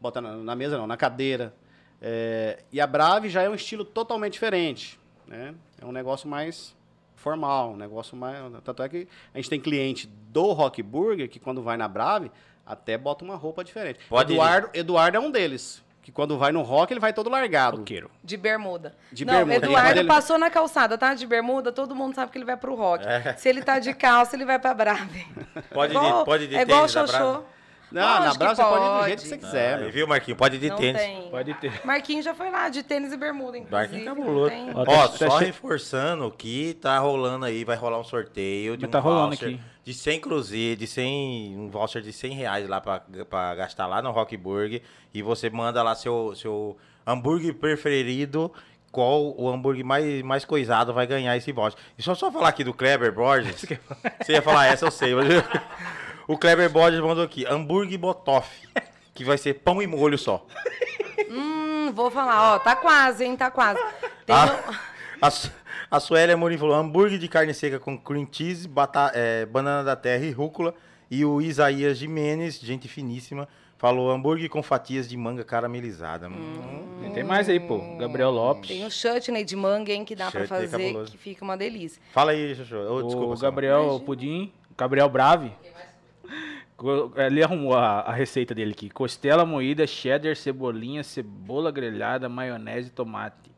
bota 0.00 0.20
na, 0.20 0.36
na 0.36 0.56
mesa 0.56 0.78
não, 0.78 0.86
na 0.86 0.96
cadeira. 0.96 1.54
É, 2.00 2.62
e 2.72 2.80
a 2.80 2.86
Brave 2.86 3.28
já 3.28 3.42
é 3.42 3.48
um 3.48 3.54
estilo 3.54 3.84
totalmente 3.84 4.34
diferente. 4.34 4.98
Né? 5.26 5.54
É 5.80 5.84
um 5.86 5.92
negócio 5.92 6.28
mais 6.28 6.74
formal, 7.16 7.72
um 7.72 7.76
negócio 7.76 8.16
mais... 8.16 8.38
Tanto 8.62 8.82
é 8.82 8.88
que 8.88 9.08
a 9.32 9.38
gente 9.38 9.48
tem 9.48 9.60
cliente 9.60 10.06
do 10.06 10.52
Rock 10.52 10.82
Burger 10.82 11.28
que 11.28 11.38
quando 11.38 11.62
vai 11.62 11.76
na 11.76 11.88
Brave, 11.88 12.30
até 12.66 12.96
bota 12.96 13.24
uma 13.24 13.36
roupa 13.36 13.62
diferente. 13.62 14.00
Pode 14.08 14.32
ir. 14.32 14.36
Eduardo, 14.36 14.70
Eduardo 14.74 15.16
é 15.16 15.20
um 15.20 15.30
deles. 15.30 15.83
Que 16.04 16.12
quando 16.12 16.36
vai 16.36 16.52
no 16.52 16.60
rock, 16.60 16.92
ele 16.92 17.00
vai 17.00 17.14
todo 17.14 17.30
largado. 17.30 17.78
Roqueiro. 17.78 18.10
De 18.22 18.36
bermuda. 18.36 18.94
De 19.10 19.24
não, 19.24 19.32
bermuda. 19.34 19.66
Eduardo 19.66 19.98
ele- 20.00 20.06
passou 20.06 20.36
na 20.38 20.50
calçada, 20.50 20.98
tá? 20.98 21.14
De 21.14 21.26
bermuda, 21.26 21.72
todo 21.72 21.94
mundo 21.94 22.14
sabe 22.14 22.30
que 22.30 22.36
ele 22.36 22.44
vai 22.44 22.58
pro 22.58 22.74
rock. 22.74 23.02
Se 23.38 23.48
ele 23.48 23.62
tá 23.62 23.78
de 23.78 23.94
calça, 23.94 24.36
ele 24.36 24.44
vai 24.44 24.58
pra 24.58 24.74
Brave. 24.74 25.26
Pode 25.72 25.94
Igual- 25.94 26.18
de, 26.18 26.24
pode 26.26 26.46
de 26.46 26.56
É 26.56 26.60
igual 26.60 26.84
o 26.84 26.92
Brava? 26.92 27.06
Xoxô. 27.08 27.42
Não, 27.90 28.02
na 28.02 28.18
Lógico 28.18 28.38
Brava 28.38 28.54
que 28.54 28.62
você 28.62 28.68
pode 28.68 28.84
ir 28.84 28.98
do 29.00 29.04
jeito 29.06 29.22
que 29.22 29.28
você 29.28 29.38
quiser, 29.38 29.78
meu. 29.80 29.90
viu, 29.92 30.06
Marquinhos? 30.08 30.38
Pode 30.38 30.56
ir 30.56 30.58
de 30.58 30.68
Não 30.68 30.76
tênis. 30.76 31.00
tem. 31.00 31.30
Pode 31.30 31.54
ter. 31.54 31.80
Marquinhos 31.86 32.24
já 32.24 32.34
foi 32.34 32.50
lá, 32.50 32.68
de 32.68 32.82
tênis 32.82 33.12
e 33.12 33.16
bermuda, 33.16 33.56
inclusive. 33.56 34.04
Marquinhos 34.04 34.48
tem. 34.50 34.70
Ó, 34.74 34.84
tá- 34.84 35.08
só 35.08 35.28
tá 35.28 35.38
reforçando 35.38 36.30
que 36.32 36.74
tá 36.82 36.98
rolando 36.98 37.44
aí, 37.46 37.64
vai 37.64 37.76
rolar 37.76 37.98
um 38.00 38.04
sorteio 38.04 38.76
de 38.76 38.82
Mas 38.82 38.88
um 38.88 38.92
tá 38.92 38.98
rolando 38.98 39.28
voucher 39.28 39.48
aqui. 39.48 39.60
De 39.84 39.92
100 39.92 40.20
cruzeiros, 40.20 40.78
de 40.78 40.86
100, 40.86 41.56
um 41.58 41.68
voucher 41.70 42.00
de 42.02 42.12
100 42.12 42.32
reais 42.34 42.68
lá 42.68 42.80
pra, 42.80 43.02
pra 43.28 43.54
gastar 43.54 43.86
lá 43.86 44.00
no 44.00 44.10
Rockburg 44.10 44.82
e 45.12 45.22
você 45.22 45.50
manda 45.50 45.82
lá 45.82 45.94
seu, 45.94 46.34
seu 46.34 46.76
hambúrguer 47.06 47.54
preferido, 47.54 48.50
qual 48.90 49.34
o 49.38 49.48
hambúrguer 49.50 49.84
mais, 49.84 50.22
mais 50.22 50.44
coisado 50.44 50.94
vai 50.94 51.06
ganhar 51.06 51.36
esse 51.36 51.52
voucher. 51.52 51.78
E 51.98 52.02
só 52.02 52.14
só 52.14 52.32
falar 52.32 52.48
aqui 52.48 52.64
do 52.64 52.72
Kleber 52.72 53.12
Borges, 53.12 53.64
você 54.24 54.32
ia 54.32 54.40
falar 54.42 54.66
essa, 54.66 54.86
eu 54.86 54.90
sei, 54.90 55.14
mas 55.14 55.26
o 56.26 56.38
Kleber 56.38 56.70
Borges 56.70 57.00
mandou 57.00 57.22
aqui, 57.24 57.44
hambúrguer 57.46 57.98
botoff, 57.98 58.48
que 59.12 59.22
vai 59.24 59.36
ser 59.36 59.54
pão 59.54 59.82
e 59.82 59.86
molho 59.86 60.16
só. 60.16 60.46
Hum, 61.30 61.92
vou 61.92 62.10
falar, 62.10 62.54
ó, 62.54 62.58
tá 62.58 62.74
quase, 62.74 63.24
hein, 63.24 63.36
tá 63.36 63.50
quase. 63.50 63.80
Tem 64.24 64.34
A, 64.34 64.44
um- 64.46 64.74
a, 65.20 65.32
a 65.94 66.00
Suélia 66.00 66.36
Mourinho 66.36 66.58
falou 66.58 66.74
hambúrguer 66.74 67.20
de 67.20 67.28
carne 67.28 67.54
seca 67.54 67.78
com 67.78 67.96
cream 67.96 68.26
cheese, 68.30 68.66
bata, 68.66 69.12
é, 69.14 69.46
banana 69.46 69.84
da 69.84 69.94
terra 69.94 70.24
e 70.24 70.32
rúcula. 70.32 70.74
E 71.08 71.24
o 71.24 71.40
Isaías 71.40 71.98
Jimenez, 71.98 72.58
gente 72.58 72.88
finíssima, 72.88 73.46
falou 73.78 74.10
hambúrguer 74.10 74.50
com 74.50 74.60
fatias 74.60 75.08
de 75.08 75.16
manga 75.16 75.44
caramelizada. 75.44 76.28
Hum. 76.28 77.12
Tem 77.14 77.22
mais 77.22 77.48
aí, 77.48 77.60
pô. 77.60 77.78
Gabriel 77.96 78.32
Lopes. 78.32 78.66
Tem 78.66 78.84
um 78.84 78.90
chutney 78.90 79.44
de 79.44 79.54
manga, 79.54 79.92
hein, 79.92 80.04
que 80.04 80.16
dá 80.16 80.32
pra 80.32 80.40
Chutney 80.40 80.66
fazer, 80.66 80.84
cabuloso. 80.88 81.12
que 81.12 81.18
fica 81.18 81.44
uma 81.44 81.56
delícia. 81.56 82.02
Fala 82.12 82.32
aí, 82.32 82.56
Xuxu. 82.56 82.74
Ô, 82.74 82.96
o 82.96 83.02
desculpa, 83.04 83.36
Samuel. 83.36 83.52
Gabriel 83.52 84.02
Pudim, 84.04 84.52
Gabriel 84.76 85.08
Brave. 85.08 85.52
Ele 87.16 87.40
arrumou 87.40 87.74
a, 87.74 88.00
a 88.00 88.12
receita 88.12 88.52
dele 88.52 88.72
aqui. 88.72 88.90
Costela 88.90 89.46
moída, 89.46 89.86
cheddar, 89.86 90.34
cebolinha, 90.34 91.04
cebola 91.04 91.70
grelhada, 91.70 92.28
maionese 92.28 92.88
e 92.88 92.90
tomate. 92.90 93.54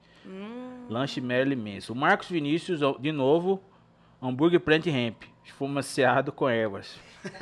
Lanche 0.88 1.20
Merle 1.20 1.54
imenso. 1.54 1.92
O 1.92 1.96
Marcos 1.96 2.28
Vinícius, 2.28 2.80
de 3.00 3.12
novo, 3.12 3.62
hambúrguer 4.22 4.60
plant 4.60 4.86
ramp. 4.86 5.22
Esfumaciado 5.44 6.32
com 6.32 6.48
ervas. 6.48 6.98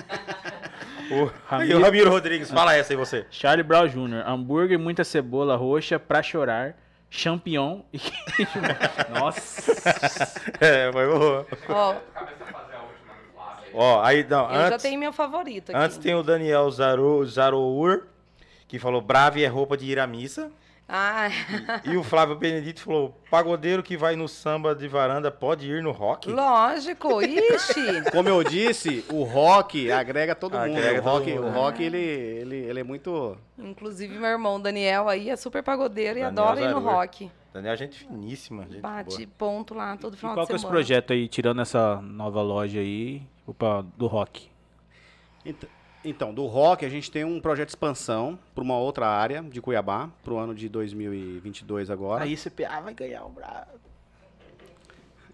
O, 1.10 1.30
Ramiro- 1.46 1.70
e 1.70 1.74
o 1.74 1.82
Ramiro 1.84 2.10
Rodrigues, 2.10 2.50
fala 2.50 2.74
essa 2.74 2.90
aí 2.94 2.96
você. 2.96 3.26
Charlie 3.30 3.62
Brown 3.62 3.86
Jr., 3.86 4.26
hambúrguer, 4.26 4.78
muita 4.78 5.04
cebola 5.04 5.54
roxa 5.54 5.98
pra 5.98 6.22
chorar, 6.22 6.78
champignon 7.10 7.82
e 7.92 7.98
queijo. 7.98 8.50
Nossa! 9.12 9.70
É, 10.58 10.90
foi 10.90 11.06
boa. 11.06 11.46
Ó, 13.74 14.02
aí 14.02 14.24
não, 14.24 14.44
eu 14.48 14.54
já 14.54 14.66
antes, 14.68 14.82
tenho 14.82 14.98
meu 14.98 15.12
favorito 15.12 15.70
aqui. 15.72 15.78
antes 15.78 15.98
tem 15.98 16.14
o 16.14 16.22
Daniel 16.22 16.70
Zaro, 16.70 17.22
Zarour, 17.26 18.04
que 18.66 18.78
falou 18.78 19.02
brave 19.02 19.42
é 19.44 19.46
roupa 19.48 19.76
de 19.76 19.84
ir 19.84 19.98
à 19.98 20.06
missa. 20.06 20.50
Ah, 20.86 21.28
E 21.84 21.96
o 21.96 22.02
Flávio 22.02 22.36
Benedito 22.36 22.80
falou: 22.80 23.18
pagodeiro 23.30 23.82
que 23.82 23.96
vai 23.96 24.16
no 24.16 24.28
samba 24.28 24.74
de 24.74 24.86
varanda 24.86 25.30
pode 25.30 25.66
ir 25.70 25.82
no 25.82 25.90
rock? 25.92 26.28
lógico, 26.30 27.22
ixi. 27.22 28.02
Como 28.12 28.28
eu 28.28 28.44
disse, 28.44 29.02
o 29.10 29.22
rock 29.22 29.90
agrega 29.90 30.34
todo 30.34 30.52
mundo. 30.58 30.76
Agrega 30.76 31.00
o 31.00 31.02
todo 31.02 31.12
rock, 31.14 31.32
mundo. 31.32 31.46
o 31.46 31.50
rock 31.50 31.82
ele, 31.82 31.96
ele, 31.96 32.56
ele 32.56 32.80
é 32.80 32.84
muito. 32.84 33.36
Inclusive, 33.58 34.18
meu 34.18 34.28
irmão 34.28 34.60
Daniel 34.60 35.08
aí 35.08 35.30
é 35.30 35.36
super 35.36 35.62
pagodeiro 35.62 36.18
e 36.18 36.22
Daniel 36.22 36.44
adora 36.44 36.60
ir 36.60 36.68
no 36.70 36.80
rock. 36.80 37.30
Daniel, 37.52 37.76
gente 37.76 37.98
finíssima. 38.00 38.64
Gente 38.68 38.80
Bate 38.80 39.24
boa. 39.24 39.28
ponto 39.38 39.74
lá 39.74 39.96
todo 39.96 40.14
E 40.14 40.16
final 40.18 40.34
qual 40.34 40.44
de 40.44 40.48
que 40.48 40.52
é 40.52 40.56
esse 40.56 40.62
semana. 40.62 40.76
projeto 40.80 41.12
aí, 41.14 41.28
tirando 41.28 41.62
essa 41.62 41.96
nova 42.02 42.42
loja 42.42 42.80
aí, 42.80 43.22
opa, 43.46 43.86
do 43.96 44.06
rock? 44.06 44.50
Ent- 45.46 45.64
Então, 46.04 46.34
do 46.34 46.44
rock, 46.46 46.84
a 46.84 46.88
gente 46.88 47.10
tem 47.10 47.24
um 47.24 47.40
projeto 47.40 47.68
de 47.68 47.72
expansão 47.72 48.38
para 48.54 48.62
uma 48.62 48.76
outra 48.78 49.06
área 49.08 49.42
de 49.42 49.60
Cuiabá, 49.60 50.10
para 50.22 50.34
o 50.34 50.38
ano 50.38 50.54
de 50.54 50.68
2022 50.68 51.88
agora. 51.90 52.24
Aí 52.24 52.36
CPA 52.36 52.80
vai 52.82 52.92
ganhar 52.92 53.24
o 53.24 53.30
bravo. 53.30 53.70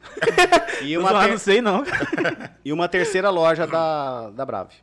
e, 0.82 0.92
Eu 0.92 1.00
uma 1.00 1.12
não 1.12 1.20
ter- 1.30 1.38
sei 1.38 1.60
não. 1.60 1.82
e 2.64 2.72
uma 2.72 2.88
terceira 2.88 3.30
loja 3.30 3.66
da, 3.66 4.30
da 4.30 4.46
Brave. 4.46 4.74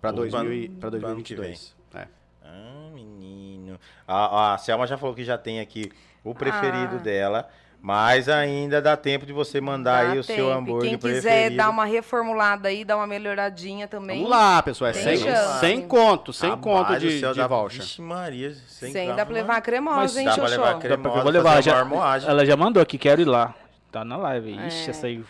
Para 0.00 0.12
Pro 0.12 0.22
ano- 0.22 0.30
2000 0.30 0.70
pro 0.78 0.88
ano 0.88 1.22
que 1.22 1.34
2022. 1.34 1.74
É. 1.94 2.06
Ah, 2.44 2.90
menino. 2.94 3.80
A, 4.06 4.54
a 4.54 4.58
Selma 4.58 4.86
já 4.86 4.96
falou 4.96 5.14
que 5.14 5.24
já 5.24 5.36
tem 5.36 5.58
aqui 5.58 5.90
o 6.22 6.34
preferido 6.34 6.96
Ah. 6.96 7.02
dela. 7.02 7.48
Mas 7.80 8.28
ainda 8.28 8.82
dá 8.82 8.96
tempo 8.96 9.24
de 9.24 9.32
você 9.32 9.60
mandar 9.60 10.04
Dá 10.04 10.12
aí 10.12 10.18
o 10.18 10.24
seu 10.24 10.34
tempo. 10.34 10.48
E 10.48 10.52
hambúrguer 10.52 10.90
Quem 10.90 10.98
quiser 10.98 11.22
preferido. 11.22 11.56
dar 11.56 11.70
uma 11.70 11.84
reformulada 11.84 12.68
aí, 12.68 12.84
dar 12.84 12.96
uma 12.96 13.06
melhoradinha 13.06 13.86
também. 13.86 14.16
Vamos 14.16 14.30
lá, 14.30 14.62
pessoal. 14.62 14.90
É 14.90 14.92
Tem 14.92 15.02
100, 15.02 15.18
chance. 15.18 15.60
100 15.60 15.80
conto, 15.82 16.32
100 16.32 16.50
Rapaz 16.50 16.64
conto 16.64 16.98
de, 16.98 17.20
céu, 17.20 17.32
de 17.32 17.42
voucher. 17.46 17.80
Vixe 17.80 18.02
Maria, 18.02 18.54
sem 18.66 18.92
Sem 18.92 19.14
dá 19.14 19.24
pra 19.24 19.34
levar 19.34 19.56
a 19.56 19.60
cremosa, 19.60 19.96
Mas 20.00 20.16
hein, 20.16 20.24
dá 20.26 20.34
pra 20.34 20.48
levar 20.48 20.72
Dá 20.74 20.78
cremosa, 20.80 21.22
vou 21.22 21.30
levar, 21.32 21.62
já, 21.62 21.86
ela 22.26 22.44
já 22.44 22.56
mandou 22.56 22.82
aqui, 22.82 22.98
quero 22.98 23.20
ir 23.22 23.26
lá. 23.26 23.54
Tá 23.90 24.04
na 24.04 24.18
live. 24.18 24.50
Ixi, 24.66 24.86
É. 24.86 24.90
essa 24.90 25.06
aí. 25.06 25.24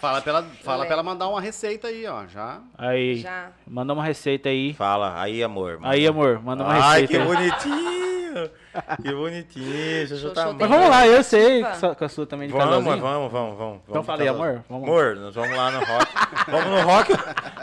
Fala 0.00 0.20
pra, 0.22 0.30
ela, 0.32 0.46
fala 0.62 0.84
pra 0.84 0.92
ela 0.94 1.02
mandar 1.02 1.28
uma 1.28 1.40
receita 1.40 1.88
aí, 1.88 2.06
ó. 2.06 2.24
Já. 2.26 2.60
Aí, 2.78 3.16
Já. 3.16 3.48
manda 3.66 3.92
uma 3.92 4.04
receita 4.04 4.48
aí. 4.48 4.72
Fala, 4.74 5.20
aí 5.20 5.42
amor. 5.42 5.78
manda. 5.80 5.88
Aí, 5.92 6.06
amor, 6.06 6.40
manda 6.40 6.62
uma 6.62 6.72
Ai, 6.72 7.00
receita 7.02 7.12
que 7.12 7.18
aí. 7.18 7.26
bonitinho. 7.26 8.15
que 9.02 9.12
bonitinho. 9.12 10.06
Xuxu 10.08 10.16
Xoxô 10.20 10.34
tá 10.34 10.52
Mas 10.52 10.68
vamos 10.68 10.88
lá, 10.90 11.06
eu 11.06 11.22
sei 11.22 11.62
que 11.98 12.04
a 12.04 12.08
sua 12.08 12.26
também 12.26 12.48
de 12.48 12.52
Vamos, 12.52 12.68
casalzinho. 12.68 13.00
vamos, 13.02 13.32
vamos, 13.32 13.58
vamos. 13.58 13.76
Então 13.82 13.92
vamos 13.94 14.06
falei, 14.06 14.26
casal. 14.26 14.42
amor, 14.42 14.64
vamos. 14.68 14.88
Amor, 14.88 15.16
nós 15.16 15.34
vamos 15.34 15.56
lá 15.56 15.70
no 15.70 15.78
rock. 15.78 16.06
vamos 16.48 16.66
no 16.70 16.80
rock. 16.86 17.12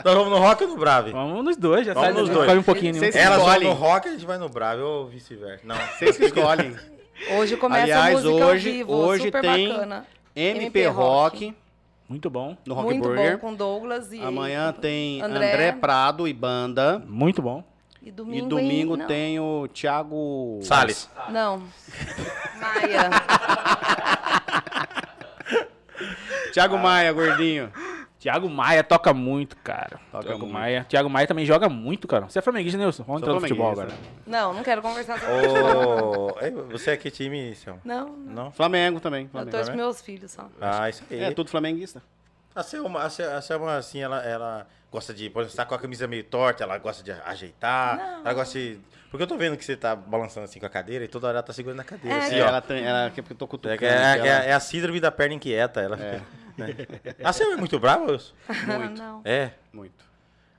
Nós 0.04 0.14
vamos 0.14 0.30
no 0.30 0.38
rock 0.38 0.64
ou 0.64 0.70
no 0.70 0.76
Brave? 0.76 1.10
Vamos 1.12 1.44
nos 1.44 1.56
dois, 1.56 1.86
já 1.86 1.94
Vamos 1.94 2.08
sai 2.10 2.18
nos 2.20 2.28
do- 2.28 2.34
dois. 2.34 2.46
Come 2.48 2.58
um 2.60 2.62
pouquinho. 2.62 2.94
Vocês- 2.94 3.14
um. 3.14 3.18
Elas 3.18 3.38
vão 3.38 3.48
escolhem. 3.48 3.68
no 3.68 3.74
rock, 3.74 4.08
a 4.08 4.10
gente 4.12 4.26
vai 4.26 4.38
no 4.38 4.48
Brave, 4.48 4.82
ou 4.82 5.06
vice-versa. 5.06 5.60
Não. 5.66 5.76
Vocês 5.76 6.16
que 6.16 6.24
escolhem. 6.26 6.76
Hoje 7.38 7.56
começa 7.56 7.82
Aliás, 7.84 8.08
a 8.16 8.20
música 8.20 8.44
hoje- 8.46 8.68
ao 8.68 8.74
vivo, 8.74 8.92
hoje 8.92 9.24
super 9.24 9.40
tem 9.40 9.68
bacana. 9.68 10.06
MP 10.36 10.86
Rock 10.88 11.54
Muito 12.08 12.28
bom. 12.28 12.56
no 12.66 12.74
Rock 12.74 12.86
Muito 12.86 13.02
Burger. 13.08 13.32
bom 13.34 13.38
com 13.38 13.54
Douglas 13.54 14.12
e 14.12 14.20
Amanhã 14.20 14.72
tem 14.72 15.22
André. 15.22 15.52
André. 15.52 15.72
Prado 15.72 16.26
e 16.26 16.32
banda. 16.32 17.00
Muito 17.06 17.40
bom. 17.40 17.62
E 18.04 18.10
domingo, 18.12 18.46
e 18.46 18.48
domingo 18.48 18.94
em- 18.94 18.98
não. 18.98 19.06
tem 19.06 19.40
o 19.40 19.66
Thiago 19.68 20.60
Salles. 20.62 21.08
Não. 21.30 21.62
Maia. 22.60 23.10
Thiago 26.52 26.78
Maia, 26.78 27.12
gordinho. 27.12 27.72
Thiago 28.18 28.48
Maia 28.48 28.82
toca 28.82 29.12
muito, 29.12 29.56
cara. 29.58 30.00
Toca 30.10 30.24
Thiago 30.24 30.40
muito. 30.40 30.52
Maia. 30.52 30.86
Thiago 30.88 31.10
Maia 31.10 31.26
também 31.26 31.44
joga 31.44 31.68
muito, 31.68 32.06
cara. 32.08 32.28
Você 32.28 32.38
é 32.38 32.42
flamenguista, 32.42 32.78
Nilson? 32.78 33.02
Vamos 33.04 33.20
Sou 33.20 33.28
entrar 33.28 33.34
no 33.34 33.40
futebol 33.40 33.70
agora. 33.72 33.88
flamenguista. 33.88 34.20
Não, 34.26 34.54
não 34.54 34.62
quero 34.62 34.80
conversar 34.80 35.18
sobre 35.18 35.48
futebol. 35.48 36.38
Ei, 36.40 36.50
você 36.50 36.90
é 36.92 36.96
que 36.96 37.10
time, 37.10 37.54
Selma? 37.54 37.80
Não, 37.84 38.08
não. 38.08 38.44
Não? 38.44 38.52
Flamengo 38.52 38.98
também. 39.00 39.24
Eu 39.24 39.28
Flamengo. 39.30 39.50
torço 39.50 39.66
pros 39.70 39.76
meus 39.76 40.00
filhos 40.02 40.30
só. 40.30 40.48
Ah, 40.60 40.88
isso 40.88 41.02
aí. 41.10 41.20
É 41.22 41.30
tudo 41.32 41.50
flamenguista. 41.50 42.02
A 42.54 42.62
Selma, 42.62 43.02
a 43.02 43.10
Selma, 43.10 43.36
a 43.36 43.42
Selma, 43.42 43.76
assim, 43.76 44.00
ela, 44.00 44.22
ela 44.24 44.66
gosta 44.94 45.12
de, 45.12 45.28
por 45.28 45.40
exemplo, 45.40 45.50
você 45.50 45.56
tá 45.56 45.66
com 45.66 45.74
a 45.74 45.78
camisa 45.78 46.06
meio 46.06 46.22
torta, 46.24 46.62
ela 46.64 46.78
gosta 46.78 47.02
de 47.02 47.10
ajeitar, 47.12 48.20
ela 48.24 48.32
gosta 48.32 48.58
de... 48.58 48.78
Porque 49.10 49.22
eu 49.22 49.26
tô 49.26 49.36
vendo 49.36 49.56
que 49.56 49.64
você 49.64 49.76
tá 49.76 49.94
balançando 49.94 50.44
assim 50.44 50.58
com 50.58 50.66
a 50.66 50.68
cadeira 50.68 51.04
e 51.04 51.08
toda 51.08 51.26
hora 51.28 51.38
ela 51.38 51.42
tá 51.42 51.52
segurando 51.52 51.80
a 51.80 51.84
cadeira, 51.84 52.16
É, 52.16 52.20
assim, 52.26 52.36
É, 52.36 52.42
ó. 52.44 52.48
ela 52.48 52.60
tem, 52.60 52.84
ela 52.84 53.10
que 53.10 53.20
eu 53.20 53.24
tô 53.36 53.44
É, 53.44 53.48
cutucando. 53.48 53.84
é, 53.84 53.86
é, 53.86 54.18
ela- 54.18 54.44
é 54.44 54.52
a 54.52 54.60
síndrome 54.60 54.98
da 55.00 55.10
perna 55.12 55.34
inquieta, 55.34 55.80
ela 55.80 55.96
fica, 55.96 56.22
né? 56.56 56.74
A 57.22 57.32
Selma 57.32 57.54
é 57.54 57.56
muito 57.56 57.78
brava, 57.78 58.04
Wilson? 58.10 58.32
Muito. 58.78 58.98
Não. 59.02 59.20
É. 59.24 59.50
Muito. 59.72 60.04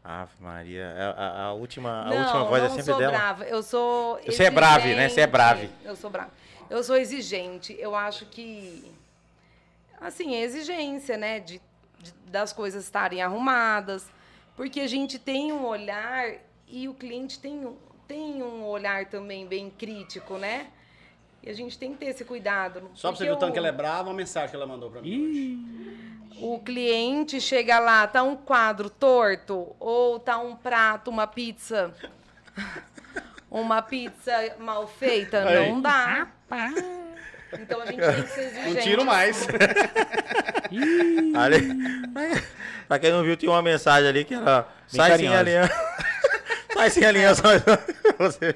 Ave 0.03 0.31
Maria, 0.39 0.93
a, 0.97 1.09
a- 1.09 1.43
a 1.47 1.53
última, 1.53 2.01
a 2.01 2.05
não, 2.05 2.17
última 2.17 2.43
voz 2.45 2.61
não 2.61 2.67
é 2.67 2.69
sempre 2.69 2.83
sou 2.85 2.97
dela. 2.97 3.11
brava. 3.11 3.43
Eu 3.45 3.63
sou. 3.63 4.19
Você 4.25 4.43
é 4.43 4.51
brave, 4.51 4.93
né? 4.95 5.09
Você 5.09 5.21
é 5.21 5.27
brave. 5.27 5.69
Eu 5.83 5.95
sou 5.95 6.09
brava. 6.09 6.29
Eu 6.69 6.83
sou 6.83 6.95
exigente. 6.95 7.75
Eu 7.79 7.95
acho 7.95 8.25
que. 8.27 8.89
Assim, 9.99 10.35
é 10.35 10.41
exigência, 10.41 11.17
né? 11.17 11.39
De, 11.39 11.59
de- 11.99 12.13
das 12.27 12.53
coisas 12.53 12.83
estarem 12.83 13.21
arrumadas. 13.21 14.05
Porque 14.55 14.79
a 14.79 14.87
gente 14.87 15.19
tem 15.19 15.51
um 15.51 15.65
olhar 15.65 16.33
e 16.67 16.87
o 16.87 16.93
cliente 16.93 17.39
tem, 17.39 17.65
um- 17.65 17.75
tem 18.07 18.41
um 18.41 18.65
olhar 18.65 19.05
também 19.05 19.45
bem 19.45 19.69
crítico, 19.69 20.37
né? 20.37 20.67
E 21.43 21.49
a 21.49 21.53
gente 21.53 21.77
tem 21.77 21.91
que 21.91 21.97
ter 21.99 22.07
esse 22.07 22.23
cuidado. 22.25 22.89
Só 22.95 23.09
pra 23.09 23.17
você 23.17 23.25
ver 23.25 23.33
o 23.33 23.35
tanto 23.35 23.53
que 23.53 23.59
ela 23.59 23.67
é 23.67 23.71
brava, 23.71 24.09
uma 24.09 24.15
mensagem 24.15 24.49
que 24.49 24.55
ela 24.55 24.65
mandou 24.65 24.89
pra 24.89 25.01
mim. 25.01 25.09
Ih, 25.09 26.41
O 26.41 26.59
cliente 26.59 27.39
chega 27.39 27.79
lá, 27.79 28.05
tá 28.07 28.23
um 28.23 28.35
quadro 28.35 28.89
torto 28.89 29.75
ou 29.79 30.19
tá 30.19 30.37
um 30.37 30.55
prato, 30.55 31.09
uma 31.09 31.27
pizza, 31.27 31.93
uma 33.49 33.81
pizza 33.81 34.31
mal 34.59 34.87
feita, 34.87 35.47
Aí. 35.47 35.69
não 35.71 35.81
dá. 35.81 36.27
Então 37.61 37.81
a 37.81 37.85
gente 37.85 37.99
tem 38.01 38.23
que 38.23 38.29
ser 38.29 38.41
exigente. 38.41 38.73
Não 38.75 38.81
tiro 38.81 39.05
mais. 39.05 39.47
Ali, 41.35 41.67
pra 42.87 42.99
quem 42.99 43.11
não 43.11 43.23
viu, 43.23 43.35
tinha 43.35 43.51
uma 43.51 43.61
mensagem 43.61 44.07
ali 44.09 44.23
que 44.23 44.33
era 44.33 44.67
sai 44.87 45.17
sem 45.17 45.27
aliança. 45.27 45.73
sai 46.73 46.89
sem 46.89 47.05
aliança. 47.05 47.43
Você... 48.17 48.55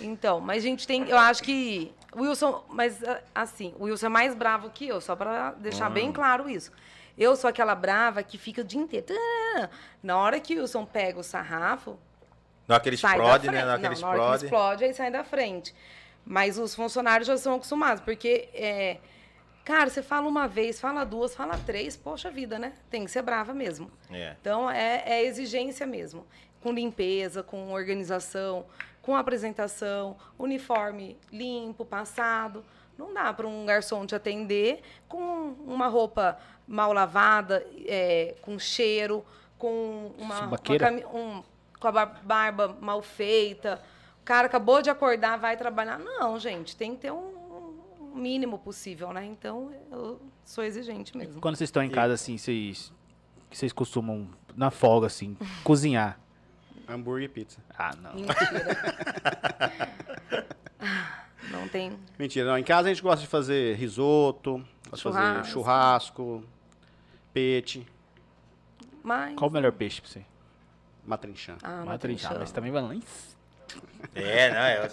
Então, 0.00 0.40
mas 0.40 0.58
a 0.62 0.66
gente 0.66 0.86
tem, 0.86 1.08
eu 1.08 1.16
acho 1.18 1.42
que 1.42 1.92
o 2.14 2.22
Wilson, 2.22 2.64
mas 2.68 3.02
ah, 3.04 3.20
assim, 3.34 3.74
o 3.78 3.84
Wilson 3.84 4.06
é 4.06 4.08
mais 4.08 4.34
bravo 4.34 4.70
que 4.70 4.88
eu, 4.88 5.00
só 5.00 5.14
pra 5.14 5.52
deixar 5.52 5.90
Hum. 5.90 5.94
bem 5.94 6.12
claro 6.12 6.48
isso. 6.48 6.72
Eu 7.16 7.36
sou 7.36 7.48
aquela 7.48 7.74
brava 7.74 8.22
que 8.22 8.38
fica 8.38 8.62
o 8.62 8.64
dia 8.64 8.80
inteiro. 8.80 9.06
"Ah". 9.56 9.68
Na 10.02 10.16
hora 10.18 10.40
que 10.40 10.56
o 10.56 10.60
Wilson 10.62 10.84
pega 10.84 11.18
o 11.20 11.22
sarrafo, 11.22 11.98
Não, 12.66 12.76
aquele 12.76 12.96
sai 12.96 13.18
da 13.18 13.24
explode, 13.24 13.50
né? 13.50 13.64
Não, 13.64 13.74
aquele 13.74 13.94
Não, 13.94 14.00
na 14.00 14.06
hora 14.08 14.16
que 14.16 14.22
explode. 14.24 14.44
explode, 14.44 14.84
aí 14.84 14.94
sai 14.94 15.10
da 15.10 15.22
frente. 15.24 15.74
Mas 16.24 16.58
os 16.58 16.74
funcionários 16.74 17.26
já 17.26 17.36
são 17.36 17.54
acostumados, 17.56 18.02
porque, 18.02 18.48
é, 18.54 18.98
cara, 19.64 19.90
você 19.90 20.02
fala 20.02 20.28
uma 20.28 20.46
vez, 20.46 20.80
fala 20.80 21.04
duas, 21.04 21.34
fala 21.34 21.58
três, 21.58 21.96
poxa 21.96 22.30
vida, 22.30 22.58
né? 22.58 22.72
Tem 22.90 23.04
que 23.04 23.10
ser 23.10 23.22
brava 23.22 23.52
mesmo. 23.52 23.90
É. 24.10 24.36
Então, 24.40 24.70
é, 24.70 25.02
é 25.06 25.24
exigência 25.24 25.86
mesmo. 25.86 26.26
Com 26.60 26.72
limpeza, 26.72 27.42
com 27.42 27.72
organização, 27.72 28.64
com 29.00 29.16
apresentação, 29.16 30.16
uniforme 30.38 31.18
limpo, 31.32 31.84
passado. 31.84 32.64
Não 32.96 33.12
dá 33.12 33.32
para 33.32 33.48
um 33.48 33.66
garçom 33.66 34.06
te 34.06 34.14
atender 34.14 34.80
com 35.08 35.54
uma 35.66 35.88
roupa 35.88 36.38
mal 36.68 36.92
lavada, 36.92 37.66
é, 37.86 38.36
com 38.42 38.56
cheiro, 38.60 39.24
com 39.58 40.12
uma, 40.18 40.40
uma 40.42 40.58
cami- 40.86 41.04
um- 41.06 41.42
com 41.80 41.88
a 41.88 41.92
bar- 41.92 42.20
barba 42.22 42.76
mal 42.80 43.02
feita. 43.02 43.82
O 44.22 44.24
cara 44.24 44.46
acabou 44.46 44.80
de 44.80 44.88
acordar, 44.88 45.36
vai 45.36 45.56
trabalhar. 45.56 45.98
Não, 45.98 46.38
gente, 46.38 46.76
tem 46.76 46.94
que 46.94 47.02
ter 47.02 47.12
um, 47.12 47.74
um 48.00 48.14
mínimo 48.14 48.56
possível, 48.58 49.12
né? 49.12 49.24
Então, 49.26 49.72
eu 49.90 50.20
sou 50.44 50.62
exigente 50.62 51.16
mesmo. 51.16 51.40
Quando 51.40 51.56
vocês 51.56 51.68
estão 51.68 51.82
em 51.82 51.90
casa, 51.90 52.14
assim, 52.14 52.38
vocês, 52.38 52.92
vocês 53.50 53.72
costumam, 53.72 54.28
na 54.56 54.70
folga, 54.70 55.08
assim, 55.08 55.36
cozinhar? 55.64 56.20
Hambúrguer 56.88 57.24
e 57.24 57.28
pizza. 57.28 57.60
Ah, 57.76 57.90
não. 58.00 58.14
Mentira. 58.14 58.36
Não 61.50 61.68
tem. 61.68 61.98
Mentira, 62.18 62.46
não. 62.48 62.56
Em 62.58 62.64
casa 62.64 62.88
a 62.88 62.92
gente 62.94 63.02
gosta 63.02 63.20
de 63.20 63.26
fazer 63.26 63.76
risoto, 63.76 64.64
gosta 64.88 64.96
de 64.96 65.02
fazer 65.02 65.18
Churrasco. 65.20 65.52
churrasco, 65.52 66.44
peixe, 67.32 67.86
Mas. 69.02 69.34
Qual 69.36 69.50
o 69.50 69.52
melhor 69.52 69.72
peixe 69.72 70.00
pra 70.00 70.10
você? 70.10 70.24
matrinchã. 71.04 71.56
Ah, 71.62 71.84
Matrinchã. 71.84 72.28
matrinchã. 72.28 72.36
Mas 72.38 72.52
também 72.52 72.70
vai 72.70 72.80
lá 72.80 72.94
em... 72.94 73.02
É, 74.14 74.50
não, 74.50 74.58
é, 74.60 74.90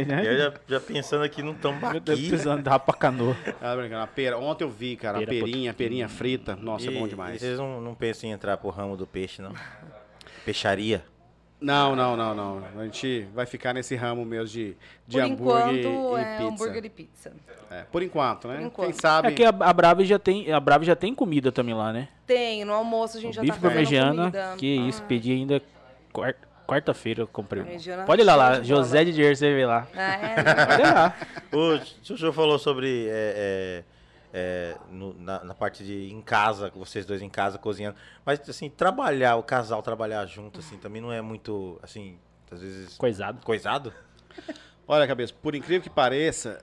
é. 0.00 0.04
né? 0.06 0.22
Eu 0.26 0.38
já, 0.38 0.54
já 0.66 0.80
pensando 0.80 1.24
aqui 1.24 1.42
no 1.42 1.50
Eu 1.50 1.54
tô 1.56 1.68
tambaqui. 1.70 2.00
precisando 2.00 2.62
dar 2.62 2.78
pra 2.78 2.94
canoa. 2.94 3.36
Ah, 3.60 3.76
brincando. 3.76 4.02
A 4.02 4.06
pera. 4.06 4.38
Ontem 4.38 4.64
eu 4.64 4.70
vi, 4.70 4.96
cara, 4.96 5.18
Pera, 5.18 5.30
a 5.30 5.34
perinha, 5.34 5.70
a 5.70 5.74
perinha 5.74 6.08
frita. 6.08 6.56
Nossa, 6.56 6.86
E- 6.90 6.96
é 6.96 6.98
bom 6.98 7.06
E 7.06 7.10
demais. 7.10 7.40
vocês 7.40 7.58
não, 7.58 7.80
não 7.80 7.94
pensam 7.94 8.28
em 8.30 8.32
entrar 8.32 8.56
pro 8.56 8.70
ramo 8.70 8.96
do 8.96 9.06
peixe, 9.06 9.42
não? 9.42 9.52
Peixaria. 10.44 11.04
Não, 11.60 11.96
não, 11.96 12.14
não, 12.16 12.34
não. 12.34 12.62
A 12.78 12.84
gente 12.84 13.26
vai 13.34 13.46
ficar 13.46 13.72
nesse 13.72 13.94
ramo 13.96 14.22
mesmo 14.24 14.46
de, 14.48 14.76
de 15.06 15.18
Por 15.18 15.22
hambúrguer 15.22 15.74
enquanto, 15.86 16.18
e 16.18 16.20
é 16.20 16.36
pizza. 16.36 16.44
hambúrguer 16.48 16.84
e 16.84 16.88
pizza. 16.90 17.32
É, 17.70 17.82
por 17.90 18.02
enquanto, 18.02 18.48
né? 18.48 18.56
Por 18.56 18.62
enquanto. 18.66 18.90
Quem 18.90 19.00
sabe... 19.00 19.28
É 19.28 19.32
que 19.32 19.44
a, 19.44 19.48
a 19.48 19.72
Brave 19.72 20.04
já 20.04 20.18
tem, 20.18 20.52
a 20.52 20.60
Brave 20.60 20.84
já 20.84 20.94
tem 20.94 21.14
comida 21.14 21.50
também 21.50 21.74
lá, 21.74 21.90
né? 21.92 22.08
Tem, 22.26 22.64
no 22.64 22.72
almoço 22.74 23.16
a 23.16 23.20
gente 23.20 23.34
já 23.34 23.40
bife 23.42 23.58
tá 23.58 23.70
fazendo 23.70 24.16
comida. 24.16 24.54
que 24.58 24.66
isso, 24.66 25.00
Ah, 25.02 25.06
pedi 25.08 25.32
ainda 25.32 25.62
quarta-feira 26.66 27.22
eu 27.22 27.26
comprei. 27.26 27.62
um. 27.62 28.04
Pode 28.06 28.22
ir 28.22 28.24
lá, 28.24 28.34
lá. 28.34 28.62
José 28.62 29.04
de 29.04 29.12
Dier, 29.12 29.36
você 29.36 29.54
vê 29.54 29.66
lá. 29.66 29.86
Ah, 29.94 30.14
é? 30.16 30.34
Pode 30.66 30.82
ir 30.82 30.94
lá. 30.94 31.16
O 31.52 32.06
Chuchu 32.06 32.32
falou 32.32 32.58
sobre 32.58 33.06
é, 33.08 33.12
é, 33.12 33.84
é, 34.32 34.76
no- 34.90 35.14
na, 35.14 35.44
na 35.44 35.54
parte 35.54 35.84
de 35.84 36.10
em 36.12 36.20
casa, 36.20 36.70
vocês 36.74 37.04
dois 37.06 37.22
em 37.22 37.28
casa 37.30 37.58
cozinhando. 37.58 37.96
Mas 38.24 38.40
assim, 38.48 38.68
trabalhar, 38.70 39.36
o 39.36 39.42
casal 39.42 39.82
trabalhar 39.82 40.24
junto, 40.26 40.60
assim, 40.60 40.76
também 40.76 41.00
não 41.00 41.12
é 41.12 41.20
muito, 41.22 41.78
assim, 41.82 42.18
às 42.50 42.60
vezes 42.60 42.96
Coisado. 42.96 43.44
coisado? 43.44 43.92
Olha, 44.86 45.06
cabeça, 45.06 45.32
por 45.42 45.54
incrível 45.54 45.82
que 45.82 45.88
pareça, 45.90 46.62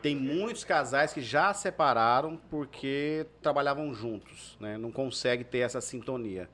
tem 0.00 0.14
muitos 0.14 0.64
casais 0.64 1.12
que 1.12 1.20
já 1.20 1.52
separaram 1.54 2.36
porque 2.50 3.26
trabalhavam 3.40 3.92
juntos, 3.94 4.56
né? 4.60 4.76
Não 4.78 4.90
consegue 4.92 5.42
ter 5.44 5.58
essa 5.58 5.80
sintonia. 5.80 6.48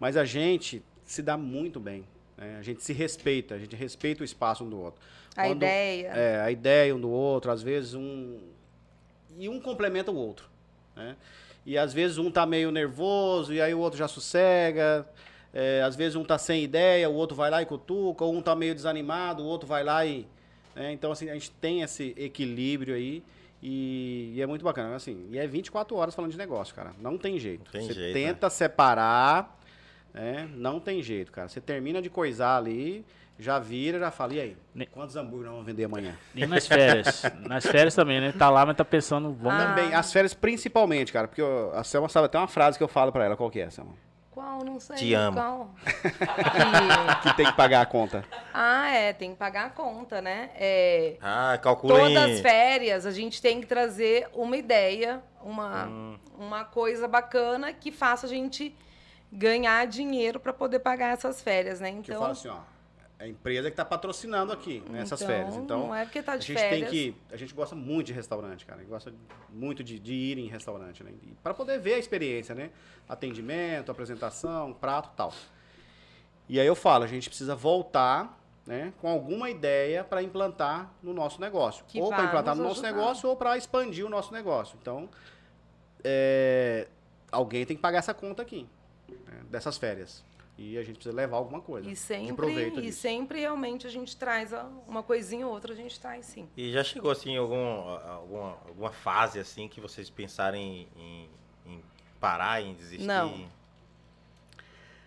Mas 0.00 0.16
a 0.16 0.24
gente 0.24 0.82
se 1.12 1.22
dá 1.22 1.36
muito 1.36 1.80
bem, 1.80 2.04
né? 2.36 2.56
A 2.58 2.62
gente 2.62 2.82
se 2.82 2.92
respeita, 2.92 3.54
a 3.54 3.58
gente 3.58 3.74
respeita 3.74 4.22
o 4.22 4.24
espaço 4.24 4.64
um 4.64 4.68
do 4.70 4.78
outro. 4.80 5.00
A 5.36 5.42
Quando- 5.44 5.56
ideia. 5.56 6.08
É, 6.08 6.40
a 6.40 6.50
ideia 6.50 6.94
um 6.94 7.00
do 7.00 7.10
outro, 7.10 7.50
às 7.50 7.62
vezes 7.62 7.94
um 7.94 8.38
e 9.38 9.48
um 9.48 9.60
complementa 9.60 10.10
o 10.10 10.16
outro, 10.16 10.48
né? 10.96 11.16
E 11.66 11.76
às 11.76 11.92
vezes 11.92 12.18
um 12.18 12.30
tá 12.30 12.44
meio 12.46 12.70
nervoso 12.70 13.52
e 13.52 13.60
aí 13.60 13.74
o 13.74 13.78
outro 13.78 13.98
já 13.98 14.08
sossega. 14.08 15.06
É, 15.52 15.82
às 15.82 15.96
vezes 15.96 16.14
um 16.16 16.24
tá 16.24 16.36
sem 16.38 16.62
ideia, 16.62 17.08
o 17.08 17.14
outro 17.14 17.36
vai 17.36 17.50
lá 17.50 17.62
e 17.62 17.66
cutuca, 17.66 18.24
ou 18.24 18.34
um 18.34 18.42
tá 18.42 18.54
meio 18.54 18.74
desanimado, 18.74 19.42
o 19.42 19.46
outro 19.46 19.66
vai 19.66 19.82
lá 19.84 20.04
e. 20.04 20.26
né? 20.74 20.92
Então, 20.92 21.10
assim, 21.12 21.28
a 21.30 21.34
gente 21.34 21.50
tem 21.52 21.82
esse 21.82 22.14
equilíbrio 22.16 22.94
aí 22.94 23.22
e, 23.62 24.32
e 24.36 24.42
é 24.42 24.46
muito 24.46 24.64
bacana. 24.64 24.94
Assim, 24.96 25.26
e 25.30 25.38
é 25.38 25.46
24 25.46 25.96
horas 25.96 26.14
falando 26.14 26.30
de 26.32 26.38
negócio, 26.38 26.74
cara. 26.74 26.92
Não 27.00 27.16
tem 27.18 27.38
jeito. 27.38 27.64
Não 27.64 27.72
tem 27.72 27.86
Você 27.86 27.94
jeito, 27.94 28.14
tenta 28.14 28.48
separar, 28.50 29.57
né? 30.14 30.48
Não 30.54 30.80
tem 30.80 31.02
jeito, 31.02 31.30
cara. 31.32 31.48
Você 31.48 31.60
termina 31.60 32.00
de 32.02 32.08
coisar 32.10 32.56
ali, 32.56 33.04
já 33.38 33.58
vira, 33.58 33.98
já 33.98 34.10
fala, 34.10 34.34
e 34.34 34.40
aí? 34.40 34.56
Ne- 34.74 34.86
Quantos 34.86 35.14
hambúrguer 35.16 35.46
nós 35.46 35.52
vamos 35.54 35.66
vender 35.66 35.84
amanhã? 35.84 36.16
E 36.34 36.46
nas 36.46 36.66
férias. 36.66 37.22
nas 37.46 37.64
férias 37.66 37.94
também, 37.94 38.20
né? 38.20 38.32
Tá 38.36 38.50
lá, 38.50 38.66
mas 38.66 38.76
tá 38.76 38.84
pensando, 38.84 39.32
vamos. 39.32 39.62
Ah. 39.62 39.66
Também, 39.68 39.94
as 39.94 40.12
férias 40.12 40.34
principalmente, 40.34 41.12
cara, 41.12 41.28
porque 41.28 41.40
eu- 41.42 41.72
a 41.74 41.84
Selma 41.84 42.08
sabe 42.08 42.26
até 42.26 42.38
uma 42.38 42.48
frase 42.48 42.76
que 42.76 42.82
eu 42.84 42.88
falo 42.88 43.12
pra 43.12 43.24
ela, 43.24 43.36
qual 43.36 43.50
que 43.50 43.60
é, 43.60 43.70
Selma? 43.70 43.92
Qual? 44.32 44.64
Não 44.64 44.78
sei. 44.78 44.96
Te 44.96 45.14
amo. 45.14 45.36
Qual? 45.36 45.74
Que 47.22 47.36
tem 47.36 47.46
que 47.46 47.52
pagar 47.56 47.80
a 47.80 47.86
conta. 47.86 48.24
Ah, 48.54 48.88
é, 48.90 49.12
tem 49.12 49.32
que 49.32 49.36
pagar 49.36 49.66
a 49.66 49.70
conta, 49.70 50.20
né? 50.22 50.50
É, 50.54 51.16
Ah, 51.20 51.58
calcula 51.60 51.98
todas 51.98 52.16
as 52.16 52.40
férias 52.40 53.04
a 53.06 53.10
gente 53.10 53.40
tem 53.42 53.60
que 53.60 53.66
trazer 53.66 54.28
uma 54.32 54.56
ideia, 54.56 55.20
uma, 55.42 55.86
Hum. 55.86 56.18
uma 56.38 56.64
coisa 56.64 57.08
bacana 57.08 57.72
que 57.72 57.90
faça 57.90 58.26
a 58.26 58.28
gente 58.28 58.74
ganhar 59.32 59.86
dinheiro 59.86 60.38
para 60.40 60.52
poder 60.52 60.78
pagar 60.80 61.12
essas 61.12 61.40
férias, 61.42 61.80
né? 61.80 61.90
Que 61.90 61.96
eu 61.96 62.00
Então, 62.16 62.20
falo 62.20 62.32
assim, 62.32 62.48
ó. 62.48 62.58
É 63.20 63.24
a 63.24 63.28
empresa 63.28 63.68
que 63.68 63.72
está 63.72 63.84
patrocinando 63.84 64.52
aqui, 64.52 64.80
nessas 64.90 65.20
Então, 65.20 65.34
férias. 65.34 65.56
Então, 65.56 65.80
não 65.88 65.94
é 65.94 66.04
porque 66.04 66.22
tá 66.22 66.34
a 66.34 66.36
de 66.36 66.46
gente 66.46 66.56
férias. 66.58 66.88
tem 66.88 67.12
que. 67.12 67.16
A 67.32 67.36
gente 67.36 67.52
gosta 67.52 67.74
muito 67.74 68.06
de 68.06 68.12
restaurante, 68.12 68.64
cara. 68.64 68.78
A 68.78 68.82
gente 68.82 68.90
gosta 68.90 69.12
muito 69.50 69.82
de, 69.82 69.98
de 69.98 70.14
ir 70.14 70.38
em 70.38 70.46
restaurante, 70.46 71.02
né? 71.02 71.10
Para 71.42 71.52
poder 71.52 71.80
ver 71.80 71.94
a 71.94 71.98
experiência, 71.98 72.54
né? 72.54 72.70
Atendimento, 73.08 73.90
apresentação, 73.90 74.72
prato 74.72 75.10
tal. 75.16 75.32
E 76.48 76.60
aí 76.60 76.66
eu 76.66 76.76
falo, 76.76 77.02
a 77.02 77.08
gente 77.08 77.28
precisa 77.28 77.56
voltar 77.56 78.38
né, 78.64 78.92
com 79.00 79.08
alguma 79.08 79.50
ideia 79.50 80.04
para 80.04 80.22
implantar 80.22 80.92
no 81.02 81.12
nosso 81.12 81.40
negócio. 81.40 81.84
Que 81.88 82.00
ou 82.00 82.10
para 82.10 82.24
implantar 82.24 82.54
no 82.54 82.62
nosso 82.62 82.84
ajudar. 82.84 82.92
negócio 82.92 83.28
ou 83.28 83.34
para 83.34 83.56
expandir 83.58 84.06
o 84.06 84.08
nosso 84.08 84.32
negócio. 84.32 84.78
Então, 84.80 85.08
é, 86.04 86.86
alguém 87.32 87.64
tem 87.66 87.76
que 87.76 87.82
pagar 87.82 87.98
essa 87.98 88.14
conta 88.14 88.42
aqui, 88.42 88.62
né, 88.62 88.68
dessas 89.44 89.76
férias. 89.76 90.24
E 90.56 90.76
a 90.76 90.82
gente 90.82 90.96
precisa 90.96 91.14
levar 91.14 91.36
alguma 91.36 91.60
coisa. 91.60 91.88
e 91.88 91.94
sempre, 91.94 92.34
proveito 92.34 92.80
e 92.80 92.82
disso. 92.82 93.00
sempre 93.00 93.38
realmente 93.38 93.86
a 93.86 93.90
gente 93.90 94.16
traz 94.16 94.50
uma 94.88 95.04
coisinha 95.04 95.46
ou 95.46 95.52
outra, 95.52 95.72
a 95.72 95.76
gente 95.76 95.98
traz 96.00 96.26
sim. 96.26 96.48
E 96.56 96.72
já 96.72 96.82
chegou 96.82 97.12
assim 97.12 97.36
algum, 97.36 97.64
alguma, 97.64 98.58
alguma 98.66 98.90
fase 98.90 99.38
assim 99.38 99.68
que 99.68 99.80
vocês 99.80 100.10
pensarem 100.10 100.88
em, 100.96 101.28
em 101.64 101.80
parar, 102.18 102.60
em 102.60 102.74
desistir? 102.74 103.06
Não. 103.06 103.48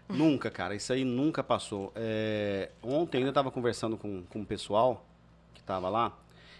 Nunca, 0.07 0.49
cara. 0.49 0.73
Isso 0.73 0.91
aí 0.93 1.03
nunca 1.03 1.43
passou. 1.43 1.91
É, 1.95 2.69
ontem 2.81 3.19
ainda 3.19 3.29
estava 3.29 3.51
conversando 3.51 3.97
com, 3.97 4.23
com 4.23 4.41
o 4.41 4.45
pessoal 4.45 5.05
que 5.53 5.59
estava 5.59 5.89
lá. 5.89 6.17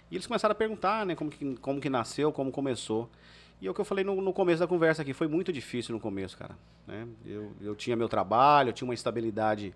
E 0.09 0.15
eles 0.15 0.28
começaram 0.28 0.51
a 0.51 0.55
perguntar, 0.55 1.05
né, 1.05 1.15
como 1.15 1.32
que, 1.32 1.55
como 1.57 1.80
que 1.80 1.89
nasceu, 1.89 2.32
como 2.34 2.51
começou. 2.51 3.09
E 3.62 3.68
é 3.68 3.70
o 3.72 3.74
que 3.76 3.80
eu 3.80 3.86
falei 3.86 4.03
no, 4.03 4.20
no 4.20 4.34
começo 4.34 4.59
da 4.59 4.68
conversa 4.68 5.03
aqui, 5.03 5.14
foi 5.14 5.28
muito 5.28 5.53
difícil 5.53 5.93
no 5.93 6.01
começo, 6.01 6.36
cara. 6.36 6.57
né? 6.88 7.07
Eu, 7.24 7.51
eu 7.62 7.76
tinha 7.76 7.95
meu 7.95 8.09
trabalho, 8.09 8.70
eu 8.70 8.74
tinha 8.74 8.88
uma 8.88 8.93
estabilidade 8.95 9.72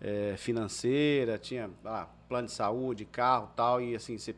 é, 0.00 0.36
financeira, 0.36 1.36
tinha 1.36 1.68
ah, 1.84 2.06
plano 2.28 2.46
de 2.46 2.52
saúde, 2.52 3.04
carro 3.04 3.50
tal, 3.56 3.82
e 3.82 3.96
assim, 3.96 4.16
você 4.16 4.36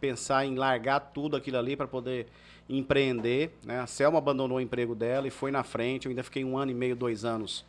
pensar 0.00 0.44
em 0.44 0.56
largar 0.56 0.98
tudo 0.98 1.36
aquilo 1.36 1.58
ali 1.58 1.76
para 1.76 1.86
poder 1.86 2.26
empreender. 2.68 3.56
Né? 3.64 3.78
A 3.78 3.86
Selma 3.86 4.18
abandonou 4.18 4.58
o 4.58 4.60
emprego 4.60 4.96
dela 4.96 5.28
e 5.28 5.30
foi 5.30 5.52
na 5.52 5.62
frente. 5.62 6.06
Eu 6.06 6.10
ainda 6.10 6.24
fiquei 6.24 6.44
um 6.44 6.58
ano 6.58 6.72
e 6.72 6.74
meio, 6.74 6.96
dois 6.96 7.24
anos 7.24 7.64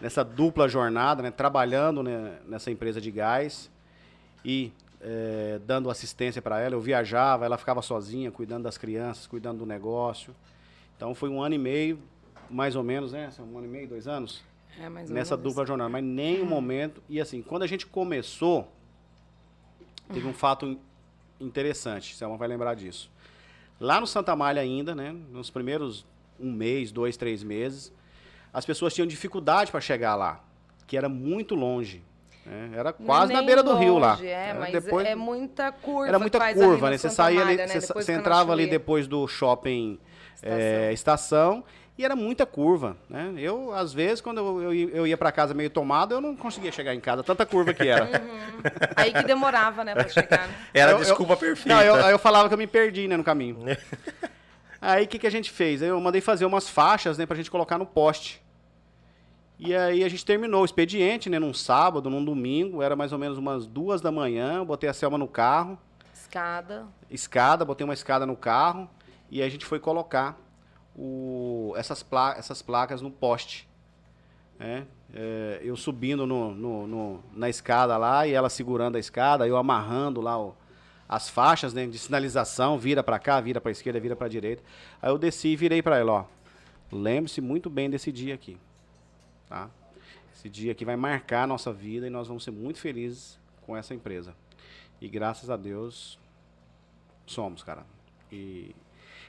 nessa 0.00 0.24
dupla 0.24 0.68
jornada, 0.68 1.22
né? 1.22 1.30
trabalhando 1.30 2.02
né, 2.02 2.38
nessa 2.46 2.70
empresa 2.70 3.00
de 3.00 3.10
gás 3.10 3.70
e 4.44 4.72
eh, 5.00 5.60
dando 5.66 5.90
assistência 5.90 6.40
para 6.42 6.60
ela. 6.60 6.74
Eu 6.74 6.80
viajava, 6.80 7.44
ela 7.44 7.56
ficava 7.58 7.82
sozinha, 7.82 8.30
cuidando 8.30 8.64
das 8.64 8.76
crianças, 8.78 9.26
cuidando 9.26 9.58
do 9.58 9.66
negócio. 9.66 10.34
Então 10.96 11.14
foi 11.14 11.28
um 11.28 11.42
ano 11.42 11.54
e 11.54 11.58
meio, 11.58 11.98
mais 12.50 12.76
ou 12.76 12.82
menos, 12.82 13.12
né? 13.12 13.30
Um 13.38 13.56
ano 13.58 13.66
e 13.66 13.70
meio, 13.70 13.88
dois 13.88 14.06
anos 14.06 14.42
É 14.78 14.88
mais 14.88 15.08
ou 15.08 15.14
nessa 15.16 15.36
menos 15.36 15.50
dupla 15.50 15.66
jornada, 15.66 15.88
mas 15.90 16.04
nenhum 16.04 16.44
momento. 16.44 17.02
E 17.08 17.20
assim, 17.20 17.42
quando 17.42 17.62
a 17.62 17.66
gente 17.66 17.86
começou, 17.86 18.70
teve 20.12 20.26
um 20.26 20.34
fato 20.34 20.66
in- 20.66 20.78
interessante, 21.40 22.14
Selma 22.14 22.36
vai 22.36 22.48
lembrar 22.48 22.74
disso. 22.74 23.10
Lá 23.78 24.00
no 24.00 24.06
Santa 24.06 24.36
Malha 24.36 24.60
ainda, 24.60 24.94
né, 24.94 25.10
nos 25.30 25.48
primeiros 25.50 26.04
um 26.38 26.52
mês, 26.52 26.90
dois, 26.92 27.16
três 27.16 27.42
meses, 27.42 27.92
as 28.52 28.66
pessoas 28.66 28.92
tinham 28.94 29.06
dificuldade 29.06 29.70
para 29.70 29.80
chegar 29.80 30.16
lá, 30.16 30.42
que 30.86 30.96
era 30.96 31.08
muito 31.08 31.54
longe. 31.54 32.02
Né, 32.46 32.70
Era 32.76 32.90
é 32.90 32.92
quase 32.92 33.32
na 33.32 33.38
nem 33.38 33.46
beira 33.46 33.62
do 33.62 33.74
rio 33.76 33.98
lá. 33.98 34.18
É, 34.22 34.26
Era 34.50 34.58
mas 34.60 34.72
depois- 34.72 35.06
é 35.06 35.14
muita 35.14 35.70
curva. 35.72 36.08
era 36.08 36.16
que 36.18 36.20
muita 36.22 36.54
curva, 36.54 36.90
né? 36.90 36.98
Você 36.98 37.10
saía 37.10 37.42
ali, 37.42 37.56
né? 37.56 37.66
você, 37.66 38.12
entrava 38.12 38.52
ali 38.52 38.66
depois 38.66 39.06
do 39.06 39.26
shopping 39.28 39.98
é, 40.42 40.90
estação 40.92 41.62
e 41.98 42.04
era 42.04 42.16
muita 42.16 42.46
curva, 42.46 42.96
né? 43.10 43.34
Eu, 43.36 43.74
às 43.74 43.92
vezes, 43.92 44.22
quando 44.22 44.38
eu, 44.38 44.62
eu, 44.62 44.74
ia- 44.74 44.88
eu 44.88 45.06
ia 45.06 45.18
para 45.18 45.30
casa 45.30 45.52
meio 45.52 45.68
tomado, 45.68 46.14
eu 46.14 46.20
não 46.20 46.34
conseguia 46.34 46.72
chegar 46.72 46.94
em 46.94 47.00
casa, 47.00 47.22
tanta 47.22 47.44
curva 47.44 47.74
que 47.74 47.86
era. 47.86 48.08
Aí 48.96 49.12
que 49.12 49.22
demorava, 49.24 49.84
né, 49.84 49.92
pra 49.94 50.08
chegar. 50.08 50.48
Era 50.72 50.92
Eu- 50.92 50.98
eu- 50.98 51.04
desculpa 51.04 51.36
perfeita. 51.36 51.68
Não, 51.68 51.82
eu, 51.82 51.94
aí 52.06 52.12
eu 52.12 52.18
falava 52.18 52.48
que 52.48 52.54
eu 52.54 52.58
me 52.58 52.66
perdi, 52.66 53.06
né, 53.06 53.18
no 53.18 53.24
caminho. 53.24 53.58
aí 54.80 55.04
o 55.04 55.08
que, 55.08 55.18
que 55.18 55.26
a 55.26 55.30
gente 55.30 55.50
fez? 55.50 55.82
Eu 55.82 56.00
mandei 56.00 56.22
fazer 56.22 56.46
umas 56.46 56.68
faixas, 56.70 57.18
né, 57.18 57.26
pra 57.26 57.36
gente 57.36 57.50
colocar 57.50 57.76
no 57.76 57.84
poste. 57.84 58.40
E 59.62 59.76
aí 59.76 60.02
a 60.02 60.08
gente 60.08 60.24
terminou 60.24 60.62
o 60.62 60.64
expediente, 60.64 61.28
né, 61.28 61.38
num 61.38 61.52
sábado, 61.52 62.08
num 62.08 62.24
domingo, 62.24 62.82
era 62.82 62.96
mais 62.96 63.12
ou 63.12 63.18
menos 63.18 63.36
umas 63.36 63.66
duas 63.66 64.00
da 64.00 64.10
manhã, 64.10 64.54
eu 64.56 64.64
botei 64.64 64.88
a 64.88 64.92
Selma 64.94 65.18
no 65.18 65.28
carro, 65.28 65.78
Escada. 66.14 66.86
escada, 67.10 67.62
botei 67.64 67.84
uma 67.84 67.92
escada 67.92 68.24
no 68.24 68.34
carro, 68.36 68.88
e 69.30 69.42
a 69.42 69.48
gente 69.50 69.66
foi 69.66 69.78
colocar 69.78 70.38
o- 70.96 71.74
essas, 71.76 72.02
pla- 72.02 72.34
essas 72.38 72.62
placas 72.62 73.02
no 73.02 73.10
poste. 73.10 73.68
né? 74.58 74.86
É, 75.14 75.58
eu 75.64 75.74
subindo 75.74 76.26
no- 76.26 76.54
no- 76.54 76.86
no- 76.86 77.20
na 77.34 77.48
escada 77.48 77.96
lá 77.96 78.26
e 78.26 78.32
ela 78.34 78.50
segurando 78.50 78.96
a 78.96 78.98
escada, 78.98 79.46
eu 79.48 79.56
amarrando 79.56 80.20
lá 80.20 80.38
o- 80.38 80.54
as 81.08 81.30
faixas 81.30 81.72
né, 81.72 81.86
de 81.86 81.98
sinalização, 81.98 82.76
vira 82.78 83.02
para 83.02 83.18
cá, 83.18 83.40
vira 83.40 83.58
para 83.58 83.70
esquerda, 83.72 83.98
vira 83.98 84.14
para 84.14 84.28
direita. 84.28 84.62
Aí 85.00 85.10
eu 85.10 85.16
desci 85.16 85.48
e 85.48 85.56
virei 85.56 85.80
para 85.80 85.96
ela, 85.96 86.12
ó. 86.12 86.24
Lembre-se 86.92 87.40
muito 87.40 87.70
bem 87.70 87.88
desse 87.88 88.12
dia 88.12 88.34
aqui, 88.34 88.58
tá? 89.50 89.68
Esse 90.32 90.48
dia 90.48 90.72
aqui 90.72 90.84
vai 90.84 90.96
marcar 90.96 91.42
a 91.42 91.46
nossa 91.46 91.72
vida 91.72 92.06
e 92.06 92.10
nós 92.10 92.28
vamos 92.28 92.44
ser 92.44 92.52
muito 92.52 92.78
felizes 92.78 93.38
com 93.62 93.76
essa 93.76 93.92
empresa. 93.92 94.34
E 95.00 95.08
graças 95.08 95.50
a 95.50 95.56
Deus 95.56 96.18
somos, 97.26 97.62
cara. 97.62 97.84
E, 98.30 98.74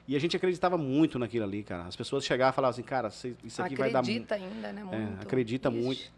e 0.08 0.16
a 0.16 0.20
gente 0.20 0.38
acreditava 0.38 0.78
muito 0.78 1.18
naquilo 1.20 1.44
ali, 1.44 1.64
cara. 1.64 1.84
As 1.86 1.96
pessoas 1.96 2.24
chegavam 2.24 2.52
e 2.52 2.56
falavam 2.56 2.72
assim, 2.72 2.84
cara, 2.84 3.10
isso 3.44 3.62
aqui 3.62 3.76
vai 3.76 3.92
dar 3.92 4.04
muito. 4.04 4.32
Acredita 4.32 4.36
ainda, 4.36 4.72
né? 4.72 4.82
É, 4.92 4.98
Muito. 5.00 5.22
acredita 5.24 5.70
Ixi. 5.70 5.78
muito. 5.84 6.12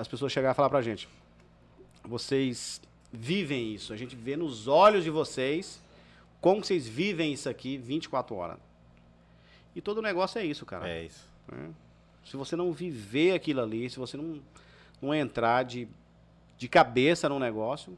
As 0.00 0.06
pessoas 0.06 0.30
chegavam 0.30 0.52
e 0.52 0.56
falavam 0.56 0.72
pra 0.78 0.82
gente: 0.82 1.08
vocês 2.04 2.80
vivem 3.12 3.74
isso. 3.74 3.92
A 3.92 3.96
gente 3.96 4.14
vê 4.14 4.36
nos 4.36 4.68
olhos 4.68 5.02
de 5.02 5.10
vocês 5.10 5.80
como 6.40 6.62
vocês 6.62 6.86
vivem 6.86 7.32
isso 7.32 7.48
aqui 7.48 7.78
24 7.78 8.34
horas. 8.36 8.58
E 9.74 9.80
todo 9.80 10.00
negócio 10.02 10.38
é 10.38 10.44
isso, 10.44 10.64
cara. 10.66 10.88
É 10.88 11.04
isso. 11.04 11.26
né? 11.50 11.70
Se 12.26 12.36
você 12.36 12.56
não 12.56 12.72
viver 12.72 13.32
aquilo 13.34 13.60
ali, 13.62 13.88
se 13.88 13.98
você 13.98 14.16
não, 14.16 14.42
não 15.00 15.14
entrar 15.14 15.62
de, 15.64 15.88
de 16.58 16.68
cabeça 16.68 17.28
no 17.28 17.38
negócio, 17.38 17.96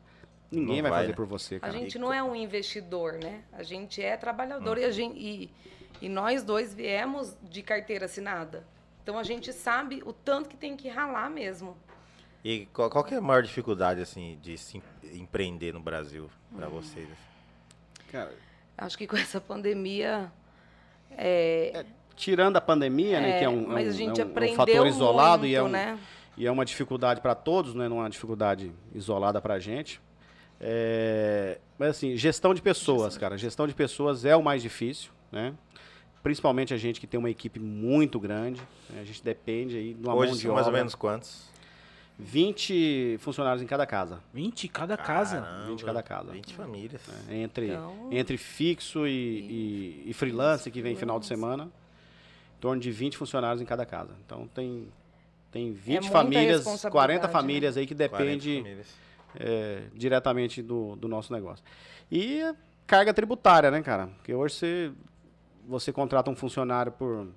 ninguém 0.50 0.76
Não 0.76 0.82
vai, 0.82 0.90
vai, 0.90 0.98
fazer 1.00 1.08
né? 1.08 1.14
por 1.16 1.26
você, 1.26 1.56
A 1.56 1.60
cara. 1.60 1.72
gente 1.72 1.98
não 1.98 2.12
é 2.12 2.22
um 2.22 2.36
investidor, 2.36 3.14
né? 3.14 3.42
A 3.52 3.62
gente 3.62 4.02
é 4.02 4.16
trabalhador 4.16 4.76
Hum. 4.76 4.80
e, 4.80 4.84
a 4.84 4.90
gente, 4.90 5.18
e, 5.18 5.50
e 6.02 6.08
nós 6.08 6.42
dois 6.42 6.74
viemos 6.74 7.36
de 7.42 7.62
carteira 7.62 8.04
assinada. 8.04 8.64
Então 9.02 9.18
a 9.18 9.22
gente 9.22 9.52
sabe 9.52 10.02
o 10.04 10.12
tanto 10.12 10.48
que 10.50 10.56
tem 10.56 10.76
que 10.76 10.88
ralar 10.88 11.30
mesmo. 11.30 11.76
E 12.44 12.66
qual, 12.72 12.88
qual 12.90 13.02
que 13.02 13.14
é 13.14 13.16
a 13.16 13.20
maior 13.22 13.42
dificuldade, 13.42 14.00
assim, 14.00 14.38
de 14.42 14.56
se 14.58 14.76
em- 14.78 15.18
empreender 15.20 15.72
no 15.72 15.80
Brasil 15.80 16.30
pra 16.54 16.68
Hum. 16.68 16.70
vocês? 16.70 17.08
Cara, 18.12 18.32
Acho 18.76 18.96
que 18.96 19.06
com 19.08 19.16
essa 19.16 19.40
pandemia. 19.40 20.30
É, 21.10 21.84
tirando 22.18 22.56
a 22.56 22.60
pandemia, 22.60 23.20
né, 23.20 23.38
que 23.38 23.44
é 23.44 23.48
um, 23.48 23.62
é 23.62 23.66
mas 23.66 23.86
um- 23.86 23.90
a 23.90 23.92
gente 23.92 24.20
é 24.20 24.24
um- 24.26 24.28
é 24.38 24.50
um 24.50 24.54
fator 24.54 24.86
isolado 24.86 25.46
e 25.46 25.54
é, 25.54 25.60
muito, 25.60 25.70
um, 25.70 25.72
né? 25.72 25.98
e 26.36 26.46
é 26.46 26.50
uma 26.50 26.64
dificuldade 26.64 27.20
para 27.20 27.34
todos, 27.34 27.74
né, 27.74 27.88
não 27.88 27.98
é 27.98 28.00
uma 28.02 28.10
dificuldade 28.10 28.72
isolada 28.94 29.40
para 29.40 29.54
a 29.54 29.58
gente. 29.58 30.00
É, 30.60 31.58
mas 31.78 31.90
assim, 31.90 32.16
gestão 32.16 32.52
de 32.52 32.60
pessoas, 32.60 33.16
cara, 33.16 33.38
gestão 33.38 33.66
de 33.66 33.72
pessoas 33.74 34.24
é 34.24 34.34
o 34.36 34.42
mais 34.42 34.60
difícil, 34.60 35.10
né? 35.30 35.54
Principalmente 36.22 36.74
a 36.74 36.76
gente 36.76 37.00
que 37.00 37.06
tem 37.06 37.18
uma 37.18 37.30
equipe 37.30 37.60
muito 37.60 38.18
grande, 38.18 38.60
né? 38.90 39.00
a 39.00 39.04
gente 39.04 39.22
depende 39.22 39.76
aí 39.76 39.94
de 39.94 40.02
uma 40.04 40.14
Hoje 40.16 40.30
mão 40.30 40.36
de 40.36 40.42
são 40.42 40.54
mais 40.54 40.66
ou 40.66 40.70
obra. 40.70 40.80
menos 40.80 40.94
quantos? 40.96 41.48
20 42.18 43.16
funcionários 43.20 43.62
em 43.62 43.66
cada 43.66 43.86
casa, 43.86 44.20
20 44.34 44.66
cada 44.66 44.96
casa. 44.96 45.40
Caramba, 45.40 45.66
20 45.68 45.84
cada 45.84 46.02
casa. 46.02 46.32
20 46.32 46.52
famílias. 46.54 47.00
né? 47.06 47.38
entre, 47.42 47.66
Então- 47.68 48.08
entre 48.10 48.36
fixo 48.36 49.06
e, 49.06 50.02
e, 50.06 50.10
e 50.10 50.12
freelance 50.12 50.68
que 50.70 50.82
vem 50.82 50.96
final 50.96 51.20
de 51.20 51.26
semana, 51.26 51.64
em 51.64 51.70
torno 52.60 52.80
de 52.80 52.90
20 52.90 53.16
funcionários 53.16 53.60
em 53.62 53.64
cada 53.64 53.84
casa. 53.86 54.14
Então 54.24 54.46
tem, 54.48 54.88
tem 55.50 55.72
20 55.72 56.06
É 56.06 56.10
famílias, 56.10 56.56
responsabilidade, 56.58 56.92
40 56.92 57.26
né? 57.26 57.32
famílias 57.32 57.76
aí 57.76 57.86
que 57.86 57.94
40 57.94 58.16
depende 58.16 58.84
é, 59.38 59.82
diretamente 59.94 60.62
do, 60.62 60.96
do 60.96 61.08
nosso 61.08 61.32
negócio. 61.32 61.64
E 62.10 62.42
a 62.42 62.54
carga 62.86 63.12
tributária, 63.12 63.70
né, 63.70 63.82
cara? 63.82 64.06
Porque 64.16 64.34
hoje 64.34 64.54
você, 64.54 64.92
você 65.66 65.92
contrata 65.92 66.30
um 66.30 66.36
funcionário 66.36 66.92
por, 66.92 67.28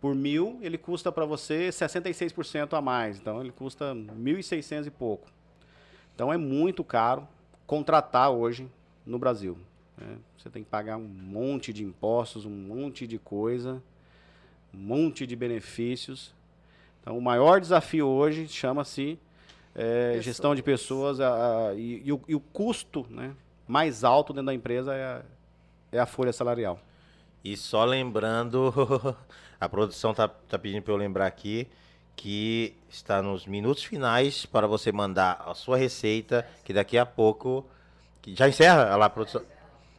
por 0.00 0.14
mil, 0.14 0.58
ele 0.62 0.78
custa 0.78 1.12
para 1.12 1.24
você 1.24 1.68
66% 1.68 2.72
a 2.76 2.80
mais. 2.80 3.18
Então 3.18 3.40
ele 3.40 3.52
custa 3.52 3.94
1.600 3.94 4.86
e 4.86 4.90
pouco. 4.90 5.28
Então 6.14 6.32
é 6.32 6.36
muito 6.36 6.82
caro 6.82 7.26
contratar 7.66 8.30
hoje 8.30 8.68
no 9.06 9.18
Brasil. 9.18 9.56
né? 9.96 10.16
Você 10.36 10.50
tem 10.50 10.62
que 10.62 10.68
pagar 10.70 10.96
um 10.96 11.06
monte 11.08 11.72
de 11.72 11.84
impostos, 11.84 12.44
um 12.44 12.50
monte 12.50 13.06
de 13.06 13.18
coisa, 13.18 13.82
um 14.74 14.78
monte 14.78 15.26
de 15.26 15.36
benefícios. 15.36 16.34
Então 17.00 17.16
o 17.16 17.22
maior 17.22 17.60
desafio 17.60 18.06
hoje 18.06 18.46
chama-se 18.48 19.18
é, 19.74 20.18
gestão 20.20 20.54
de 20.54 20.62
pessoas 20.62 21.18
a- 21.20 21.68
a- 21.70 21.74
e, 21.74 22.02
e 22.04 22.12
o, 22.12 22.20
e 22.28 22.34
o 22.34 22.40
custo 22.40 23.06
né, 23.10 23.32
mais 23.66 24.04
alto 24.04 24.32
dentro 24.32 24.46
da 24.46 24.54
empresa 24.54 24.94
é 24.94 25.04
a, 25.04 25.22
é 25.92 25.98
a 25.98 26.06
folha 26.06 26.32
salarial. 26.32 26.78
E 27.44 27.56
só 27.56 27.84
lembrando, 27.84 28.72
a 29.60 29.68
produção 29.68 30.14
tá, 30.14 30.28
tá 30.28 30.58
pedindo 30.58 30.82
para 30.82 30.92
eu 30.92 30.96
lembrar 30.98 31.26
aqui 31.26 31.66
que 32.14 32.74
está 32.90 33.22
nos 33.22 33.46
minutos 33.46 33.82
finais 33.82 34.44
para 34.46 34.66
você 34.66 34.92
mandar 34.92 35.42
a 35.46 35.54
sua 35.54 35.76
receita, 35.76 36.46
que 36.64 36.72
daqui 36.72 36.96
a 36.98 37.06
pouco. 37.06 37.66
Que 38.20 38.34
já 38.36 38.48
encerra? 38.48 38.94
Lá, 38.94 39.06
a 39.06 39.10
produção. 39.10 39.42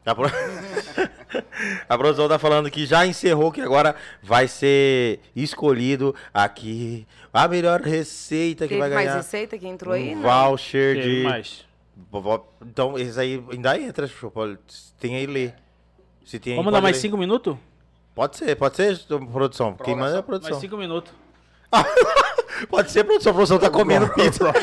A, 0.06 0.14
pro... 0.14 0.28
a 1.90 1.98
produção 1.98 2.28
tá 2.28 2.38
falando 2.38 2.70
que 2.70 2.86
já 2.86 3.06
encerrou, 3.06 3.52
que 3.52 3.62
agora 3.62 3.96
vai 4.22 4.48
ser 4.48 5.20
escolhido 5.36 6.14
aqui 6.34 7.08
a 7.34 7.48
melhor 7.48 7.82
receita 7.82 8.66
que 8.66 8.70
Teve 8.76 8.80
vai 8.82 8.90
mais 8.90 9.06
ganhar. 9.08 9.18
receita 9.18 9.58
que 9.58 9.68
entrou 9.68 9.94
aí? 9.94 10.14
um 10.16 10.20
Não. 10.22 10.50
voucher 10.50 10.96
Teve 10.98 11.16
de. 11.18 11.24
mais. 11.24 11.66
Então, 12.62 12.98
esses 12.98 13.18
aí 13.18 13.44
ainda 13.52 13.78
entra, 13.80 14.08
show, 14.08 14.30
pode- 14.30 14.60
tem 15.00 15.16
aí 15.16 15.26
ler. 15.26 15.56
Se 16.26 16.40
tem 16.40 16.56
Vamos 16.56 16.72
dar 16.74 16.82
mais 16.82 16.96
ler. 16.98 17.02
cinco 17.02 17.18
minutos? 17.18 17.56
Pode 18.16 18.38
ser, 18.38 18.56
pode 18.56 18.76
ser, 18.76 19.00
produção. 19.32 19.74
Quem 19.84 19.96
manda 19.96 20.16
é 20.18 20.20
a 20.20 20.24
produção. 20.24 20.52
Mais 20.52 20.62
cinco 20.62 20.78
minutos. 20.78 21.12
Pode 22.70 22.92
ser, 22.92 23.04
produção. 23.04 23.32
A 23.32 23.34
produção 23.36 23.58
tá 23.60 23.70
comendo 23.72 24.08
pizza. 24.14 24.54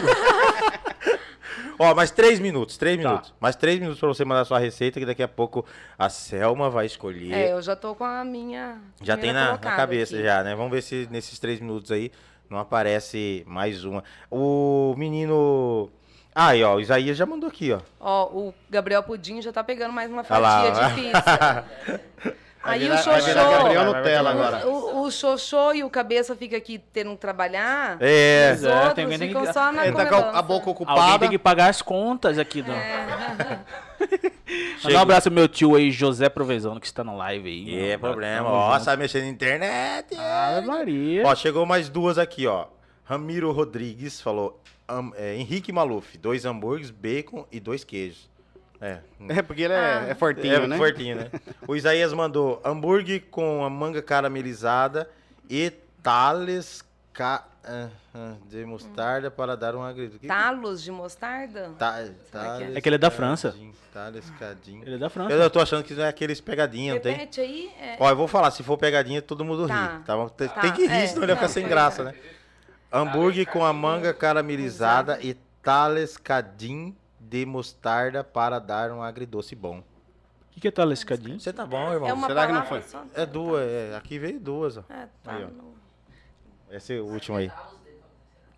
Ó, 1.83 1.95
mais 1.95 2.11
três 2.11 2.39
minutos, 2.39 2.77
três 2.77 3.01
Tá. 3.03 3.09
minutos. 3.09 3.33
Mais 3.41 3.57
três 3.57 3.79
minutos 3.81 3.99
pra 3.99 4.09
você 4.09 4.23
mandar 4.23 4.45
sua 4.45 4.59
receita, 4.59 5.01
que 5.01 5.07
daqui 5.07 5.23
a 5.23 5.29
pouco 5.29 5.65
a 5.99 6.11
Selma 6.11 6.69
vai 6.69 6.85
escolher. 6.85 7.33
É, 7.33 7.53
eu 7.53 7.63
já 7.63 7.75
tô 7.75 7.95
com 7.95 8.05
a 8.05 8.23
minha. 8.23 8.77
já 9.01 9.17
tem 9.17 9.33
na, 9.33 9.53
na 9.53 9.59
cabeça 9.59 10.15
aqui. 10.15 10.23
já, 10.25 10.45
né? 10.45 10.55
Vamos 10.55 10.71
ver 10.71 10.83
se 10.83 11.09
nesses 11.11 11.39
três 11.39 11.59
minutos 11.59 11.91
aí 11.91 12.13
não 12.51 12.59
aparece 12.59 13.43
mais 13.47 13.83
uma. 13.83 14.05
O 14.31 14.95
menino... 14.99 15.89
Ah, 16.35 16.49
aí, 16.49 16.63
ó, 16.63 16.75
o 16.77 16.81
Isaías 16.81 17.17
já 17.17 17.25
mandou 17.25 17.49
aqui, 17.49 17.73
ó. 17.73 17.81
Ó, 17.99 18.27
o 18.27 18.55
Gabriel 18.69 19.03
Pudim 19.03 19.41
já 19.41 19.51
tá 19.51 19.65
pegando 19.65 19.93
mais 19.95 20.11
uma 20.11 20.23
lá, 20.29 20.65
fatia 20.65 20.85
ó. 20.85 20.89
de 20.89 20.95
pizza. 20.95 22.35
Aí 22.63 22.81
virar- 22.81 22.95
o 22.95 22.99
Xoxô. 22.99 23.85
Nutella 23.85 24.31
agora. 24.31 24.67
O, 24.69 25.03
o 25.03 25.11
Xoxô 25.11 25.73
e 25.73 25.83
o 25.83 25.89
Cabeça 25.91 26.37
fica 26.37 26.57
aqui 26.57 26.79
tendo 26.93 27.11
que 27.13 27.17
trabalhar. 27.17 27.97
É, 28.01 28.53
Os 28.55 28.65
é, 28.65 28.75
outros 28.75 28.95
tem 28.95 29.05
alguém 29.05 29.19
que- 29.19 29.27
ficam 29.29 29.53
só 29.53 29.73
na 29.73 29.87
Ele 29.87 29.97
tá 29.97 30.07
com 30.07 30.15
a, 30.17 30.43
boca 30.43 30.69
Alguém 30.69 30.73
ocupada. 30.73 31.19
tem 31.21 31.31
que 31.31 31.39
pagar 31.39 31.69
as 31.71 31.81
contas 31.81 32.39
aqui. 32.39 32.61
Do... 32.61 32.71
É. 32.73 33.07
Mandar 34.85 34.99
um 34.99 35.03
abraço 35.03 35.23
pro 35.31 35.33
meu 35.33 35.49
tio 35.49 35.75
aí, 35.75 35.91
José 35.91 36.29
Provezano, 36.29 36.81
que 36.81 36.87
está 36.87 37.05
na 37.05 37.13
live 37.13 37.49
aí. 37.49 37.79
é 37.91 37.97
Mano, 37.97 38.13
problema. 38.15 38.49
Ó, 38.51 38.73
junto. 38.73 38.85
sabe 38.85 39.03
mexer 39.03 39.21
na 39.23 39.29
internet. 39.29 40.17
Ave 40.17 40.67
Maria. 40.67 41.23
Ó, 41.27 41.35
chegou 41.35 41.65
mais 41.67 41.89
duas 41.89 42.19
aqui, 42.19 42.47
ó. 42.47 42.67
Ramiro 43.05 43.51
Rodrigues 43.53 44.21
falou: 44.21 44.61
é, 45.17 45.35
Henrique 45.37 45.73
Maluf, 45.73 46.17
dois 46.19 46.45
hambúrgueres, 46.45 46.91
bacon 46.91 47.47
e 47.51 47.59
dois 47.61 47.85
queijos. 47.85 48.30
É, 48.81 48.99
É, 49.29 49.43
porque 49.43 49.63
ele 49.63 49.75
é, 49.75 50.07
é 50.11 50.15
fortinho, 50.15 50.55
é 50.55 50.67
né? 50.67 50.77
fortinho, 50.79 51.17
né? 51.17 51.31
O 51.69 51.77
Isaías 51.77 52.13
mandou 52.15 52.61
hambúrguer 52.65 53.25
com 53.31 53.63
a 53.65 53.69
manga 53.69 54.01
caramelizada 54.01 55.09
e 55.49 55.71
tales 56.03 56.83
ca... 57.13 57.45
ah, 57.63 57.89
ah, 58.15 58.35
de 58.49 58.65
mostarda 58.65 59.31
para 59.31 59.55
dar 59.57 59.77
um 59.77 59.83
agrido. 59.83 60.19
Que- 60.19 60.27
Talos 60.27 60.83
de 60.83 60.91
mostarda? 60.91 61.71
Ta- 61.79 62.01
é? 62.01 62.11
tales 62.33 62.77
É 62.77 62.81
que 62.81 62.89
ele 62.89 62.97
é 62.97 62.99
da 62.99 63.11
França. 63.11 63.51
cadinho, 63.53 63.75
Tales 63.93 64.31
cadinho. 64.39 64.83
Ele 64.87 64.95
é 64.95 64.99
da 64.99 65.11
França. 65.11 65.33
Eu, 65.33 65.39
eu 65.43 65.51
tô 65.51 65.61
achando 65.61 65.85
que 65.85 65.93
não 65.93 66.05
é 66.05 66.09
aqueles 66.09 66.41
pegadinha, 66.41 66.95
não 66.95 67.01
tem? 67.01 67.13
Repete 67.13 67.41
aí. 67.41 67.71
é- 67.81 67.97
Ó, 68.01 68.09
eu 68.09 68.17
vou 68.17 68.27
falar, 68.29 68.51
se 68.51 68.63
for 68.63 68.79
pegadinha, 68.79 69.21
todo 69.21 69.45
mundo 69.45 69.69
Tá. 69.69 69.99
ri. 69.99 70.05
Tá? 70.05 70.29
Tem, 70.31 70.49
Tá, 70.49 70.61
tem 70.63 70.73
que 70.73 70.87
rir, 70.87 70.93
é, 71.03 71.07
senão 71.07 71.23
ele 71.25 71.27
vai 71.35 71.37
ficar 71.37 71.49
sem 71.49 71.65
pois 71.65 71.71
graça, 71.75 72.03
é. 72.03 72.05
né? 72.07 72.15
Hambúrguer 72.93 73.47
com 73.47 73.65
a 73.65 73.73
manga 73.73 74.13
caramelizada 74.15 75.19
e 75.21 75.35
tales 75.63 76.17
cadim 76.17 76.97
de 77.31 77.47
mostarda 77.47 78.25
para 78.25 78.59
dar 78.59 78.91
um 78.91 79.01
agridoce 79.01 79.55
bom. 79.55 79.79
O 79.79 79.85
que, 80.53 80.61
que 80.61 80.67
é 80.69 80.71
tal 80.73 80.91
esse 80.91 81.07
cadinho? 81.07 81.39
Você 81.39 81.53
tá 81.53 81.65
bom, 81.65 81.93
irmão? 81.93 82.09
É 82.09 82.13
uma 82.13 82.27
Será 82.27 82.45
que 82.49 82.53
não 82.53 82.67
foi? 82.67 82.83
só? 82.83 83.05
É 83.15 83.25
duas, 83.25 83.63
é, 83.63 83.95
aqui 83.97 84.19
veio 84.19 84.41
duas, 84.41 84.77
ó. 84.77 84.81
É, 84.91 85.07
tá. 85.23 85.37
Aí, 85.37 85.45
ó. 85.45 85.47
no- 85.47 85.75
Esse 86.73 86.97
é 86.97 87.01
o 87.01 87.05
último 87.07 87.37
aí. 87.37 87.51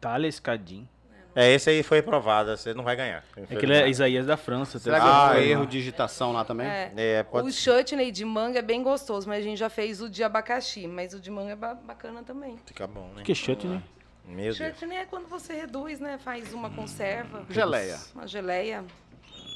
Thales 0.00 0.40
Cadinho. 0.40 0.88
É, 1.34 1.50
esse 1.52 1.68
aí 1.70 1.82
foi 1.82 1.98
aprovado, 1.98 2.54
você 2.54 2.74
não 2.74 2.82
vai 2.84 2.94
ganhar. 2.96 3.24
É 3.36 3.56
que 3.56 3.64
ele 3.64 3.74
é 3.74 3.88
Isaías 3.88 4.26
da 4.26 4.36
França. 4.36 4.78
Será 4.78 5.00
que 5.00 5.06
tá? 5.06 5.30
Ah, 5.32 5.40
erro 5.40 5.64
de 5.66 5.72
digitação 5.78 6.32
lá 6.32 6.44
também? 6.44 6.66
É. 6.66 6.92
É, 6.96 7.22
pode 7.22 7.48
O 7.48 7.52
chutney 7.52 8.10
de 8.10 8.22
manga 8.24 8.58
é 8.58 8.62
bem 8.62 8.82
gostoso, 8.82 9.26
mas 9.28 9.38
a 9.38 9.42
gente 9.42 9.56
já 9.58 9.70
fez 9.70 10.02
o 10.02 10.10
de 10.10 10.22
abacaxi. 10.22 10.86
Mas 10.86 11.14
o 11.14 11.20
de 11.20 11.30
manga 11.30 11.52
é 11.52 11.56
ba- 11.56 11.74
bacana 11.74 12.22
também. 12.22 12.58
Fica 12.66 12.86
bom, 12.86 13.08
né? 13.16 13.22
Que 13.22 13.34
chute, 13.34 13.66
né? 13.66 13.82
Meu 14.26 14.54
Deus. 14.54 14.56
Chutney 14.56 14.96
é 14.98 15.04
quando 15.04 15.26
você 15.28 15.52
reduz, 15.54 15.98
né? 16.00 16.18
Faz 16.18 16.52
uma 16.52 16.70
conserva, 16.70 17.44
Geleia. 17.50 17.98
uma 18.14 18.26
geleia 18.26 18.84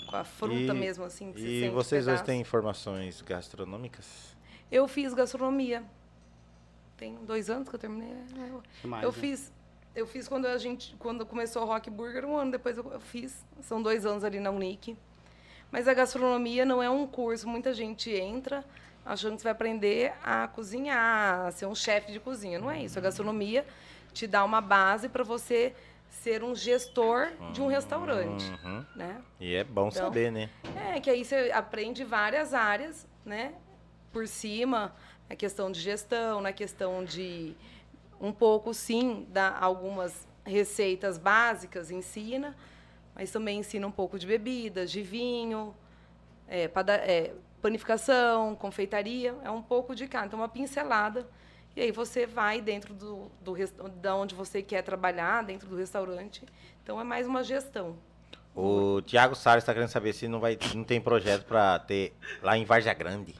com 0.09 0.17
a 0.17 0.25
fruta 0.25 0.55
E- 0.55 0.73
mesmo, 0.73 1.05
assim. 1.05 1.33
Que 1.33 1.41
você 1.41 1.67
E 1.67 1.69
vocês 1.71 2.05
dois 2.05 2.17
pedaço. 2.21 2.25
têm 2.25 2.41
informações 2.41 3.23
gastronômicas? 3.23 4.37
Eu 4.71 4.87
fiz 4.89 5.14
gastronomia. 5.14 5.83
Tem 6.97 7.14
dois 7.25 7.49
anos 7.51 7.69
que 7.69 7.75
eu 7.75 7.79
terminei. 7.79 8.09
né? 8.12 8.61
Mais, 8.85 9.05
eu 9.05 9.12
né? 9.12 9.19
fiz. 9.19 9.53
Eu 9.95 10.07
fiz 10.07 10.29
quando 10.29 10.47
a 10.47 10.59
gente, 10.59 10.95
quando 10.99 11.25
começou 11.25 11.62
o 11.62 11.67
Rock 11.67 11.89
Burger, 11.89 12.25
um 12.27 12.37
ano 12.37 12.51
depois 12.53 12.77
eu, 12.77 12.91
eu 12.93 13.01
fiz. 13.01 13.45
São 13.62 13.81
dois 13.83 14.05
anos 14.05 14.25
ali 14.25 14.41
na 14.41 14.51
Unic. 14.51 14.97
Mas 15.71 15.89
a 15.89 15.95
gastronomia 15.95 16.64
não 16.64 16.83
é 16.83 16.91
um 16.91 17.07
curso. 17.07 17.49
Muita 17.49 17.73
gente 17.73 18.11
entra 18.11 18.64
achando 19.05 19.33
que 19.37 19.39
você 19.39 19.45
vai 19.45 19.53
aprender 19.53 20.12
a 20.23 20.49
cozinhar, 20.49 21.47
a 21.47 21.51
ser 21.53 21.67
um 21.67 21.75
chefe 21.75 22.12
de 22.12 22.21
cozinha. 22.21 22.59
Não 22.59 22.71
é 22.71 22.83
isso. 22.83 22.99
A 22.99 23.03
gastronomia 23.03 23.64
te 24.17 24.27
dá 24.27 24.43
uma 24.45 24.62
base 24.62 25.11
para 25.11 25.23
você 25.23 25.75
ser 26.09 26.43
um 26.43 26.55
gestor 26.55 27.29
de 27.53 27.61
um 27.61 27.67
restaurante, 27.67 28.51
Uhum. 28.64 28.85
né? 28.95 29.21
E 29.39 29.55
é 29.55 29.62
bom 29.62 29.89
Então, 29.89 30.05
saber, 30.07 30.33
né? 30.33 30.49
É, 30.75 30.99
que 31.01 31.11
aí 31.11 31.23
você 31.23 31.51
aprende 31.53 32.03
várias 32.03 32.55
áreas, 32.55 33.07
né? 33.27 33.53
Por 34.11 34.27
cima, 34.27 34.95
na 35.29 35.37
questão 35.37 35.71
de 35.71 35.79
gestão, 35.81 36.41
na 36.41 36.51
questão 36.51 37.05
de 37.05 37.55
um 38.19 38.33
pouco, 38.33 38.73
sim, 38.73 39.27
dá 39.29 39.55
algumas 39.61 40.27
receitas 40.47 41.19
básicas, 41.19 41.91
ensina, 41.91 42.57
mas 43.14 43.31
também 43.31 43.59
ensina 43.59 43.87
um 43.87 43.93
pouco 43.93 44.19
de 44.19 44.27
bebidas, 44.27 44.91
de 44.91 45.03
vinho, 45.03 45.77
é, 46.49 46.69
pada- 46.69 46.95
é, 46.97 47.35
panificação, 47.61 48.55
confeitaria, 48.55 49.35
é 49.45 49.51
um 49.51 49.61
pouco 49.61 49.95
de 49.95 50.09
cada, 50.09 50.27
então 50.27 50.39
uma 50.39 50.49
pincelada. 50.49 51.29
E 51.77 51.83
aí 51.83 51.93
você 51.93 52.24
vai 52.27 52.61
dentro 52.62 52.95
do, 52.95 53.31
do 53.43 53.55
da 54.01 54.16
onde 54.16 54.35
você 54.35 54.62
quer 54.62 54.81
trabalhar, 54.83 55.45
dentro 55.45 55.68
do 55.68 55.77
restaurante. 55.77 56.43
Então 56.83 56.99
é 56.99 57.05
mais 57.05 57.27
uma 57.27 57.45
gestão. 57.45 57.95
O 58.55 59.03
Thiago 59.03 59.35
Salles 59.35 59.62
está 59.62 59.74
querendo 59.74 59.91
saber 59.91 60.14
se 60.14 60.27
não, 60.27 60.41
vai, 60.41 60.59
não 60.74 60.83
tem 60.83 60.99
projeto 60.99 61.45
para 61.45 61.79
ter 61.81 62.16
lá 62.43 62.57
em 62.57 62.64
Varja 62.64 62.95
Grande. 62.95 63.35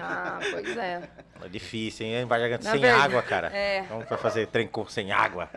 Ah, 0.00 0.38
pois 0.52 0.76
é. 0.76 1.10
É 1.42 1.48
difícil, 1.48 2.06
hein? 2.06 2.14
Em 2.22 2.24
Varja 2.24 2.46
Grande 2.46 2.64
Na 2.64 2.70
sem 2.70 2.80
verdade, 2.80 3.04
água, 3.04 3.22
cara. 3.22 3.48
é. 3.48 3.82
Vamos 3.88 4.06
pra 4.06 4.16
fazer 4.16 4.46
trem 4.46 4.68
com 4.68 4.86
sem 4.86 5.10
água. 5.10 5.50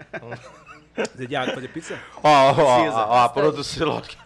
Fazer 0.95 1.27
de 1.27 1.35
água, 1.35 1.53
fazer 1.53 1.67
pizza? 1.67 1.99
Ó, 2.23 2.51
ó, 2.51 2.89
ó, 2.89 3.23
a 3.25 3.29
produção. 3.29 4.01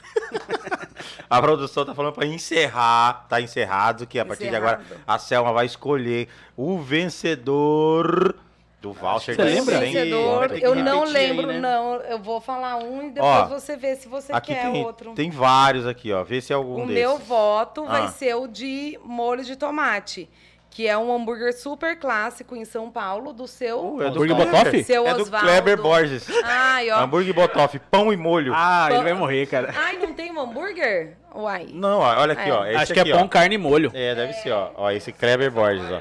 a 1.29 1.41
produção 1.41 1.85
tá 1.85 1.93
falando 1.93 2.13
pra 2.13 2.25
encerrar. 2.25 3.25
Tá 3.29 3.41
encerrado, 3.41 4.05
que 4.07 4.19
a 4.19 4.25
partir 4.25 4.49
de 4.49 4.55
agora 4.55 4.81
a 5.05 5.17
Selma 5.17 5.51
vai 5.53 5.65
escolher 5.65 6.27
o 6.55 6.77
vencedor 6.79 8.35
do 8.81 8.93
voucher 8.93 9.35
Você 9.35 9.43
de 9.43 9.49
lembra? 9.55 9.79
100 9.79 9.91
Vencedor, 9.91 10.51
eu 10.61 10.75
não 10.75 10.99
repetir 10.99 11.17
aí, 11.17 11.27
lembro, 11.31 11.47
né? 11.47 11.59
não. 11.59 11.95
Eu 11.95 12.19
vou 12.19 12.39
falar 12.39 12.77
um 12.77 13.07
e 13.07 13.09
depois 13.11 13.33
Ó, 13.33 13.45
você 13.47 13.75
vê 13.75 13.95
se 13.95 14.07
você 14.07 14.31
Aqui 14.31 14.53
quer 14.53 14.71
tem, 14.71 14.85
outro. 14.85 15.13
tem 15.13 15.29
vários 15.31 15.85
aqui, 15.87 16.13
ó. 16.13 16.23
Vê 16.23 16.39
se 16.41 16.53
é 16.53 16.55
algum 16.55 16.83
o 16.83 16.87
desses. 16.87 16.93
meu 17.03 17.17
voto 17.17 17.85
vai 17.85 18.03
Ah. 18.03 18.07
ser 18.09 18.35
o 18.35 18.47
de 18.47 18.99
molho 19.03 19.43
de 19.43 19.55
tomate, 19.55 20.29
que 20.77 20.87
é 20.87 20.95
um 20.95 21.11
hambúrguer 21.11 21.57
super 21.57 21.97
clássico 21.97 22.55
em 22.55 22.63
São 22.63 22.91
Paulo, 22.91 23.33
do 23.33 23.47
seu, 23.47 23.79
Uh, 23.95 24.01
é 24.03 24.05
do 24.05 24.09
Hambúrguer 24.11 24.35
Kleber. 24.35 24.53
Botoff? 24.63 24.83
seu 24.83 25.07
É 25.07 25.13
do 25.15 25.21
Osvaldo. 25.23 25.47
Kleber 25.47 25.81
Borges. 25.81 26.27
Ai, 26.43 26.91
ó. 26.91 26.99
Hambúrguer 26.99 27.33
Botoff, 27.33 27.79
pão 27.89 28.13
e 28.13 28.15
molho. 28.15 28.53
Ah, 28.55 28.87
ele 28.91 29.01
vai 29.01 29.13
morrer, 29.15 29.47
cara. 29.47 29.73
Ai, 29.75 29.97
não 29.97 30.13
tem 30.13 30.31
um 30.31 30.39
hambúrguer? 30.39 31.17
Uai. 31.33 31.67
Não, 31.73 31.97
ó, 32.01 32.19
olha 32.21 32.33
aqui, 32.33 32.47
É. 32.47 32.53
ó. 32.53 32.63
Esse 32.63 32.75
Acho 32.75 32.93
que 32.93 32.99
aqui, 32.99 33.11
é 33.11 33.15
pão, 33.15 33.25
ó. 33.25 33.27
carne 33.27 33.55
e 33.55 33.57
molho. 33.57 33.89
É, 33.91 34.13
deve 34.13 34.33
ser, 34.33 34.51
ó. 34.51 34.69
Ó, 34.75 34.91
esse 34.91 35.11
Kleber 35.11 35.49
Borges, 35.49 35.83
ó. 35.91 35.99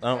Não. 0.00 0.20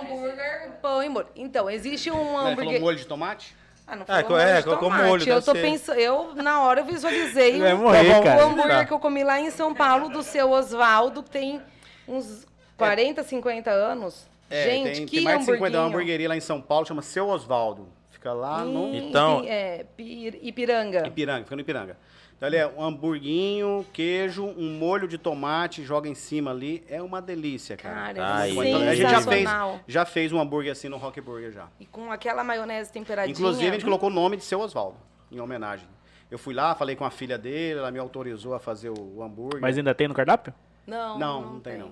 Hambúrguer, 0.00 0.72
pão 0.82 1.02
e 1.02 1.08
molho. 1.08 1.28
Então, 1.34 1.70
existe 1.70 2.10
um 2.10 2.16
Ele 2.20 2.26
falou 2.26 2.46
hambúrguer... 2.50 2.80
molho 2.82 2.96
de 2.98 3.06
tomate? 3.06 3.56
Ah, 3.86 3.96
não 3.96 4.02
É, 4.06 4.22
falou 4.22 4.38
é, 4.38 4.56
de 4.58 4.64
colocou 4.64 4.88
tomate. 4.90 5.08
molho, 5.08 5.28
Eu 5.30 5.40
tô 5.40 5.52
pensando, 5.54 5.98
eu 5.98 6.34
na 6.34 6.60
hora 6.60 6.80
eu 6.80 6.84
visualizei 6.84 7.54
Ele 7.54 7.72
o, 7.72 7.78
morrer, 7.78 8.18
o 8.18 8.22
cara. 8.22 8.42
hambúrguer 8.44 8.76
Tá. 8.80 8.84
que 8.84 8.92
eu 8.92 8.98
comi 8.98 9.24
lá 9.24 9.40
em 9.40 9.50
São 9.50 9.72
Paulo 9.72 10.10
do 10.10 10.22
seu 10.22 10.50
Osvaldo, 10.50 11.22
que 11.22 11.30
tem 11.30 11.62
uns 12.06 12.44
40, 12.76 13.22
50 13.22 13.70
anos. 13.70 14.26
É, 14.48 14.64
Gente, 14.70 14.92
tem, 14.92 15.06
que 15.06 15.16
tem 15.16 15.24
mais 15.24 15.40
de 15.40 15.44
50 15.46 15.78
uma 15.78 15.86
hamburgueria 15.86 16.28
lá 16.28 16.36
em 16.36 16.40
São 16.40 16.60
Paulo, 16.60 16.86
chama 16.86 17.02
Seu 17.02 17.28
Osvaldo. 17.28 17.88
Fica 18.10 18.32
lá 18.32 18.64
no 18.64 18.94
Então- 18.94 19.42
é, 19.46 19.84
Pir- 19.96 20.38
Ipiranga. 20.42 21.06
Ipiranga, 21.06 21.44
fica 21.44 21.56
no 21.56 21.62
Ipiranga. 21.62 21.96
Então 22.36 22.48
ele 22.48 22.56
é 22.56 22.66
um 22.66 22.82
hamburguinho, 22.82 23.84
queijo, 23.94 24.44
um 24.44 24.70
molho 24.78 25.08
de 25.08 25.16
tomate, 25.16 25.82
joga 25.82 26.06
em 26.06 26.14
cima 26.14 26.50
ali. 26.50 26.84
É 26.88 27.00
uma 27.00 27.22
delícia, 27.22 27.76
cara. 27.78 27.94
Cara, 27.94 28.18
é 28.18 28.22
Ai, 28.22 28.50
Então, 28.50 28.80
a 28.82 28.94
gente 28.94 29.10
já 29.10 29.22
fez, 29.22 29.48
já 29.86 30.04
fez 30.04 30.32
um 30.32 30.40
hambúrguer 30.40 30.70
assim 30.72 30.88
no 30.88 30.98
Rock 30.98 31.18
Burger 31.20 31.50
já. 31.50 31.66
E 31.80 31.86
com 31.86 32.12
aquela 32.12 32.44
maionese 32.44 32.92
temperadinha. 32.92 33.32
Inclusive, 33.32 33.68
a 33.68 33.72
gente 33.72 33.84
colocou 33.84 34.10
o 34.10 34.12
nome 34.12 34.36
de 34.36 34.44
Seu 34.44 34.60
Osvaldo, 34.60 34.98
em 35.32 35.40
homenagem. 35.40 35.88
Eu 36.30 36.38
fui 36.38 36.52
lá, 36.52 36.74
falei 36.74 36.94
com 36.94 37.04
a 37.06 37.10
filha 37.10 37.38
dele, 37.38 37.78
ela 37.78 37.90
me 37.90 37.98
autorizou 37.98 38.52
a 38.52 38.58
fazer 38.58 38.90
o, 38.90 39.16
o 39.16 39.22
hambúrguer. 39.22 39.60
Mas 39.62 39.78
ainda 39.78 39.94
tem 39.94 40.06
no 40.06 40.14
cardápio? 40.14 40.52
Não, 40.86 41.18
Não, 41.18 41.40
não, 41.54 41.60
tem, 41.60 41.78
não. 41.78 41.90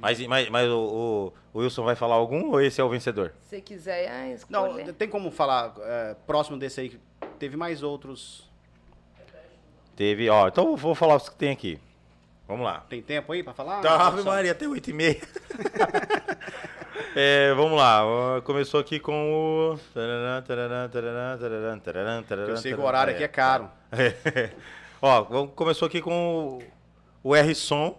Mas, 0.00 0.26
mas, 0.26 0.48
mas 0.48 0.68
o, 0.70 1.32
o 1.52 1.58
Wilson 1.58 1.84
vai 1.84 1.96
falar 1.96 2.14
algum 2.14 2.50
ou 2.50 2.60
esse 2.60 2.80
é 2.80 2.84
o 2.84 2.88
vencedor? 2.88 3.32
Se 3.42 3.50
você 3.50 3.60
quiser 3.60 4.08
ah, 4.08 4.36
Não, 4.48 4.92
tem 4.94 5.08
como 5.08 5.30
falar 5.30 5.74
é, 5.80 6.16
próximo 6.26 6.56
desse 6.56 6.80
aí? 6.80 6.88
que 6.90 7.00
Teve 7.38 7.56
mais 7.56 7.82
outros. 7.82 8.48
Teve, 9.94 10.28
ó. 10.28 10.48
Então 10.48 10.68
eu 10.68 10.76
vou 10.76 10.94
falar 10.94 11.16
os 11.16 11.28
que 11.28 11.36
tem 11.36 11.50
aqui. 11.50 11.80
Vamos 12.46 12.64
lá. 12.64 12.84
Tem 12.88 13.02
tempo 13.02 13.32
aí 13.32 13.42
pra 13.42 13.52
falar? 13.52 13.80
Tá, 13.80 14.06
Ave? 14.06 14.22
Maria, 14.22 14.52
até 14.52 14.66
8 14.66 14.90
e 14.90 14.92
meia. 14.92 15.20
É, 17.14 17.52
vamos 17.54 17.76
lá. 17.76 18.04
ó, 18.06 18.40
Começou 18.42 18.78
aqui 18.78 19.00
com 19.00 19.32
o. 19.32 19.78
Eu 22.30 22.56
sei 22.56 22.74
que 22.74 22.80
o 22.80 22.84
horário 22.84 23.12
aqui 23.12 23.24
é 23.24 23.28
caro. 23.28 23.68
Ó, 25.00 25.22
vamos- 25.22 25.52
começou 25.54 25.86
aqui 25.86 26.00
com 26.00 26.60
o, 27.22 27.30
o 27.30 27.34
R-Som, 27.36 27.98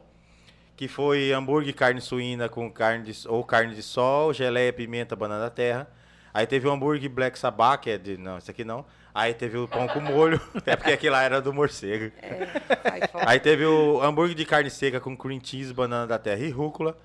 que 0.79 0.87
foi 0.87 1.33
hambúrguer, 1.33 1.75
carne 1.75 1.99
suína 1.99 2.47
com 2.47 2.71
carne 2.71 3.03
de, 3.03 3.27
ou 3.27 3.43
carne 3.43 3.75
de 3.75 3.83
sol, 3.83 4.33
geleia, 4.33 4.71
pimenta, 4.71 5.13
banana 5.13 5.41
da 5.41 5.49
terra. 5.49 5.85
Aí 6.33 6.47
teve 6.47 6.69
o 6.69 6.71
hambúrguer 6.71 7.09
Black 7.09 7.37
Sabbath, 7.37 7.81
que 7.81 7.89
é 7.89 7.97
de. 7.97 8.15
Não, 8.15 8.37
esse 8.37 8.49
aqui 8.49 8.63
não. 8.63 8.85
Aí 9.13 9.33
teve 9.33 9.57
o 9.57 9.67
pão 9.67 9.89
com 9.89 9.99
molho, 9.99 10.39
é 10.65 10.77
porque 10.77 10.93
aquele 10.93 11.09
lá 11.11 11.21
era 11.21 11.41
do 11.41 11.53
morcego. 11.53 12.13
É. 12.21 12.47
Aí 13.27 13.41
teve 13.41 13.65
o 13.65 14.01
hambúrguer 14.01 14.33
de 14.33 14.45
carne 14.45 14.69
seca 14.69 15.01
com 15.01 15.17
cream 15.17 15.41
cheese, 15.43 15.73
banana 15.73 16.07
da 16.07 16.17
terra 16.17 16.45
e 16.45 16.49
rúcula. 16.49 16.97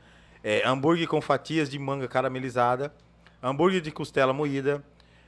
É, 0.44 0.62
hambúrguer 0.64 1.08
com 1.08 1.20
fatias 1.20 1.68
de 1.68 1.76
manga 1.76 2.06
caramelizada. 2.06 2.94
Hambúrguer 3.42 3.80
de 3.80 3.90
costela 3.90 4.32
moída. 4.32 4.84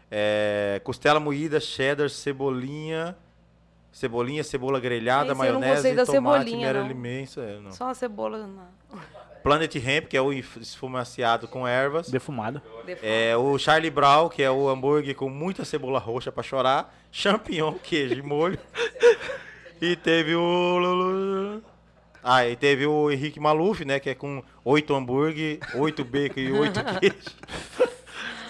é, 0.09 0.81
costela 0.85 1.19
moída, 1.19 1.59
cheddar, 1.59 2.09
cebolinha. 2.09 3.17
Cebolinha, 3.97 4.45
cebola 4.45 4.79
grelhada, 4.79 5.33
Esse 5.33 5.47
eu 5.47 5.55
não 5.55 5.61
maionese, 5.61 5.73
gostei 5.73 5.95
da 5.95 6.05
tomate, 6.05 6.45
cebolinha, 6.45 6.67
mera 6.67 6.81
não. 6.81 6.89
limença. 6.89 7.41
é, 7.41 7.59
não. 7.61 7.73
Só 7.73 7.89
a 7.89 7.95
cebola 7.95 8.47
na... 8.47 8.67
Planet 9.43 9.75
Hemp, 9.75 10.09
que 10.09 10.15
é 10.19 10.21
o 10.21 10.35
esfumaciado 10.35 11.49
com 11.49 11.67
ervas. 11.67 12.11
Defumado. 12.11 12.61
É, 13.03 13.35
o 13.39 13.57
Charlie 13.57 13.91
Brown, 13.91 14.29
que 14.29 14.43
é 14.43 14.51
o 14.51 14.69
hambúrguer 14.69 15.15
com 15.15 15.31
muita 15.31 15.65
cebola 15.65 15.99
roxa 15.99 16.31
pra 16.31 16.43
chorar. 16.43 16.95
Champignon, 17.11 17.73
queijo 17.83 18.19
e 18.19 18.23
molho. 18.23 18.59
e 19.81 19.97
teve 19.97 20.35
o. 20.35 21.63
Ah, 22.23 22.47
e 22.47 22.55
teve 22.55 22.85
o 22.85 23.11
Henrique 23.11 23.41
Maluf, 23.41 23.83
né? 23.83 23.99
Que 23.99 24.11
é 24.11 24.15
com 24.15 24.43
oito 24.63 24.95
hambúrguer, 24.95 25.59
oito 25.75 26.05
bacon 26.05 26.41
e 26.41 26.53
oito 26.53 26.81
queijos. 27.01 27.35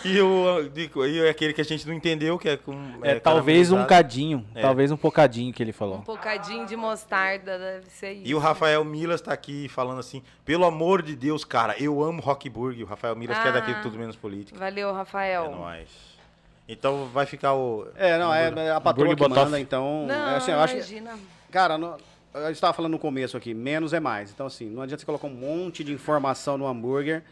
E, 0.07 0.21
o, 0.21 1.07
e 1.07 1.29
aquele 1.29 1.53
que 1.53 1.61
a 1.61 1.65
gente 1.65 1.87
não 1.87 1.95
entendeu, 1.95 2.39
que 2.39 2.49
é 2.49 2.57
com. 2.57 2.75
É, 3.03 3.19
talvez 3.19 3.73
um 3.73 3.85
cadinho. 3.85 4.47
É. 4.55 4.61
Talvez 4.63 4.91
um 4.93 4.97
pocadinho 4.97 5.53
que 5.53 5.63
ele 5.63 5.71
Um 5.71 5.75
falou. 5.75 5.99
bocadinho 5.99 6.67
de 6.67 6.77
mostarda, 6.77 7.59
deve 7.59 7.91
ser 7.91 8.13
isso. 8.13 8.23
E 8.27 8.35
o 8.35 8.39
Rafael 8.39 8.85
Milas 8.85 9.21
tá 9.21 9.33
aqui 9.33 9.69
falando 9.69 9.99
assim: 10.01 10.23
pelo 10.45 10.65
amor 10.65 11.03
de 11.03 11.17
Deus, 11.17 11.45
cara, 11.45 11.75
eu 11.79 12.03
amo 12.03 12.21
Rockburg. 12.21 12.83
O 12.83 12.87
Rafael 12.87 13.17
Milas, 13.17 13.39
que 13.39 13.49
é 13.49 13.53
daqui 13.53 13.71
Ah. 13.73 13.75
do 13.75 13.83
Tudo 13.83 13.99
Menos 13.99 14.17
Política. 14.17 14.59
Valeu, 14.59 14.93
Rafael. 14.93 15.45
É 15.47 15.49
nóis. 15.51 15.89
Então 16.69 17.07
vai 17.07 17.27
ficar 17.27 17.55
o. 17.55 17.87
É, 17.97 18.19
não, 18.19 18.33
é 18.35 18.49
é 18.67 18.71
a 18.73 18.81
patroa 18.81 19.15
que 19.15 19.29
manda, 19.29 19.59
então. 19.61 20.05
Não, 20.07 20.15
é 20.31 20.37
assim, 20.37 20.51
eu 20.51 20.59
acho 20.61 20.75
que, 20.75 20.81
imagina. 20.81 21.19
cara, 21.51 21.79
no, 21.79 21.97
eu 22.35 22.51
estava 22.51 22.73
falando 22.73 22.93
no 22.93 22.99
começo 22.99 23.37
aqui, 23.37 23.55
menos 23.55 23.93
é 23.93 24.01
mais. 24.01 24.31
Então, 24.31 24.47
assim, 24.47 24.67
não 24.69 24.83
adianta 24.83 25.01
você 25.01 25.07
colocar 25.07 25.27
um 25.29 25.35
monte 25.35 25.85
de 25.85 25.93
informação 25.93 26.59
no 26.59 26.67
hambúrguer 26.67 27.23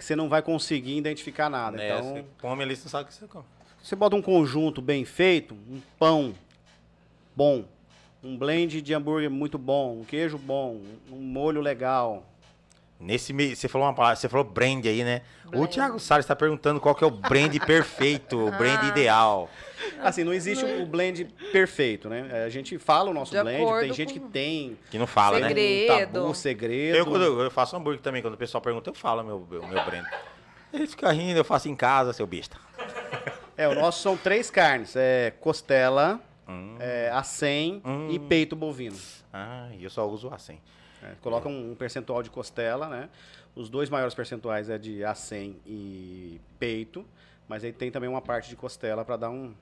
que 0.00 0.04
você 0.06 0.16
não 0.16 0.30
vai 0.30 0.40
conseguir 0.40 0.96
identificar 0.96 1.50
nada. 1.50 1.76
Né, 1.76 1.90
então, 1.90 2.02
você 2.02 2.24
come 2.40 2.62
ali, 2.62 2.74
você 2.74 2.88
sabe 2.88 3.04
o 3.04 3.06
que 3.08 3.12
você 3.12 3.26
come. 3.26 3.44
você 3.82 3.94
bota 3.94 4.16
um 4.16 4.22
conjunto 4.22 4.80
bem 4.80 5.04
feito, 5.04 5.54
um 5.54 5.78
pão 5.98 6.34
bom, 7.36 7.66
um 8.24 8.34
blend 8.34 8.80
de 8.80 8.94
hambúrguer 8.94 9.30
muito 9.30 9.58
bom, 9.58 10.00
um 10.00 10.04
queijo 10.04 10.38
bom, 10.38 10.80
um 11.12 11.16
molho 11.16 11.60
legal. 11.60 12.24
Nesse 13.00 13.32
meio, 13.32 13.56
você 13.56 13.66
falou 13.66 13.86
uma 13.86 13.94
palavra, 13.94 14.14
você 14.16 14.28
falou 14.28 14.44
brand 14.44 14.84
aí, 14.84 15.02
né? 15.02 15.22
O. 15.54 15.66
Thiago 15.66 15.98
Salles 15.98 16.24
está 16.24 16.36
perguntando 16.36 16.78
qual 16.78 16.94
que 16.94 17.02
é 17.02 17.06
o 17.06 17.10
brand 17.10 17.56
perfeito, 17.64 18.38
o 18.38 18.50
brand 18.50 18.78
Ah. 18.84 18.88
ideal. 18.88 19.48
Assim, 20.02 20.22
não 20.22 20.34
existe 20.34 20.64
o 20.64 20.84
blend 20.84 21.24
perfeito, 21.50 22.08
né? 22.10 22.44
A 22.44 22.48
gente 22.50 22.78
fala 22.78 23.10
o 23.10 23.14
nosso 23.14 23.32
De 23.32 23.42
blend, 23.42 23.80
tem 23.80 23.92
gente 23.94 24.12
que 24.12 24.20
tem 24.20 24.76
Que 24.90 24.98
não 24.98 25.06
fala, 25.06 25.40
né? 25.40 25.48
Segredo. 25.48 25.90
um 26.20 26.22
tabu, 26.22 26.34
segredo. 26.34 26.96
Eu, 26.98 27.06
quando 27.06 27.22
eu, 27.24 27.40
eu 27.40 27.50
faço 27.50 27.74
hambúrguer 27.74 28.02
também, 28.02 28.20
quando 28.20 28.34
o 28.34 28.36
pessoal 28.36 28.60
pergunta, 28.60 28.90
eu 28.90 28.94
falo 28.94 29.24
meu, 29.24 29.46
meu, 29.50 29.66
meu 29.66 29.84
brand. 29.84 30.04
Ele 30.72 30.86
fica 30.86 31.10
rindo, 31.10 31.38
eu 31.40 31.44
faço 31.44 31.68
em 31.68 31.74
casa, 31.74 32.12
seu 32.12 32.26
besta. 32.26 32.56
É, 33.56 33.66
o 33.66 33.74
nosso 33.74 34.02
são 34.02 34.16
três 34.16 34.50
carnes, 34.50 34.94
é 34.94 35.32
costela, 35.40 36.20
Hum. 36.46 36.76
é, 36.78 37.10
acém 37.12 37.80
Hum. 37.84 38.08
e 38.10 38.18
peito 38.18 38.54
bovino. 38.54 38.96
Ah, 39.32 39.68
e 39.72 39.82
eu 39.84 39.90
só 39.90 40.06
uso 40.08 40.28
assim. 40.32 40.58
É, 41.02 41.12
coloca 41.22 41.48
um, 41.48 41.72
um 41.72 41.74
percentual 41.74 42.22
de 42.22 42.30
costela, 42.30 42.88
né? 42.88 43.08
Os 43.54 43.68
dois 43.68 43.88
maiores 43.90 44.14
percentuais 44.14 44.68
é 44.70 44.78
de 44.78 45.04
acém 45.04 45.56
e 45.66 46.40
peito, 46.58 47.04
mas 47.48 47.64
aí 47.64 47.72
tem 47.72 47.90
também 47.90 48.08
uma 48.08 48.20
parte 48.22 48.48
de 48.48 48.56
costela 48.56 49.04
para 49.04 49.16
dar 49.16 49.30
um... 49.30 49.52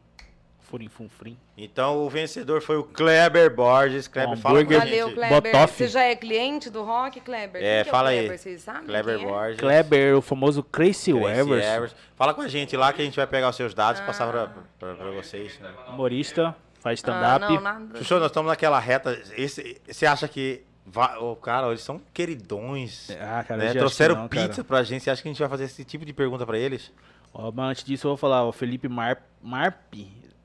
Furim, 0.61 0.89
fum, 0.89 1.09
frim. 1.09 1.39
Então 1.57 1.97
o 2.05 2.11
vencedor 2.11 2.61
foi 2.61 2.77
o 2.77 2.85
Kleber 2.85 3.55
Borges. 3.55 4.07
Kleber, 4.07 4.35
Um 4.35 4.37
fala 4.37 4.63
com 4.63 4.75
a 4.75 4.79
Valeu, 4.81 5.07
gente. 5.07 5.15
Kleber. 5.15 5.53
Botoff. 5.53 5.75
Você 5.79 5.89
já 5.89 6.03
é 6.03 6.15
cliente 6.15 6.69
do 6.69 6.83
Rock, 6.83 7.21
Kleber? 7.21 7.63
É, 7.63 7.77
Quem 7.77 7.85
que 7.85 7.91
fala 7.91 8.09
o 8.09 8.11
aí. 8.13 8.19
Kleber, 8.19 8.39
Vocês 8.39 8.61
sabem 8.61 8.83
Kleber 8.85 9.15
é? 9.19 9.25
Borges. 9.25 9.57
Kleber, 9.61 10.17
o 10.19 10.21
famoso 10.21 10.63
Crazy 10.63 11.13
Evers, 11.13 11.65
Evers. 11.65 11.97
Fala 12.15 12.35
com 12.35 12.43
a 12.43 12.49
gente 12.49 12.77
lá 12.77 12.93
que 12.93 13.01
a 13.01 13.05
gente 13.05 13.17
vai 13.17 13.27
pegar 13.27 13.49
os 13.49 13.57
seus 13.57 13.73
dados 13.73 14.03
e 14.03 14.05
passar 14.05 14.31
pra, 14.31 14.49
pra, 14.79 14.95
pra 14.95 15.11
vocês. 15.13 15.59
humorista, 15.89 16.55
faz 16.81 16.99
Ah, 16.99 17.01
stand-up. 17.01 17.55
não, 17.55 17.61
nada. 17.63 17.99
Chuchu, 17.99 18.17
nós 18.17 18.27
estamos 18.27 18.51
naquela 18.51 18.79
reta. 18.79 19.19
Esse, 19.39 19.81
você 19.89 20.05
acha 20.05 20.29
que. 20.29 20.63
Va- 20.91 21.19
Ô, 21.19 21.37
cara, 21.37 21.69
eles 21.69 21.83
são 21.83 22.01
queridões. 22.13 23.11
Ah, 23.21 23.45
cara, 23.45 23.65
né? 23.65 23.73
Trouxeram 23.75 24.15
não, 24.17 24.29
pizza 24.29 24.49
cara. 24.49 24.65
pra 24.65 24.83
gente. 24.83 25.05
Você 25.05 25.11
acha 25.11 25.23
que 25.23 25.29
a 25.29 25.33
gente 25.33 25.39
vai 25.41 25.49
fazer 25.49 25.65
esse 25.65 25.85
tipo 25.85 26.05
de 26.05 26.13
pergunta 26.13 26.45
pra 26.47 26.59
eles? 26.59 26.93
Ó, 27.33 27.51
mas 27.53 27.71
antes 27.71 27.85
disso, 27.85 28.07
eu 28.07 28.11
vou 28.11 28.17
falar, 28.17 28.45
o 28.45 28.53
Felipe 28.53 28.89
Mar 28.89 29.23
Marp. 29.43 29.95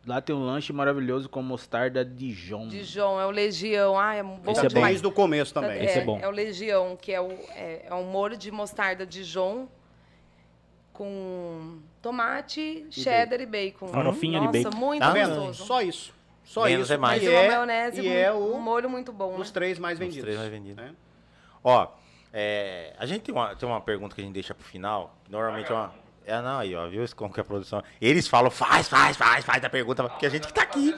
Lá 0.06 0.20
tem 0.20 0.36
um 0.36 0.46
lanche 0.46 0.74
maravilhoso 0.74 1.30
com 1.30 1.42
mostarda 1.42 2.04
Dijon. 2.04 2.68
Dijon, 2.68 3.22
é 3.22 3.26
o 3.26 3.32
Legião. 3.32 3.98
Ah, 3.98 4.14
é 4.16 4.22
bom 4.22 4.38
Esse 4.52 4.60
é 4.60 4.64
bom. 4.64 4.68
demais. 4.68 4.88
Desde 4.96 5.08
o 5.08 5.12
começo 5.12 5.54
também. 5.54 5.80
É, 5.80 5.86
Esse 5.86 6.00
é 6.00 6.04
bom. 6.04 6.20
é 6.22 6.28
o 6.28 6.32
Legião, 6.32 6.98
que 7.02 7.14
é, 7.14 7.22
o, 7.22 7.32
é, 7.56 7.86
é 7.88 7.94
um 7.94 8.04
molho 8.04 8.36
de 8.38 8.52
mostarda 8.52 9.06
Dijon 9.06 9.66
com 10.92 11.80
tomate, 12.02 12.86
cheddar 12.92 13.42
e 13.42 13.46
bacon. 13.46 13.88
Farofinha 13.88 14.40
de 14.42 14.46
Nossa, 14.48 14.64
bacon. 14.70 14.78
muito 14.78 15.00
Tá 15.02 15.12
vendo? 15.12 15.36
gostoso. 15.36 15.66
Só 15.66 15.82
isso. 15.82 16.14
Só 16.44 16.66
Menos 16.66 16.86
isso. 16.88 16.94
é 16.94 16.98
mais. 16.98 17.24
E 17.24 17.28
é, 17.30 17.48
maionese, 17.48 18.02
e 18.02 18.08
é 18.08 18.32
um 18.32 18.56
o, 18.56 18.62
molho 18.62 18.90
muito 18.90 19.12
bom, 19.14 19.36
os 19.38 19.48
né? 19.48 19.54
três 19.54 19.80
mais 19.80 19.94
Os 19.94 20.00
vendidos. 20.00 20.24
três 20.24 20.38
mais 20.38 20.50
vendidos. 20.52 20.84
né? 20.84 20.94
Ó, 21.64 21.88
é, 22.34 22.94
a 23.00 23.06
gente 23.06 23.22
tem 23.22 23.34
uma, 23.34 23.56
tem 23.56 23.68
uma 23.68 23.80
pergunta 23.80 24.14
que 24.16 24.22
a 24.22 24.24
gente 24.24 24.34
deixa 24.34 24.54
pro 24.54 24.66
final. 24.66 25.16
Normalmente 25.30 25.72
é 25.72 25.76
uma. 25.76 25.94
É, 26.26 26.42
não, 26.42 26.60
aí, 26.60 26.76
ó, 26.76 26.88
viu 26.88 27.04
como 27.16 27.34
que 27.34 27.40
é 27.40 27.42
a 27.42 27.46
produção? 27.46 27.84
Eles 28.02 28.28
falam, 28.28 28.50
faz, 28.52 28.88
faz, 28.88 29.16
faz, 29.18 29.44
faz 29.46 29.64
a 29.64 29.70
pergunta, 29.70 30.04
porque 30.08 30.26
a 30.26 30.30
gente 30.30 30.48
que 30.48 30.54
tá 30.54 30.64
aqui. 30.64 30.96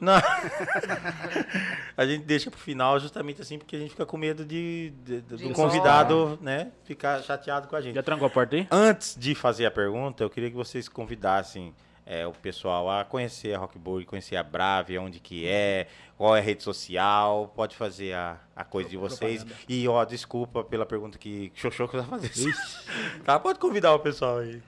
Não. 0.00 0.14
a 1.96 2.06
gente 2.06 2.24
deixa 2.24 2.50
pro 2.50 2.58
final 2.58 2.98
justamente 2.98 3.42
assim, 3.42 3.58
porque 3.58 3.76
a 3.76 3.78
gente 3.78 3.90
fica 3.90 4.06
com 4.06 4.16
medo 4.16 4.44
de, 4.44 4.92
de- 5.04 5.20
do 5.20 5.36
De 5.36 5.50
convidado, 5.52 6.38
né, 6.40 6.72
ficar 6.84 7.20
chateado 7.22 7.68
com 7.68 7.76
a 7.76 7.80
gente. 7.80 7.94
Já 7.94 8.02
trancou 8.02 8.26
a 8.26 8.30
porta 8.30 8.56
aí? 8.56 8.66
Antes 8.70 9.14
de 9.18 9.34
fazer 9.34 9.66
a 9.66 9.70
pergunta, 9.70 10.22
eu 10.22 10.30
queria 10.30 10.48
que 10.50 10.56
vocês 10.56 10.88
convidassem 10.88 11.74
é, 12.10 12.26
o 12.26 12.32
pessoal 12.32 12.90
a 12.90 13.04
conhecer 13.04 13.54
a 13.54 13.58
Rockburg, 13.58 14.04
conhecer 14.04 14.34
a 14.34 14.42
Brave, 14.42 14.98
onde 14.98 15.20
que 15.20 15.46
é, 15.46 15.86
qual 16.18 16.34
é 16.34 16.40
a 16.40 16.42
rede 16.42 16.60
social, 16.60 17.52
pode 17.54 17.76
fazer 17.76 18.14
a, 18.14 18.36
a 18.56 18.64
coisa 18.64 18.90
de 18.90 18.96
vocês. 18.96 19.46
E, 19.68 19.86
ó, 19.86 20.04
desculpa 20.04 20.64
pela 20.64 20.84
pergunta 20.84 21.16
que 21.16 21.52
Xoxô 21.54 21.86
que 21.86 21.96
vai 21.96 22.06
fazer. 22.06 22.52
tá, 23.24 23.38
pode 23.38 23.60
convidar 23.60 23.94
o 23.94 24.00
pessoal 24.00 24.38
aí. 24.38 24.60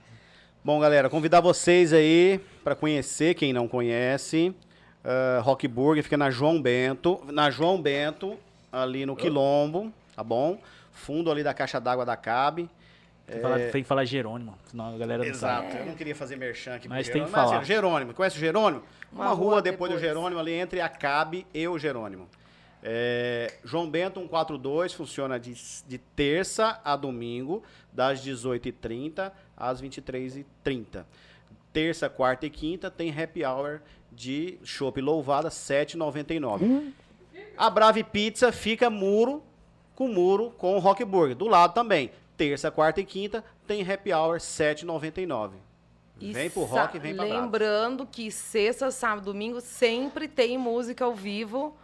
Bom, 0.64 0.78
galera, 0.78 1.10
convidar 1.10 1.40
vocês 1.40 1.92
aí 1.92 2.40
para 2.62 2.76
conhecer, 2.76 3.34
quem 3.34 3.52
não 3.52 3.66
conhece, 3.66 4.54
uh, 5.04 6.00
fica 6.00 6.16
na 6.16 6.30
João 6.30 6.62
Bento, 6.62 7.20
na 7.26 7.50
João 7.50 7.82
Bento, 7.82 8.38
ali 8.70 9.04
no 9.04 9.16
Quilombo, 9.16 9.92
tá 10.14 10.22
bom? 10.22 10.60
Fundo 10.92 11.28
ali 11.28 11.42
da 11.42 11.52
caixa 11.52 11.80
d'água 11.80 12.06
da 12.06 12.16
Cabe. 12.16 12.70
Tem, 13.26 13.36
que 13.36 13.42
falar, 13.42 13.58
tem 13.70 13.82
que 13.82 13.88
falar 13.88 14.04
Jerônimo, 14.04 14.58
senão 14.66 14.94
a 14.94 14.98
galera 14.98 15.24
não 15.24 15.34
sabe. 15.34 15.66
Exato, 15.66 15.82
eu 15.82 15.86
não 15.86 15.94
queria 15.94 16.14
fazer 16.14 16.36
merchan 16.36 16.74
aqui 16.74 16.88
Mas 16.88 17.06
tem 17.06 17.14
Jerônimo, 17.14 17.26
que 17.26 17.32
falar. 17.40 17.56
assim, 17.58 17.66
Jerônimo, 17.66 18.14
conhece 18.14 18.36
o 18.36 18.40
Jerônimo? 18.40 18.82
Uma, 19.12 19.26
Uma 19.26 19.32
rua, 19.32 19.50
rua 19.52 19.62
depois, 19.62 19.90
do 19.90 19.96
depois. 19.96 20.00
Jerônimo, 20.14 20.40
ali 20.40 20.52
entre 20.52 20.80
a 20.80 20.88
Cabe 20.88 21.46
e 21.54 21.66
o 21.66 21.78
Jerônimo. 21.78 22.28
É, 22.82 23.54
João 23.64 23.88
Bento 23.88 24.18
142 24.20 24.92
funciona 24.92 25.38
de, 25.38 25.54
de 25.86 25.98
terça 25.98 26.80
a 26.84 26.96
domingo, 26.96 27.62
das 27.92 28.20
18h30 28.26 29.30
às 29.56 29.80
23h30. 29.80 31.04
Terça, 31.72 32.10
quarta 32.10 32.44
e 32.44 32.50
quinta 32.50 32.90
tem 32.90 33.10
happy 33.16 33.44
hour 33.44 33.80
de 34.10 34.58
chopp 34.64 35.00
louvada, 35.00 35.48
R$ 35.48 35.54
7,99. 35.54 36.92
A 37.56 37.70
Brave 37.70 38.02
Pizza 38.04 38.50
fica 38.52 38.90
muro 38.90 39.42
com 39.94 40.08
muro 40.08 40.50
com 40.58 40.74
o 40.74 40.78
Rock 40.78 41.04
Burger. 41.04 41.36
Do 41.36 41.46
lado 41.46 41.72
também. 41.72 42.10
Terça, 42.42 42.72
quarta 42.72 43.00
e 43.00 43.04
quinta 43.04 43.44
tem 43.68 43.88
happy 43.88 44.12
hour 44.12 44.32
R$ 44.32 44.40
7,99. 44.40 45.52
E 46.18 46.32
Vem 46.32 46.50
pro 46.50 46.64
rock 46.64 46.96
e 46.96 47.00
vem 47.00 47.14
pra. 47.14 47.24
Lembrando 47.24 48.04
que 48.04 48.32
sexta, 48.32 48.90
sábado, 48.90 49.26
domingo 49.26 49.60
sempre 49.60 50.26
tem 50.26 50.58
música 50.58 51.04
ao 51.04 51.14
vivo 51.14 51.76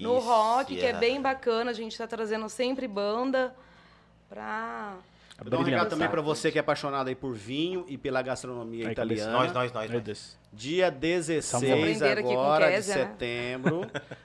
no 0.00 0.18
rock, 0.18 0.74
que 0.76 0.80
é 0.80 0.94
bem 0.94 1.20
bacana. 1.20 1.72
A 1.72 1.74
gente 1.74 1.98
tá 1.98 2.06
trazendo 2.06 2.48
sempre 2.48 2.88
banda. 2.88 3.54
Pra... 4.30 4.96
Eu 5.44 5.50
dou 5.50 5.60
um 5.60 5.62
recado 5.62 5.88
também 5.90 6.08
para 6.08 6.20
você 6.20 6.50
que 6.50 6.58
é 6.58 6.60
apaixonado 6.60 7.08
aí 7.08 7.14
por 7.14 7.32
vinho 7.32 7.84
e 7.86 7.96
pela 7.96 8.20
gastronomia 8.22 8.86
Aí, 8.86 8.92
italiana. 8.92 9.30
Nós, 9.32 9.52
nós, 9.52 9.72
nós. 9.72 9.88
Meu 9.88 9.98
nós. 9.98 10.04
Deus. 10.04 10.38
Dia 10.52 10.86
Vamos 10.86 11.00
16 11.00 11.62
aprender 11.72 12.18
aqui 12.18 12.22
com 12.22 12.30
agora 12.30 12.66
de 12.66 12.72
né? 12.72 12.80
setembro, 12.82 13.82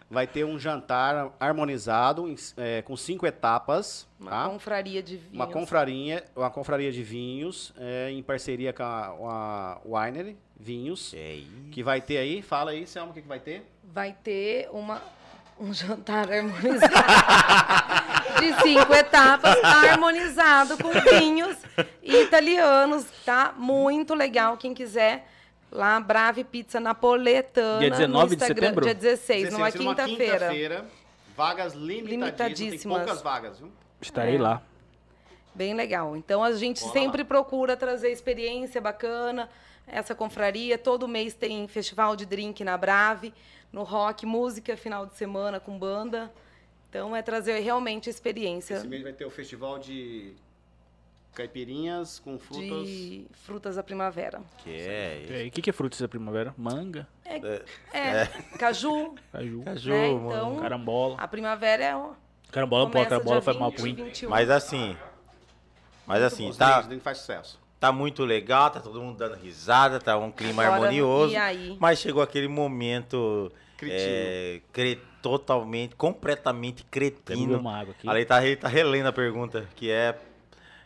vai 0.09 0.25
ter 0.25 0.45
um 0.45 0.57
jantar 0.57 1.31
harmonizado 1.39 2.33
é, 2.57 2.81
com 2.81 2.95
cinco 2.95 3.27
etapas, 3.27 4.07
Uma 4.19 4.31
tá? 4.31 4.49
confraria 4.49 5.03
de 5.03 5.17
vinhos. 5.17 5.33
Uma 5.35 5.47
confraria, 5.47 6.23
uma 6.35 6.49
confraria 6.49 6.91
de 6.91 7.03
vinhos 7.03 7.73
é, 7.77 8.09
em 8.09 8.23
parceria 8.23 8.71
com 8.73 8.83
a, 8.83 9.77
a 9.77 9.81
Winery 9.85 10.37
Vinhos, 10.57 11.13
É 11.13 11.35
isso. 11.35 11.51
que 11.71 11.83
vai 11.83 11.99
ter 11.99 12.17
aí, 12.17 12.41
fala 12.41 12.71
aí, 12.71 12.87
Selma, 12.87 13.11
o 13.11 13.13
que, 13.13 13.21
que 13.21 13.27
vai 13.27 13.39
ter? 13.39 13.69
Vai 13.83 14.15
ter 14.23 14.69
uma, 14.71 15.01
um 15.59 15.73
jantar 15.73 16.31
harmonizado 16.31 16.93
de 18.39 18.61
cinco 18.61 18.93
etapas, 18.93 19.55
harmonizado 19.63 20.77
com 20.77 20.89
vinhos 20.91 21.57
italianos, 22.01 23.05
tá? 23.25 23.53
Muito 23.57 24.13
legal. 24.13 24.57
Quem 24.57 24.73
quiser, 24.73 25.27
lá, 25.71 25.99
Brave 25.99 26.43
Pizza 26.43 26.79
Napoletana. 26.79 27.79
Dia 27.79 27.89
19 27.91 28.23
no 28.23 28.27
de 28.29 28.35
Instagram, 28.35 28.61
setembro? 28.61 28.85
Dia 28.85 28.93
16, 28.95 29.51
numa 29.53 29.65
16, 29.71 29.75
numa 29.85 29.95
quinta-feira. 29.95 30.33
quinta-feira, 30.39 30.85
vagas 31.35 31.73
limitadíssimas, 31.73 32.07
tem 32.07 32.17
Limitadíssimas. 32.17 32.97
poucas 32.97 33.21
vagas, 33.21 33.59
viu? 33.59 33.71
Estarei 34.01 34.35
É. 34.35 34.39
lá. 34.41 34.61
Bem 35.55 35.73
legal. 35.75 36.15
Então 36.17 36.43
a 36.43 36.51
gente 36.53 36.81
Cola 36.81 36.93
sempre 36.93 37.23
procura 37.23 37.77
trazer 37.77 38.11
experiência 38.11 38.81
bacana, 38.81 39.47
essa 39.85 40.15
confraria. 40.15 40.77
Todo 40.77 41.07
mês 41.07 41.35
tem 41.35 41.67
festival 41.67 42.15
de 42.15 42.25
drink 42.25 42.63
na 42.63 42.75
Brave, 42.75 43.33
no 43.71 43.83
rock, 43.83 44.25
música 44.25 44.75
final 44.75 45.05
de 45.05 45.15
semana 45.15 45.59
com 45.59 45.77
banda. 45.77 46.31
Então 46.93 47.15
é 47.15 47.23
trazer 47.23 47.59
realmente 47.61 48.07
experiência 48.07 48.75
Esse 48.75 48.87
mês 48.87 49.01
vai 49.01 49.11
ter 49.11 49.25
o 49.25 49.31
festival 49.31 49.79
de 49.79 50.33
caipirinhas 51.33 52.19
com 52.19 52.37
frutas. 52.37 52.87
de 52.87 53.25
frutas 53.31 53.75
da 53.77 53.81
primavera. 53.81 54.43
Que 54.59 54.69
é. 54.69 55.43
E 55.45 55.47
o 55.47 55.51
que, 55.51 55.63
que 55.63 55.71
é 55.71 55.73
frutas 55.73 55.99
da 56.01 56.07
primavera? 56.07 56.53
Manga, 56.55 57.07
É, 57.25 58.27
caju, 58.59 59.15
caju, 59.31 59.63
Caju, 59.63 59.89
né? 59.89 60.09
mano. 60.11 60.27
Então 60.29 60.55
carambola. 60.57 61.15
a 61.17 61.27
primavera 61.27 61.83
é 61.83 61.95
o 61.95 62.13
Carambola 62.51 62.83
não 62.83 62.91
pode, 62.91 63.05
começa 63.05 63.09
carambola 63.09 63.41
faz 63.41 63.57
mal 63.57 63.69
20, 63.71 63.75
pro 63.77 63.85
rim. 63.87 63.95
21. 63.95 64.29
Mas 64.29 64.49
assim. 64.51 64.95
Mas 66.05 66.21
assim, 66.21 66.49
Os 66.49 66.57
tá, 66.57 66.87
faz 67.01 67.17
sucesso. 67.17 67.59
tá 67.79 67.91
muito 67.91 68.23
legal, 68.23 68.69
tá 68.69 68.79
todo 68.79 69.01
mundo 69.01 69.17
dando 69.17 69.33
risada, 69.35 69.99
tá 69.99 70.15
um 70.15 70.31
clima 70.31 70.61
Agora, 70.63 70.81
harmonioso. 70.83 71.33
e 71.33 71.37
aí? 71.37 71.75
Mas 71.79 71.97
chegou 71.97 72.21
aquele 72.21 72.47
momento 72.47 73.51
Cretino. 73.77 73.99
é, 73.99 74.61
cre- 74.71 75.01
totalmente, 75.23 75.95
completamente 75.95 76.83
cretino. 76.83 77.57
uma 77.57 77.79
água 77.79 77.95
aqui. 77.97 78.07
A 78.07 78.11
lei 78.11 78.25
tá, 78.25 78.45
ele 78.45 78.57
tá 78.57 78.67
relendo 78.67 79.07
a 79.07 79.13
pergunta, 79.13 79.67
que 79.75 79.89
é. 79.89 80.15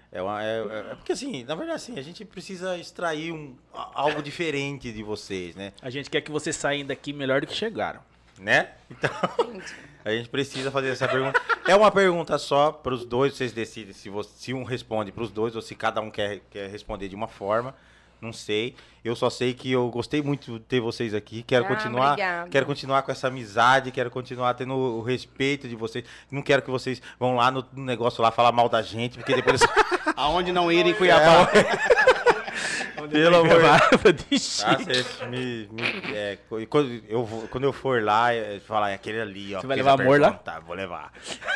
É, 0.10 0.22
uma, 0.22 0.42
é, 0.42 0.60
é- 0.60 0.92
é 0.92 0.96
porque 0.96 1.12
assim, 1.12 1.44
na 1.44 1.56
verdade, 1.56 1.76
assim, 1.76 2.00
a 2.00 2.02
gente 2.02 2.24
precisa 2.24 2.78
extrair 2.78 3.34
um, 3.34 3.56
algo 3.74 4.22
diferente 4.22 4.94
de 4.94 5.04
vocês, 5.04 5.56
né? 5.56 5.74
A 5.82 5.90
gente 5.90 6.10
quer 6.10 6.22
que 6.22 6.32
vocês 6.32 6.56
saiam 6.56 6.88
daqui 6.88 7.12
melhor 7.12 7.42
do 7.42 7.48
que 7.48 7.54
chegaram. 7.54 8.00
Né? 8.40 8.70
Então, 8.92 9.10
a 10.06 10.12
gente 10.12 10.30
precisa 10.30 10.70
fazer 10.70 10.90
essa 10.90 11.08
pergunta. 11.08 11.42
É 11.68 11.76
uma 11.76 11.92
pergunta 11.92 12.38
só 12.38 12.72
para 12.72 12.94
os 12.94 13.04
dois, 13.04 13.34
vocês 13.34 13.52
decidem 13.52 13.92
se, 13.94 14.10
você, 14.10 14.30
se 14.36 14.54
um 14.54 14.64
responde 14.64 15.12
para 15.12 15.24
os 15.24 15.32
dois 15.32 15.56
ou 15.56 15.62
se 15.62 15.74
cada 15.74 16.00
um 16.00 16.12
quer, 16.12 16.42
quer 16.52 16.70
responder 16.70 17.10
de 17.10 17.16
uma 17.16 17.28
forma. 17.28 17.74
Não 18.22 18.34
sei. 18.34 18.76
Eu 19.06 19.16
só 19.16 19.30
sei 19.30 19.54
que 19.54 19.72
eu 19.72 19.90
gostei 19.90 20.22
muito 20.22 20.54
de 20.54 20.60
ter 20.60 20.80
vocês 20.82 21.14
aqui. 21.14 21.42
Quero 21.44 21.66
Ah, 21.66 21.68
continuar, 21.68 22.12
obrigada. 22.14 22.50
quero 22.50 22.66
continuar 22.66 23.02
com 23.04 23.12
essa 23.12 23.28
amizade, 23.28 23.92
quero 23.92 24.10
continuar 24.12 24.54
tendo 24.56 24.74
o 24.76 25.02
respeito 25.02 25.68
de 25.68 25.76
vocês. 25.76 26.04
Não 26.30 26.42
quero 26.42 26.62
que 26.62 26.70
vocês 26.72 27.02
vão 27.20 27.36
lá 27.36 27.50
no, 27.52 27.66
no 27.74 27.84
negócio 27.86 28.22
lá 28.22 28.32
falar 28.32 28.52
mal 28.52 28.68
da 28.68 28.82
gente, 28.82 29.18
porque 29.18 29.36
depois 29.36 29.62
Aonde 30.18 30.52
não 30.52 30.72
ir 30.72 30.86
em 30.86 30.94
Cuiabá. 30.94 31.48
pelo 33.12 33.38
amor 33.38 33.62
de 34.04 34.14
de 34.14 34.40
Tá, 34.62 34.78
cê 34.80 35.26
me, 35.28 35.70
me- 35.72 36.14
é, 36.14 36.38
quando, 36.70 37.02
eu 37.08 37.24
vou- 37.24 37.48
quando 37.48 37.64
eu 37.64 37.72
for 37.72 38.04
lá, 38.04 38.34
é, 38.34 38.60
falar, 38.60 38.90
é 38.92 38.96
aquele 38.96 39.22
ali, 39.22 39.56
ó. 39.56 39.62
Você 39.62 39.68
vai 39.68 39.78
fez 39.78 39.86
levar 39.86 40.02
amor 40.02 40.20
lá? 40.20 40.32
pergunta, 40.32 40.60
Vou 40.62 40.76
levar. 40.76 41.14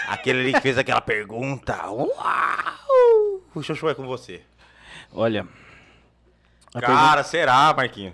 Aquele 0.07 0.39
ali 0.41 0.53
que 0.53 0.61
fez 0.61 0.77
aquela 0.77 1.01
pergunta. 1.01 1.75
Uau! 1.89 3.41
O 3.53 3.61
Chuchu 3.61 3.89
é 3.89 3.93
com 3.95 4.05
você. 4.05 4.41
Olha. 5.11 5.45
A 6.73 6.81
Cara, 6.81 7.23
será, 7.23 7.73
Marquinho? 7.73 8.13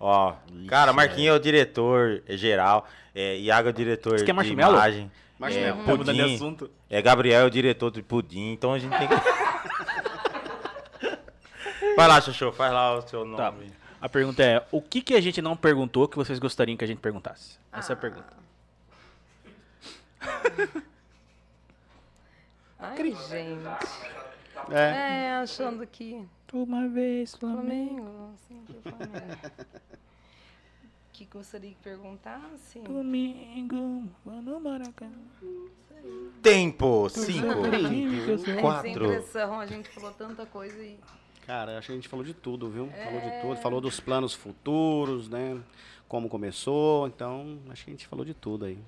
Ó, 0.00 0.34
cara, 0.68 0.92
Marquinho 0.92 1.32
é 1.32 1.36
o 1.36 1.40
diretor 1.40 2.22
é 2.26 2.36
geral, 2.36 2.86
é, 3.14 3.36
Iago 3.38 3.68
é 3.68 3.70
o 3.70 3.74
diretor 3.74 4.12
Você 4.18 4.24
quer 4.24 4.32
de 4.32 4.36
marshmallow? 4.36 4.76
imagem. 4.76 5.10
Marshmallow. 5.38 5.80
É, 5.80 5.84
Tá 5.84 5.96
mudando 5.96 6.14
de 6.16 6.22
pudim, 6.22 6.34
assunto. 6.36 6.70
é 6.88 7.02
Gabriel 7.02 7.40
é 7.42 7.44
o 7.44 7.50
diretor 7.50 7.90
de 7.90 8.02
pudim, 8.02 8.52
então 8.52 8.72
a 8.72 8.78
gente 8.78 8.96
tem 8.96 9.08
que... 9.08 9.14
Vai 11.96 12.06
lá, 12.06 12.20
Chuchu, 12.20 12.52
faz 12.52 12.72
lá 12.72 12.94
o 12.96 13.02
seu 13.02 13.20
Tá. 13.36 13.50
nome. 13.50 13.72
A 14.00 14.08
pergunta 14.08 14.40
é: 14.44 14.64
o 14.70 14.80
que, 14.80 15.02
que 15.02 15.14
a 15.14 15.20
gente 15.20 15.42
não 15.42 15.56
perguntou 15.56 16.06
que 16.06 16.16
vocês 16.16 16.38
gostariam 16.38 16.76
que 16.76 16.84
a 16.84 16.86
gente 16.86 17.00
perguntasse? 17.00 17.58
Essa 17.72 17.92
é 17.92 17.94
a 17.94 17.96
pergunta. 17.96 18.32
Ai, 22.78 22.96
gente. 23.28 23.64
É. 24.70 25.26
É, 25.26 25.30
achando 25.36 25.86
que 25.86 26.26
Uma 26.52 26.88
vez, 26.88 27.34
Flamengo, 27.34 28.32
sempre 28.48 28.74
Flamengo. 28.82 29.38
O 31.08 31.12
que 31.12 31.24
gostaria 31.26 31.70
que 31.70 31.76
perguntasse? 31.82 32.78
Domingo, 32.80 34.04
no 34.24 34.60
Maracanã. 34.60 35.12
Tempo, 36.42 37.08
cinco, 37.08 38.38
Sem 38.44 38.60
quatro. 38.60 38.90
impressão, 38.90 39.58
a 39.58 39.66
gente 39.66 39.88
falou 39.88 40.12
tanta 40.12 40.46
coisa 40.46 40.80
e. 40.80 40.98
Cara, 41.44 41.78
acho 41.78 41.86
que 41.88 41.92
a 41.92 41.96
gente 41.96 42.08
falou 42.08 42.24
de 42.24 42.34
tudo, 42.34 42.70
viu? 42.70 42.88
Falou 42.88 43.20
de 43.20 43.40
tudo. 43.40 43.56
Falou 43.56 43.80
dos 43.80 43.98
planos 43.98 44.32
futuros, 44.32 45.28
né? 45.28 45.60
Como 46.06 46.28
começou. 46.28 47.06
Então, 47.08 47.58
acho 47.70 47.84
que 47.84 47.90
a 47.90 47.94
gente 47.94 48.06
falou 48.06 48.24
de 48.24 48.34
tudo 48.34 48.66
aí. 48.66 48.78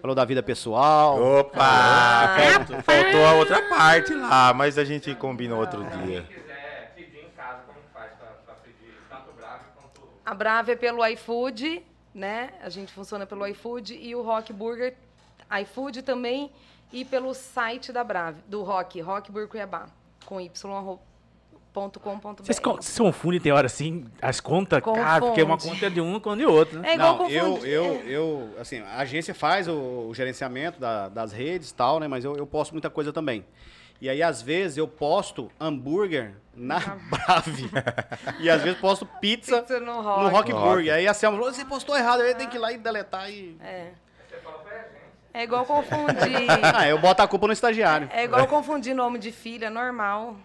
Falou 0.00 0.14
da 0.14 0.24
vida 0.24 0.42
pessoal. 0.42 1.20
Opa! 1.20 2.36
Faltou, 2.54 2.82
faltou 2.82 3.26
a 3.26 3.32
outra 3.34 3.62
parte 3.68 4.14
lá, 4.14 4.52
mas 4.54 4.78
a 4.78 4.84
gente 4.84 5.14
combina 5.14 5.56
outro 5.56 5.82
dia. 5.84 6.22
Quem 6.22 6.40
quiser 6.40 6.92
pedir 6.94 7.24
em 7.24 7.30
casa, 7.30 7.62
como 7.66 7.78
faz 7.92 8.12
pra, 8.14 8.28
pra 8.44 8.54
pedir 8.54 8.94
tanto 9.08 9.32
Bravo 9.36 9.64
quanto... 9.74 10.08
A 10.24 10.34
Brava 10.34 10.72
é 10.72 10.76
pelo 10.76 11.04
iFood, 11.06 11.82
né? 12.14 12.50
A 12.62 12.68
gente 12.68 12.92
funciona 12.92 13.26
pelo 13.26 13.46
iFood 13.46 13.94
e 13.94 14.14
o 14.14 14.22
Rock 14.22 14.52
Burger, 14.52 14.94
iFood 15.62 16.02
também 16.02 16.52
e 16.92 17.04
pelo 17.04 17.34
site 17.34 17.92
da 17.92 18.04
Brave, 18.04 18.40
do 18.46 18.62
Rock, 18.62 19.00
Rock 19.00 19.30
Burger 19.32 19.48
Cuiabá, 19.48 19.86
com 20.24 20.40
Vocês, 22.44 22.58
vocês 22.58 22.98
confundem, 22.98 23.40
tem 23.40 23.52
hora 23.52 23.66
assim, 23.66 24.04
as 24.22 24.40
contas? 24.40 24.82
Cara, 24.82 25.20
porque 25.20 25.42
uma 25.42 25.56
Confunde. 25.56 25.74
conta 25.74 25.86
é 25.86 25.90
de 25.90 26.00
um, 26.00 26.18
conta 26.20 26.36
de 26.38 26.46
outro, 26.46 26.80
né? 26.80 26.90
É 26.90 26.94
igual 26.94 27.18
Não, 27.18 27.28
eu, 27.28 27.66
eu, 27.66 27.84
eu, 28.06 28.50
assim, 28.60 28.80
a 28.80 28.98
agência 28.98 29.34
faz 29.34 29.68
o, 29.68 30.06
o 30.08 30.14
gerenciamento 30.14 30.80
da- 30.80 31.08
das 31.08 31.32
redes 31.32 31.70
e 31.70 31.74
tal, 31.74 32.00
né? 32.00 32.08
Mas 32.08 32.24
eu, 32.24 32.36
eu 32.36 32.46
posto 32.46 32.72
muita 32.72 32.88
coisa 32.90 33.12
também. 33.12 33.44
E 34.00 34.10
aí, 34.10 34.22
às 34.22 34.42
vezes, 34.42 34.76
eu 34.76 34.86
posto 34.86 35.50
hambúrguer 35.58 36.34
na 36.54 36.78
Brave. 37.08 37.70
e 38.40 38.50
às 38.50 38.62
vezes 38.62 38.78
posto 38.78 39.06
pizza, 39.20 39.60
Pizza 39.62 39.80
no 39.80 39.86
no 39.96 40.02
Rock. 40.02 40.30
Rock 40.30 40.52
Burger. 40.52 40.68
Rock. 40.76 40.90
Aí 40.90 41.06
a 41.08 41.14
Selma 41.14 41.38
falou, 41.38 41.52
você 41.52 41.64
postou 41.64 41.96
errado, 41.96 42.20
aí 42.20 42.34
tem 42.34 42.46
que 42.48 42.56
ir 42.56 42.60
lá 42.60 42.72
e 42.72 42.78
deletar 42.78 43.30
e... 43.30 43.56
É. 43.62 43.88
É 45.32 45.42
igual 45.42 45.64
confundir. 45.66 46.46
Ah, 46.74 46.88
eu 46.88 46.98
boto 46.98 47.20
a 47.22 47.28
culpa 47.28 47.46
no 47.46 47.52
estagiário. 47.52 48.08
É 48.12 48.24
igual 48.24 48.46
confundir 48.46 48.94
nome 48.94 49.18
de 49.18 49.30
filha, 49.30 49.68
normal. 49.68 50.36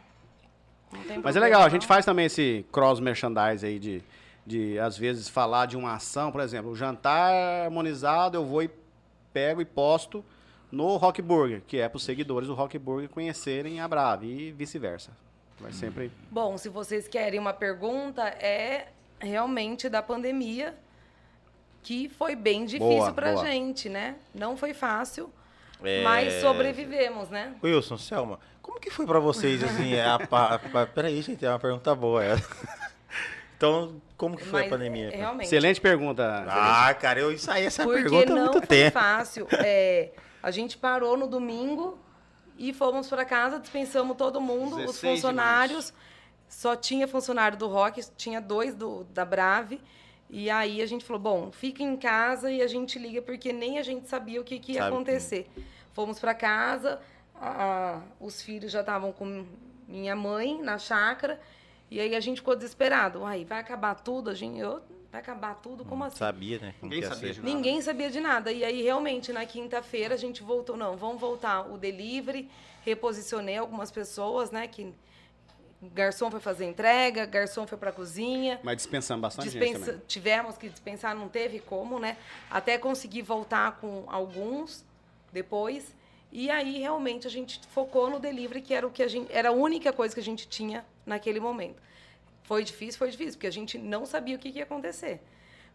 Mas 1.23 1.35
é 1.35 1.39
legal, 1.39 1.61
a 1.61 1.69
gente 1.69 1.87
faz 1.87 2.05
também 2.05 2.25
esse 2.25 2.65
cross 2.71 2.99
merchandise 2.99 3.65
aí 3.65 3.79
de, 3.79 4.03
de, 4.45 4.79
às 4.79 4.97
vezes, 4.97 5.29
falar 5.29 5.65
de 5.65 5.77
uma 5.77 5.93
ação, 5.93 6.31
por 6.31 6.41
exemplo, 6.41 6.71
o 6.71 6.75
jantar 6.75 7.33
harmonizado, 7.65 8.37
eu 8.37 8.45
vou 8.45 8.63
e 8.63 8.69
pego 9.33 9.61
e 9.61 9.65
posto 9.65 10.23
no 10.71 10.95
Rock 10.97 11.21
Burger, 11.21 11.61
que 11.67 11.77
é 11.77 11.89
para 11.89 11.97
os 11.97 12.03
seguidores 12.03 12.47
do 12.47 12.53
Rock 12.53 12.77
Burger 12.77 13.09
conhecerem 13.09 13.79
a 13.79 13.87
Brave 13.87 14.27
e 14.27 14.51
vice-versa. 14.51 15.11
Vai 15.59 15.71
sempre. 15.71 16.11
Bom, 16.29 16.57
se 16.57 16.69
vocês 16.69 17.07
querem 17.07 17.39
uma 17.39 17.53
pergunta, 17.53 18.23
é 18.23 18.87
realmente 19.19 19.87
da 19.89 20.01
pandemia, 20.01 20.75
que 21.83 22.09
foi 22.09 22.35
bem 22.35 22.65
difícil 22.65 23.13
boa. 23.13 23.45
gente, 23.45 23.89
né? 23.89 24.15
Não 24.33 24.57
foi 24.57 24.73
fácil, 24.73 25.31
É, 25.83 26.03
mas 26.03 26.33
sobrevivemos, 26.41 27.29
né? 27.29 27.53
Wilson, 27.63 27.97
Selma, 27.97 28.39
como 28.61 28.79
que 28.79 28.89
foi 28.91 29.05
pra 29.05 29.19
vocês, 29.19 29.63
assim, 29.63 29.99
a, 29.99 30.19
pa- 30.27 30.59
pa- 30.59 30.85
peraí, 30.85 31.21
gente, 31.21 31.45
é 31.45 31.49
uma 31.49 31.59
pergunta 31.59 31.93
boa 31.95 32.23
essa. 32.23 32.47
Então, 33.57 34.01
como 34.17 34.35
que 34.35 34.43
foi 34.43 34.61
Mas, 34.61 34.71
a 34.71 34.75
pandemia? 34.75 35.09
é, 35.13 35.17
realmente. 35.17 35.45
Excelente 35.45 35.79
pergunta. 35.79 36.45
Ah, 36.49 36.91
cara, 36.95 37.19
eu 37.19 37.31
ensaiei 37.31 37.67
essa 37.67 37.83
Porque 37.83 38.01
pergunta 38.01 38.33
há 38.33 38.35
não 38.35 38.41
muito 38.45 38.57
foi 38.57 38.67
tempo. 38.67 38.93
fácil. 38.99 39.47
É, 39.51 40.09
a 40.41 40.49
gente 40.49 40.79
parou 40.79 41.15
no 41.15 41.27
domingo 41.27 41.99
e 42.57 42.73
fomos 42.73 43.07
para 43.07 43.23
casa, 43.23 43.59
dispensamos 43.59 44.17
todo 44.17 44.41
mundo, 44.41 44.77
16 44.77 44.89
os 44.89 44.99
funcionários. 44.99 45.93
Só 46.49 46.75
tinha 46.75 47.07
funcionário 47.07 47.55
do 47.55 47.67
Rock, 47.67 48.01
tinha 48.17 48.41
dois 48.41 48.73
do, 48.73 49.03
da 49.13 49.23
Brave. 49.23 49.79
E 50.33 50.49
aí 50.49 50.81
a 50.81 50.85
gente 50.85 51.03
falou, 51.03 51.21
bom, 51.21 51.51
fica 51.51 51.83
em 51.83 51.97
casa 51.97 52.49
e 52.49 52.61
a 52.61 52.67
gente 52.67 52.97
liga, 52.97 53.21
porque 53.21 53.51
nem 53.51 53.77
a 53.77 53.83
gente 53.83 54.07
sabia 54.07 54.39
o 54.39 54.43
que, 54.45 54.57
que 54.59 54.71
ia 54.71 54.79
Sabe. 54.83 54.95
acontecer. 54.95 55.49
Fomos 55.91 56.19
para 56.19 56.33
casa, 56.33 57.01
a- 57.35 58.01
os 58.17 58.41
filhos 58.41 58.71
já 58.71 58.79
estavam 58.79 59.11
com 59.11 59.45
minha 59.87 60.15
mãe 60.15 60.61
na 60.61 60.77
chácara. 60.77 61.37
E 61.89 61.99
aí 61.99 62.15
a 62.15 62.19
gente 62.21 62.37
ficou 62.37 62.55
desesperado. 62.55 63.25
Ai, 63.25 63.43
vai 63.43 63.59
acabar 63.59 63.93
tudo? 63.95 64.29
A 64.29 64.33
gente, 64.33 64.57
eu, 64.57 64.81
vai 65.11 65.19
acabar 65.19 65.55
tudo? 65.55 65.83
Como 65.83 66.01
assim? 66.05 66.15
Sabia, 66.15 66.59
né? 66.59 66.73
como 66.79 66.89
Ninguém 66.93 67.01
que 67.01 67.05
ia 67.05 67.13
sabia 67.13 67.33
de 67.33 67.39
nada. 67.41 67.53
Ninguém 67.53 67.81
sabia 67.81 68.09
de 68.09 68.19
nada. 68.21 68.51
E 68.53 68.63
aí, 68.63 68.81
realmente, 68.81 69.33
na 69.33 69.45
quinta-feira, 69.45 70.15
a 70.15 70.17
gente 70.17 70.41
voltou. 70.41 70.77
Não, 70.77 70.95
vamos 70.95 71.19
voltar 71.19 71.69
o 71.69 71.77
delivery. 71.77 72.49
Reposicionei 72.85 73.57
algumas 73.57 73.91
pessoas, 73.91 74.49
né? 74.49 74.65
Que 74.69 74.93
garçom 75.81 76.29
foi 76.29 76.39
fazer 76.39 76.65
entrega, 76.65 77.25
garçom 77.25 77.65
foi 77.65 77.77
para 77.77 77.91
cozinha. 77.91 78.59
Mas 78.63 78.77
dispensamos 78.77 79.21
bastante 79.21 79.49
gente 79.49 79.59
Dispensa- 79.61 79.85
também. 79.93 80.05
tivemos 80.07 80.57
que 80.57 80.69
dispensar, 80.69 81.15
não 81.15 81.27
teve 81.27 81.59
como, 81.59 81.99
né? 81.99 82.17
Até 82.49 82.77
conseguir 82.77 83.21
voltar 83.23 83.77
com 83.79 84.03
alguns 84.07 84.85
depois. 85.31 85.95
E 86.31 86.49
aí, 86.49 86.79
realmente, 86.79 87.27
a 87.27 87.29
gente 87.29 87.59
focou 87.73 88.09
no 88.09 88.19
delivery, 88.19 88.61
que 88.61 88.73
era, 88.73 88.87
o 88.87 88.91
que 88.91 89.03
a, 89.03 89.07
gente, 89.07 89.31
era 89.33 89.49
a 89.49 89.51
única 89.51 89.91
coisa 89.91 90.13
que 90.13 90.21
a 90.21 90.23
gente 90.23 90.47
tinha 90.47 90.85
naquele 91.05 91.39
momento. 91.39 91.81
Foi 92.43 92.63
difícil, 92.63 92.97
foi 92.97 93.09
difícil, 93.11 93.33
porque 93.33 93.47
a 93.47 93.51
gente 93.51 93.77
não 93.77 94.05
sabia 94.05 94.35
o 94.35 94.39
que, 94.39 94.51
que 94.51 94.59
ia 94.59 94.63
acontecer. 94.63 95.19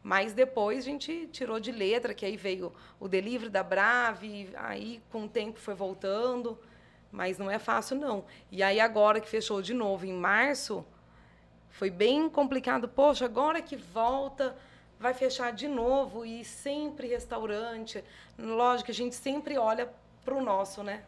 Mas 0.02 0.32
depois 0.32 0.78
a 0.78 0.82
gente 0.82 1.28
tirou 1.32 1.58
de 1.58 1.72
letra, 1.72 2.14
que 2.14 2.24
aí 2.24 2.36
veio 2.36 2.72
o 3.00 3.08
delivery 3.08 3.50
da 3.50 3.62
Brave, 3.62 4.50
aí 4.56 5.02
com 5.10 5.24
o 5.24 5.28
tempo 5.28 5.58
foi 5.58 5.74
voltando. 5.74 6.58
Mas 7.10 7.38
não 7.38 7.50
é 7.50 7.58
fácil, 7.58 7.96
não. 7.96 8.24
E 8.50 8.62
aí, 8.62 8.80
agora 8.80 9.20
que 9.20 9.28
fechou 9.28 9.62
de 9.62 9.72
novo 9.72 10.04
em 10.04 10.12
março, 10.12 10.84
foi 11.70 11.90
bem 11.90 12.28
complicado. 12.28 12.88
Poxa, 12.88 13.24
agora 13.24 13.60
que 13.60 13.76
volta, 13.76 14.56
vai 14.98 15.14
fechar 15.14 15.52
de 15.52 15.68
novo 15.68 16.24
e 16.24 16.44
sempre 16.44 17.06
restaurante. 17.06 18.02
Lógico, 18.38 18.90
a 18.90 18.94
gente 18.94 19.14
sempre 19.14 19.56
olha 19.58 19.90
para 20.24 20.34
o 20.34 20.42
nosso, 20.42 20.82
né? 20.82 21.04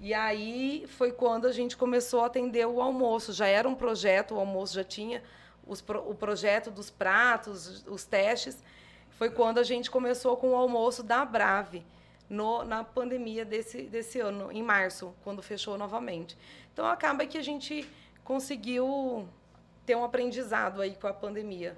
E 0.00 0.12
aí 0.12 0.84
foi 0.88 1.10
quando 1.10 1.46
a 1.46 1.52
gente 1.52 1.76
começou 1.76 2.20
a 2.22 2.26
atender 2.26 2.66
o 2.66 2.80
almoço. 2.80 3.32
Já 3.32 3.46
era 3.46 3.68
um 3.68 3.74
projeto, 3.74 4.34
o 4.34 4.40
almoço 4.40 4.74
já 4.74 4.84
tinha 4.84 5.22
os 5.66 5.80
o 5.80 6.14
projeto 6.14 6.70
dos 6.70 6.90
pratos, 6.90 7.84
os 7.86 8.04
testes. 8.04 8.62
Foi 9.10 9.30
quando 9.30 9.58
a 9.58 9.62
gente 9.62 9.90
começou 9.90 10.36
com 10.36 10.50
o 10.50 10.56
almoço 10.56 11.02
da 11.02 11.24
Brave, 11.24 11.84
no, 12.28 12.64
na 12.64 12.82
pandemia 12.84 13.44
desse, 13.44 13.82
desse 13.82 14.18
ano, 14.20 14.50
em 14.52 14.62
março, 14.62 15.14
quando 15.22 15.42
fechou 15.42 15.76
novamente. 15.78 16.36
Então 16.72 16.86
acaba 16.86 17.24
que 17.26 17.38
a 17.38 17.42
gente 17.42 17.88
conseguiu 18.24 19.28
ter 19.84 19.96
um 19.96 20.04
aprendizado 20.04 20.80
aí 20.82 20.94
com 20.96 21.06
a 21.06 21.12
pandemia. 21.14 21.76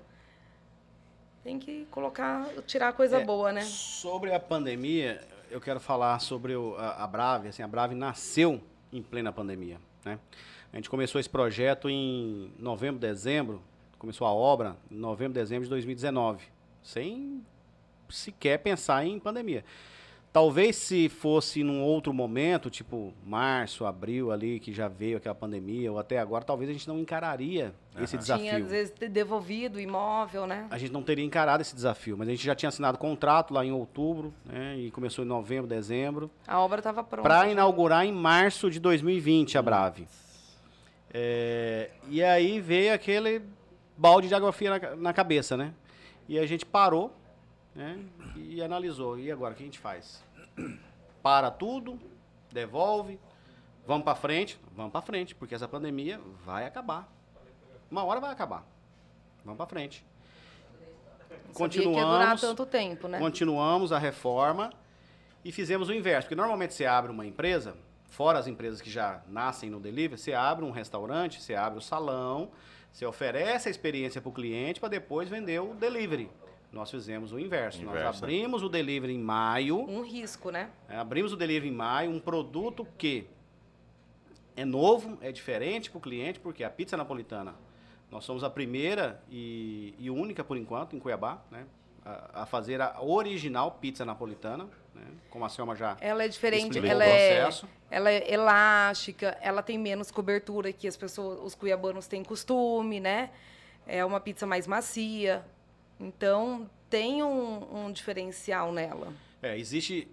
Tem 1.44 1.58
que 1.58 1.86
colocar, 1.90 2.46
tirar 2.66 2.92
coisa 2.92 3.20
É, 3.20 3.24
boa, 3.24 3.52
né? 3.52 3.62
Sobre 3.62 4.32
a 4.34 4.40
pandemia, 4.40 5.20
eu 5.50 5.60
quero 5.60 5.78
falar 5.80 6.18
sobre 6.20 6.54
o- 6.56 6.74
a, 6.76 7.04
a 7.04 7.06
Brave. 7.06 7.48
Assim, 7.48 7.62
a 7.62 7.68
Brave 7.68 7.94
nasceu 7.94 8.60
em 8.92 9.02
plena 9.02 9.32
pandemia. 9.32 9.78
Né? 10.04 10.18
A 10.72 10.76
gente 10.76 10.90
começou 10.90 11.18
esse 11.20 11.28
projeto 11.30 11.88
em 11.88 12.52
novembro, 12.58 12.98
dezembro. 13.00 13.62
Começou 13.98 14.26
a 14.26 14.32
obra 14.32 14.76
em 14.90 14.96
novembro, 14.96 15.32
dezembro 15.34 15.64
de 15.64 15.70
2019. 15.70 16.44
Sem 16.82 17.44
sequer 18.08 18.58
pensar 18.58 19.04
em 19.06 19.18
pandemia. 19.18 19.64
Talvez 20.30 20.76
se 20.76 21.08
fosse 21.08 21.64
num 21.64 21.82
outro 21.82 22.12
momento, 22.12 22.68
tipo 22.68 23.14
março, 23.24 23.86
abril 23.86 24.30
ali, 24.30 24.60
que 24.60 24.72
já 24.72 24.86
veio 24.86 25.16
aquela 25.16 25.34
pandemia, 25.34 25.90
ou 25.90 25.98
até 25.98 26.18
agora, 26.18 26.44
talvez 26.44 26.68
a 26.68 26.72
gente 26.72 26.86
não 26.86 26.98
encararia 26.98 27.72
esse 27.98 28.16
desafio. 28.16 28.44
Tinha, 28.44 28.58
às 28.58 28.70
vezes, 28.70 28.94
devolvido 29.10 29.78
o 29.78 29.80
imóvel, 29.80 30.46
né? 30.46 30.66
a 30.70 30.76
gente 30.76 30.92
não 30.92 31.02
teria 31.02 31.24
encarado 31.24 31.62
esse 31.62 31.74
desafio, 31.74 32.16
mas 32.16 32.28
a 32.28 32.30
gente 32.30 32.44
já 32.44 32.54
tinha 32.54 32.68
assinado 32.68 32.98
contrato 32.98 33.54
lá 33.54 33.64
em 33.64 33.72
outubro, 33.72 34.32
né, 34.44 34.76
e 34.76 34.90
começou 34.90 35.24
em 35.24 35.28
novembro, 35.28 35.66
dezembro, 35.66 36.30
A 36.46 36.60
obra 36.60 36.78
estava 36.78 37.02
pronta. 37.02 37.26
para 37.26 37.48
inaugurar 37.48 38.04
em 38.04 38.12
março 38.12 38.70
de 38.70 38.78
2020 38.78 39.56
a 39.56 39.62
Brave. 39.62 40.06
É, 41.12 41.90
e 42.08 42.22
aí 42.22 42.60
veio 42.60 42.92
aquele 42.92 43.42
balde 43.96 44.28
de 44.28 44.34
água 44.34 44.52
fria 44.52 44.78
na, 44.78 44.96
na 44.96 45.12
cabeça, 45.12 45.56
né? 45.56 45.72
E 46.28 46.38
a 46.38 46.46
gente 46.46 46.66
parou, 46.66 47.12
né, 47.74 47.98
e 48.38 48.62
analisou. 48.62 49.18
E 49.18 49.30
agora, 49.30 49.54
o 49.54 49.56
que 49.56 49.62
a 49.62 49.66
gente 49.66 49.78
faz? 49.78 50.22
Para 51.22 51.50
tudo, 51.50 51.98
devolve, 52.52 53.18
vamos 53.86 54.04
para 54.04 54.14
frente? 54.14 54.58
Vamos 54.74 54.92
para 54.92 55.02
frente, 55.02 55.34
porque 55.34 55.54
essa 55.54 55.66
pandemia 55.66 56.20
vai 56.44 56.64
acabar. 56.64 57.12
Uma 57.90 58.04
hora 58.04 58.20
vai 58.20 58.30
acabar. 58.30 58.64
Vamos 59.44 59.58
para 59.58 59.66
frente. 59.66 60.04
Ia 61.94 62.04
durar 62.04 62.38
tanto 62.38 62.64
tempo, 62.66 63.08
né? 63.08 63.18
Continuamos 63.18 63.92
a 63.92 63.98
reforma 63.98 64.72
e 65.44 65.50
fizemos 65.50 65.88
o 65.88 65.94
inverso. 65.94 66.26
Porque 66.26 66.34
normalmente 66.34 66.74
você 66.74 66.84
abre 66.84 67.10
uma 67.10 67.26
empresa, 67.26 67.74
fora 68.08 68.38
as 68.38 68.46
empresas 68.46 68.80
que 68.80 68.90
já 68.90 69.22
nascem 69.26 69.70
no 69.70 69.80
delivery, 69.80 70.20
você 70.20 70.32
abre 70.32 70.64
um 70.64 70.70
restaurante, 70.70 71.42
você 71.42 71.54
abre 71.54 71.78
o 71.78 71.82
salão, 71.82 72.50
você 72.92 73.06
oferece 73.06 73.68
a 73.68 73.70
experiência 73.70 74.20
para 74.20 74.28
o 74.28 74.32
cliente 74.32 74.80
para 74.80 74.88
depois 74.88 75.28
vender 75.28 75.60
o 75.60 75.74
delivery. 75.74 76.30
Nós 76.70 76.90
fizemos 76.90 77.32
o 77.32 77.38
inverso. 77.38 77.82
Nós 77.82 77.94
Inverso. 77.94 78.24
abrimos 78.24 78.62
o 78.62 78.68
delivery 78.68 79.14
em 79.14 79.18
maio. 79.18 79.78
Um 79.88 80.02
risco, 80.02 80.50
né? 80.50 80.70
É, 80.88 80.96
abrimos 80.96 81.32
o 81.32 81.36
delivery 81.36 81.68
em 81.68 81.74
maio, 81.74 82.10
um 82.10 82.20
produto 82.20 82.86
que 82.98 83.26
é 84.54 84.64
novo, 84.64 85.16
é 85.22 85.32
diferente 85.32 85.90
para 85.90 85.98
o 85.98 86.00
cliente, 86.00 86.38
porque 86.40 86.64
a 86.64 86.70
pizza 86.70 86.96
napolitana, 86.96 87.54
nós 88.10 88.24
somos 88.24 88.42
a 88.44 88.50
primeira 88.50 89.22
e, 89.30 89.94
e 89.98 90.10
única, 90.10 90.42
por 90.44 90.56
enquanto, 90.56 90.94
em 90.96 90.98
Cuiabá, 90.98 91.40
né, 91.50 91.64
a, 92.04 92.42
a 92.42 92.46
fazer 92.46 92.80
a 92.80 93.00
original 93.00 93.72
pizza 93.80 94.04
napolitana, 94.04 94.64
né, 94.94 95.04
como 95.30 95.44
a 95.44 95.48
Selma 95.48 95.76
já 95.76 95.96
Ela 96.00 96.24
é 96.24 96.28
diferente, 96.28 96.78
ela 96.78 97.04
é, 97.04 97.36
processo. 97.44 97.68
ela 97.90 98.10
é 98.10 98.32
elástica, 98.32 99.38
ela 99.40 99.62
tem 99.62 99.78
menos 99.78 100.10
cobertura 100.10 100.72
que 100.72 100.88
as 100.88 100.96
pessoas, 100.96 101.38
os 101.42 101.54
cuiabanos 101.54 102.06
têm 102.06 102.24
costume, 102.24 102.98
né? 103.00 103.30
É 103.86 104.04
uma 104.04 104.20
pizza 104.20 104.46
mais 104.46 104.66
macia. 104.66 105.44
Então, 106.00 106.68
tem 106.88 107.22
um, 107.22 107.86
um 107.86 107.92
diferencial 107.92 108.72
nela. 108.72 109.12
É, 109.42 109.58
existe, 109.58 110.08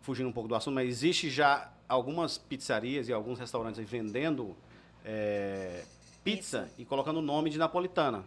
fugindo 0.00 0.28
um 0.28 0.32
pouco 0.32 0.48
do 0.48 0.54
assunto, 0.54 0.74
mas 0.74 0.88
existe 0.88 1.30
já 1.30 1.72
algumas 1.88 2.38
pizzarias 2.38 3.08
e 3.08 3.12
alguns 3.12 3.38
restaurantes 3.38 3.78
vendendo 3.88 4.56
é, 5.04 5.84
pizza, 6.24 6.68
e 6.78 6.84
colocando 6.84 7.18
o 7.18 7.22
nome 7.22 7.50
de 7.50 7.58
napolitana. 7.58 8.24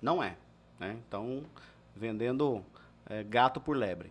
Não 0.00 0.22
é. 0.22 0.36
Né? 0.78 0.96
Então, 1.06 1.44
vendendo 1.94 2.64
é, 3.08 3.22
gato 3.22 3.60
por 3.60 3.76
lebre. 3.76 4.10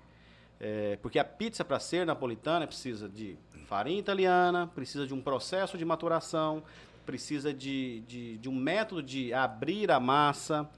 É, 0.60 0.98
porque 1.02 1.20
a 1.20 1.26
pizza, 1.26 1.66
para 1.66 1.80
ser 1.80 2.06
napolitana, 2.06 2.66
precisa 2.66 3.10
de 3.10 3.38
farinha 3.66 4.00
italiana, 4.00 4.72
precisa 4.74 5.06
de 5.06 5.14
um 5.14 5.22
processo 5.22 5.78
de 5.78 5.84
maturação, 5.84 6.64
precisa 7.06 7.54
de, 7.54 8.02
de, 8.02 8.38
de 8.38 8.50
um 8.50 8.56
método 8.56 9.04
de 9.04 9.34
abrir 9.34 9.92
a 9.92 10.00
massa, 10.00 10.70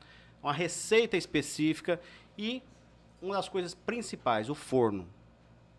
uma 0.46 0.54
receita 0.54 1.18
específica 1.18 2.00
e 2.38 2.62
uma 3.20 3.34
das 3.36 3.50
coisas 3.50 3.74
principais, 3.74 4.48
o 4.48 4.54
forno. 4.54 5.08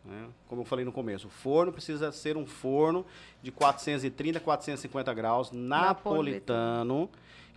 né? 0.04 0.26
Como 0.48 0.62
eu 0.62 0.64
falei 0.64 0.84
no 0.84 0.90
começo, 0.90 1.28
o 1.28 1.30
forno 1.30 1.70
precisa 1.72 2.10
ser 2.10 2.36
um 2.36 2.44
forno 2.44 3.06
de 3.40 3.52
430 3.52 4.38
a 4.38 4.40
450 4.40 5.14
graus 5.14 5.52
napolitano, 5.52 7.08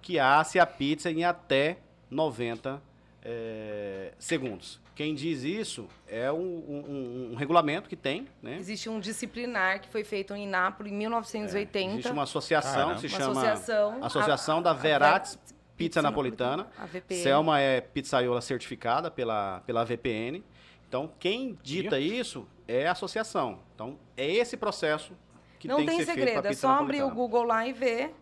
que 0.04 0.20
asse 0.20 0.60
a 0.60 0.68
pizza 0.68 1.10
em 1.10 1.24
até 1.24 1.78
90 2.12 2.80
eh, 3.24 4.14
segundos. 4.20 4.80
Quem 4.96 5.16
diz 5.16 5.44
isso 5.44 5.88
é 6.08 6.32
um, 6.32 6.38
um- 6.38 7.30
um 7.32 7.36
regulamento 7.36 7.90
que 7.90 7.96
tem, 7.96 8.28
né? 8.42 8.58
Existe 8.60 8.88
um 8.90 9.00
disciplinar 9.00 9.82
que 9.82 9.88
foi 9.90 10.04
feito 10.04 10.34
em 10.36 10.48
Nápoles 10.48 10.92
em 10.92 10.96
1980. 10.96 11.94
Existe 11.94 12.12
uma 12.12 12.24
associação 12.24 12.96
que 12.96 13.02
se 13.02 13.08
Uma 13.08 13.18
chama 13.18 13.32
associação, 13.42 14.04
Associação 14.04 14.58
a- 14.60 14.62
da 14.62 14.74
Veratis 14.74 15.34
Ver- 15.36 15.59
Pizza 15.80 16.02
Napolitana. 16.02 16.68
A 16.78 16.86
VPN. 16.86 17.24
Selma 17.24 17.60
é 17.62 17.80
pizzaiola 17.80 18.42
certificada 18.42 19.10
pela, 19.10 19.62
pela 19.66 19.86
VPN. 19.86 20.44
Então, 20.88 21.10
quem 21.18 21.58
dita 21.64 21.98
isso 21.98 22.46
é 22.68 22.86
a 22.86 22.92
associação. 22.92 23.60
Então, 23.74 23.98
é 24.18 24.30
esse 24.30 24.58
processo 24.58 25.14
que 25.58 25.70
Não 25.70 25.78
tem, 25.78 25.86
tem 25.86 25.98
que 26.00 26.06
ser 26.06 26.14
feito 26.14 26.26
segredo, 26.26 26.42
para 26.42 26.52
é 26.52 26.54
só 26.54 26.72
abrir 26.72 26.98
o 26.98 27.08
napolitana. 27.08 27.16
Google 27.16 27.44
lá 27.44 27.66
e 27.66 27.72
ver 27.72 28.14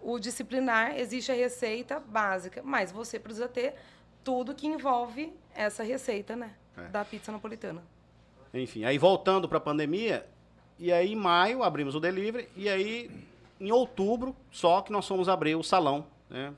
o 0.00 0.18
disciplinar, 0.18 0.96
existe 0.98 1.30
a 1.30 1.34
receita 1.34 2.00
básica, 2.00 2.62
mas 2.64 2.90
você 2.90 3.18
precisa 3.18 3.46
ter 3.46 3.74
tudo 4.24 4.54
que 4.54 4.66
envolve 4.66 5.32
essa 5.54 5.82
receita, 5.82 6.34
né? 6.34 6.54
É. 6.76 6.88
Da 6.88 7.04
pizza 7.04 7.30
napolitana. 7.30 7.82
Enfim, 8.54 8.84
aí 8.84 8.96
voltando 8.96 9.48
para 9.48 9.58
a 9.58 9.60
pandemia, 9.60 10.26
e 10.78 10.90
aí 10.90 11.12
em 11.12 11.16
maio 11.16 11.62
abrimos 11.62 11.94
o 11.94 12.00
delivery, 12.00 12.48
e 12.56 12.68
aí 12.68 13.10
em 13.60 13.70
outubro 13.70 14.34
só 14.50 14.80
que 14.80 14.90
nós 14.90 15.06
fomos 15.06 15.28
abrir 15.28 15.54
o 15.54 15.62
salão, 15.62 16.06
né, 16.28 16.52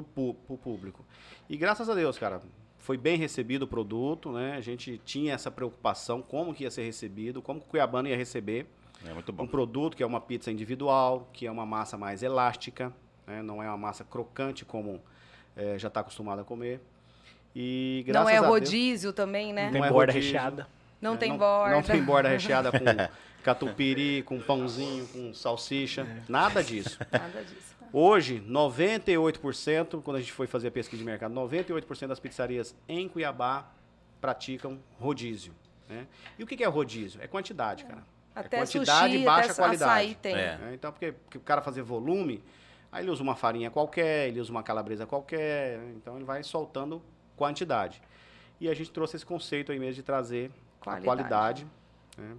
pro, 0.00 0.32
pro 0.34 0.56
público. 0.56 1.04
E 1.50 1.56
graças 1.56 1.90
a 1.90 1.94
Deus, 1.94 2.16
cara, 2.16 2.40
foi 2.78 2.96
bem 2.96 3.16
recebido 3.18 3.64
o 3.64 3.66
produto, 3.66 4.30
né, 4.30 4.54
a 4.56 4.60
gente 4.60 4.96
tinha 5.04 5.34
essa 5.34 5.50
preocupação, 5.50 6.22
como 6.22 6.54
que 6.54 6.62
ia 6.62 6.70
ser 6.70 6.84
recebido, 6.84 7.42
como 7.42 7.60
que 7.60 7.66
o 7.66 7.68
Cuiabano 7.68 8.08
ia 8.08 8.16
receber 8.16 8.66
É 9.04 9.12
muito 9.12 9.30
um 9.42 9.46
produto 9.46 9.96
que 9.96 10.02
é 10.02 10.06
uma 10.06 10.20
pizza 10.20 10.50
individual, 10.50 11.28
que 11.32 11.46
é 11.46 11.50
uma 11.50 11.66
massa 11.66 11.98
mais 11.98 12.22
elástica, 12.22 12.92
né, 13.26 13.42
não 13.42 13.60
é 13.62 13.68
uma 13.68 13.76
massa 13.76 14.04
crocante 14.04 14.64
como 14.64 15.00
eh, 15.56 15.76
já 15.78 15.88
está 15.88 16.00
acostumado 16.00 16.40
a 16.40 16.44
comer. 16.44 16.80
E 17.54 18.02
graças 18.06 18.24
Não 18.24 18.30
é 18.30 18.38
a 18.38 18.40
Deus- 18.40 18.50
rodízio 18.52 19.12
também, 19.12 19.52
né? 19.52 19.66
Não 19.66 19.72
Tem 19.72 19.84
é 19.84 19.90
borda 19.90 20.12
rodízio. 20.12 20.32
recheada. 20.32 20.66
Não 21.00 21.14
É, 21.14 21.16
tem 21.18 21.36
borda. 21.36 21.74
Não 21.74 21.82
tem 21.82 22.02
borda 22.02 22.28
recheada 22.30 22.70
com 22.72 22.84
catupiry 23.42 24.22
com 24.22 24.40
pãozinho, 24.40 25.06
com 25.08 25.34
salsicha, 25.34 26.06
nada 26.28 26.62
disso. 26.64 26.98
Nada 27.12 27.42
disso. 27.44 27.76
Hoje, 27.92 28.42
98%, 28.48 30.02
quando 30.02 30.16
a 30.16 30.20
gente 30.20 30.32
foi 30.32 30.46
fazer 30.46 30.68
a 30.68 30.70
pesquisa 30.70 30.98
de 30.98 31.04
mercado, 31.04 31.34
98% 31.34 32.06
das 32.06 32.18
pizzarias 32.18 32.74
em 32.88 33.06
Cuiabá 33.08 33.70
praticam 34.20 34.78
rodízio. 34.98 35.52
Né? 35.88 36.06
E 36.38 36.42
o 36.42 36.46
que 36.46 36.56
que 36.56 36.64
é 36.64 36.66
rodízio? 36.66 37.20
É 37.22 37.26
quantidade, 37.26 37.84
cara. 37.84 38.02
Até 38.34 38.56
é 38.56 38.60
quantidade 38.60 39.12
sushi, 39.12 39.22
e 39.22 39.24
baixa 39.26 39.52
até 39.52 39.62
qualidade. 39.62 39.90
açaí 39.90 40.14
tem. 40.14 40.34
É. 40.34 40.56
né? 40.56 40.70
Então, 40.74 40.90
porque, 40.90 41.12
porque 41.12 41.36
o 41.36 41.42
cara 41.42 41.60
fazer 41.60 41.82
volume, 41.82 42.42
aí 42.90 43.04
ele 43.04 43.10
usa 43.10 43.22
uma 43.22 43.36
farinha 43.36 43.70
qualquer, 43.70 44.28
ele 44.28 44.40
usa 44.40 44.50
uma 44.50 44.62
calabresa 44.62 45.06
qualquer, 45.06 45.78
então 45.94 46.16
ele 46.16 46.24
vai 46.24 46.42
soltando 46.42 47.02
quantidade. 47.36 48.00
E 48.58 48.70
a 48.70 48.74
gente 48.74 48.90
trouxe 48.90 49.16
esse 49.16 49.26
conceito 49.26 49.70
aí 49.70 49.78
mesmo 49.78 49.96
de 49.96 50.02
trazer 50.02 50.50
Qualidade. 50.80 51.02
a 51.02 51.04
qualidade 51.04 51.66
né, 52.16 52.36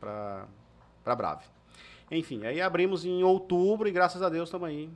para 0.00 0.46
a 1.04 1.14
Brave. 1.14 1.44
Enfim, 2.10 2.46
aí 2.46 2.60
abrimos 2.60 3.04
em 3.04 3.22
outubro 3.22 3.88
e 3.88 3.90
graças 3.90 4.22
a 4.22 4.28
Deus 4.28 4.48
estamos 4.48 4.68
aí 4.68 4.88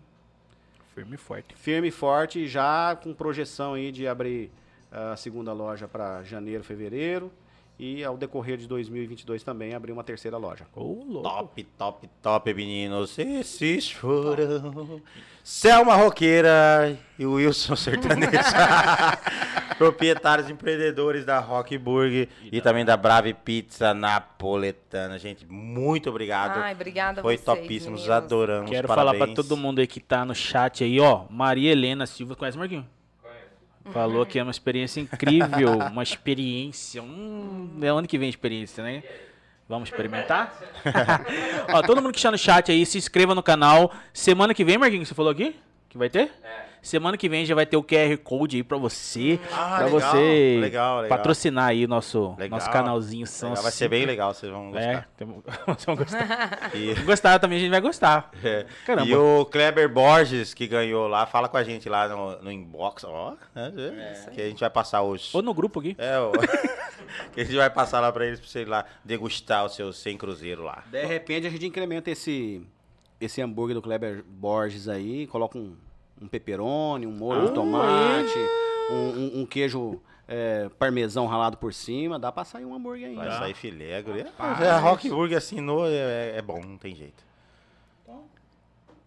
Firme 0.95 1.15
e 1.15 1.19
forte. 1.19 1.55
firme 1.57 1.89
e 1.89 1.91
forte, 1.91 2.47
já 2.47 2.97
com 2.97 3.15
projeção 3.15 3.75
aí 3.75 3.91
de 3.93 4.07
abrir 4.07 4.51
ah, 4.91 5.13
a 5.13 5.17
segunda 5.17 5.53
loja 5.53 5.87
para 5.89 6.23
janeiro, 6.25 6.65
fevereiro. 6.65 7.33
E 7.83 8.05
ao 8.05 8.15
decorrer 8.15 8.59
de 8.59 8.69
2022 8.69 9.43
também 9.43 9.73
abrir 9.73 9.91
uma 9.91 10.05
terceira 10.05 10.37
loja. 10.37 10.67
Louco. 10.77 11.23
Top, 11.23 11.65
top, 11.79 12.11
top, 12.21 12.53
meninos. 12.53 13.19
Esses 13.19 13.91
foram. 13.91 15.01
Selma 15.43 15.95
Roqueira 15.95 16.99
e 17.19 17.25
o 17.25 17.33
Wilson 17.33 17.75
Sertanejo. 17.77 18.33
Proprietários 19.79 20.51
e 20.51 20.53
empreendedores 20.53 21.25
da 21.25 21.39
Rock 21.39 21.79
Burger 21.79 22.29
e, 22.53 22.61
também 22.61 22.85
da 22.85 22.99
Brave 22.99 23.33
Pizza 23.33 23.95
Napoletana. 23.95 25.19
Gente, 25.19 25.47
muito 25.47 26.11
obrigado. 26.11 26.59
Ai, 26.59 26.75
obrigada 26.75 27.23
a 27.23 27.23
Foi 27.23 27.39
vocês, 27.39 27.47
topíssimos, 27.47 28.03
meninos. 28.03 28.11
adoramos. 28.11 28.71
Quero 28.71 28.89
parabéns. 28.89 29.19
falar 29.19 29.27
pra 29.27 29.35
todo 29.35 29.57
mundo 29.57 29.79
aí 29.79 29.87
que 29.87 30.01
tá 30.01 30.23
no 30.23 30.35
chat 30.35 30.85
aí, 30.85 31.01
ó. 31.01 31.25
Maria 31.31 31.73
Helena 31.73 32.05
Silva. 32.05 32.37
Conhece, 32.37 32.59
Marquinhos? 32.59 32.85
Falou 33.93 34.25
que 34.25 34.39
é 34.39 34.43
uma 34.43 34.51
experiência 34.51 35.01
incrível. 35.01 35.79
uma 35.79 36.03
experiência. 36.03 37.03
Hum, 37.03 37.79
é 37.83 37.93
onde 37.93 38.09
que 38.09 38.19
vem 38.19 38.29
experiência, 38.29 38.83
né? 38.83 39.03
Vamos 39.69 39.89
experimentar? 39.89 40.59
ó, 41.73 41.83
todo 41.83 42.03
mundo 42.03 42.13
que 42.13 42.19
está 42.19 42.31
no 42.31 42.39
chat 42.39 42.73
aí, 42.73 42.85
se 42.85 42.99
inscreva 42.99 43.35
no 43.35 43.43
canal. 43.43 43.93
Semana 44.13 44.53
que 44.53 44.65
vem, 44.65 44.77
Marquinhos, 44.77 45.09
você 45.09 45.15
falou 45.15 45.31
aqui? 45.31 45.55
Que 45.89 45.97
vai 45.97 46.11
ter? 46.11 46.33
Semana 46.83 47.17
que 47.17 47.29
vem 47.29 47.45
já 47.45 47.55
vai 47.55 47.67
ter 47.67 47.77
o 47.77 47.83
QR 47.83 48.17
Code 48.23 48.57
aí 48.57 48.63
pra 48.63 48.77
você. 48.79 49.39
Ah, 49.53 49.77
pra 49.77 49.85
legal, 49.87 50.01
você 50.01 50.59
legal, 50.61 51.01
legal. 51.03 51.19
patrocinar 51.19 51.67
aí 51.69 51.87
nosso, 51.87 52.35
Legal. 52.39 52.59
nosso 52.59 52.71
canalzinho. 52.71 53.27
São 53.27 53.51
Legal, 53.51 53.63
vai 53.63 53.73
ser 53.73 53.89
bem 53.89 54.07
legal, 54.07 54.33
vocês 54.33 54.51
vão 54.51 54.69
É, 54.69 54.71
gostar. 54.95 55.09
tem- 55.17 55.27
vocês 55.67 55.85
vão 55.85 55.97
gostar. 55.97 56.71
E- 56.75 56.95
Se 56.97 57.03
gostar 57.03 57.39
também, 57.39 57.59
a 57.59 57.61
gente 57.61 57.71
vai 57.71 57.81
gostar. 57.81 58.31
É. 58.43 58.67
Caramba. 58.87 59.07
E 59.09 59.15
o 59.15 59.45
Kleber 59.45 59.89
Borges, 59.93 60.55
que 60.55 60.67
ganhou 60.67 61.07
lá, 61.07 61.27
fala 61.27 61.49
com 61.49 61.57
a 61.57 61.63
gente 61.63 61.89
lá 61.89 62.09
no, 62.09 62.41
no 62.43 62.51
inbox, 62.51 63.05
ó. 63.05 63.35
né, 63.55 63.73
que 64.33 64.41
a 64.41 64.49
gente 64.49 64.61
vai 64.61 64.71
passar 64.71 65.03
os. 65.03 65.35
Ou 65.35 65.43
no 65.43 65.53
grupo 65.53 65.81
aqui. 65.81 65.95
É, 65.99 66.19
ó. 66.19 66.31
que 67.33 67.41
a 67.41 67.45
gente 67.45 67.57
vai 67.57 67.69
passar 67.71 68.01
lá 68.01 68.11
pra 68.11 68.27
eles, 68.27 68.41
pra 68.41 68.49
vocês 68.49 68.67
lá 68.67 68.85
degustar 69.05 69.65
o 69.65 69.69
seu 69.69 69.93
100 69.93 70.17
cruzeiro 70.17 70.63
lá. 70.63 70.83
De 70.91 71.05
repente 71.05 71.47
a 71.47 71.51
gente 71.51 71.67
incrementa 71.67 72.11
esse, 72.11 72.63
esse 73.21 73.43
hambúrguer 73.43 73.75
do 73.75 73.83
Kleber 73.83 74.25
Borges 74.27 74.89
aí, 74.89 75.27
coloca 75.27 75.59
um, 75.59 75.77
um 76.21 76.29
pepperoni, 76.29 77.07
um 77.07 77.13
molho 77.13 77.47
de 77.49 77.53
tomate, 77.55 78.39
um, 78.91 78.95
um- 78.95 79.41
um 79.43 79.47
queijo 79.47 80.01
é, 80.33 80.69
parmesão 80.79 81.27
ralado 81.27 81.57
por 81.57 81.75
cima, 81.75 82.17
dá 82.19 82.31
pra 82.31 82.45
sair 82.45 82.65
um 82.65 82.73
hambúrguer 82.75 83.09
aí. 83.09 83.17
Vai 83.17 83.29
Tá. 83.29 83.39
sair 83.41 83.55
filé. 83.55 84.01
guri. 84.03 84.25
É, 84.61 84.71
a 84.71 84.79
Rock 84.79 85.09
Burger 85.11 85.39
assinou, 85.39 85.87
é, 85.89 86.37
é 86.37 86.43
bom, 86.43 86.61
não 86.65 86.77
tem 86.79 86.95
jeito. 86.95 87.25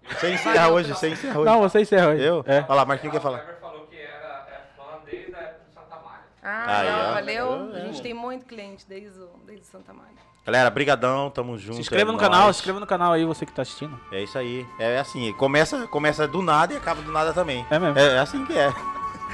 Você 0.06 0.34
encerra 0.34 0.68
hoje, 0.70 0.94
você 0.94 1.10
encerra 1.10 1.40
hoje. 1.40 1.50
Não, 1.50 1.62
você 1.62 1.80
encerra 1.80 2.12
aí. 2.12 2.22
Eu? 2.22 2.44
É. 2.46 2.66
Olha 2.68 2.74
lá, 2.76 2.86
Marquinhos 2.86 3.14
quer 3.14 3.20
O 3.20 3.22
falar. 3.22 3.40
Kleber 3.40 3.62
falou 3.62 3.88
que 3.88 3.96
era 3.96 4.46
é 4.50 4.62
fã 4.76 5.00
desde 5.06 5.34
a 5.34 5.40
época 5.40 5.64
do 5.66 5.74
Santa 5.74 5.96
Maria. 5.96 6.26
Ah, 6.44 6.80
Aí, 6.80 6.90
não, 6.92 7.14
valeu. 7.14 7.74
A 7.74 7.80
gente 7.86 8.02
tem 8.02 8.14
muito 8.14 8.46
cliente 8.46 8.86
desde, 8.86 9.18
o, 9.18 9.30
desde 9.46 9.66
Santa 9.66 9.94
Maria. 9.94 10.12
Galera, 10.46 10.70
brigadão, 10.70 11.30
tamo 11.30 11.58
junto. 11.58 11.76
Se 11.76 11.82
inscreva 11.82 12.12
é 12.12 12.12
no 12.12 12.18
nóis. 12.18 12.30
canal, 12.30 12.54
se 12.54 12.60
inscreva 12.60 12.80
no 12.80 12.86
canal 12.86 13.14
aí, 13.14 13.24
você 13.24 13.46
que 13.46 13.54
tá 13.54 13.62
assistindo. 13.62 13.98
É 14.12 14.22
isso 14.22 14.38
aí. 14.38 14.68
É 14.78 15.00
assim, 15.00 15.32
começa, 15.34 15.88
começa 15.88 16.28
do 16.28 16.42
nada 16.42 16.74
e 16.74 16.78
acaba 16.78 17.02
do 17.02 17.12
nada 17.12 17.32
também. 17.32 17.66
É 17.70 17.80
mesmo. 17.80 17.98
É, 17.98 18.16
é 18.16 18.20
assim 18.20 18.46
que 18.46 18.58
é. 18.58 18.70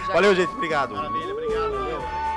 Já 0.06 0.14
Valeu, 0.14 0.36
gente. 0.36 0.52
Obrigado. 0.54 0.96
Maravilha, 0.96 1.34
obrigado. 1.34 2.29